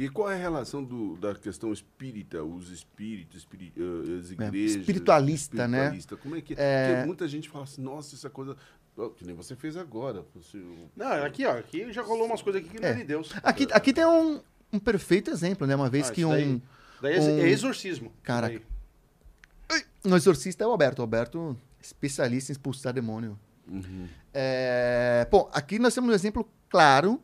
E 0.05 0.09
qual 0.09 0.31
é 0.31 0.35
a 0.35 0.37
relação 0.37 0.81
do- 0.81 1.17
da 1.17 1.35
questão 1.35 1.73
espírita, 1.73 2.41
os 2.41 2.69
espíritos, 2.71 3.39
espiri- 3.39 3.73
eh, 3.77 4.19
as 4.19 4.31
igrejas? 4.31 4.75
espiritualista, 4.77 5.67
né? 5.67 5.77
espiritualista? 5.97 6.15
Como 6.17 6.35
é 6.37 6.41
que 6.41 6.55
é? 6.57 6.93
Porque 6.93 7.05
muita 7.07 7.27
gente 7.27 7.49
fala 7.49 7.65
assim, 7.65 7.81
nossa, 7.81 8.15
essa 8.15 8.29
coisa... 8.29 8.55
Ó, 8.97 9.09
Que 9.09 9.25
nem 9.25 9.35
você 9.35 9.55
fez 9.55 9.75
agora. 9.77 10.23
Você, 10.35 10.57
Não, 10.95 11.07
aqui, 11.25 11.45
ó. 11.45 11.57
Aqui 11.57 11.91
já 11.93 12.01
rolou 12.01 12.25
umas 12.25 12.41
coisas 12.41 12.61
aqui 12.61 12.71
que 12.75 12.81
não 12.81 12.87
é 12.87 12.91
É. 12.91 12.95
de 12.95 13.03
Deus. 13.03 13.31
Aqui, 13.43 13.67
aqui 13.71 13.93
tem 13.93 14.05
um, 14.05 14.41
um 14.71 14.79
perfeito 14.79 15.29
exemplo, 15.31 15.65
né? 15.67 15.75
Uma 15.75 15.89
vez 15.89 16.09
Ah, 16.09 16.13
que 16.13 16.23
um... 16.25 16.29
daí- 16.29 16.61
Daí 17.01 17.15
é, 17.15 17.19
um- 17.21 17.39
é 17.39 17.49
exorcismo. 17.49 18.11
Caraca. 18.23 18.61
Daí. 19.69 19.83
Um 20.03 20.15
exorcista 20.15 20.63
é 20.63 20.67
o 20.67 20.71
Alberto. 20.71 20.99
O 20.99 21.03
Alberto, 21.03 21.57
especialista 21.81 22.51
em 22.51 22.53
expulsar 22.53 22.93
demônio. 22.93 23.37
Uhum. 23.67 24.07
É, 24.33 25.27
Bom, 25.31 25.49
aqui 25.53 25.79
nós 25.79 25.93
temos 25.93 26.09
um 26.09 26.13
exemplo 26.13 26.47
claro 26.69 27.21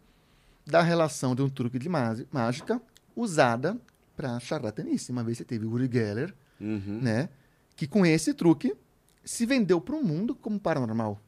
da 0.66 0.82
relação 0.82 1.34
de 1.36 1.42
um 1.42 1.50
truque 1.50 1.80
de 1.80 1.88
mágica 1.90 2.82
usada 3.16 3.78
para 4.16 4.40
charlatanice. 4.40 5.12
Uma 5.12 5.24
vez 5.24 5.38
você 5.38 5.44
teve 5.46 5.66
o 5.66 5.72
Uri 5.72 5.90
Geller, 5.92 6.34
Uhum. 6.60 7.00
né? 7.02 7.30
Que 7.76 7.86
com 7.88 8.06
esse 8.06 8.34
truque 8.34 8.76
se 9.24 9.46
vendeu 9.46 9.80
para 9.80 9.96
o 9.96 10.04
mundo 10.04 10.34
como 10.34 10.60
paranormal, 10.60 11.22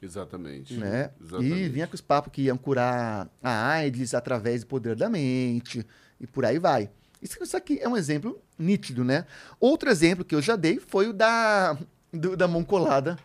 Exatamente. 0.00 0.74
né? 0.76 1.10
Exatamente. 1.20 1.54
E 1.54 1.68
vinha 1.68 1.86
com 1.86 1.94
os 1.94 2.00
papos 2.00 2.32
que 2.32 2.42
iam 2.42 2.56
curar 2.58 3.30
a 3.42 3.68
AIDS 3.72 4.14
através 4.14 4.62
do 4.62 4.66
poder 4.66 4.96
da 4.96 5.08
mente 5.08 5.86
e 6.20 6.26
por 6.26 6.44
aí 6.44 6.58
vai. 6.58 6.90
Isso, 7.20 7.40
isso 7.42 7.56
aqui 7.56 7.78
é 7.80 7.88
um 7.88 7.96
exemplo 7.96 8.42
nítido, 8.58 9.04
né? 9.04 9.26
Outro 9.60 9.88
exemplo 9.88 10.24
que 10.24 10.34
eu 10.34 10.42
já 10.42 10.56
dei 10.56 10.80
foi 10.80 11.08
o 11.08 11.12
da, 11.12 11.78
do- 12.12 12.36
da 12.36 12.46
mão 12.48 12.62
colada 12.64 13.18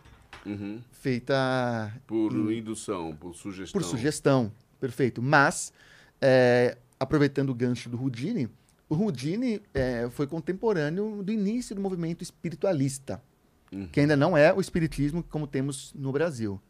Uhum. 0.46 0.80
feita 0.92 1.92
Por 2.06 2.32
indução, 2.52 3.14
por 3.16 3.34
sugestão. 3.34 3.80
por 3.80 3.86
sugestão. 3.86 4.52
Perfeito. 4.80 5.20
Mas, 5.20 5.72
é, 6.20 6.76
aproveitando 6.98 7.50
o 7.50 7.54
gancho 7.54 7.88
do 7.88 8.00
Houdini, 8.00 8.48
o 8.88 8.94
Houdini 8.94 9.60
é, 9.74 10.08
foi 10.10 10.26
contemporâneo 10.26 11.22
do 11.22 11.30
início 11.32 11.74
do 11.74 11.80
movimento 11.80 12.22
espiritualista, 12.22 13.20
Uhum. 13.72 13.86
que 13.88 14.00
ainda 14.00 14.16
não 14.16 14.36
é 14.36 14.52
o 14.52 14.60
espiritismo 14.60 15.22
como 15.22 15.46
temos 15.46 15.92
no 15.94 16.10
Brasil. 16.12 16.60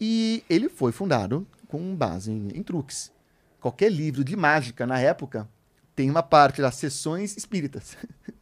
E 0.00 0.42
ele 0.48 0.68
foi 0.68 0.92
fundado 0.92 1.46
com 1.66 1.94
base 1.94 2.30
em, 2.30 2.48
em 2.54 2.62
truques. 2.62 3.12
Qualquer 3.60 3.90
livro 3.90 4.22
de 4.24 4.36
mágica 4.36 4.86
na 4.86 4.98
época 5.00 5.48
tem 5.94 6.08
uma 6.08 6.22
parte 6.22 6.62
das 6.62 6.76
sessões 6.76 7.36
espíritas. 7.36 7.96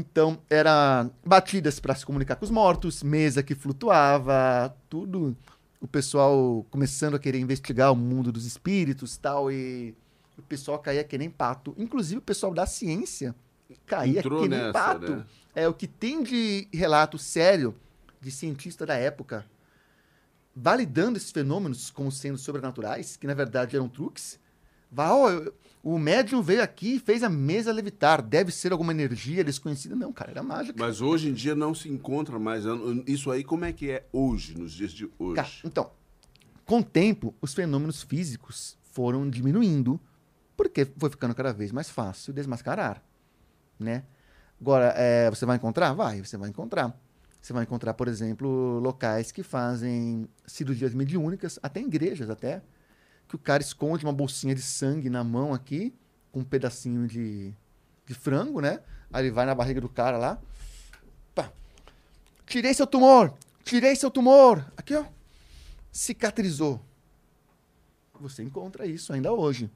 Então, 0.00 0.38
era 0.50 1.08
batidas 1.24 1.80
para 1.80 1.94
se 1.94 2.04
comunicar 2.04 2.36
com 2.36 2.44
os 2.44 2.50
mortos, 2.50 3.02
mesa 3.02 3.42
que 3.42 3.54
flutuava, 3.54 4.76
tudo. 4.90 5.34
O 5.80 5.88
pessoal 5.88 6.66
começando 6.70 7.14
a 7.14 7.18
querer 7.18 7.38
investigar 7.38 7.90
o 7.90 7.96
mundo 7.96 8.30
dos 8.30 8.44
espíritos 8.44 9.16
tal, 9.16 9.50
e 9.50 9.94
o 10.36 10.42
pessoal 10.42 10.78
caía 10.80 11.02
que 11.02 11.16
nem 11.16 11.30
pato. 11.30 11.74
Inclusive, 11.78 12.18
o 12.18 12.22
pessoal 12.22 12.52
da 12.52 12.66
ciência 12.66 13.34
caía 13.86 14.18
Entrou 14.18 14.42
que 14.42 14.48
nem 14.48 14.58
nessa, 14.58 14.72
pato. 14.72 15.16
né? 15.16 15.24
É 15.54 15.66
o 15.66 15.72
que 15.72 15.86
tem 15.86 16.22
de 16.22 16.68
relato 16.70 17.16
sério 17.16 17.74
de 18.20 18.30
cientista 18.30 18.84
da 18.84 18.96
época 18.96 19.46
validando 20.54 21.16
esses 21.16 21.30
fenômenos 21.30 21.90
como 21.90 22.12
sendo 22.12 22.36
sobrenaturais, 22.36 23.16
que 23.16 23.26
na 23.26 23.32
verdade 23.34 23.76
eram 23.76 23.88
truques. 23.88 24.38
Vai, 24.92 25.08
ó, 25.10 25.30
eu- 25.30 25.54
o 25.88 26.00
médium 26.00 26.42
veio 26.42 26.64
aqui 26.64 26.96
e 26.96 26.98
fez 26.98 27.22
a 27.22 27.28
mesa 27.28 27.70
levitar. 27.70 28.20
Deve 28.20 28.50
ser 28.50 28.72
alguma 28.72 28.90
energia 28.90 29.44
desconhecida. 29.44 29.94
Não, 29.94 30.12
cara, 30.12 30.32
era 30.32 30.42
mágica. 30.42 30.74
Mas 30.76 31.00
hoje 31.00 31.28
em 31.28 31.32
dia 31.32 31.54
não 31.54 31.76
se 31.76 31.88
encontra 31.88 32.40
mais. 32.40 32.64
Isso 33.06 33.30
aí, 33.30 33.44
como 33.44 33.64
é 33.64 33.72
que 33.72 33.92
é 33.92 34.04
hoje, 34.12 34.58
nos 34.58 34.72
dias 34.72 34.90
de 34.90 35.08
hoje? 35.16 35.36
Cara, 35.36 35.48
então, 35.64 35.92
com 36.64 36.80
o 36.80 36.82
tempo, 36.82 37.32
os 37.40 37.54
fenômenos 37.54 38.02
físicos 38.02 38.76
foram 38.82 39.30
diminuindo, 39.30 40.00
porque 40.56 40.84
foi 40.98 41.08
ficando 41.08 41.36
cada 41.36 41.52
vez 41.52 41.70
mais 41.70 41.88
fácil 41.88 42.32
desmascarar, 42.32 43.00
né? 43.78 44.02
Agora, 44.60 44.92
é, 44.96 45.30
você 45.30 45.46
vai 45.46 45.54
encontrar? 45.54 45.92
Vai, 45.92 46.20
você 46.20 46.36
vai 46.36 46.48
encontrar. 46.48 47.00
Você 47.40 47.52
vai 47.52 47.62
encontrar, 47.62 47.94
por 47.94 48.08
exemplo, 48.08 48.80
locais 48.80 49.30
que 49.30 49.44
fazem 49.44 50.28
cirurgias 50.48 50.92
mediúnicas, 50.92 51.60
até 51.62 51.78
igrejas 51.80 52.28
até, 52.28 52.60
que 53.28 53.34
o 53.34 53.38
cara 53.38 53.62
esconde 53.62 54.04
uma 54.04 54.12
bolsinha 54.12 54.54
de 54.54 54.62
sangue 54.62 55.10
na 55.10 55.24
mão 55.24 55.52
aqui, 55.52 55.92
com 56.30 56.40
um 56.40 56.44
pedacinho 56.44 57.06
de, 57.06 57.52
de 58.06 58.14
frango, 58.14 58.60
né? 58.60 58.80
Aí 59.12 59.24
ele 59.24 59.30
vai 59.30 59.46
na 59.46 59.54
barriga 59.54 59.80
do 59.80 59.88
cara 59.88 60.16
lá, 60.16 60.38
pá, 61.34 61.50
tirei 62.46 62.74
seu 62.74 62.86
tumor, 62.86 63.32
tirei 63.64 63.96
seu 63.96 64.10
tumor, 64.10 64.64
aqui 64.76 64.94
ó, 64.94 65.04
cicatrizou. 65.90 66.80
Você 68.20 68.42
encontra 68.42 68.86
isso 68.86 69.12
ainda 69.12 69.32
hoje. 69.32 69.70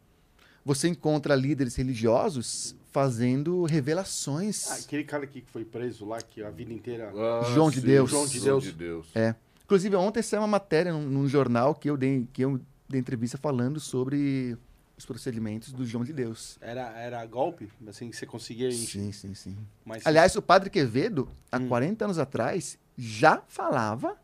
Você 0.64 0.88
encontra 0.88 1.34
líderes 1.34 1.76
religiosos 1.76 2.74
fazendo 2.90 3.64
revelações. 3.64 4.70
Ah, 4.70 4.74
aquele 4.74 5.04
cara 5.04 5.24
aqui 5.24 5.40
que 5.40 5.50
foi 5.50 5.64
preso 5.64 6.04
lá, 6.04 6.20
que 6.20 6.42
a 6.42 6.50
vida 6.50 6.72
inteira. 6.72 7.12
Ah, 7.14 7.50
João 7.52 7.70
de 7.70 7.80
Deus. 7.80 8.10
João 8.10 8.26
de 8.26 8.38
João 8.38 8.58
Deus. 8.58 8.64
de 8.64 8.72
Deus. 8.72 9.06
É. 9.14 9.34
Inclusive, 9.64 9.94
ontem 9.96 10.22
saiu 10.22 10.40
uma 10.40 10.48
matéria 10.48 10.92
num, 10.92 11.02
num 11.02 11.28
jornal 11.28 11.74
que 11.74 11.88
eu, 11.88 11.96
dei, 11.96 12.26
que 12.32 12.42
eu 12.42 12.60
dei 12.90 13.00
entrevista 13.00 13.38
falando 13.38 13.78
sobre 13.80 14.56
os 14.96 15.06
procedimentos 15.06 15.72
do 15.72 15.86
João 15.86 16.04
de 16.04 16.12
Deus. 16.12 16.58
Era, 16.60 16.90
era 16.98 17.24
golpe? 17.24 17.70
Assim, 17.86 18.10
que 18.10 18.16
você 18.16 18.26
conseguia. 18.26 18.70
Sim, 18.70 19.12
sim, 19.12 19.32
sim. 19.34 19.56
Mas 19.84 20.06
Aliás, 20.06 20.34
o 20.36 20.42
padre 20.42 20.68
Quevedo, 20.68 21.28
há 21.50 21.58
Hum. 21.58 21.68
40 21.68 22.04
anos 22.04 22.18
atrás, 22.18 22.78
já 22.98 23.42
falava 23.48 24.16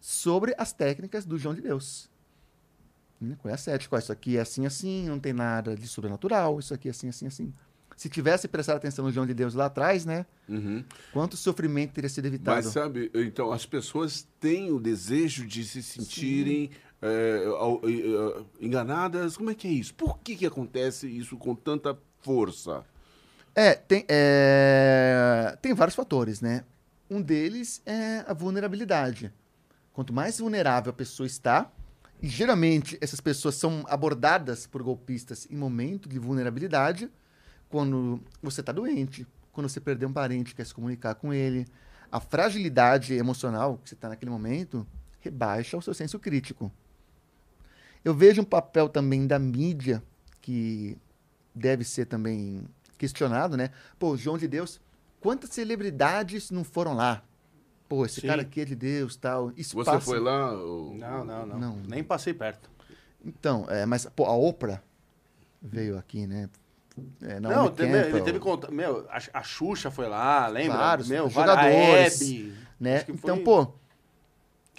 sobre 0.00 0.54
as 0.56 0.72
técnicas 0.72 1.24
do 1.24 1.36
João 1.38 1.54
de 1.54 1.60
Deus. 1.60 2.10
Qual 3.38 3.50
é 3.50 3.54
a 3.54 3.58
cética? 3.58 3.98
Isso 3.98 4.10
aqui 4.10 4.36
é 4.36 4.40
assim, 4.40 4.66
assim, 4.66 5.08
não 5.08 5.20
tem 5.20 5.32
nada 5.32 5.76
de 5.76 5.86
sobrenatural, 5.86 6.58
isso 6.58 6.74
aqui 6.74 6.88
é 6.88 6.90
assim, 6.90 7.08
assim, 7.08 7.26
assim. 7.26 7.52
Se 7.96 8.08
tivesse 8.08 8.48
prestado 8.48 8.78
atenção 8.78 9.04
no 9.04 9.12
João 9.12 9.26
de 9.26 9.32
Deus 9.34 9.54
lá 9.54 9.66
atrás, 9.66 10.04
né? 10.04 10.26
Uhum. 10.48 10.82
Quanto 11.12 11.36
sofrimento 11.36 11.92
teria 11.92 12.08
sido 12.10 12.26
evitado? 12.26 12.56
Mas 12.56 12.66
sabe, 12.72 13.10
então, 13.14 13.52
as 13.52 13.64
pessoas 13.64 14.26
têm 14.40 14.72
o 14.72 14.80
desejo 14.80 15.46
de 15.46 15.62
se 15.64 15.82
sentirem 15.84 16.70
ao- 16.72 16.91
é, 17.02 17.44
enganadas. 18.60 19.36
Como 19.36 19.50
é 19.50 19.54
que 19.54 19.66
é 19.66 19.70
isso? 19.70 19.92
Por 19.94 20.18
que, 20.18 20.36
que 20.36 20.46
acontece 20.46 21.06
isso 21.08 21.36
com 21.36 21.54
tanta 21.54 21.98
força? 22.20 22.84
É, 23.54 23.74
tem, 23.74 24.04
é, 24.08 25.58
tem 25.60 25.74
vários 25.74 25.96
fatores, 25.96 26.40
né? 26.40 26.64
Um 27.10 27.20
deles 27.20 27.82
é 27.84 28.24
a 28.26 28.32
vulnerabilidade. 28.32 29.32
Quanto 29.92 30.12
mais 30.12 30.38
vulnerável 30.38 30.90
a 30.90 30.94
pessoa 30.94 31.26
está, 31.26 31.70
e 32.22 32.28
geralmente 32.28 32.96
essas 33.00 33.20
pessoas 33.20 33.56
são 33.56 33.84
abordadas 33.88 34.66
por 34.66 34.82
golpistas 34.82 35.46
em 35.50 35.56
momento 35.56 36.08
de 36.08 36.18
vulnerabilidade, 36.18 37.10
quando 37.68 38.22
você 38.42 38.60
está 38.60 38.72
doente, 38.72 39.26
quando 39.50 39.68
você 39.68 39.80
perdeu 39.80 40.08
um 40.08 40.12
parente, 40.12 40.54
quer 40.54 40.64
se 40.64 40.72
comunicar 40.72 41.16
com 41.16 41.34
ele. 41.34 41.66
A 42.10 42.20
fragilidade 42.20 43.12
emocional 43.14 43.78
que 43.78 43.88
você 43.88 43.94
está 43.94 44.08
naquele 44.08 44.30
momento 44.30 44.86
rebaixa 45.20 45.76
o 45.76 45.82
seu 45.82 45.92
senso 45.92 46.18
crítico. 46.18 46.72
Eu 48.04 48.14
vejo 48.14 48.42
um 48.42 48.44
papel 48.44 48.88
também 48.88 49.26
da 49.26 49.38
mídia 49.38 50.02
que 50.40 50.96
deve 51.54 51.84
ser 51.84 52.06
também 52.06 52.62
questionado, 52.98 53.56
né? 53.56 53.70
Pô, 53.98 54.16
João 54.16 54.38
de 54.38 54.48
Deus, 54.48 54.80
quantas 55.20 55.50
celebridades 55.50 56.50
não 56.50 56.64
foram 56.64 56.94
lá? 56.94 57.22
Pô, 57.88 58.06
esse 58.06 58.20
Sim. 58.20 58.26
cara 58.26 58.42
aqui 58.42 58.60
é 58.62 58.64
de 58.64 58.74
Deus, 58.74 59.16
tal. 59.16 59.52
Isso 59.56 59.76
Você 59.76 59.90
passa... 59.90 60.00
foi 60.04 60.18
lá? 60.18 60.52
ou- 60.52 60.94
Não, 60.94 61.24
não, 61.24 61.46
não, 61.46 61.58
Não. 61.58 61.76
Nem 61.86 62.02
passei 62.02 62.32
perto. 62.32 62.70
Então, 63.24 63.66
é, 63.68 63.86
mas 63.86 64.06
pô, 64.06 64.24
a 64.24 64.34
Oprah 64.34 64.82
veio 65.60 65.96
aqui, 65.98 66.26
né? 66.26 66.48
É, 67.22 67.40
não, 67.40 67.70
teve- 67.70 68.08
ele 68.08 68.20
teve 68.20 68.38
contato. 68.38 68.72
Meu, 68.72 69.06
a, 69.08 69.18
a 69.38 69.42
Xuxa 69.42 69.90
foi 69.90 70.08
lá, 70.08 70.46
lembra? 70.48 70.76
Vários 70.76 71.08
meu, 71.08 71.30
jogadores, 71.30 72.20
A 72.20 72.24
Hebe, 72.24 72.54
né? 72.80 72.96
acho 72.96 73.04
que 73.06 73.12
Então, 73.12 73.36
foi- 73.36 73.44
pô, 73.44 73.72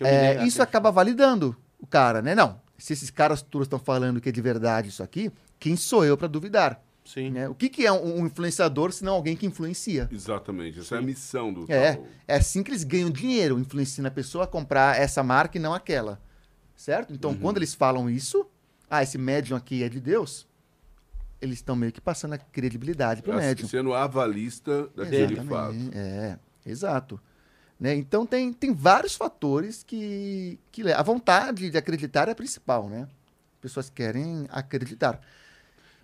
é, 0.01 0.43
isso 0.43 0.61
assim, 0.61 0.69
acaba 0.69 0.91
validando 0.91 1.55
o 1.79 1.87
cara, 1.87 2.21
né? 2.21 2.35
Não, 2.35 2.59
se 2.77 2.93
esses 2.93 3.09
caras 3.09 3.41
todos 3.41 3.65
estão 3.65 3.79
falando 3.79 4.19
que 4.19 4.29
é 4.29 4.31
de 4.31 4.41
verdade 4.41 4.89
isso 4.89 5.03
aqui, 5.03 5.31
quem 5.59 5.75
sou 5.75 6.03
eu 6.05 6.17
para 6.17 6.27
duvidar? 6.27 6.83
Sim. 7.05 7.31
Né? 7.31 7.49
O 7.49 7.53
que, 7.55 7.67
que 7.69 7.85
é 7.85 7.91
um, 7.91 8.21
um 8.21 8.25
influenciador 8.25 8.91
se 8.93 9.03
não 9.03 9.13
alguém 9.13 9.35
que 9.35 9.45
influencia? 9.45 10.07
Exatamente, 10.11 10.79
essa 10.79 10.95
é 10.95 10.99
a 10.99 11.01
missão 11.01 11.53
do 11.53 11.65
É, 11.69 11.95
tal. 11.95 12.07
é 12.27 12.35
assim 12.37 12.63
que 12.63 12.71
eles 12.71 12.83
ganham 12.85 13.09
dinheiro, 13.09 13.59
influenciando 13.59 14.07
a 14.07 14.11
pessoa 14.11 14.45
a 14.45 14.47
comprar 14.47 14.99
essa 14.99 15.21
marca 15.21 15.57
e 15.57 15.61
não 15.61 15.73
aquela. 15.73 16.21
Certo? 16.75 17.13
Então, 17.13 17.31
Uhum. 17.31 17.39
quando 17.39 17.57
eles 17.57 17.73
falam 17.73 18.09
isso, 18.09 18.45
ah, 18.89 19.03
esse 19.03 19.17
médium 19.17 19.55
aqui 19.57 19.83
é 19.83 19.89
de 19.89 19.99
Deus, 19.99 20.47
eles 21.41 21.55
estão 21.59 21.75
meio 21.75 21.91
que 21.91 21.99
passando 22.01 22.33
a 22.33 22.37
credibilidade 22.37 23.21
pro 23.21 23.33
Assim, 23.33 23.47
médium. 23.47 23.67
Sendo 23.67 23.93
avalista 23.93 24.87
daquele 24.95 25.33
Exatamente, 25.33 25.49
fato. 25.49 25.75
É, 25.97 26.39
exato. 26.65 27.19
Né? 27.83 27.93
Então 27.95 28.25
tem, 28.25 28.53
tem 28.53 28.73
vários 28.73 29.13
fatores 29.13 29.83
que, 29.83 30.57
que 30.71 30.89
a 30.89 31.01
vontade 31.03 31.69
de 31.69 31.77
acreditar 31.77 32.29
é 32.29 32.31
a 32.31 32.35
principal, 32.35 32.87
né? 32.87 33.09
Pessoas 33.59 33.89
querem 33.89 34.45
acreditar. 34.49 35.19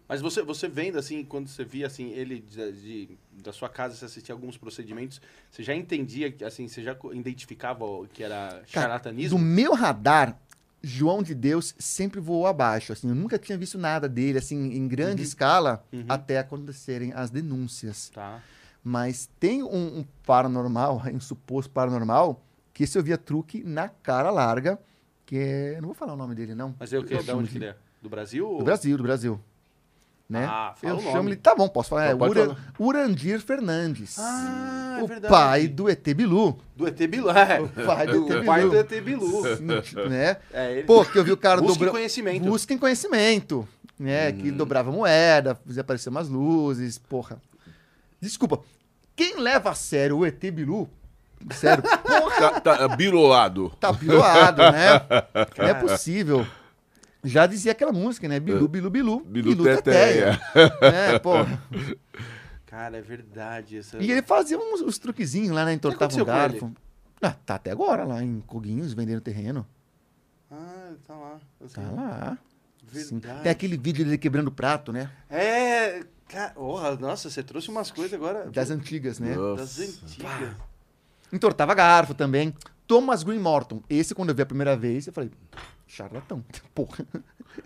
Mas 0.06 0.20
você, 0.20 0.42
você 0.42 0.68
vendo, 0.68 0.98
assim, 1.00 1.24
quando 1.24 1.48
você 1.48 1.64
via, 1.64 1.88
assim, 1.88 2.10
ele 2.10 2.42
de, 2.42 2.72
de- 2.74 3.18
da 3.32 3.54
sua 3.54 3.70
casa, 3.70 3.96
você 3.96 4.04
assistia 4.04 4.36
alguns 4.36 4.58
procedimentos, 4.58 5.22
você 5.50 5.64
já 5.64 5.74
entendia, 5.74 6.30
que, 6.30 6.44
assim, 6.44 6.68
você 6.68 6.84
já 6.84 6.98
identificava 7.14 7.86
que 8.12 8.24
era 8.26 8.50
Cara, 8.50 8.66
charlatanismo? 8.68 9.40
Do 9.40 9.46
meu 9.46 9.74
radar, 9.74 10.38
João 10.84 11.24
de 11.24 11.34
Deus 11.34 11.74
sempre 11.80 12.20
voou 12.20 12.46
abaixo. 12.46 12.92
Assim, 12.92 13.08
eu 13.08 13.16
nunca 13.16 13.40
tinha 13.40 13.58
visto 13.58 13.78
nada 13.78 14.10
dele 14.10 14.38
assim 14.38 14.58
em 14.74 14.86
grande 14.86 15.22
Uhum. 15.22 15.28
escala 15.30 15.86
Uhum. 15.94 16.04
até 16.10 16.40
acontecerem 16.40 17.14
as 17.14 17.30
denúncias. 17.30 18.10
Tá. 18.14 18.44
Mas 18.84 19.30
tem 19.40 19.62
um, 19.64 20.00
um 20.00 20.06
paranormal, 20.26 21.02
um 21.14 21.20
suposto 21.20 21.72
paranormal, 21.72 22.42
que 22.74 22.84
esse 22.84 22.98
eu 22.98 23.04
via 23.04 23.18
truque 23.18 23.64
na 23.64 23.90
cara 23.90 24.30
larga, 24.32 24.80
que 25.26 25.38
é. 25.38 25.78
Não 25.82 25.88
vou 25.88 25.96
falar 25.96 26.14
o 26.14 26.18
nome 26.18 26.34
dele, 26.36 26.56
não. 26.56 26.74
Mas 26.80 26.92
é 26.94 27.00
o 27.00 27.04
quê? 27.04 27.16
Eu 27.16 27.24
Da 27.24 27.36
onde 27.36 27.46
de- 27.48 27.52
que 27.52 27.58
ele 27.58 27.66
é? 27.66 27.76
Do 28.02 28.10
Brasil? 28.10 28.58
Do 28.58 28.64
Brasil, 28.64 28.98
do 28.98 29.04
Brasil. 29.04 29.40
Né? 30.30 30.46
Ah, 30.48 30.74
fala 30.78 30.94
eu 30.94 30.98
o 30.98 31.02
chamo 31.12 31.28
ele. 31.28 31.36
Tá 31.38 31.56
bom, 31.56 31.68
posso 31.68 31.90
falar. 31.90 32.06
É 32.06 32.16
Pode 32.16 32.32
Ura- 32.40 32.56
falar. 32.56 32.74
Urandir 32.80 33.42
Fernandes. 33.42 34.16
Ah, 34.20 34.98
é 35.00 35.04
o 35.04 35.08
verdade. 35.08 35.34
pai 35.34 35.68
do 35.68 35.90
ET 35.90 36.14
Bilu. 36.14 36.56
Do 36.76 36.88
ET 36.88 37.08
Bilu. 37.08 37.30
É. 37.32 37.60
O 37.60 37.68
pai 37.86 38.06
do 38.08 38.32
ET 38.32 38.42
O 38.42 38.46
pai 38.46 38.60
Bilu. 38.62 38.72
do 38.72 38.78
ET 38.78 39.02
Bilu. 39.02 39.42
né? 40.08 40.38
É, 40.54 40.72
ele... 40.74 40.84
Pô, 40.84 41.04
que 41.04 41.18
eu 41.18 41.24
vi 41.24 41.32
o 41.32 41.38
cara 41.38 41.60
Busque 41.60 41.74
dobrando. 41.80 41.94
conhecimento. 41.94 42.46
Busquem 42.46 42.78
conhecimento. 42.78 43.68
Né? 44.00 44.32
Que 44.32 44.52
dobrava 44.52 44.92
moeda, 44.92 45.56
fazia 45.66 45.82
aparecer 45.82 46.10
umas 46.10 46.30
luzes. 46.30 47.00
Porra. 47.00 47.42
Desculpa. 48.22 48.62
Quem 49.16 49.40
leva 49.40 49.72
a 49.72 49.76
sério 49.76 50.18
o 50.20 50.26
ET 50.26 50.40
Bilu? 50.52 50.90
Sério, 51.52 51.84
porra, 51.84 52.60
Tá, 52.62 52.78
tá 52.78 52.88
bilolado. 52.96 53.70
tá 53.80 53.94
biloado, 53.94 54.62
né? 54.72 55.02
Não 55.58 55.66
é 55.68 55.74
possível. 55.74 56.46
Já 57.24 57.46
dizia 57.46 57.72
aquela 57.74 57.91
música, 57.91 58.28
né? 58.28 58.40
Bilu, 58.40 58.68
bilu, 58.68 58.90
bilu. 58.90 59.20
Bilu 59.22 59.64
teteia. 59.64 60.40
né? 60.82 61.20
Porra. 61.24 61.62
Cara, 62.66 62.98
é 62.98 63.02
verdade. 63.02 63.78
Essa... 63.78 63.98
E 63.98 64.10
ele 64.12 64.22
fazia 64.22 64.58
uns, 64.58 64.82
uns 64.82 64.98
truquezinhos 64.98 65.52
lá, 65.52 65.66
né? 65.66 65.74
Entortava 65.74 66.14
um 66.16 66.26
garfo. 66.26 66.72
Ah, 67.22 67.34
tá 67.46 67.56
até 67.56 67.72
agora 67.72 68.06
lá 68.06 68.24
em 68.24 68.40
Coguinhos, 68.41 68.94
vendendo 68.94 69.20
terreno. 69.20 69.68
Ah, 70.50 70.91
tá 71.06 71.14
lá. 71.14 71.40
Tá 71.74 71.82
lá. 71.91 72.38
Verdade. 72.91 73.44
Tem 73.44 73.52
aquele 73.52 73.78
vídeo 73.78 74.06
dele 74.06 74.18
quebrando 74.18 74.48
o 74.48 74.52
prato, 74.52 74.91
né? 74.91 75.10
É... 75.30 76.03
Ca... 76.28 76.49
Porra, 76.49 76.95
nossa, 76.95 77.30
você 77.30 77.41
trouxe 77.41 77.70
umas 77.70 77.90
coisas 77.91 78.14
agora... 78.14 78.49
Das 78.52 78.70
antigas, 78.70 79.20
né? 79.20 79.36
Nossa. 79.36 79.64
Das 79.64 79.80
antigas. 79.80 80.56
Entortava 81.32 81.74
garfo 81.74 82.14
também. 82.14 82.53
Thomas 82.88 83.24
Green 83.24 83.40
Morton. 83.40 83.84
Esse, 83.90 84.16
quando 84.16 84.30
eu 84.30 84.36
vi 84.36 84.41
a 84.41 84.45
primeira 84.45 84.76
vez, 84.76 85.07
eu 85.07 85.14
falei, 85.14 85.32
charlatão. 85.88 86.44
Porra. 86.74 87.06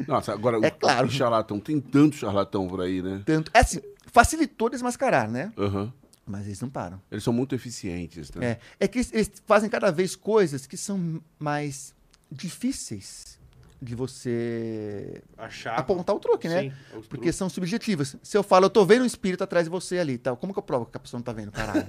Nossa, 0.07 0.33
agora 0.33 0.65
É 0.65 0.69
claro. 0.69 1.07
o 1.07 1.11
charlatão, 1.11 1.59
tem 1.59 1.79
tanto 1.79 2.15
charlatão 2.15 2.67
por 2.67 2.81
aí, 2.81 3.01
né? 3.01 3.21
Tanto. 3.25 3.51
É 3.53 3.59
assim, 3.59 3.79
facilitou 4.07 4.69
desmascarar, 4.69 5.29
né? 5.29 5.51
Aham. 5.57 5.93
Mas 6.25 6.45
eles 6.45 6.61
não 6.61 6.69
param. 6.69 7.01
Eles 7.11 7.23
são 7.23 7.33
muito 7.33 7.53
eficientes, 7.53 8.31
né? 8.31 8.45
É, 8.45 8.59
é 8.81 8.87
que 8.87 8.99
eles, 8.99 9.13
eles 9.13 9.31
fazem 9.45 9.69
cada 9.69 9.91
vez 9.91 10.15
coisas 10.15 10.65
que 10.65 10.77
são 10.77 11.21
mais 11.37 11.93
difíceis 12.31 13.37
de 13.83 13.95
você 13.95 15.21
Achar... 15.37 15.77
apontar 15.77 16.15
o 16.15 16.19
truque, 16.19 16.47
né? 16.47 16.61
Sim, 16.61 16.73
é 16.93 17.01
Porque 17.09 17.31
são 17.31 17.49
subjetivas. 17.49 18.15
Se 18.23 18.37
eu 18.37 18.43
falo, 18.43 18.65
eu 18.65 18.69
tô 18.69 18.85
vendo 18.85 19.03
um 19.03 19.05
espírito 19.05 19.43
atrás 19.43 19.65
de 19.65 19.69
você 19.69 19.99
ali, 19.99 20.17
tal, 20.17 20.37
como 20.37 20.53
que 20.53 20.59
eu 20.59 20.63
provo 20.63 20.85
que 20.85 20.97
a 20.97 20.99
pessoa 20.99 21.19
não 21.19 21.23
tá 21.23 21.33
vendo, 21.33 21.51
caralho? 21.51 21.85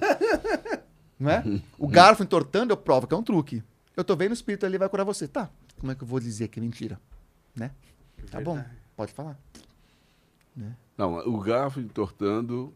não 1.17 1.31
é? 1.31 1.43
O 1.79 1.87
garfo 1.87 2.23
entortando, 2.23 2.73
eu 2.73 2.77
provo 2.77 3.07
que 3.07 3.13
é 3.13 3.17
um 3.17 3.23
truque. 3.23 3.63
Eu 3.95 4.03
tô 4.03 4.15
vendo 4.15 4.31
o 4.31 4.33
espírito 4.33 4.65
ali, 4.65 4.77
vai 4.77 4.89
curar 4.89 5.05
você. 5.05 5.27
Tá, 5.27 5.49
como 5.79 5.91
é 5.91 5.95
que 5.95 6.03
eu 6.03 6.07
vou 6.07 6.19
dizer 6.19 6.49
que 6.49 6.59
é 6.59 6.61
mentira? 6.61 6.99
Né? 7.55 7.71
Tá 8.29 8.41
bom, 8.41 8.61
pode 8.95 9.13
falar. 9.13 9.39
Não, 10.97 11.17
o 11.27 11.39
garfo 11.39 11.79
entortando 11.79 12.73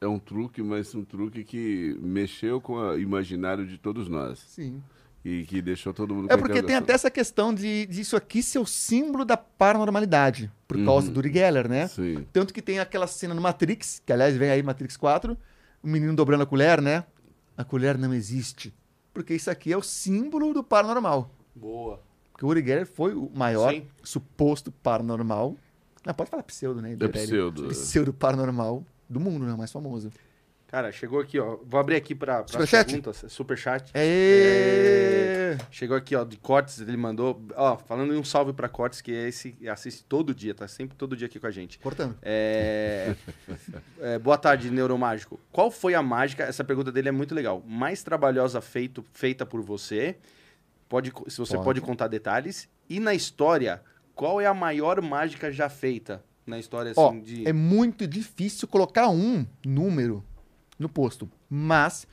é 0.00 0.06
um 0.06 0.18
truque, 0.18 0.62
mas 0.62 0.94
um 0.94 1.04
truque 1.04 1.44
que 1.44 1.96
mexeu 2.00 2.60
com 2.60 2.74
o 2.74 2.98
imaginário 2.98 3.66
de 3.66 3.78
todos 3.78 4.08
nós. 4.08 4.38
Sim. 4.38 4.82
E 5.24 5.44
que 5.44 5.60
deixou 5.60 5.92
todo 5.92 6.14
mundo 6.14 6.32
É 6.32 6.36
porque 6.36 6.62
tem 6.62 6.76
até 6.76 6.94
essa 6.94 7.10
questão 7.10 7.52
de, 7.52 7.84
de 7.86 8.00
isso 8.00 8.16
aqui 8.16 8.42
ser 8.42 8.58
o 8.58 8.64
símbolo 8.66 9.24
da 9.24 9.36
paranormalidade, 9.36 10.50
por 10.66 10.82
causa 10.84 11.08
Uhum. 11.08 11.12
do 11.12 11.18
Uri 11.18 11.32
Geller, 11.32 11.68
né? 11.68 11.88
Sim. 11.88 12.26
Tanto 12.32 12.54
que 12.54 12.62
tem 12.62 12.78
aquela 12.78 13.06
cena 13.06 13.34
no 13.34 13.40
Matrix, 13.40 14.00
que 14.04 14.12
aliás 14.12 14.34
vem 14.36 14.50
aí 14.50 14.62
Matrix 14.62 14.96
4, 14.96 15.36
o 15.82 15.86
menino 15.88 16.14
dobrando 16.14 16.42
a 16.42 16.46
colher, 16.46 16.80
né? 16.80 17.04
A 17.56 17.64
colher 17.64 17.98
não 17.98 18.14
existe. 18.14 18.74
Porque 19.12 19.34
isso 19.34 19.50
aqui 19.50 19.72
é 19.72 19.76
o 19.76 19.82
símbolo 19.82 20.54
do 20.54 20.64
paranormal. 20.64 21.30
Boa. 21.54 22.00
Porque 22.32 22.44
o 22.46 22.48
Uri 22.48 22.64
Geller 22.64 22.86
foi 22.86 23.12
o 23.14 23.30
maior 23.34 23.72
Sim. 23.74 23.82
suposto 24.02 24.72
paranormal. 24.72 25.54
Não, 26.06 26.14
pode 26.14 26.30
falar 26.30 26.42
pseudo, 26.44 26.80
né? 26.80 26.96
É 26.98 27.08
pseudo. 27.08 27.68
Pseudo 27.68 28.12
paranormal 28.14 28.82
do 29.06 29.20
mundo, 29.20 29.44
né? 29.44 29.52
O 29.52 29.58
mais 29.58 29.70
famoso. 29.70 30.10
Cara, 30.70 30.92
chegou 30.92 31.18
aqui, 31.18 31.36
ó. 31.36 31.58
Vou 31.66 31.80
abrir 31.80 31.96
aqui 31.96 32.14
para 32.14 32.46
Superchat? 32.46 32.86
perguntas. 32.86 33.24
Superchat. 33.26 33.90
É... 33.92 35.58
Chegou 35.68 35.96
aqui, 35.96 36.14
ó, 36.14 36.22
de 36.22 36.36
Cortes, 36.36 36.80
ele 36.80 36.96
mandou. 36.96 37.44
Ó, 37.56 37.76
falando 37.76 38.14
em 38.14 38.16
um 38.16 38.22
salve 38.22 38.52
pra 38.52 38.68
Cortes, 38.68 39.00
que 39.00 39.12
é 39.12 39.26
esse 39.26 39.56
assiste 39.68 40.04
todo 40.04 40.32
dia, 40.32 40.54
tá 40.54 40.68
sempre 40.68 40.96
todo 40.96 41.16
dia 41.16 41.26
aqui 41.26 41.40
com 41.40 41.48
a 41.48 41.50
gente. 41.50 41.76
Cortando. 41.80 42.16
É... 42.22 43.16
é, 43.98 44.16
boa 44.20 44.38
tarde, 44.38 44.70
Neuromágico. 44.70 45.40
Qual 45.50 45.72
foi 45.72 45.96
a 45.96 46.02
mágica? 46.02 46.44
Essa 46.44 46.62
pergunta 46.62 46.92
dele 46.92 47.08
é 47.08 47.12
muito 47.12 47.34
legal. 47.34 47.60
Mais 47.66 48.04
trabalhosa 48.04 48.60
feito, 48.60 49.04
feita 49.12 49.44
por 49.44 49.62
você? 49.62 50.18
Pode, 50.88 51.12
se 51.26 51.36
você 51.36 51.54
pode. 51.54 51.64
Pode. 51.64 51.80
contar 51.80 52.06
detalhes. 52.06 52.68
E 52.88 53.00
na 53.00 53.12
história, 53.12 53.82
qual 54.14 54.40
é 54.40 54.46
a 54.46 54.54
maior 54.54 55.02
mágica 55.02 55.50
já 55.50 55.68
feita? 55.68 56.22
Na 56.46 56.60
história, 56.60 56.92
assim, 56.92 57.00
Ó, 57.00 57.12
de. 57.12 57.48
é 57.48 57.52
muito 57.52 58.06
difícil 58.06 58.68
colocar 58.68 59.08
um 59.08 59.44
número 59.64 60.24
no 60.80 60.88
posto. 60.88 61.30
Mas 61.48 62.06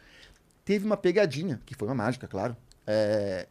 teve 0.63 0.85
uma 0.85 0.97
pegadinha, 0.97 1.59
que 1.65 1.73
foi 1.73 1.87
uma 1.87 1.95
mágica, 1.95 2.27
claro. 2.27 2.55
É, 2.85 3.47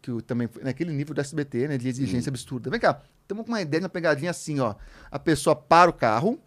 que 0.00 0.22
também 0.22 0.46
foi 0.46 0.62
naquele 0.62 0.92
nível 0.92 1.14
do 1.14 1.20
SBT, 1.20 1.68
né? 1.68 1.78
De 1.78 1.88
exigência 1.88 2.30
absurda. 2.30 2.70
Vem 2.70 2.78
cá, 2.78 3.02
estamos 3.22 3.44
com 3.44 3.52
uma 3.52 3.60
ideia 3.60 3.80
de 3.80 3.84
uma 3.86 3.90
pegadinha 3.90 4.30
assim, 4.30 4.60
ó. 4.60 4.74
A 5.10 5.18
pessoa 5.18 5.56
para 5.56 5.90
o 5.90 5.92
carro, 5.92 6.38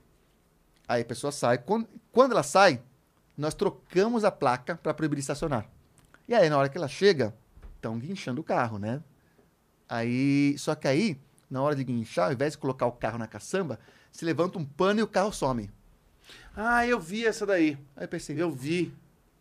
aí 0.88 1.02
a 1.02 1.06
pessoa 1.06 1.31
sai. 1.31 1.57
Quando, 1.57 1.88
quando 2.11 2.31
ela 2.31 2.44
sai, 2.44 2.81
nós 3.38 3.53
trocamos 3.53 4.23
a 4.23 4.31
placa 4.31 4.76
para 4.76 4.94
proibir 4.94 5.15
de 5.15 5.22
estacionar. 5.22 5.69
E 6.27 6.34
aí, 6.34 6.49
na 6.49 6.57
hora 6.57 6.69
que 6.69 6.77
ela 6.77 6.88
chega, 6.88 7.34
estão 7.76 7.99
guinchando 7.99 8.41
o 8.41 8.44
carro, 8.44 8.80
né? 8.80 9.02
Aí, 9.90 10.56
só 10.57 10.73
que 10.73 10.88
aí, 10.88 11.19
na 11.49 11.61
hora 11.61 11.76
de 11.76 11.84
guinchar, 11.84 12.27
ao 12.27 12.34
invés 12.34 12.53
de 12.53 12.57
colocar 12.57 12.85
o 12.85 12.91
carro 12.91 13.18
na 13.18 13.27
caçamba, 13.27 13.80
se 14.11 14.23
levanta 14.23 14.57
um 14.57 14.65
pano 14.65 14.99
e 14.99 15.03
o 15.03 15.07
carro 15.07 15.34
some. 15.34 15.69
Ah, 16.56 16.86
eu 16.86 17.00
vi 17.00 17.26
essa 17.26 17.46
daí. 17.46 17.78
Aí 17.96 18.04
eu 18.06 18.08
pensei, 18.08 18.42
Eu 18.42 18.52
vi. 18.52 18.94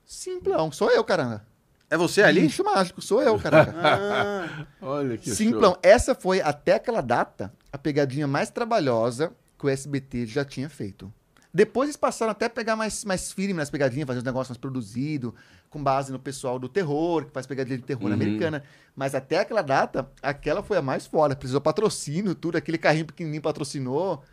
Simplão. 0.04 0.70
Sou 0.72 0.90
eu, 0.90 1.02
caramba. 1.04 1.44
É 1.88 1.96
você 1.96 2.22
ali? 2.22 2.40
Bicho 2.42 2.64
mágico, 2.64 3.00
sou 3.02 3.22
eu, 3.22 3.38
caraca. 3.38 3.72
Ah, 3.76 4.66
Olha 4.80 5.16
que 5.18 5.30
Simplão. 5.30 5.78
Essa 5.82 6.14
foi, 6.14 6.40
até 6.40 6.74
aquela 6.74 7.00
data, 7.02 7.52
a 7.70 7.76
pegadinha 7.78 8.26
mais 8.26 8.50
trabalhosa 8.50 9.32
que 9.58 9.66
o 9.66 9.68
SBT 9.68 10.26
já 10.26 10.44
tinha 10.44 10.68
feito. 10.70 11.12
Depois 11.54 11.88
eles 11.88 11.96
passaram 11.98 12.32
até 12.32 12.46
a 12.46 12.50
pegar 12.50 12.76
mais, 12.76 13.04
mais 13.04 13.30
firme 13.30 13.52
nas 13.52 13.68
pegadinhas, 13.68 14.06
fazer 14.06 14.20
uns 14.20 14.24
negócios 14.24 14.48
mais 14.48 14.58
produzidos, 14.58 15.34
com 15.68 15.82
base 15.82 16.10
no 16.10 16.18
pessoal 16.18 16.58
do 16.58 16.66
terror, 16.68 17.26
que 17.26 17.30
faz 17.32 17.46
pegadinha 17.46 17.76
de 17.76 17.84
terror 17.84 18.06
Uhum. 18.06 18.12
americana. 18.14 18.64
Mas 18.96 19.14
até 19.14 19.40
aquela 19.40 19.60
data, 19.62 20.10
aquela 20.22 20.62
foi 20.62 20.78
a 20.78 20.82
mais 20.82 21.06
foda. 21.06 21.36
Precisou 21.36 21.60
patrocínio, 21.60 22.34
tudo. 22.34 22.56
Aquele 22.56 22.78
carrinho 22.78 23.04
pequenininho 23.06 23.42
patrocinou. 23.42 24.24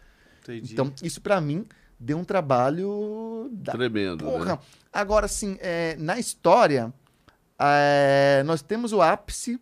entendi. 0.41 0.71
Então, 0.73 0.93
isso 1.03 1.19
pra 1.21 1.41
mim 1.41 1.65
deu 1.99 2.17
um 2.17 2.23
trabalho 2.23 3.49
da 3.51 3.73
Tremendo, 3.73 4.25
porra. 4.25 4.45
né? 4.45 4.59
Agora, 4.91 5.25
assim, 5.25 5.57
é, 5.59 5.95
na 5.97 6.17
história, 6.19 6.93
é, 7.59 8.41
nós 8.45 8.61
temos 8.61 8.93
o 8.93 9.01
ápice 9.01 9.59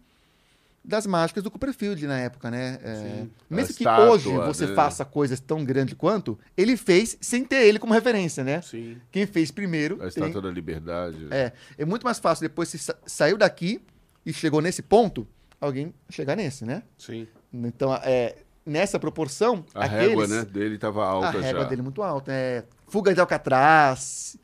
das 0.83 1.05
mágicas 1.05 1.43
do 1.43 1.51
Copperfield 1.51 2.07
na 2.07 2.17
época, 2.19 2.49
né? 2.49 2.79
É, 2.81 2.95
Sim. 2.95 3.31
mesmo 3.49 3.71
A 3.71 3.73
que 3.75 3.83
estátua, 3.83 4.09
hoje 4.09 4.29
você 4.37 4.67
né? 4.67 4.73
faça 4.75 5.03
coisas 5.03 5.37
tão 5.39 5.65
grandes 5.65 5.95
quanto, 5.95 6.39
ele 6.55 6.77
fez 6.77 7.17
sem 7.19 7.43
ter 7.43 7.65
ele 7.67 7.77
como 7.77 7.93
referência, 7.93 8.41
né? 8.43 8.61
Sim. 8.61 8.97
Quem 9.11 9.25
fez 9.25 9.51
primeiro. 9.51 9.95
A 9.95 9.99
tem- 9.99 10.07
Estátua 10.07 10.41
da 10.41 10.49
Liberdade. 10.49 11.27
é, 11.29 11.51
é 11.77 11.83
muito 11.85 12.03
mais 12.05 12.19
fácil 12.19 12.43
depois 12.43 12.69
você 12.69 12.77
sa- 12.77 12.95
saiu 13.05 13.37
daqui 13.37 13.81
e 14.25 14.31
chegou 14.31 14.61
nesse 14.61 14.81
ponto, 14.81 15.27
alguém 15.59 15.93
chegar 16.09 16.37
nesse, 16.37 16.63
né? 16.63 16.83
Sim. 16.97 17.27
Então, 17.51 17.93
é, 17.95 18.35
nessa 18.67 18.99
proporção, 18.99 19.63
A 19.73 19.85
aqueles, 19.85 20.09
régua, 20.09 20.27
né, 20.27 20.45
dele 20.45 20.75
estava 20.75 21.03
a 21.05 21.07
alta 21.09 21.39
régua 21.39 21.61
já. 21.63 21.67
dele 21.69 21.81
muito 21.81 22.03
alta. 22.03 22.31
É, 22.31 22.63
fuga 22.87 23.13
de 23.13 23.19
Alcatraz. 23.19 24.37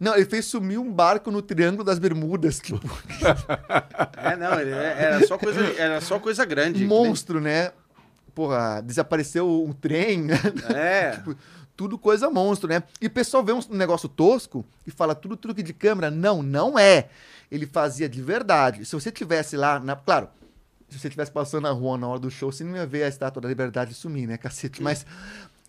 Não, 0.00 0.14
ele 0.14 0.26
fez 0.26 0.44
sumir 0.44 0.78
um 0.78 0.92
barco 0.92 1.30
no 1.30 1.42
Triângulo 1.42 1.82
das 1.84 1.98
Bermudas, 1.98 2.60
tipo, 2.60 2.78
É, 4.16 4.36
não, 4.36 4.60
ele 4.60 4.70
é- 4.70 4.96
era 5.02 5.26
só 5.26 5.36
coisa, 5.38 5.60
era 5.80 6.00
só 6.00 6.18
coisa 6.18 6.44
grande. 6.44 6.84
monstro, 6.84 7.40
né? 7.40 7.72
Porra, 8.34 8.80
desapareceu 8.80 9.64
um 9.64 9.72
trem, 9.72 10.22
né? 10.22 10.36
É. 10.74 11.18
tudo 11.76 11.98
coisa 11.98 12.28
monstro, 12.30 12.68
né? 12.68 12.82
E 13.00 13.06
o 13.06 13.10
pessoal 13.10 13.42
vê 13.44 13.52
um 13.52 13.60
negócio 13.70 14.08
tosco 14.08 14.64
e 14.86 14.90
fala 14.90 15.14
tudo 15.14 15.36
truque 15.36 15.62
de 15.62 15.72
câmera. 15.72 16.10
Não, 16.10 16.42
não 16.42 16.78
é. 16.78 17.08
Ele 17.50 17.66
fazia 17.66 18.08
de 18.08 18.20
verdade. 18.22 18.84
Se 18.84 18.92
você 18.94 19.10
tivesse 19.10 19.56
lá, 19.56 19.80
na... 19.80 19.96
claro, 19.96 20.28
se 20.88 20.98
você 20.98 21.10
tivesse 21.10 21.30
passando 21.30 21.64
na 21.64 21.70
rua 21.70 21.98
na 21.98 22.08
hora 22.08 22.18
do 22.20 22.30
show, 22.30 22.50
você 22.50 22.64
não 22.64 22.76
ia 22.76 22.86
ver 22.86 23.02
a 23.02 23.08
Estátua 23.08 23.42
da 23.42 23.48
Liberdade 23.48 23.94
sumir, 23.94 24.26
né, 24.26 24.36
cacete? 24.38 24.82
Mas 24.82 25.04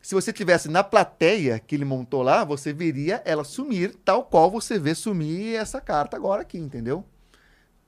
se 0.02 0.16
você 0.16 0.32
tivesse 0.32 0.70
na 0.70 0.84
plateia 0.84 1.60
que 1.60 1.76
ele 1.76 1.86
montou 1.86 2.22
lá, 2.24 2.44
você 2.44 2.72
veria 2.72 3.22
ela 3.26 3.44
sumir, 3.44 3.96
tal 4.06 4.24
qual 4.24 4.50
você 4.50 4.80
vê 4.80 4.96
sumir 4.96 5.56
essa 5.56 5.82
carta 5.82 6.16
agora 6.16 6.42
aqui, 6.42 6.58
entendeu? 6.58 7.04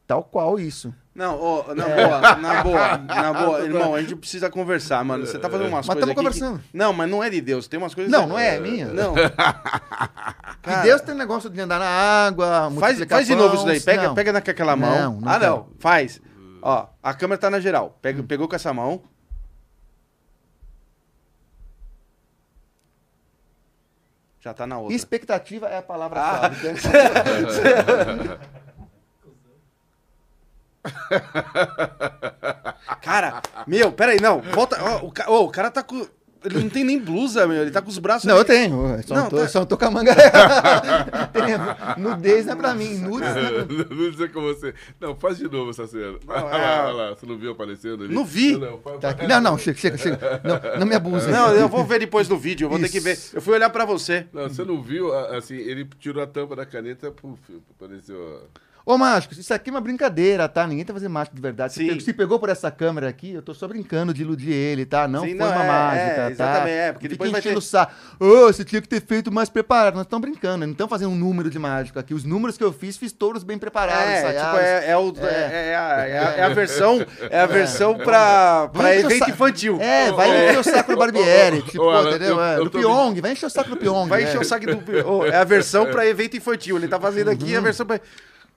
Tal 0.05 0.23
qual 0.23 0.59
isso. 0.59 0.93
Não, 1.15 1.39
ó, 1.39 1.73
na 1.73 1.85
boa, 1.85 2.35
na 2.35 2.63
boa, 2.63 2.97
na 2.97 3.33
boa, 3.33 3.61
irmão, 3.61 3.95
a 3.95 4.01
gente 4.01 4.15
precisa 4.15 4.49
conversar, 4.49 5.03
mano. 5.05 5.25
Você 5.25 5.39
tá 5.39 5.49
fazendo 5.49 5.67
umas 5.67 5.85
Mas 5.85 5.95
coisas 5.95 6.03
aqui 6.03 6.09
que- 6.11 6.15
conversando. 6.15 6.61
Não, 6.73 6.91
mas 6.91 7.09
não 7.09 7.23
é 7.23 7.29
de 7.29 7.39
Deus, 7.39 7.67
tem 7.67 7.77
umas 7.77 7.93
coisas... 7.93 8.11
Não, 8.11 8.27
não 8.27 8.37
é, 8.37 8.55
é 8.55 8.59
minha. 8.59 8.87
Não, 8.87 9.13
Que 10.61 10.75
Deus 10.83 11.01
tem 11.01 11.15
negócio 11.15 11.49
de 11.49 11.59
andar 11.59 11.79
na 11.79 11.85
água, 11.87 12.71
faz, 12.79 12.99
faz 13.05 13.25
de 13.27 13.35
novo 13.35 13.55
isso 13.55 13.65
daí, 13.65 13.79
pega, 13.79 14.03
Não. 14.03 14.15
pega 14.15 14.33
naquela 14.33 14.75
mão. 14.75 14.95
Não, 14.95 15.21
não 15.21 15.29
ah, 15.29 15.39
quero. 15.39 15.51
não, 15.51 15.67
faz. 15.79 16.21
Ó, 16.61 16.87
a 17.01 17.13
câmera 17.13 17.39
tá 17.41 17.49
na 17.49 17.59
geral, 17.59 17.97
pega, 18.01 18.21
pegou 18.23 18.47
com 18.47 18.55
essa 18.55 18.73
mão. 18.73 19.03
Já 24.39 24.53
tá 24.53 24.65
na 24.65 24.79
outra. 24.79 24.95
Expectativa 24.95 25.67
é 25.67 25.75
a 25.75 25.79
Ah. 25.79 25.83
palavra-chave. 25.83 26.73
Cara, 33.01 33.41
meu, 33.67 33.91
peraí, 33.91 34.19
não, 34.19 34.41
volta, 34.41 34.77
ó, 34.83 35.05
o, 35.05 35.11
ca- 35.11 35.25
ó, 35.27 35.43
o 35.43 35.49
cara 35.51 35.69
tá 35.71 35.83
com... 35.83 36.07
Ele 36.43 36.59
não 36.59 36.69
tem 36.69 36.83
nem 36.83 36.97
blusa, 36.99 37.45
meu, 37.45 37.61
ele 37.61 37.69
tá 37.69 37.81
com 37.81 37.89
os 37.89 37.99
braços... 37.99 38.25
Não, 38.25 38.33
eu 38.33 38.39
ali. 38.39 38.47
tenho. 38.47 38.95
eu 38.97 39.03
Só 39.03 39.13
não, 39.15 39.23
Não, 39.23 39.29
tô, 39.29 39.37
tá. 39.37 39.47
só 39.47 39.59
não 39.59 39.65
tô 39.67 39.77
com 39.77 39.85
a 39.85 39.91
manga. 39.91 40.15
Tenho. 41.31 41.59
Nudez 41.97 42.45
não 42.47 42.53
é 42.53 42.55
pra 42.55 42.73
mim. 42.73 42.97
Nudes 42.97 43.29
não 43.29 43.41
é 43.45 43.63
pra 43.63 44.25
não 44.25 44.29
com 44.33 44.41
você. 44.41 44.73
Não, 44.99 45.15
faz 45.15 45.37
de 45.37 45.43
novo 45.49 45.69
essa 45.69 45.85
cena. 45.87 46.13
Não, 46.25 46.35
Olha 46.35 46.55
é- 46.55 46.57
lá, 46.57 46.83
olha 46.87 46.93
lá, 46.93 47.09
você 47.15 47.25
não 47.25 47.37
viu 47.37 47.51
aparecendo 47.51 48.03
ali? 48.03 48.13
Não 48.13 48.25
vi. 48.25 48.57
Não, 48.57 48.79
faz- 48.79 48.99
Tá. 48.99 49.15
Não, 49.27 49.41
não, 49.41 49.57
chega, 49.57 49.77
chega, 49.77 49.97
chega. 49.97 50.41
Não, 50.43 50.79
não 50.79 50.87
me 50.87 50.95
abuse. 50.95 51.29
Não, 51.29 51.51
eu 51.53 51.67
vou 51.69 51.83
ver 51.85 51.99
depois 51.99 52.27
do 52.27 52.37
vídeo, 52.37 52.65
eu 52.65 52.69
vou 52.69 52.79
ter 52.79 52.89
que 52.89 52.99
ver. 52.99 53.13
Isso. 53.13 53.35
Eu 53.37 53.41
fui 53.41 53.53
olhar 53.53 53.69
pra 53.69 53.85
você. 53.85 54.25
Não, 54.33 54.47
você 54.49 54.63
não 54.63 54.81
viu, 54.81 55.13
assim, 55.13 55.55
ele 55.55 55.87
tirou 55.99 56.23
a 56.23 56.27
tampa 56.27 56.55
da 56.55 56.65
caneta, 56.65 57.11
puf, 57.11 57.39
apareceu... 57.79 58.17
ó. 58.55 58.61
Ô, 58.85 58.97
Mágico, 58.97 59.33
isso 59.33 59.53
aqui 59.53 59.69
é 59.69 59.73
uma 59.73 59.79
brincadeira, 59.81 60.49
tá? 60.49 60.65
Ninguém 60.65 60.83
tá 60.83 60.91
fazendo 60.91 61.11
mágica 61.11 61.35
de 61.35 61.41
verdade. 61.41 61.73
Se 61.73 61.87
Sim. 61.87 61.99
Se 61.99 62.13
pegou 62.13 62.39
por 62.39 62.49
essa 62.49 62.71
câmera 62.71 63.07
aqui, 63.07 63.31
eu 63.33 63.41
tô 63.41 63.53
só 63.53 63.67
brincando 63.67 64.11
de 64.13 64.23
iludir 64.23 64.51
ele, 64.51 64.85
tá? 64.85 65.07
Não 65.07 65.21
Sim, 65.23 65.29
foi 65.37 65.37
não, 65.37 65.47
uma 65.51 65.63
é, 65.63 65.67
mágica, 65.67 66.01
é, 66.05 66.15
tá? 66.15 66.31
exatamente, 66.31 66.69
é, 66.71 66.91
porque 66.91 67.07
Não 67.07 67.11
depois 67.11 67.29
fica 67.29 67.41
vai 67.41 67.51
ter- 67.51 67.57
o 67.57 67.61
saco. 67.61 67.93
Ô, 68.19 68.47
você 68.47 68.63
tinha 68.65 68.81
que 68.81 68.87
ter 68.87 69.01
feito 69.01 69.31
mais 69.31 69.49
preparado. 69.49 69.93
Nós 69.95 70.03
estamos 70.05 70.21
brincando, 70.27 70.65
não 70.65 70.71
estamos 70.71 70.89
fazendo 70.89 71.11
um 71.11 71.15
número 71.15 71.49
de 71.49 71.59
mágico 71.59 71.99
aqui. 71.99 72.13
Os 72.13 72.23
números 72.23 72.57
que 72.57 72.63
eu 72.63 72.73
fiz, 72.73 72.97
fiz 72.97 73.11
todos 73.11 73.43
bem 73.43 73.57
preparados, 73.59 74.03
É, 74.03 74.33
tipo, 74.33 74.57
é, 74.57 74.89
é, 74.89 74.97
o, 74.97 75.13
é, 75.21 75.69
é 75.69 75.75
a, 75.75 76.07
é 76.07 76.17
a- 76.19 76.31
é 76.37 76.43
a 76.43 76.49
versão, 76.53 77.05
é 77.29 77.39
a 77.39 77.45
versão 77.45 77.95
pra, 77.97 78.67
pra 78.73 78.95
evento 78.95 79.19
sa- 79.19 79.29
infantil. 79.29 79.77
É, 79.79 80.11
vai 80.11 80.49
encher 80.49 80.59
o 80.59 80.63
saco 80.63 80.91
do 80.91 80.97
Barbieri, 80.97 81.61
tipo, 81.61 81.83
ô, 81.83 81.89
Alan, 81.91 82.09
entendeu? 82.09 82.37
eu- 82.37 82.43
É, 82.43 82.57
eu 82.57 82.63
do 82.65 82.71
Pyong, 82.71 83.21
vai 83.21 83.31
encher 83.33 83.45
o 83.45 83.49
saco 83.49 83.69
do 83.69 83.77
Pyong. 83.77 84.07
Vai 84.09 84.23
é. 84.23 84.27
encher 84.27 84.39
o 84.41 84.43
saco 84.43 84.65
do. 84.65 85.25
é 85.27 85.35
a 85.37 85.43
versão 85.43 85.85
pra 85.85 86.05
evento 86.07 86.35
infantil. 86.35 86.77
Ele 86.77 86.87
tá 86.87 86.99
fazendo 86.99 87.29
aqui 87.29 87.55
a 87.55 87.61
versão 87.61 87.85
pra. 87.85 87.99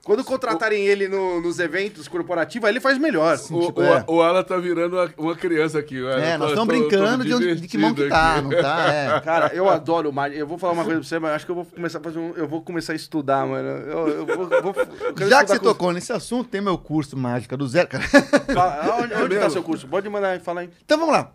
Quando 0.05 0.23
contratarem 0.23 0.85
ele 0.85 1.07
no- 1.07 1.41
nos 1.41 1.57
eventos 1.57 2.07
corporativos, 2.07 2.67
aí 2.67 2.71
ele 2.73 2.79
faz 2.79 2.95
melhor. 2.99 3.39
O, 3.49 3.65
tipo, 3.65 3.81
o, 3.81 3.83
é. 3.83 4.05
o 4.07 4.21
Alan 4.21 4.43
tá 4.43 4.55
virando 4.55 4.95
uma, 4.97 5.11
uma 5.17 5.35
criança 5.35 5.79
aqui. 5.79 5.97
É, 5.97 6.37
nós 6.37 6.49
tô- 6.49 6.53
estamos 6.53 6.75
tô- 6.75 6.81
tô 6.83 6.87
brincando 6.89 7.25
de, 7.25 7.55
de 7.61 7.67
que 7.67 7.75
mão 7.75 7.91
que 7.91 8.07
tá, 8.07 8.35
aqui. 8.35 8.41
não 8.43 8.49
tá? 8.51 8.93
É. 8.93 9.19
Cara, 9.25 9.47
eu 9.55 9.67
adoro 9.67 10.13
mágica. 10.13 10.39
Eu 10.39 10.45
vou 10.45 10.59
falar 10.59 10.73
uma 10.73 10.83
coisa 10.85 10.99
pra 10.99 11.09
você, 11.09 11.17
mas 11.17 11.31
acho 11.31 11.45
que 11.47 11.51
eu 11.51 11.55
vou 11.55 11.65
começar 11.65 11.97
a 11.97 12.01
fazer 12.01 12.19
um. 12.19 12.33
Eu 12.35 12.47
vou 12.47 12.61
começar 12.61 12.93
a 12.93 12.95
estudar, 12.95 13.47
mano. 13.47 13.67
Eu, 13.67 14.07
eu 14.09 14.25
vou, 14.27 14.47
eu 14.53 14.61
vou- 14.61 14.75
eu 15.19 15.27
Já 15.27 15.43
que 15.43 15.49
você 15.49 15.57
tocou 15.57 15.91
nesse 15.91 16.13
assunto, 16.13 16.49
tem 16.51 16.61
meu 16.61 16.77
curso 16.77 17.17
Mágica 17.17 17.57
do 17.57 17.67
Zero. 17.67 17.87
cara. 17.87 18.03
Fala, 18.03 18.97
onde, 19.01 19.13
onde 19.15 19.29
tá 19.35 19.41
mesmo? 19.41 19.49
seu 19.49 19.63
curso? 19.63 19.87
Pode 19.87 20.07
mandar 20.07 20.29
aí, 20.29 20.39
fala 20.39 20.61
aí. 20.61 20.69
Então 20.85 20.99
vamos 20.99 21.15
lá. 21.15 21.31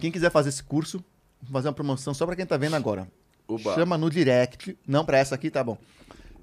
Quem 0.00 0.12
quiser 0.12 0.30
fazer 0.30 0.50
esse 0.50 0.62
curso, 0.62 1.02
vou 1.42 1.54
fazer 1.54 1.66
uma 1.66 1.74
promoção 1.74 2.14
só 2.14 2.24
pra 2.24 2.36
quem 2.36 2.46
tá 2.46 2.56
vendo 2.56 2.76
agora. 2.76 3.08
Oba. 3.48 3.74
Chama 3.74 3.98
no 3.98 4.08
direct. 4.08 4.78
Não 4.86 5.04
pra 5.04 5.18
essa 5.18 5.34
aqui, 5.34 5.50
tá 5.50 5.64
bom. 5.64 5.76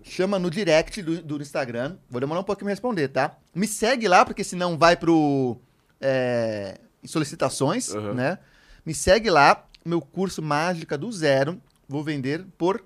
Chama 0.04 0.38
no 0.38 0.50
direct 0.50 1.02
do, 1.02 1.22
do 1.22 1.42
Instagram. 1.42 1.98
Vou 2.10 2.20
demorar 2.20 2.42
um 2.42 2.44
pouquinho 2.44 2.66
pra 2.66 2.74
responder, 2.74 3.08
tá? 3.08 3.38
Me 3.56 3.66
segue 3.66 4.08
lá, 4.08 4.26
porque 4.26 4.44
senão 4.44 4.78
vai 4.78 4.96
pro. 4.98 5.58
É, 6.02 6.78
solicitações, 7.06 7.90
Uhum. 7.90 8.14
né? 8.14 8.38
Me 8.86 8.94
segue 8.94 9.30
lá. 9.30 9.66
Meu 9.86 10.02
curso 10.02 10.42
Mágica 10.42 10.98
do 10.98 11.12
Zero. 11.12 11.60
Vou 11.88 12.04
vender 12.04 12.46
por 12.58 12.84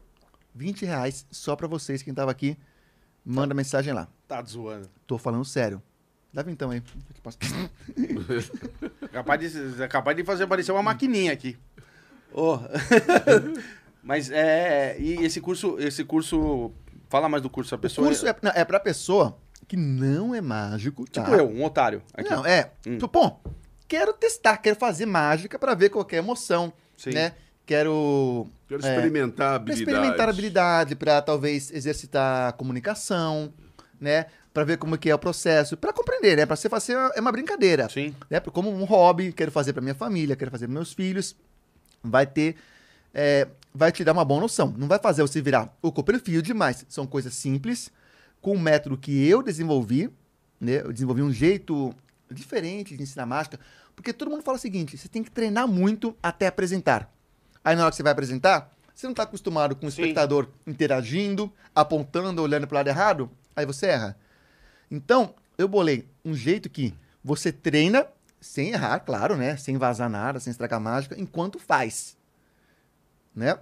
20 0.53 0.85
reais 0.85 1.26
só 1.31 1.56
pra 1.56 1.68
vocês. 1.68 2.02
Quem 2.03 2.14
tava 2.14 2.31
aqui, 2.31 2.57
manda 3.26 3.53
mensagem 3.53 3.94
lá. 3.94 4.07
Tá 4.27 4.41
zoando. 4.44 4.89
Tô 5.06 5.18
falando 5.18 5.45
sério. 5.45 5.81
Dá 6.34 6.44
então 6.48 6.69
aí. 6.72 6.81
Capaz 9.11 9.41
de, 9.41 9.88
capaz 9.88 10.15
de 10.18 10.23
fazer 10.23 10.45
parecer 10.48 10.72
uma 10.72 10.84
maquininha 10.84 11.31
aqui. 11.34 11.57
Ô. 12.31 12.60
Mas 14.03 14.30
é. 14.30 14.95
E 14.99 15.23
esse 15.26 15.41
curso, 15.41 15.77
esse 15.80 16.03
curso. 16.03 16.72
Fala 17.09 17.29
mais 17.29 17.41
do 17.43 17.49
curso. 17.49 17.73
A 17.73 17.77
O 17.77 17.81
pessoa. 17.81 18.07
curso 18.07 18.27
é, 18.27 18.35
não, 18.41 18.51
é 18.53 18.63
pra 18.65 18.79
pessoa 18.79 19.38
que 19.67 19.75
não 19.77 20.34
é 20.35 20.41
mágico, 20.41 21.05
tá? 21.09 21.23
Tipo 21.23 21.35
eu, 21.35 21.49
um 21.49 21.63
otário. 21.63 22.01
Aqui. 22.13 22.29
Não, 22.29 22.45
é. 22.45 22.71
Hum. 22.85 22.93
Tipo, 22.97 23.07
Pô, 23.07 23.31
quero 23.88 24.13
testar, 24.13 24.57
quero 24.57 24.75
fazer 24.77 25.05
mágica 25.05 25.57
pra 25.59 25.73
ver 25.73 25.89
qual 25.89 26.05
que 26.05 26.15
é 26.15 26.19
a 26.19 26.21
emoção, 26.21 26.71
Sim. 26.97 27.11
né? 27.11 27.34
Quero 27.65 28.47
Quero 28.67 28.85
É. 28.85 28.89
experimentar 28.95 29.47
a 29.55 29.59
pra 29.59 29.71
habilidade. 29.73 29.81
experimentar 29.97 30.29
habilidade, 30.29 30.95
pra 30.95 31.21
talvez 31.21 31.71
exercitar 31.71 32.53
comunicação, 32.53 33.53
né? 33.99 34.25
Pra 34.53 34.63
ver 34.63 34.77
como 34.77 34.97
que 34.97 35.09
é 35.09 35.15
o 35.15 35.19
processo, 35.19 35.75
pra 35.77 35.93
compreender, 35.93 36.35
né? 36.38 36.45
Pra 36.45 36.55
você 36.55 36.67
fazer 36.69 36.93
é 37.15 37.19
uma 37.21 37.31
brincadeira, 37.31 37.88
Sim. 37.89 38.15
né? 38.29 38.39
Como 38.39 38.69
um 38.71 38.84
hobby, 38.85 39.31
quero 39.34 39.51
fazer 39.51 39.73
pra 39.73 39.81
minha 39.81 39.95
família, 39.95 40.35
quero 40.35 40.49
fazer 40.51 40.65
pros 40.65 40.73
meus 40.73 40.93
filhos, 40.93 41.35
vai 42.03 42.25
ter 42.25 42.55
é, 43.13 43.47
vai 43.77 43.91
te 43.91 44.03
dar 44.03 44.13
uma 44.13 44.25
boa 44.25 44.41
noção. 44.41 44.73
Não 44.75 44.87
vai 44.87 44.97
fazer 44.97 45.21
você 45.21 45.39
virar 45.39 45.77
o 45.81 45.91
Copperfield, 45.91 46.51
mas 46.53 46.83
são 46.89 47.05
coisas 47.05 47.33
simples, 47.35 47.91
com 48.41 48.55
um 48.55 48.59
método 48.59 48.97
que 48.97 49.27
eu 49.27 49.43
desenvolvi, 49.43 50.09
né? 50.59 50.81
Eu 50.81 50.91
desenvolvi 50.91 51.21
um 51.21 51.31
jeito 51.31 51.93
diferente 52.31 52.97
de 52.97 53.03
ensinar 53.03 53.27
mágica, 53.27 53.59
porque 53.95 54.11
todo 54.11 54.31
mundo 54.31 54.41
fala 54.41 54.57
o 54.57 54.59
seguinte, 54.59 54.97
você 54.97 55.07
tem 55.07 55.23
que 55.23 55.29
treinar 55.29 55.67
muito 55.67 56.15
até 56.21 56.47
apresentar. 56.47 57.13
Aí 57.63 57.75
na 57.75 57.83
hora 57.83 57.91
que 57.91 57.97
você 57.97 58.03
vai 58.03 58.11
apresentar, 58.11 58.73
você 58.95 59.05
não 59.05 59.11
está 59.11 59.23
acostumado 59.23 59.75
com 59.75 59.85
o 59.85 59.91
Sim. 59.91 60.01
espectador 60.01 60.49
interagindo, 60.65 61.53
apontando, 61.75 62.41
olhando 62.41 62.65
para 62.65 62.75
o 62.75 62.77
lado 62.79 62.87
errado, 62.87 63.31
aí 63.55 63.65
você 63.65 63.87
erra. 63.87 64.17
Então, 64.89 65.35
eu 65.55 65.67
bolei 65.67 66.07
um 66.25 66.33
jeito 66.33 66.67
que 66.67 66.93
você 67.23 67.51
treina 67.51 68.07
sem 68.41 68.69
errar, 68.69 68.99
claro, 69.01 69.35
né? 69.35 69.55
Sem 69.55 69.77
vazar 69.77 70.09
nada, 70.09 70.39
sem 70.39 70.49
estragar 70.49 70.79
mágica, 70.79 71.15
enquanto 71.19 71.59
faz. 71.59 72.16
Né? 73.38 73.55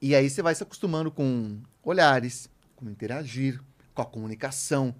E 0.00 0.14
aí 0.14 0.30
você 0.30 0.40
vai 0.40 0.54
se 0.54 0.62
acostumando 0.62 1.10
com 1.10 1.60
olhares, 1.84 2.48
como 2.74 2.90
interagir, 2.90 3.60
com 3.94 4.00
a 4.00 4.06
comunicação, 4.06 4.94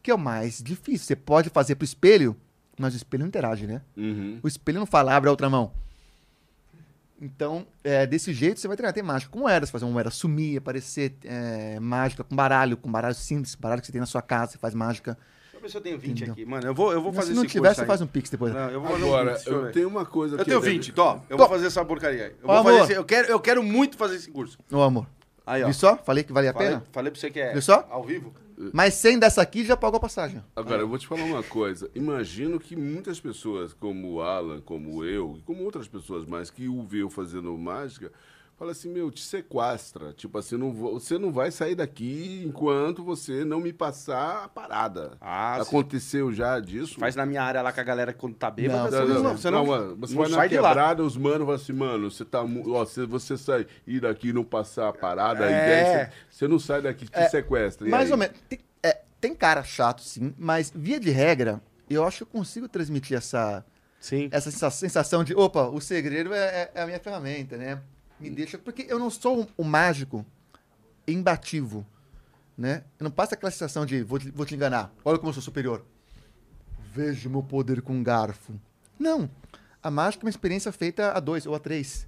que 0.00 0.08
é 0.08 0.14
o 0.14 0.18
mais 0.18 0.62
difícil. 0.62 1.08
Você 1.08 1.16
pode 1.16 1.50
fazer 1.50 1.74
pro 1.74 1.84
espelho, 1.84 2.36
mas 2.78 2.94
o 2.94 2.96
espelho 2.96 3.22
não 3.22 3.28
interage, 3.28 3.66
né? 3.66 3.82
Uhum. 3.96 4.38
O 4.40 4.46
espelho 4.46 4.78
não 4.78 4.86
fala, 4.86 5.16
abre 5.16 5.28
a 5.28 5.32
outra 5.32 5.50
mão. 5.50 5.72
Então, 7.20 7.66
é, 7.82 8.06
desse 8.06 8.32
jeito 8.32 8.60
você 8.60 8.68
vai 8.68 8.76
treinar. 8.76 8.94
Tem 8.94 9.02
mágica 9.02 9.32
com 9.32 9.40
moeda, 9.40 9.66
você 9.66 9.72
faz 9.72 9.82
uma 9.82 9.90
moeda 9.90 10.10
sumir, 10.10 10.58
aparecer, 10.58 11.16
é, 11.24 11.80
mágica 11.80 12.22
com 12.22 12.36
baralho, 12.36 12.76
com 12.76 12.90
baralho 12.90 13.16
simples, 13.16 13.56
baralho 13.56 13.80
que 13.80 13.86
você 13.86 13.92
tem 13.92 14.00
na 14.00 14.06
sua 14.06 14.22
casa, 14.22 14.52
você 14.52 14.58
faz 14.58 14.74
mágica. 14.74 15.18
Deixa 15.64 15.64
eu 15.64 15.64
ver 15.64 15.68
se 15.70 15.76
eu 15.76 15.80
tenho 15.80 15.98
20 15.98 16.10
Entendeu? 16.16 16.32
aqui. 16.34 16.44
Mano, 16.44 16.66
eu 16.66 16.74
vou, 16.74 16.92
eu 16.92 17.00
vou 17.00 17.10
Mas 17.12 17.16
fazer 17.16 17.28
se 17.30 17.36
não 17.36 17.44
esse 17.44 17.52
tiver, 17.52 17.74
você 17.74 17.80
aí. 17.80 17.86
faz 17.86 18.00
um 18.00 18.06
pix 18.06 18.30
depois. 18.30 18.52
Não, 18.52 18.70
eu 18.70 18.80
vou 18.80 18.90
fazer 18.90 19.04
um 19.04 19.06
Agora, 19.06 19.32
pix, 19.34 19.46
eu 19.46 19.72
tenho 19.72 19.88
uma 19.88 20.04
coisa 20.06 20.36
Eu 20.36 20.44
tenho 20.44 20.60
deve- 20.60 20.72
20, 20.72 20.92
ó. 20.98 21.14
Eu 21.28 21.36
Tô. 21.36 21.36
vou 21.38 21.48
fazer 21.48 21.66
essa 21.66 21.84
porcaria 21.84 22.26
aí. 22.26 22.30
Eu, 22.42 22.48
Ó, 22.48 22.54
vou 22.54 22.62
fazer 22.64 22.76
amor. 22.76 22.90
esse, 22.90 22.98
eu, 22.98 23.04
quero, 23.04 23.28
eu 23.28 23.40
quero 23.40 23.62
muito 23.62 23.96
fazer 23.96 24.16
esse 24.16 24.30
curso. 24.30 24.58
Ô, 24.70 24.82
amor. 24.82 25.06
Aí, 25.46 25.62
ó. 25.62 25.66
Viu 25.66 25.74
só? 25.74 25.96
Falei 25.96 26.22
que 26.24 26.32
valia 26.32 26.50
a 26.50 26.52
Falei, 26.52 26.68
pena? 26.68 26.84
falei 26.92 27.10
pra 27.10 27.20
você 27.20 27.30
que 27.30 27.40
é 27.40 27.52
Viu 27.52 27.62
só? 27.62 27.86
ao 27.90 28.02
vivo. 28.04 28.32
Mas 28.72 28.94
sem 28.94 29.18
dessa 29.18 29.42
aqui, 29.42 29.64
já 29.64 29.76
pagou 29.76 29.96
a 29.96 30.00
passagem. 30.00 30.42
Agora, 30.54 30.80
eu 30.82 30.88
vou 30.88 30.96
te 30.96 31.06
falar 31.08 31.24
uma 31.24 31.42
coisa. 31.42 31.90
Imagino 31.94 32.60
que 32.60 32.76
muitas 32.76 33.18
pessoas, 33.18 33.72
como 33.72 34.12
o 34.12 34.22
Alan, 34.22 34.60
como 34.60 35.04
eu, 35.04 35.36
e 35.38 35.42
como 35.42 35.64
outras 35.64 35.88
pessoas 35.88 36.24
mais 36.24 36.50
que 36.50 36.68
o 36.68 36.82
viu 36.84 37.10
fazendo 37.10 37.56
mágica, 37.58 38.12
fala 38.56 38.70
assim, 38.72 38.88
meu, 38.88 39.10
te 39.10 39.20
sequestra. 39.20 40.12
Tipo 40.12 40.38
assim, 40.38 40.56
não 40.56 40.72
vou- 40.72 40.98
você 40.98 41.18
não 41.18 41.32
vai 41.32 41.50
sair 41.50 41.74
daqui 41.74 42.42
enquanto 42.46 43.02
você 43.04 43.44
não 43.44 43.60
me 43.60 43.72
passar 43.72 44.44
a 44.44 44.48
parada. 44.48 45.12
Ah, 45.20 45.56
Aconteceu 45.56 46.32
já 46.32 46.58
disso? 46.60 46.98
Faz 46.98 47.16
na 47.16 47.26
minha 47.26 47.42
área 47.42 47.62
lá 47.62 47.72
com 47.72 47.80
a 47.80 47.84
galera 47.84 48.12
quando 48.12 48.34
tá 48.36 48.50
bêbada. 48.50 48.82
Não, 48.82 48.90
você 48.90 48.96
Não, 48.98 49.06
não, 49.06 49.14
não, 49.14 49.22
não, 49.22 49.36
você 49.36 49.50
não, 49.50 49.66
mano, 49.66 49.96
você 49.96 50.14
não 50.14 50.22
vai 50.22 50.30
na 50.30 50.48
quebrada, 50.48 51.02
os 51.02 51.16
manos 51.16 51.38
falam 51.40 51.54
assim, 51.54 51.72
mano, 51.72 52.10
você 52.10 52.24
tá. 52.24 52.42
Ó, 52.42 52.84
se 52.84 53.04
você 53.06 53.36
sair 53.36 53.66
daqui 54.00 54.28
e 54.28 54.32
não 54.32 54.44
passar 54.44 54.88
a 54.88 54.92
parada, 54.92 55.44
É. 55.50 56.06
você, 56.06 56.12
você 56.30 56.48
não 56.48 56.58
sai 56.58 56.82
daqui, 56.82 57.06
te 57.08 57.28
sequestra. 57.28 57.86
E 57.86 57.90
Mais 57.90 58.06
aí? 58.06 58.12
ou 58.12 58.18
menos. 58.18 58.36
Tem, 58.48 58.58
é, 58.82 59.00
tem 59.20 59.34
cara 59.34 59.62
chato, 59.62 60.02
sim, 60.02 60.34
mas 60.38 60.72
via 60.74 61.00
de 61.00 61.10
regra, 61.10 61.60
eu 61.90 62.04
acho 62.04 62.18
que 62.18 62.22
eu 62.24 62.38
consigo 62.38 62.68
transmitir 62.68 63.16
essa, 63.16 63.64
Sim. 64.00 64.28
essa 64.30 64.50
sensa- 64.50 64.70
sensação 64.70 65.24
de, 65.24 65.34
opa, 65.34 65.68
o 65.68 65.80
segredo 65.80 66.32
é, 66.32 66.38
é- 66.38 66.70
é 66.74 66.82
a 66.82 66.86
minha 66.86 67.00
ferramenta, 67.00 67.56
né? 67.56 67.80
Me 68.20 68.30
deixa. 68.30 68.56
Porque 68.58 68.86
eu 68.88 68.98
não 68.98 69.10
sou 69.10 69.40
um, 69.42 69.46
um 69.58 69.64
mágico 69.64 70.24
imbativo, 71.06 71.86
né? 72.56 72.84
Eu 72.98 73.04
não 73.04 73.10
passo 73.10 73.34
aquela 73.34 73.50
sensação 73.50 73.84
de 73.84 74.02
vou 74.02 74.18
te, 74.18 74.30
vou 74.30 74.46
te 74.46 74.54
enganar. 74.54 74.92
Olha 75.04 75.18
como 75.18 75.30
eu 75.30 75.34
sou 75.34 75.42
superior. 75.42 75.84
Veja 76.92 77.28
o 77.28 77.32
meu 77.32 77.42
poder 77.42 77.82
com 77.82 77.92
um 77.94 78.02
garfo. 78.02 78.52
Não. 78.98 79.28
A 79.82 79.90
mágica 79.90 80.24
é 80.24 80.26
uma 80.26 80.30
experiência 80.30 80.70
feita 80.72 81.12
a 81.12 81.20
dois 81.20 81.44
ou 81.46 81.54
a 81.54 81.58
três. 81.58 82.06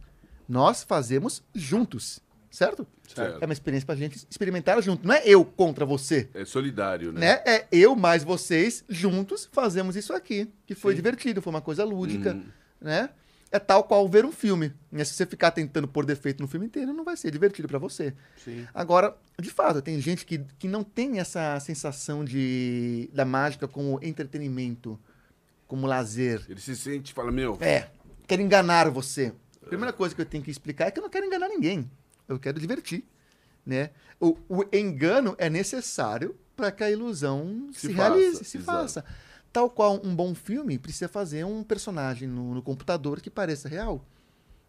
Nós 0.49 0.85
fazemos 0.85 1.43
juntos, 1.53 2.21
certo? 2.51 2.87
Certo. 3.13 3.43
É 3.43 3.45
uma 3.45 3.53
experiência 3.53 3.85
pra 3.85 3.97
gente 3.97 4.25
experimentar 4.31 4.81
junto. 4.81 5.07
Não 5.07 5.15
é 5.15 5.23
eu 5.27 5.45
contra 5.45 5.85
você 5.85 6.31
É 6.33 6.45
solidário, 6.45 7.13
né? 7.13 7.21
né? 7.21 7.43
É 7.45 7.67
eu 7.73 7.97
mais 7.97 8.23
vocês 8.23 8.85
juntos 8.89 9.49
fazemos 9.53 9.97
isso 9.97 10.13
aqui, 10.13 10.49
que 10.67 10.75
foi 10.75 10.95
divertido, 10.95 11.43
foi 11.43 11.51
uma 11.53 11.61
coisa 11.61 11.85
lúdica, 11.85 12.33
Uhum. 12.35 12.45
né? 12.81 13.11
É 13.57 13.59
tal 13.59 13.85
qual 13.85 14.07
ver 14.09 14.25
um 14.27 14.33
filme. 14.33 14.73
Né? 14.93 15.03
Se 15.05 15.15
você 15.15 15.25
ficar 15.25 15.51
tentando 15.51 15.89
pôr 15.89 16.05
defeito 16.05 16.43
no 16.43 16.49
filme 16.49 16.67
inteiro, 16.67 16.93
não 16.93 17.05
vai 17.05 17.17
ser 17.17 17.31
divertido 17.31 17.67
pra 17.67 17.79
você. 17.79 18.15
Sim. 18.45 18.67
Agora, 18.75 19.17
de 19.41 19.51
fato, 19.51 19.81
tem 19.81 19.99
gente 20.01 20.27
que, 20.27 20.39
que 20.59 20.69
não 20.69 20.85
tem 20.85 21.19
essa 21.19 21.59
sensação 21.61 22.25
de 22.25 23.09
da 23.13 23.25
mágica 23.25 23.67
como 23.67 23.99
entretenimento, 24.03 24.99
como 25.67 25.87
lazer. 25.87 26.45
Ele 26.49 26.61
se 26.61 26.77
sente, 26.77 27.13
fala, 27.15 27.33
meu, 27.33 27.57
É, 27.61 27.89
quero 28.27 28.43
enganar 28.43 28.91
você. 28.91 29.33
A 29.63 29.67
primeira 29.69 29.93
coisa 29.93 30.15
que 30.15 30.21
eu 30.21 30.27
tenho 30.27 30.45
que 30.45 30.51
explicar 30.51 30.87
é 30.87 30.91
que 30.91 30.99
eu 30.99 31.03
não 31.03 31.11
quero 31.11 31.27
enganar 31.27 31.49
ninguém. 31.49 31.91
Eu 32.29 32.39
quero 32.39 32.61
divertir, 32.61 33.05
né? 33.65 33.91
O, 34.21 34.37
o 34.49 34.65
engano 34.73 35.35
é 35.39 35.49
necessário 35.49 36.37
para 36.55 36.71
que 36.71 36.85
a 36.85 36.91
ilusão 36.91 37.69
se, 37.73 37.89
Se 37.89 37.93
realize, 37.93 38.33
faça, 38.39 38.45
se 38.45 38.59
exato. 38.59 38.79
faça. 38.79 39.05
Tal 39.57 39.71
qual 39.71 39.99
um 40.05 40.15
bom 40.15 40.35
filme 40.35 40.79
precisa 40.79 41.09
fazer 41.09 41.43
um 41.43 41.65
personagem 41.65 42.29
no, 42.29 42.57
no 42.57 42.61
computador 42.61 43.23
que 43.23 43.31
pareça 43.31 43.71
real. 43.71 44.05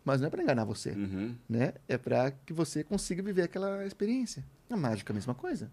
Mas 0.06 0.22
não 0.22 0.28
é 0.28 0.30
para 0.30 0.42
enganar 0.42 0.64
você, 0.64 0.92
uhum. 0.92 1.36
né? 1.50 1.74
É 1.90 1.98
para 1.98 2.32
que 2.32 2.54
você 2.54 2.86
consiga 2.86 3.22
viver 3.22 3.42
aquela 3.42 3.86
experiência. 3.86 4.46
A 4.70 4.78
mágica 4.78 5.12
é 5.12 5.14
a 5.14 5.16
mesma 5.16 5.36
coisa. 5.36 5.70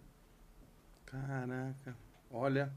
Caraca. 1.07 1.97
Olha. 2.29 2.73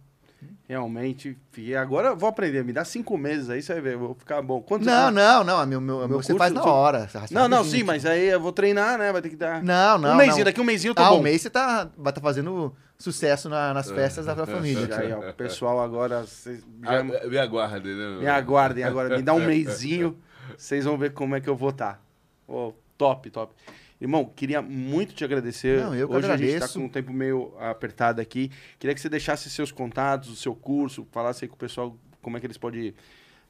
Realmente. 0.67 1.37
fiquei- 1.51 1.75
Agora 1.75 2.09
eu 2.09 2.15
vou 2.17 2.27
aprender. 2.27 2.63
Me 2.63 2.73
dá 2.73 2.83
cinco 2.83 3.17
meses 3.17 3.49
aí, 3.49 3.61
você 3.61 3.73
vai 3.73 3.81
ver. 3.81 3.93
Eu 3.93 3.99
vou 3.99 4.15
ficar 4.15 4.41
bom. 4.41 4.61
Quanto 4.61 4.85
Não, 4.85 5.09
não, 5.11 5.43
não. 5.43 5.65
Meu, 5.65 5.79
meu, 5.81 5.97
Meu 5.99 6.07
meu 6.09 6.17
você 6.21 6.33
curso- 6.33 6.37
faz 6.37 6.53
na 6.53 6.63
hora. 6.63 7.09
Não, 7.31 7.47
não, 7.47 7.63
sim, 7.63 7.83
mas 7.83 8.05
aí 8.05 8.27
eu 8.27 8.39
vou 8.39 8.51
treinar, 8.51 8.97
né? 8.97 9.11
Vai 9.11 9.21
ter 9.21 9.29
que 9.29 9.35
dar. 9.35 9.63
Não, 9.63 9.97
não. 9.97 10.13
um 10.13 10.15
mêsinho, 10.17 10.43
daqui 10.45 10.59
um 10.59 10.65
mêsinho 10.65 10.91
eu 10.91 10.95
tô 10.95 11.01
Ah, 11.01 11.09
bom. 11.11 11.19
um 11.19 11.21
mês 11.23 11.41
você 11.41 11.49
tá, 11.49 11.89
vai 11.97 12.11
estar 12.11 12.21
fazendo 12.21 12.75
sucesso 12.97 13.47
na- 13.47 13.73
nas 13.73 13.89
festas 13.89 14.25
da 14.25 14.45
família. 14.45 14.87
Já 14.87 14.99
aí, 14.99 15.13
ó, 15.13 15.29
o 15.29 15.33
pessoal 15.33 15.79
agora. 15.81 16.21
Vocês 16.25 16.59
já 16.83 16.99
Ah, 16.99 17.03
me 17.03 17.37
aguardem, 17.37 17.95
né? 17.95 18.17
me 18.19 18.27
aguardem 18.27 18.83
agora. 18.83 19.15
Me 19.15 19.21
dá 19.23 19.33
um 19.33 19.39
mêsinho. 19.45 20.17
Vocês 20.57 20.85
vão 20.85 20.97
ver 20.97 21.13
como 21.13 21.35
é 21.35 21.41
que 21.41 21.49
eu 21.49 21.55
vou 21.55 21.69
estar. 21.69 22.01
Ô, 22.47 22.73
top, 22.97 23.29
top. 23.29 23.53
Irmão, 23.99 24.25
queria 24.25 24.61
muito 24.61 25.13
te 25.13 25.23
agradecer. 25.23 25.81
Não, 25.83 25.95
eu 25.95 26.07
que 26.07 26.15
Hoje 26.15 26.27
a 26.31 26.37
gente 26.37 26.49
tá 26.49 26.55
agradeço. 26.55 26.79
com 26.79 26.85
um 26.85 26.89
tempo 26.89 27.11
meio 27.11 27.53
apertado 27.59 28.21
aqui. 28.21 28.51
Queria 28.77 28.93
que 28.93 29.01
você 29.01 29.09
deixasse 29.09 29.49
seus 29.49 29.71
contatos, 29.71 30.29
o 30.29 30.35
seu 30.35 30.53
curso, 30.55 31.07
falasse 31.11 31.45
aí 31.45 31.49
com 31.49 31.55
o 31.55 31.57
pessoal 31.57 31.97
como 32.21 32.37
é 32.37 32.39
que 32.39 32.45
eles 32.45 32.57
podem 32.57 32.93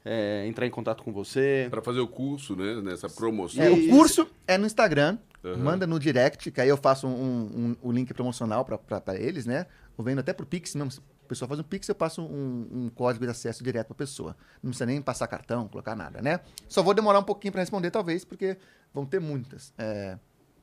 é, 0.04 0.46
entrar 0.46 0.66
em 0.66 0.70
contato 0.70 1.02
com 1.02 1.12
você. 1.12 1.66
Para 1.70 1.82
fazer 1.82 2.00
o 2.00 2.08
curso, 2.08 2.56
né? 2.56 2.80
Nessa 2.80 3.08
promoção. 3.10 3.62
É, 3.62 3.70
o 3.70 3.88
curso 3.88 4.26
é 4.46 4.56
no 4.56 4.64
Instagram, 4.66 5.18
Aham. 5.44 5.56
manda 5.58 5.86
no 5.86 5.98
direct, 5.98 6.50
que 6.50 6.60
aí 6.62 6.68
eu 6.68 6.76
faço 6.78 7.06
um, 7.06 7.10
um- 7.12 7.76
o 7.82 7.92
link 7.92 8.14
promocional 8.14 8.64
para 8.64 9.16
eles, 9.20 9.44
né? 9.44 9.66
Eu 9.98 10.04
vendo 10.04 10.20
até 10.20 10.32
pro 10.32 10.46
Pix 10.46 10.74
mesmo. 10.74 10.90
Se 10.90 11.00
a 11.00 11.28
pessoa 11.28 11.46
faz 11.46 11.60
um 11.60 11.64
Pix, 11.64 11.86
eu 11.88 11.94
passo 11.94 12.22
um, 12.22 12.66
um 12.72 12.88
código 12.88 13.26
de 13.26 13.30
acesso 13.30 13.62
direto 13.62 13.88
pra 13.88 13.96
pessoa. 13.96 14.34
Não 14.62 14.70
precisa 14.70 14.86
nem 14.86 15.02
passar 15.02 15.26
cartão, 15.26 15.68
colocar 15.68 15.94
nada, 15.94 16.22
né? 16.22 16.40
Só 16.66 16.82
vou 16.82 16.94
demorar 16.94 17.18
um 17.18 17.22
pouquinho 17.24 17.52
para 17.52 17.60
responder, 17.60 17.90
talvez, 17.90 18.24
porque 18.24 18.56
vão 18.94 19.04
ter 19.04 19.20
muitas. 19.20 19.74
É, 19.76 20.16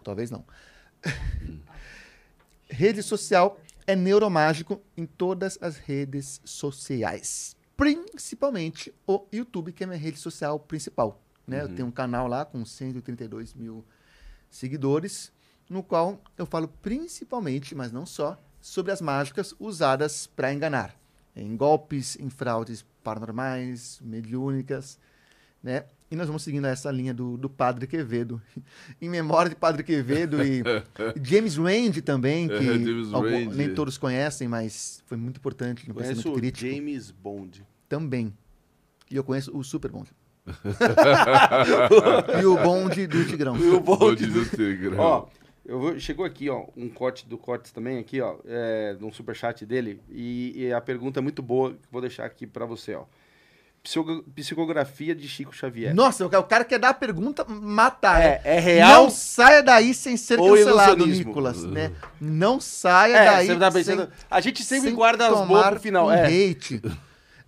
talvez 0.06 0.32
não. 0.32 0.46
Rede 2.70 3.04
social 3.04 3.60
é 3.86 3.96
neuromágico 3.96 4.82
em 4.96 5.06
todas 5.06 5.58
as 5.62 5.78
redes 5.78 6.42
sociais. 6.46 7.56
Principalmente 7.76 8.94
o 9.06 9.28
YouTube, 9.32 9.74
que 9.74 9.84
é 9.84 9.86
a 9.86 9.88
minha 9.88 10.00
rede 10.00 10.18
social 10.18 10.58
principal. 10.60 11.22
Né? 11.46 11.62
Eu 11.62 11.70
tenho 11.70 11.88
um 11.88 11.92
canal 11.92 12.28
lá 12.28 12.46
com 12.46 12.66
132 12.66 13.54
mil 13.54 13.86
seguidores, 14.50 15.32
no 15.70 15.84
qual 15.84 16.22
eu 16.38 16.46
falo 16.46 16.68
principalmente, 16.68 17.76
mas 17.76 17.92
não 17.92 18.06
só, 18.06 18.42
sobre 18.62 18.92
as 18.92 19.02
mágicas 19.02 19.54
usadas 19.60 20.26
para 20.26 20.54
enganar. 20.54 20.96
Em 21.36 21.56
golpes, 21.56 22.18
em 22.20 22.30
fraudes 22.30 22.86
paranormais, 23.04 24.00
mediúnicas, 24.02 24.98
né? 25.62 25.86
E 26.10 26.16
nós 26.16 26.28
vamos 26.28 26.44
seguindo 26.44 26.66
essa 26.66 26.92
linha 26.92 27.14
do, 27.14 27.36
do 27.36 27.50
Padre 27.50 27.88
Quevedo. 27.88 28.40
em 29.02 29.10
memória 29.10 29.50
de 29.50 29.56
Padre 29.56 29.84
Quevedo 29.84 30.38
e 30.44 30.62
James 31.22 31.58
Randi 31.58 32.02
também, 32.02 32.48
que 32.48 32.54
É, 32.54 32.62
James 32.64 33.12
algum- 33.14 33.52
nem 33.54 33.74
todos 33.74 33.98
conhecem, 33.98 34.48
mas 34.48 35.02
foi 35.08 35.18
muito 35.18 35.38
importante 35.38 35.88
no 35.88 35.94
Conheço 35.96 36.16
pensamento 36.16 36.38
o 36.38 36.40
crítico 36.40 36.70
James 36.72 37.12
Bond. 37.12 37.66
também. 37.90 38.34
E 39.10 39.16
eu 39.16 39.24
conheço 39.24 39.56
o 39.58 39.64
Super 39.64 39.90
Bond. 39.92 40.10
e 42.42 42.46
o 42.46 42.56
Bond 42.58 43.08
do 43.08 43.26
Tigrão. 43.26 43.58
E 43.58 43.64
o 43.70 43.82
Vou 43.82 43.98
Bond 43.98 44.16
dizer 44.16 44.40
o 44.40 44.46
segredo. 44.46 44.98
Ó, 45.00 45.28
eu 45.66 45.80
vou, 45.80 46.00
chegou 46.00 46.24
aqui, 46.26 46.50
ó, 46.50 46.66
um 46.78 46.88
corte 46.90 47.28
do 47.28 47.38
Cortes 47.38 47.72
também 47.72 47.98
aqui, 47.98 48.22
ó, 48.22 48.36
é, 48.46 48.96
num 49.00 49.12
superchat 49.12 49.66
dele, 49.66 50.00
e, 50.10 50.54
e 50.66 50.72
a 50.74 50.80
pergunta 50.80 51.20
é 51.20 51.22
muito 51.22 51.42
boa, 51.42 51.72
que 51.72 51.78
eu 51.78 51.92
vou 51.92 52.02
deixar 52.02 52.26
aqui 52.26 52.46
pra 52.46 52.66
você, 52.66 52.94
ó. 52.94 53.06
Psico- 53.86 54.24
psicografia 54.36 55.14
de 55.14 55.28
Chico 55.28 55.56
Xavier. 55.56 55.94
Nossa, 55.94 56.26
o 56.26 56.44
cara 56.44 56.66
quer 56.66 56.80
dar 56.80 56.90
a 56.90 56.94
pergunta, 56.94 57.46
matar. 57.46 58.20
É, 58.20 58.30
né? 58.30 58.42
é 58.44 58.60
real? 58.60 59.04
Não 59.04 59.10
saia 59.12 59.62
daí 59.62 59.94
sem 59.94 60.18
ser 60.18 60.40
ou 60.40 60.50
cancelado, 60.50 60.94
ilusionismo? 60.94 61.28
Nicolas. 61.28 61.64
Né? 61.64 61.92
Não 62.20 62.60
saia 62.60 63.16
É, 63.16 63.26
daí 63.26 63.48
você 63.48 63.56
tá 63.58 63.72
pensando. 63.72 64.02
sem, 64.02 64.12
a 64.32 64.42
gente 64.42 64.64
sempre 64.64 64.88
sem 64.90 64.96
guarda 64.96 65.28
as 65.28 65.34
boas 65.34 65.48
tomar 65.48 65.72
pro 65.72 65.80
final. 65.80 66.08
um 66.08 66.12
é. 66.12 66.26
hate. 66.26 66.82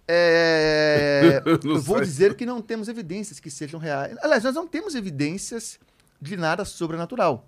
É, 0.10 1.44
vou 1.82 2.00
dizer 2.00 2.34
que 2.36 2.46
não 2.46 2.62
temos 2.62 2.88
evidências 2.88 3.42
que 3.42 3.52
sejam 3.52 3.78
reais. 3.78 4.16
Aliás, 4.22 4.42
nós 4.42 4.56
não 4.56 4.66
temos 4.66 4.96
evidências 4.96 5.78
de 6.22 6.38
nada 6.38 6.64
sobrenatural. 6.64 7.46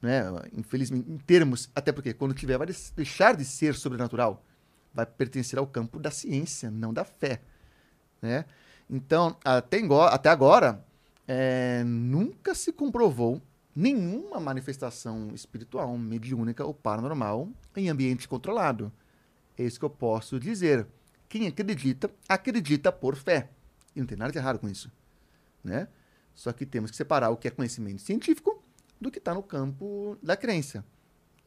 Né? 0.00 0.24
Infelizmente, 0.52 1.08
em 1.08 1.16
termos. 1.18 1.70
Até 1.72 1.92
porque 1.92 2.12
quando 2.12 2.34
tiver, 2.34 2.58
vai 2.58 2.66
deixar 2.96 3.36
de 3.36 3.44
ser 3.44 3.76
sobrenatural. 3.76 4.44
Vai 4.92 5.06
pertencer 5.06 5.60
ao 5.60 5.66
campo 5.68 6.00
da 6.00 6.10
ciência, 6.10 6.72
não 6.72 6.92
da 6.92 7.04
fé. 7.04 7.40
Né? 8.22 8.44
Então, 8.88 9.36
até, 9.44 9.82
até 10.10 10.30
agora, 10.30 10.82
é, 11.28 11.82
nunca 11.84 12.54
se 12.54 12.72
comprovou 12.72 13.42
nenhuma 13.74 14.40
manifestação 14.40 15.30
espiritual, 15.34 15.98
mediúnica 15.98 16.64
ou 16.64 16.72
paranormal 16.72 17.48
em 17.76 17.90
ambiente 17.90 18.28
controlado. 18.28 18.90
É 19.58 19.64
isso 19.64 19.78
que 19.78 19.84
eu 19.84 19.90
posso 19.90 20.38
dizer. 20.38 20.86
Quem 21.28 21.46
acredita, 21.48 22.10
acredita 22.28 22.92
por 22.92 23.16
fé. 23.16 23.50
E 23.94 24.00
não 24.00 24.06
tem 24.06 24.16
nada 24.16 24.32
de 24.32 24.38
errado 24.38 24.58
com 24.58 24.68
isso. 24.68 24.90
Né? 25.64 25.88
Só 26.34 26.52
que 26.52 26.64
temos 26.64 26.90
que 26.90 26.96
separar 26.96 27.30
o 27.30 27.36
que 27.36 27.48
é 27.48 27.50
conhecimento 27.50 28.00
científico 28.00 28.62
do 29.00 29.10
que 29.10 29.18
está 29.18 29.34
no 29.34 29.42
campo 29.42 30.16
da 30.22 30.36
crença. 30.36 30.84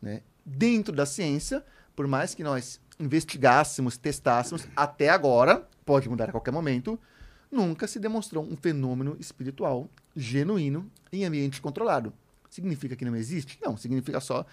Né? 0.02 0.22
dentro 0.46 0.94
da 0.94 1.06
ciência, 1.06 1.66
por 1.96 2.08
mais 2.08 2.36
que 2.36 2.44
nós 2.44 2.80
investigássemos, 3.00 3.98
testássemos, 3.98 4.68
até 4.76 5.10
agora, 5.10 5.68
pode 5.86 6.10
mudar 6.10 6.30
a 6.30 6.32
qualquer 6.32 6.52
momento, 6.52 7.00
nunca 7.52 7.88
se 7.88 8.00
demonstrou 8.00 8.44
um 8.44 8.58
fenômeno 8.58 9.16
espiritual 9.20 9.90
genuíno 10.16 10.90
em 11.12 11.26
ambiente 11.26 11.62
controlado. 11.62 12.12
Significa 12.50 12.96
que 12.96 13.06
não 13.06 13.16
existe? 13.16 13.60
Não, 13.64 13.78
significa 13.78 14.20
só 14.20 14.46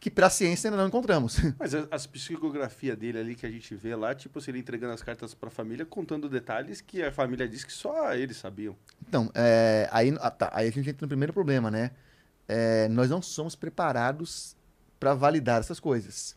que 0.00 0.10
para 0.10 0.28
a 0.28 0.30
ciência 0.30 0.68
ainda 0.68 0.78
não 0.78 0.88
encontramos. 0.88 1.36
Mas 1.60 1.74
a- 1.74 1.86
as 1.90 2.06
psicografia 2.06 2.96
dele 2.96 3.18
ali 3.18 3.34
que 3.34 3.44
a 3.44 3.50
gente 3.50 3.74
vê 3.74 3.94
lá, 3.94 4.14
tipo, 4.14 4.40
se 4.40 4.50
ele 4.50 4.58
entregando 4.58 4.94
as 4.94 5.02
cartas 5.02 5.34
para 5.34 5.48
a 5.48 5.52
família, 5.52 5.84
contando 5.84 6.26
detalhes 6.28 6.80
que 6.80 7.02
a 7.02 7.12
família 7.12 7.46
diz 7.46 7.64
que 7.64 7.72
só 7.72 8.14
eles 8.14 8.38
sabiam. 8.38 8.74
Então, 9.06 9.30
é, 9.34 9.86
aí, 9.92 10.16
ah, 10.20 10.30
tá, 10.30 10.50
aí 10.54 10.68
a 10.68 10.72
gente 10.72 10.88
entra 10.88 11.04
no 11.04 11.08
primeiro 11.08 11.34
problema, 11.34 11.70
né? 11.70 11.90
É, 12.48 12.88
nós 12.88 13.10
não 13.10 13.20
somos 13.20 13.54
preparados 13.54 14.56
para 14.98 15.12
validar 15.14 15.60
essas 15.60 15.78
coisas. 15.78 16.34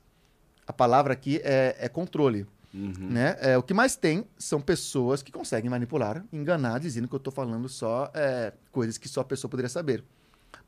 A 0.68 0.74
palavra 0.74 1.14
aqui 1.14 1.40
é, 1.44 1.76
é 1.80 1.88
controle. 1.90 2.46
Né? 2.74 3.38
É, 3.40 3.58
o 3.58 3.62
que 3.62 3.74
mais 3.74 3.96
tem 3.96 4.26
são 4.36 4.60
pessoas 4.60 5.22
que 5.22 5.32
conseguem 5.32 5.70
manipular, 5.70 6.26
enganar, 6.34 6.80
dizendo 6.80 7.08
que 7.08 7.14
eu 7.14 7.18
estou 7.18 7.32
falando 7.32 7.70
só 7.70 8.12
é, 8.16 8.52
coisas 8.72 8.98
que 8.98 9.08
só 9.08 9.22
a 9.22 9.24
pessoa 9.24 9.50
poderia 9.50 9.70
saber. 9.70 10.04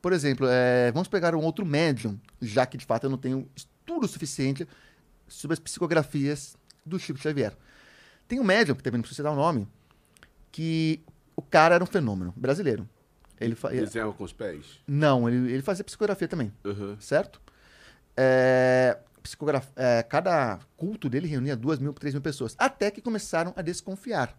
Por 0.02 0.14
exemplo, 0.14 0.45
é, 0.48 0.91
vamos 0.91 1.07
pegar 1.07 1.34
um 1.34 1.41
outro 1.41 1.65
médium, 1.65 2.19
já 2.40 2.65
que 2.65 2.77
de 2.77 2.86
fato 2.86 3.06
eu 3.06 3.10
não 3.10 3.18
tenho 3.18 3.49
estudo 3.56 4.07
suficiente 4.07 4.68
sobre 5.27 5.56
as 5.56 5.60
psicografias 5.60 6.56
do 6.86 6.99
Chico 6.99 7.18
Xavier. 7.18 7.57
Tem 8.27 8.40
um 8.40 8.44
médium, 8.44 8.76
que 8.76 8.84
também 8.84 8.99
não 8.99 9.03
precisa 9.03 9.23
dar 9.23 9.32
o 9.32 9.36
nome, 9.36 9.68
que 10.52 11.02
o 11.36 11.41
cara 11.41 11.76
era 11.76 11.84
um 11.84 11.88
fenômeno 11.88 12.34
brasileiro. 12.36 12.88
Ele 13.40 13.56
fa... 13.56 13.69
Desenhava 13.69 14.14
com 14.14 14.23
os 14.23 14.32
pés? 14.32 14.80
Não, 14.88 15.27
ele, 15.27 15.52
ele 15.52 15.61
fazia 15.64 15.84
psicografia 15.84 16.27
também 16.27 16.53
Aham. 16.64 16.98
certo? 16.99 17.41
É, 18.15 18.98
psicograf- 19.26 19.72
é, 19.76 20.04
cada 20.04 20.60
culto 20.78 21.10
dele 21.10 21.28
reunia 21.28 21.56
duas 21.56 21.80
mil, 21.80 21.92
três 21.94 22.14
mil 22.14 22.22
pessoas, 22.22 22.56
até 22.58 22.92
que 22.92 23.02
começaram 23.02 23.52
a 23.56 23.62
desconfiar. 23.62 24.38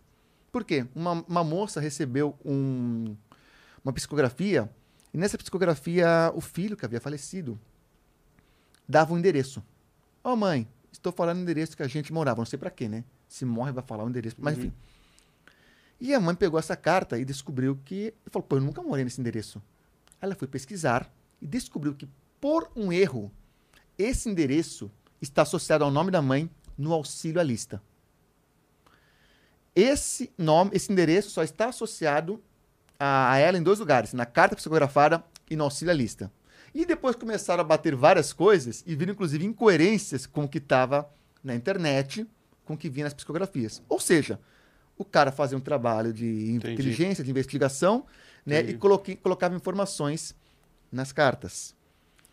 Por 0.52 0.64
quê? 0.64 0.86
Uma, 0.94 1.24
uma 1.28 1.44
moça 1.44 1.80
recebeu 1.80 2.34
um- 2.44 3.16
uma 3.84 3.92
psicografia, 3.92 4.70
e 5.12 5.18
nessa 5.18 5.36
psicografia 5.36 6.30
o 6.34 6.40
filho 6.40 6.76
que 6.76 6.84
havia 6.84 7.00
falecido 7.00 7.58
dava 8.88 9.12
um 9.12 9.18
endereço. 9.18 9.62
Ó 10.22 10.34
mãe, 10.36 10.66
estou 10.92 11.12
falando 11.12 11.38
o 11.38 11.40
endereço 11.42 11.76
que 11.76 11.82
a 11.82 11.88
gente 11.88 12.12
morava, 12.12 12.38
não 12.40 12.46
sei 12.46 12.58
pra 12.58 12.70
quê, 12.70 12.88
né? 12.88 13.04
Se 13.28 13.44
morre 13.44 13.72
vai 13.72 13.82
falar 13.84 14.04
o 14.04 14.08
endereço, 14.08 14.36
mas 14.38 14.56
enfim. 14.56 14.72
E 16.00 16.14
a 16.14 16.20
mãe 16.20 16.34
pegou 16.34 16.58
essa 16.58 16.76
carta 16.76 17.18
e 17.18 17.24
descobriu 17.24 17.78
que, 17.84 18.14
falou, 18.30 18.46
pô, 18.46 18.56
eu 18.56 18.60
nunca 18.60 18.82
morei 18.82 19.02
nesse 19.04 19.20
endereço. 19.20 19.60
Ela 20.20 20.34
foi 20.34 20.46
pesquisar 20.46 21.10
e 21.40 21.46
descobriu 21.46 21.94
que, 21.94 22.08
por 22.40 22.70
um 22.76 22.92
erro, 22.92 23.32
esse 23.98 24.28
endereço 24.28 24.90
está 25.20 25.42
associado 25.42 25.84
ao 25.84 25.90
nome 25.90 26.10
da 26.10 26.20
mãe 26.22 26.50
no 26.76 26.92
auxílio 26.92 27.40
à 27.40 27.42
lista. 27.44 27.82
Esse 29.74 30.32
nome, 30.38 30.70
esse 30.74 30.90
endereço 30.90 31.30
só 31.30 31.42
está 31.42 31.68
associado 31.68 32.42
a, 32.98 33.36
ela 33.38 33.58
em 33.58 33.62
dois 33.62 33.78
lugares, 33.78 34.12
na 34.14 34.24
carta 34.24 34.56
psicografada 34.56 35.22
e 35.50 35.56
no 35.56 35.64
auxílio 35.64 35.92
à 35.92 35.96
lista. 35.96 36.32
E 36.74 36.84
depois 36.86 37.14
começaram 37.16 37.60
a 37.60 37.64
bater 37.64 37.94
várias 37.94 38.32
coisas 38.32 38.82
e 38.86 38.94
viram, 38.94 39.12
inclusive, 39.12 39.44
incoerências 39.44 40.26
com 40.26 40.44
o 40.44 40.48
que 40.48 40.58
estava 40.58 41.08
na 41.42 41.54
internet, 41.54 42.26
com 42.64 42.74
o 42.74 42.76
que 42.76 42.88
vinha 42.88 43.04
nas 43.04 43.14
psicografias. 43.14 43.82
Ou 43.88 44.00
seja, 44.00 44.40
o 44.96 45.04
cara 45.04 45.30
fazia 45.30 45.56
um 45.56 45.60
trabalho 45.60 46.12
de 46.12 46.50
Entendi. 46.52 46.72
inteligência, 46.74 47.22
de 47.22 47.30
investigação, 47.30 48.06
né, 48.44 48.60
Entendi. 48.60 48.74
e 48.74 48.78
coloque- 48.78 49.16
colocava 49.16 49.54
informações 49.54 50.34
nas 50.90 51.12
cartas. 51.12 51.74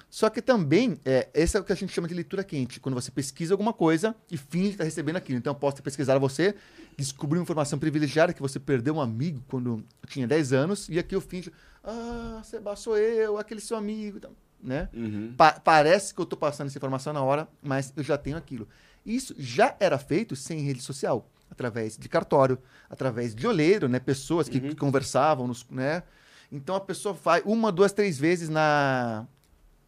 Só 0.10 0.30
que 0.30 0.42
também, 0.42 1.00
é, 1.06 1.28
esse 1.34 1.58
é 1.58 1.60
o 1.60 1.64
que 1.64 1.72
a 1.72 1.76
gente 1.76 1.92
chama 1.92 2.08
de 2.08 2.14
leitura 2.14 2.44
quente, 2.44 2.80
quando 2.80 2.96
você 2.96 3.10
pesquisa 3.12 3.54
alguma 3.54 3.74
coisa 3.74 4.16
e 4.30 4.38
finge 4.38 4.70
que 4.70 4.74
está 4.76 4.84
recebendo 4.84 5.16
aquilo. 5.16 5.40
Então, 5.40 5.52
eu 5.52 5.56
posso 5.56 5.78
ter 5.78 5.82
pesquisado 5.82 6.20
você, 6.20 6.56
descobrir 6.98 7.40
uma 7.40 7.44
informação 7.44 7.80
privilegiada 7.80 8.34
que 8.34 8.42
você 8.42 8.60
perdeu 8.60 8.96
um 8.96 9.02
amigo 9.02 9.44
quando 9.48 9.84
tinha 10.08 10.28
10 10.28 10.54
anos, 10.54 10.88
e 10.90 11.00
aqui 11.00 11.16
eu 11.16 11.22
finjo, 11.22 11.52
ah, 11.84 12.42
Seba, 12.44 12.76
sou 12.76 12.98
eu, 12.98 13.38
aquele 13.38 13.60
seu 13.60 13.76
amigo, 13.76 14.20
né? 14.62 14.88
Uhum. 14.94 15.34
Pa- 15.36 15.60
parece 15.60 16.14
que 16.14 16.20
eu 16.22 16.24
estou 16.24 16.38
passando 16.38 16.68
essa 16.68 16.78
informação 16.78 17.12
na 17.12 17.22
hora, 17.24 17.48
mas 17.62 17.92
eu 17.98 18.04
já 18.04 18.18
tenho 18.18 18.38
aquilo. 18.38 18.68
Isso 19.06 19.34
já 19.38 19.76
era 19.80 19.98
feito 19.98 20.36
sem 20.36 20.60
rede 20.62 20.82
social, 20.82 21.30
através 21.50 21.98
de 21.98 22.08
cartório, 22.08 22.58
através 22.90 23.34
de 23.36 23.46
olheiro, 23.48 23.88
né? 23.90 24.00
Pessoas 24.00 24.48
que, 24.48 24.60
que 24.60 24.76
conversavam, 24.76 25.48
nos, 25.48 25.66
né? 25.70 26.04
Então 26.52 26.76
a 26.76 26.80
pessoa 26.80 27.14
vai 27.14 27.42
uma, 27.46 27.72
duas, 27.72 27.92
três 27.92 28.18
vezes 28.18 28.48
na 28.48 29.28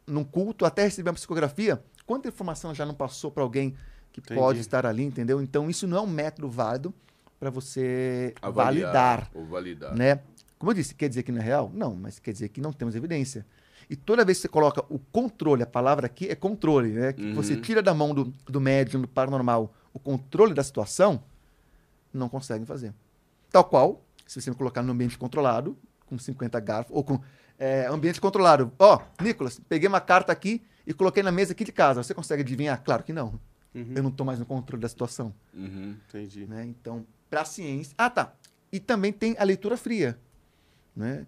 num 0.07 0.23
culto 0.23 0.65
até 0.65 0.83
receber 0.83 1.09
uma 1.09 1.15
psicografia. 1.15 1.81
Quanta 2.05 2.27
informação 2.27 2.73
já 2.73 2.85
não 2.85 2.93
passou 2.93 3.31
para 3.31 3.43
alguém 3.43 3.75
que 4.11 4.19
Entendi. 4.19 4.39
pode 4.39 4.59
estar 4.59 4.85
ali, 4.85 5.03
entendeu? 5.03 5.41
Então 5.41 5.69
isso 5.69 5.87
não 5.87 5.97
é 5.97 6.01
um 6.01 6.07
método 6.07 6.49
válido 6.49 6.93
para 7.39 7.49
você 7.49 8.33
Avaliar 8.41 8.91
validar 8.93 9.31
Ou 9.33 9.45
validar. 9.45 9.95
né? 9.95 10.19
Como 10.57 10.71
eu 10.71 10.75
disse, 10.75 10.95
quer 10.95 11.09
dizer 11.09 11.23
que 11.23 11.31
não 11.31 11.41
é 11.41 11.43
real? 11.43 11.69
Não, 11.73 11.95
mas 11.95 12.17
quer 12.19 12.31
dizer 12.31 12.49
que 12.49 12.61
não 12.61 12.71
temos 12.71 12.95
evidência. 12.95 13.45
E 13.89 13.95
toda 13.95 14.25
vez 14.25 14.37
que 14.37 14.43
você 14.43 14.47
coloca 14.47 14.83
o 14.89 14.97
controle, 14.97 15.61
a 15.61 15.67
palavra 15.67 16.05
aqui 16.07 16.27
é 16.27 16.35
controle, 16.35 16.89
né? 16.89 17.13
Que 17.13 17.33
você 17.33 17.55
tira 17.57 17.83
da 17.83 17.93
mão 17.93 18.13
do, 18.15 18.33
do 18.45 18.59
médium, 18.61 19.01
do 19.01 19.07
paranormal, 19.07 19.73
o 19.93 19.99
controle 19.99 20.53
da 20.53 20.63
situação, 20.63 21.21
não 22.13 22.29
conseguem 22.29 22.65
fazer. 22.65 22.93
Tal 23.51 23.63
qual, 23.63 24.01
se 24.25 24.41
você 24.41 24.49
me 24.49 24.55
colocar 24.55 24.81
no 24.81 24.91
ambiente 24.91 25.17
controlado, 25.17 25.77
com 26.05 26.17
50 26.17 26.59
garfos, 26.59 26.95
ou 26.95 27.03
com 27.03 27.19
é, 27.59 27.87
ambiente 27.87 28.19
controlado. 28.21 28.71
Ó, 28.79 29.01
Nicolas, 29.21 29.59
peguei 29.69 29.87
uma 29.87 30.01
carta 30.01 30.31
aqui 30.31 30.61
e 30.85 30.93
coloquei 30.93 31.23
na 31.23 31.31
mesa 31.31 31.53
aqui 31.53 31.63
de 31.63 31.71
casa. 31.71 32.03
Você 32.03 32.13
consegue 32.13 32.41
adivinhar? 32.41 32.81
Claro 32.83 33.03
que 33.03 33.13
não. 33.13 33.39
Eu 33.73 34.01
não 34.03 34.09
estou 34.09 34.25
mais 34.25 34.39
no 34.39 34.45
controle 34.45 34.81
da 34.81 34.87
situação 34.87 35.33
Uhum. 35.53 35.95
Entendi. 36.07 36.45
né? 36.47 36.65
Então, 36.65 37.05
para 37.29 37.41
a 37.41 37.45
ciência. 37.45 37.93
Ah, 37.97 38.09
tá. 38.09 38.33
E 38.71 38.79
também 38.79 39.11
tem 39.11 39.35
a 39.37 39.43
leitura 39.43 39.75
fria, 39.75 40.17
né? 40.95 41.25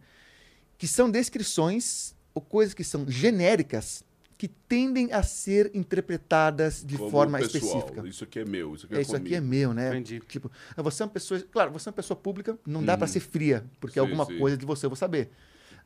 Que 0.78 0.88
são 0.88 1.12
descrições 1.12 2.16
ou 2.34 2.41
coisas 2.41 2.74
que 2.74 2.84
são 2.86 3.06
genéricas 3.10 4.02
que 4.38 4.48
tendem 4.48 5.12
a 5.12 5.24
ser 5.24 5.72
interpretadas 5.74 6.84
de 6.86 6.98
Como 6.98 7.10
forma 7.10 7.38
pessoal. 7.40 7.64
específica. 7.80 8.08
Isso 8.08 8.24
aqui 8.24 8.40
é 8.40 8.45
meu, 8.45 8.76
isso 8.76 8.86
aqui 8.86 8.95
é, 8.95 8.98
É, 8.98 9.02
isso 9.02 9.16
aqui 9.16 9.36
é 9.36 9.41
meu, 9.41 9.74
né? 9.74 9.90
Entendi. 9.90 10.20
Tipo, 10.22 10.49
você 10.78 11.02
é 11.04 11.06
uma 11.06 11.12
pessoa, 11.12 11.41
claro, 11.52 11.72
você 11.72 11.90
é 11.90 11.91
uma 11.91 11.95
pessoa 11.95 12.16
pública, 12.18 12.58
não 12.66 12.84
dá 12.86 12.95
para 12.98 13.08
ser 13.08 13.20
fria, 13.20 13.66
porque 13.80 13.99
Uhum. 13.99 14.06
Sim, 14.06 14.12
alguma 14.12 14.26
sim. 14.26 14.38
coisa 14.40 14.56
de 14.56 14.66
você 14.66 14.86
eu 14.86 14.90
vou 14.91 14.95
saber, 14.95 15.32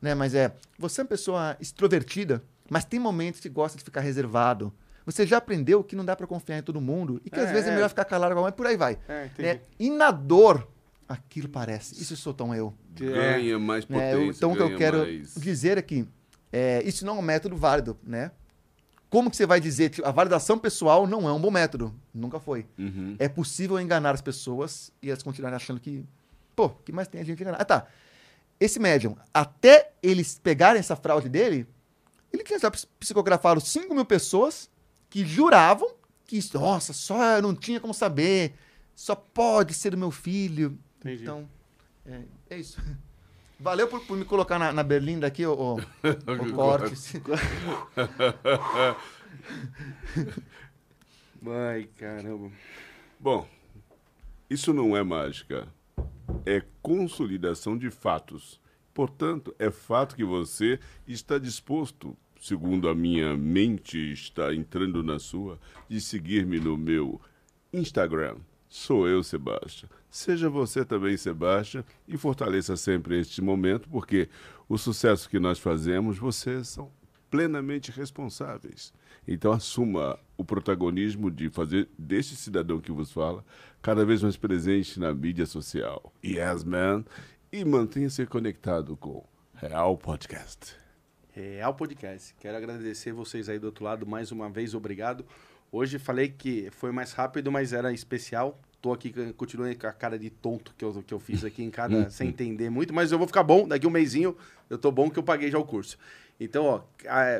né? 0.02 0.14
Mas 0.14 0.34
é, 0.34 0.52
você 0.78 1.00
é 1.00 1.04
uma 1.04 1.08
pessoa 1.08 1.56
extrovertida, 1.60 2.42
mas 2.68 2.84
tem 2.84 3.00
momentos 3.00 3.40
que 3.40 3.48
gosta 3.48 3.78
de 3.78 3.84
ficar 3.84 4.00
reservado. 4.00 4.72
Você 5.06 5.26
já 5.26 5.38
aprendeu 5.38 5.82
que 5.82 5.96
não 5.96 6.04
dá 6.04 6.14
para 6.14 6.26
confiar 6.26 6.58
em 6.58 6.62
todo 6.62 6.80
mundo 6.80 7.20
e 7.24 7.30
que 7.30 7.38
às 7.40 7.48
É, 7.48 7.52
vezes 7.52 7.68
é 7.68 7.72
é. 7.72 7.74
melhor 7.74 7.88
ficar 7.88 8.04
calado, 8.04 8.34
mas 8.40 8.54
por 8.54 8.66
aí 8.66 8.76
vai. 8.76 8.98
É, 9.08 9.26
entendi. 9.26 9.48
Né? 9.48 9.60
E 9.78 9.90
na 9.90 10.10
dor, 10.10 10.68
aquilo 11.08 11.48
parece. 11.48 12.00
Isso 12.00 12.16
sou 12.16 12.32
tão 12.34 12.54
eu. 12.54 12.72
Ganha 12.94 13.58
mais 13.58 13.86
Né? 13.88 13.98
potência. 14.12 14.24
Eu- 14.26 14.30
então, 14.30 14.52
o 14.52 14.56
que 14.56 14.62
eu 14.62 14.66
ganha 14.66 14.78
quero 14.78 14.98
mais- 14.98 15.34
dizer 15.34 15.78
é 15.78 15.82
que 15.82 16.06
é, 16.52 16.82
isso 16.84 17.04
não 17.06 17.16
é 17.16 17.18
um 17.18 17.22
método 17.22 17.56
válido, 17.56 17.96
né? 18.04 18.30
Como 19.10 19.30
que 19.30 19.36
você 19.36 19.44
vai 19.44 19.60
dizer 19.60 19.90
que 19.90 20.02
a 20.04 20.10
validação 20.10 20.58
pessoal 20.58 21.06
não 21.06 21.28
é 21.28 21.32
um 21.32 21.40
bom 21.40 21.50
método? 21.50 21.92
Nunca 22.14 22.38
foi. 22.40 22.64
Uhum. 22.78 23.14
É 23.18 23.28
possível 23.28 23.78
enganar 23.80 24.14
as 24.14 24.22
pessoas 24.22 24.90
e 25.02 25.08
elas 25.10 25.22
continuarem 25.22 25.56
achando 25.56 25.80
que, 25.80 26.04
pô, 26.56 26.66
o 26.66 26.70
que 26.70 26.92
mais 26.92 27.08
tem 27.08 27.20
a 27.20 27.24
gente 27.24 27.42
enganar? 27.42 27.58
Ah, 27.60 27.64
tá. 27.64 27.86
Esse 28.62 28.78
médium, 28.78 29.16
até 29.34 29.90
eles 30.00 30.38
pegarem 30.38 30.78
essa 30.78 30.94
fraude 30.94 31.28
dele, 31.28 31.66
ele 32.32 32.44
tinha 32.44 32.58
já 32.60 32.70
ps- 32.70 32.84
psicografado 33.00 33.60
5 33.60 33.92
mil 33.92 34.04
pessoas 34.04 34.70
que 35.10 35.24
juravam 35.26 35.94
que, 36.26 36.38
nossa, 36.54 36.92
só 36.92 37.22
eu 37.36 37.42
não 37.42 37.54
tinha 37.56 37.80
como 37.80 37.92
saber, 37.92 38.54
só 38.94 39.14
pode 39.16 39.74
ser 39.74 39.90
do 39.90 39.96
meu 39.98 40.10
filho. 40.12 40.78
Entendi. 41.00 41.22
Então, 41.24 41.48
é, 42.06 42.20
é 42.50 42.56
isso. 42.58 42.80
Valeu 43.58 43.88
por, 43.88 44.00
por 44.06 44.16
me 44.16 44.24
colocar 44.24 44.58
na, 44.60 44.72
na 44.72 44.82
berlinda 44.84 45.26
aqui, 45.26 45.44
ô, 45.44 45.52
ô, 45.54 45.74
ô 46.30 46.54
Cortes. 46.54 47.12
Ai, 51.46 51.88
caramba. 51.98 52.50
Bom, 53.18 53.46
isso 54.48 54.72
não 54.72 54.96
é 54.96 55.02
mágica. 55.02 55.66
É 56.44 56.62
consolidação 56.82 57.76
de 57.76 57.90
fatos. 57.90 58.60
Portanto, 58.94 59.54
é 59.58 59.70
fato 59.70 60.14
que 60.14 60.24
você 60.24 60.78
está 61.06 61.38
disposto, 61.38 62.16
segundo 62.40 62.88
a 62.88 62.94
minha 62.94 63.36
mente 63.36 64.12
está 64.12 64.54
entrando 64.54 65.02
na 65.02 65.18
sua, 65.18 65.58
de 65.88 66.00
seguir-me 66.00 66.60
no 66.60 66.76
meu 66.76 67.20
Instagram. 67.72 68.36
Sou 68.68 69.06
eu, 69.06 69.22
Sebastião. 69.22 69.90
Seja 70.10 70.48
você 70.48 70.84
também, 70.84 71.16
Sebastião, 71.16 71.84
e 72.06 72.16
fortaleça 72.16 72.76
sempre 72.76 73.18
este 73.18 73.40
momento, 73.40 73.88
porque 73.88 74.28
o 74.68 74.76
sucesso 74.76 75.28
que 75.28 75.38
nós 75.38 75.58
fazemos, 75.58 76.18
vocês 76.18 76.68
são 76.68 76.90
plenamente 77.30 77.90
responsáveis. 77.90 78.92
Então 79.26 79.52
assuma 79.52 80.18
o 80.36 80.44
protagonismo 80.44 81.30
de 81.30 81.48
fazer 81.48 81.88
deste 81.96 82.34
cidadão 82.34 82.80
que 82.80 82.90
vos 82.90 83.12
fala 83.12 83.44
cada 83.80 84.04
vez 84.04 84.22
mais 84.22 84.36
presente 84.36 84.98
na 84.98 85.12
mídia 85.14 85.46
social. 85.46 86.12
Yes, 86.24 86.64
man. 86.64 87.04
E 87.52 87.64
mantenha-se 87.64 88.26
conectado 88.26 88.96
com 88.96 89.24
Real 89.54 89.96
Podcast. 89.96 90.74
Real 91.32 91.74
Podcast. 91.74 92.34
Quero 92.40 92.56
agradecer 92.56 93.12
vocês 93.12 93.48
aí 93.48 93.58
do 93.58 93.66
outro 93.66 93.84
lado 93.84 94.06
mais 94.06 94.32
uma 94.32 94.50
vez, 94.50 94.74
obrigado. 94.74 95.24
Hoje 95.70 95.98
falei 95.98 96.28
que 96.28 96.68
foi 96.72 96.92
mais 96.92 97.12
rápido, 97.12 97.50
mas 97.50 97.72
era 97.72 97.92
especial. 97.92 98.60
Tô 98.80 98.92
aqui, 98.92 99.14
continuei 99.34 99.74
com 99.74 99.86
a 99.86 99.92
cara 99.92 100.18
de 100.18 100.28
tonto 100.28 100.74
que 100.76 100.84
eu, 100.84 101.02
que 101.02 101.14
eu 101.14 101.20
fiz 101.20 101.44
aqui 101.44 101.62
em 101.62 101.70
cada, 101.72 102.10
sem 102.10 102.28
entender 102.28 102.68
muito, 102.68 102.92
mas 102.92 103.10
eu 103.12 103.18
vou 103.18 103.26
ficar 103.26 103.42
bom. 103.42 103.66
Daqui 103.66 103.86
um 103.86 103.90
mêsinho 103.90 104.36
eu 104.68 104.76
tô 104.76 104.90
bom 104.90 105.08
que 105.08 105.18
eu 105.18 105.22
paguei 105.22 105.50
já 105.50 105.58
o 105.58 105.64
curso. 105.64 105.96
Então, 106.44 106.64
ó, 106.64 106.80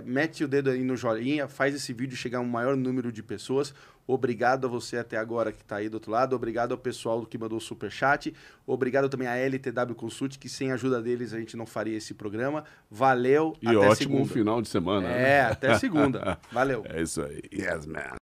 mete 0.05 0.45
o 0.45 0.49
dedo 0.49 0.71
aí 0.71 0.83
no 0.83 0.97
joinha, 0.97 1.49
faz 1.49 1.75
esse 1.75 1.93
vídeo 1.93 2.17
chegar 2.17 2.39
a 2.39 2.41
um 2.41 2.49
maior 2.49 2.77
número 2.77 3.11
de 3.11 3.23
pessoas. 3.23 3.75
Obrigado 4.07 4.67
a 4.67 4.69
você 4.69 4.97
até 4.97 5.17
agora 5.17 5.53
que 5.53 5.63
está 5.63 5.77
aí 5.77 5.89
do 5.89 5.95
outro 5.95 6.11
lado. 6.11 6.35
Obrigado 6.35 6.73
ao 6.73 6.79
pessoal 6.79 7.25
que 7.25 7.39
mandou 7.39 7.59
o 7.59 7.61
super 7.61 7.91
chat. 7.91 8.35
Obrigado 8.67 9.09
também 9.09 9.29
à 9.29 9.37
LTW 9.37 9.95
Consult, 9.95 10.39
que 10.39 10.49
sem 10.49 10.71
a 10.71 10.75
ajuda 10.75 11.01
deles 11.01 11.33
a 11.33 11.39
gente 11.39 11.57
não 11.57 11.67
faria 11.67 11.97
esse 11.97 12.15
programa. 12.15 12.65
Valeu. 12.91 13.57
E 13.63 13.69
até 13.69 13.79
ótimo 13.79 13.95
segunda. 13.95 14.33
final 14.33 14.63
de 14.63 14.69
semana. 14.69 15.09
É, 15.09 15.13
né? 15.13 15.41
até 15.43 15.79
segunda. 15.79 16.39
Valeu. 16.51 16.85
É 16.89 17.01
isso 17.01 17.23
aí. 17.23 17.43
Yes, 17.53 17.87
man. 17.87 18.22